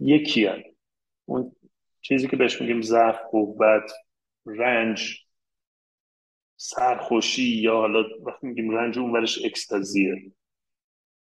یکی 0.00 0.44
هن. 0.46 0.62
اون 1.24 1.56
چیزی 2.00 2.28
که 2.28 2.36
بهش 2.36 2.60
میگیم 2.60 2.82
ضعف 2.82 3.18
قوت 3.30 3.92
رنج 4.46 5.18
سرخوشی 6.56 7.42
یا 7.42 7.76
حالا 7.76 8.04
وقتی 8.26 8.46
میگیم 8.46 8.70
رنج 8.70 8.98
اون 8.98 9.10
ورش 9.12 9.44
اکستازیه. 9.44 10.32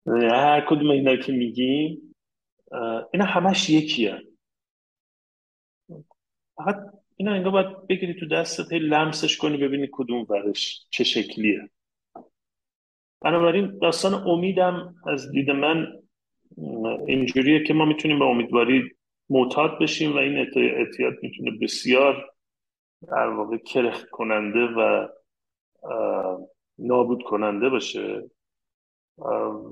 هر 0.08 0.66
کدوم 0.70 0.90
اینا 0.90 1.16
که 1.16 1.32
میگیم 1.32 2.16
اینا 3.14 3.26
همش 3.26 3.70
یکیه. 3.70 4.22
فقط 6.58 6.76
اینا 7.16 7.34
انگار 7.34 7.52
باید 7.52 7.88
بگیری 7.88 8.14
تو 8.14 8.28
دستت 8.28 8.72
هی 8.74 8.80
لمسش 8.80 9.38
کنی 9.38 9.58
ببینی 9.58 9.90
کدوم 9.92 10.26
ورش 10.30 10.86
چه 10.90 11.04
شکلیه. 11.04 11.70
بنابراین 13.22 13.78
داستان 13.78 14.14
امیدم 14.14 14.96
از 15.08 15.32
دید 15.32 15.50
من 15.50 15.88
اینجوریه 17.08 17.64
که 17.64 17.74
ما 17.74 17.86
می‌تونیم 17.86 18.20
به 18.20 18.26
امیدواری 18.26 18.92
معتاد 19.30 19.80
بشیم 19.80 20.14
و 20.14 20.18
این 20.18 20.38
اعتیاد 20.56 21.14
می‌تونه 21.22 21.52
بسیار 21.62 22.32
در 23.08 23.28
واقع 23.28 23.58
کرخ 23.58 24.06
کننده 24.12 24.60
و 24.60 25.08
نابود 26.80 27.24
کننده 27.24 27.70
باشه. 27.70 28.30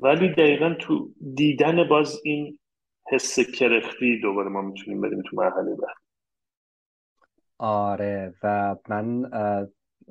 ولی 0.02 0.30
دقیقا 0.30 0.76
تو 0.80 1.10
دیدن 1.36 1.88
باز 1.88 2.22
این 2.24 2.60
حس 3.12 3.40
کرختی 3.40 4.20
دوباره 4.22 4.50
ما 4.50 4.62
می‌تونیم 4.62 5.02
بریم 5.02 5.22
تو 5.22 5.38
مرحله 5.38 5.76
بعد. 5.76 5.96
آره 7.58 8.34
و 8.44 8.76
من 8.90 9.30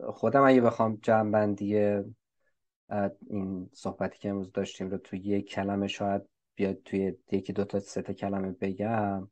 خودم 0.06 0.44
اگه 0.44 0.60
بخوام 0.60 0.98
جمعبندی 1.02 1.77
این 3.31 3.70
صحبتی 3.73 4.19
که 4.19 4.28
امروز 4.28 4.52
داشتیم 4.52 4.90
رو 4.90 4.98
توی 4.98 5.19
یک 5.19 5.51
کلمه 5.51 5.86
شاید 5.86 6.23
بیاد 6.55 6.74
توی 6.85 7.15
یکی 7.32 7.52
دو 7.52 7.65
تا 7.65 7.78
سه 7.78 8.02
کلمه 8.02 8.51
بگم 8.60 9.28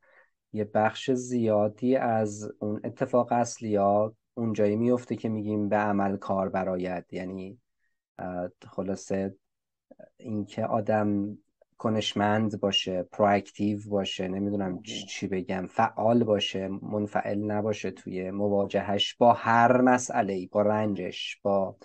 یه 0.53 0.65
بخش 0.65 1.11
زیادی 1.11 1.97
از 1.97 2.53
اون 2.59 2.81
اتفاق 2.85 3.33
اصلی 3.33 3.77
ها 3.77 4.15
اونجایی 4.35 4.77
میفته 4.77 5.17
که 5.17 5.29
میگیم 5.29 5.69
به 5.69 5.77
عمل 5.77 6.17
کار 6.17 6.49
براید 6.49 7.05
یعنی 7.13 7.59
خلاصه 8.69 9.37
اینکه 10.19 10.67
آدم 10.67 11.39
کنشمند 11.79 12.61
باشه 12.61 13.03
پرواکتیو 13.03 13.79
باشه 13.89 14.29
نمی‌دونم 14.29 14.83
چی 14.83 15.27
بگم 15.27 15.67
فعال 15.71 16.25
باشه 16.25 16.69
منفعل 16.69 17.39
نباشه 17.39 17.91
توی 17.91 18.31
مواجهش 18.31 19.15
با 19.15 19.33
هر 19.33 19.81
مسئله 19.81 20.49
با 20.53 20.63
رنجش 20.63 21.41
با 21.43 21.77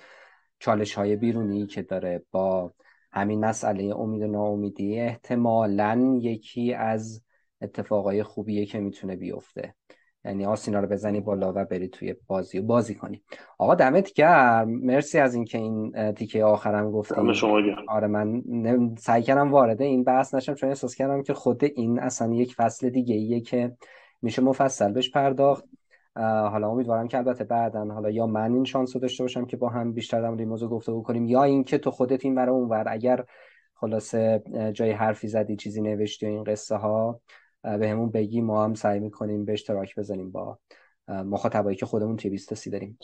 چالش 0.60 0.94
های 0.94 1.16
بیرونی 1.16 1.68
که 1.68 1.82
داره 1.82 2.26
با 2.32 2.74
همین 3.12 3.46
مسئله 3.46 3.96
امید 3.96 4.22
و 4.22 4.28
ناامیدی. 4.28 5.00
احتمالا 5.00 6.20
یکی 6.22 6.74
از 6.74 7.24
اتفاقای 7.62 8.24
خوبیه 8.24 8.66
که 8.66 8.80
می‌تونه 8.80 9.16
بیفته. 9.16 9.76
یعنی 10.26 10.46
آسینا 10.46 10.80
رو 10.80 10.88
بزنی 10.88 11.22
بالا 11.22 11.54
و 11.56 11.66
بری 11.66 11.88
توی 11.88 12.16
بازی 12.28 12.60
و 12.60 12.64
بازی 12.64 12.96
کنی. 12.96 13.24
آقا 13.58 13.76
دمت 13.76 14.14
گرم. 14.14 14.70
مرسی 14.70 15.20
از 15.20 15.36
اینکه 15.36 15.58
این 15.58 16.12
تیکه 16.12 16.44
آخرم 16.44 16.92
گفتی. 16.92 17.16
آره 17.88 18.08
من 18.08 18.44
سعی 18.98 19.24
کردم 19.24 19.52
وارد 19.52 19.82
این 19.82 20.04
بحث 20.04 20.34
نشم 20.34 20.54
چون 20.54 20.70
احساس 20.70 20.96
کردم 20.96 21.24
که 21.24 21.34
خود 21.34 21.64
این 21.64 22.00
اصلا 22.00 22.34
یک 22.34 22.56
فصل 22.56 22.90
دیگه 22.90 23.16
ایه 23.16 23.42
که 23.42 23.72
میشه 24.22 24.42
مفصل 24.42 24.92
بهش 24.92 25.12
پرداخت. 25.12 25.66
حالا 26.16 26.70
امیدوارم 26.70 27.08
که 27.08 27.18
البته 27.18 27.44
بعدا 27.44 27.86
حالا 27.86 28.10
یا 28.10 28.28
من 28.28 28.54
این 28.54 28.64
شانس 28.64 28.96
رو 28.96 29.02
داشته 29.02 29.24
باشم 29.24 29.46
که 29.46 29.58
با 29.58 29.70
هم 29.70 29.94
بیشتر 29.94 30.22
در 30.22 30.46
موضوع 30.46 30.70
گفته 30.70 30.94
بکنیم 30.94 31.26
یا 31.26 31.44
اینکه 31.44 31.78
تو 31.78 31.92
خودت 31.92 32.26
این 32.26 32.36
برای 32.36 32.56
اونور 32.56 32.84
اگر 32.88 33.26
خلاصه 33.74 34.44
جای 34.74 34.92
حرفی 34.92 35.28
زدی 35.28 35.56
چیزی 35.56 35.82
نوشتی 35.82 36.26
و 36.26 36.30
این 36.30 36.44
قصه 36.44 36.76
ها 36.76 37.22
به 37.64 37.90
همون 37.90 38.10
بگی 38.10 38.42
ما 38.42 38.64
هم 38.64 38.74
سعی 38.74 39.00
می‌کنیم 39.00 39.46
به 39.46 39.54
اشتراک 39.54 39.96
بزنیم 39.96 40.32
با 40.32 40.60
مخاطبایی 41.08 41.78
که 41.78 41.86
خودمون 41.86 42.16
توی 42.16 42.32
بیستاسی 42.32 42.70
داریم. 42.70 42.98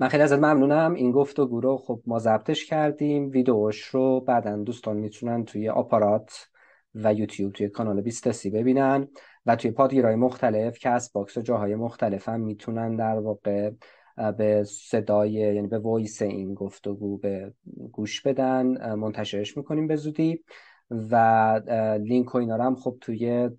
من 0.00 0.08
خیلی 0.08 0.22
ازت 0.22 0.38
ممنونم. 0.38 0.94
این 0.94 1.12
گفت 1.12 1.38
و 1.38 1.45
گو 1.45 1.60
رو 1.60 1.76
خب 1.76 2.00
ما 2.06 2.18
ضبطش 2.18 2.66
کردیم. 2.66 3.30
ویدیوش 3.30 3.82
رو 3.82 4.20
بعدا 4.20 4.56
دوستان 4.56 4.96
می‌تونن 4.96 5.44
توی 5.44 5.68
آپارات 5.68 6.48
و 6.94 7.14
یوتیوب 7.14 7.52
توی 7.52 7.68
کانال 7.68 8.00
بیستاسی 8.00 8.50
ببینن 8.50 9.08
و 9.46 9.56
توی 9.56 9.70
پادگیرهای 9.70 10.14
مختلف 10.14 10.78
Castbox 10.78 11.36
و 11.36 11.40
جاهای 11.40 11.74
مختلف 11.74 12.28
هم 12.28 12.40
می‌تونن 12.40 12.96
در 12.96 13.18
واقع 13.18 13.70
به 14.38 14.64
صدای 14.64 15.32
یعنی 15.32 15.66
به 15.66 15.78
voice 15.78 16.22
این 16.22 16.54
گفتگو 16.54 17.18
به 17.18 17.52
گوش 17.92 18.22
بدن. 18.22 18.94
منتشرش 18.94 19.56
می‌کنیم 19.56 19.86
به 19.86 19.96
زودی. 19.96 20.44
و 20.90 21.60
لینک 22.02 22.34
و 22.34 22.38
اینا 22.38 22.56
رو 22.56 22.62
هم 22.62 22.76
خب 22.76 22.96
توی 23.00 23.50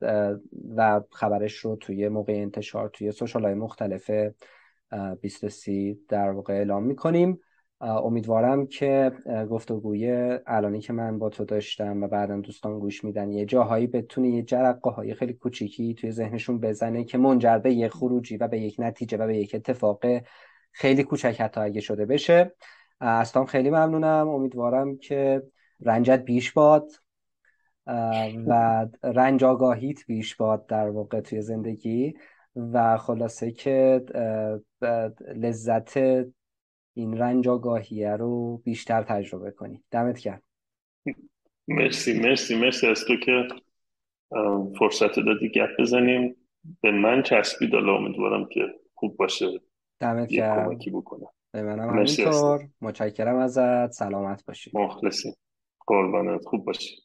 و 0.76 1.02
خبرش 1.12 1.58
رو 1.58 1.76
توی 1.76 2.10
موقع 2.10 2.34
انتشار 2.34 2.90
توی 2.90 3.12
سوشال 3.12 3.46
های 3.46 3.54
مختلف 3.54 4.12
23 5.22 5.98
در 6.10 6.30
واقع 6.32 6.54
اعلام 6.54 6.84
می‌کنیم. 6.84 7.40
امیدوارم 7.82 8.68
که 8.68 9.12
گفتگوی 9.50 10.38
الانی 10.48 10.80
که 10.80 10.94
من 10.94 11.20
با 11.20 11.30
تو 11.30 11.46
داشتم 11.46 12.04
و 12.04 12.08
بعدا 12.08 12.40
دوستان 12.40 12.80
گوش 12.80 13.04
میدن 13.04 13.32
یه 13.32 13.46
جاهایی 13.46 13.88
بتونه 13.88 14.30
یه 14.30 14.44
جرقه 14.44 14.90
های 14.90 15.14
خیلی 15.14 15.34
کوچیکی 15.34 15.94
توی 15.94 16.12
ذهنشون 16.12 16.60
بزنه 16.60 17.04
که 17.04 17.18
منجر 17.18 17.58
به 17.58 17.74
یک 17.74 17.92
خروجی 17.92 18.38
و 18.38 18.48
به 18.48 18.60
یک 18.60 18.76
نتیجه 18.80 19.18
و 19.18 19.28
به 19.28 19.38
یک 19.38 19.56
اتفاق 19.56 20.06
خیلی 20.72 21.04
کوچک 21.04 21.42
حتی 21.42 21.62
اگه 21.62 21.82
شده 21.82 22.06
بشه. 22.06 22.56
از 23.00 23.34
خیلی 23.48 23.70
ممنونم. 23.70 24.28
امیدوارم 24.28 24.98
که 24.98 25.44
رنجت 25.82 26.20
بیش 26.20 26.52
باد. 26.52 27.03
و 28.48 28.86
رنج 29.04 29.44
آگاهیت 29.44 30.06
بیش 30.08 30.36
باد 30.36 30.66
در 30.68 30.90
واقع 30.90 31.20
توی 31.20 31.42
زندگی 31.42 32.14
و 32.56 32.98
خلاصه 32.98 33.52
که 33.52 34.06
لذت 35.36 35.98
این 36.94 37.18
رنج 37.18 37.48
آگاهیه 37.48 38.12
رو 38.12 38.58
بیشتر 38.58 39.04
تجربه 39.04 39.52
کنی. 39.52 39.84
دمت 39.92 40.20
کرد 40.20 40.44
مرسی 41.68 42.20
مرسی 42.20 42.56
مرسی 42.56 42.88
از 42.88 43.06
تو 43.08 43.16
که 43.16 43.48
فرصت 44.80 45.16
دادی 45.16 45.50
گپ 45.50 45.70
بزنیم. 45.80 46.36
به 46.82 46.92
من 46.92 47.24
چسبید 47.24 47.76
الله 47.76 47.92
امیدوارم 47.92 48.46
که 48.46 48.62
خوب 48.94 49.18
باشه. 49.18 49.46
دمت 50.00 50.30
کرد 50.30 50.68
کمکی 50.68 50.90
بکنه 50.90 51.26
به 51.52 51.64
منم 51.64 51.90
همینطور. 51.90 52.68
متشکرم 52.82 53.36
ازت. 53.36 53.92
سلامت 53.92 54.46
باشی. 54.46 54.72
مخلصی 54.74 55.34
قربانت. 55.88 56.46
خوب 56.46 56.66
باشی. 56.66 56.96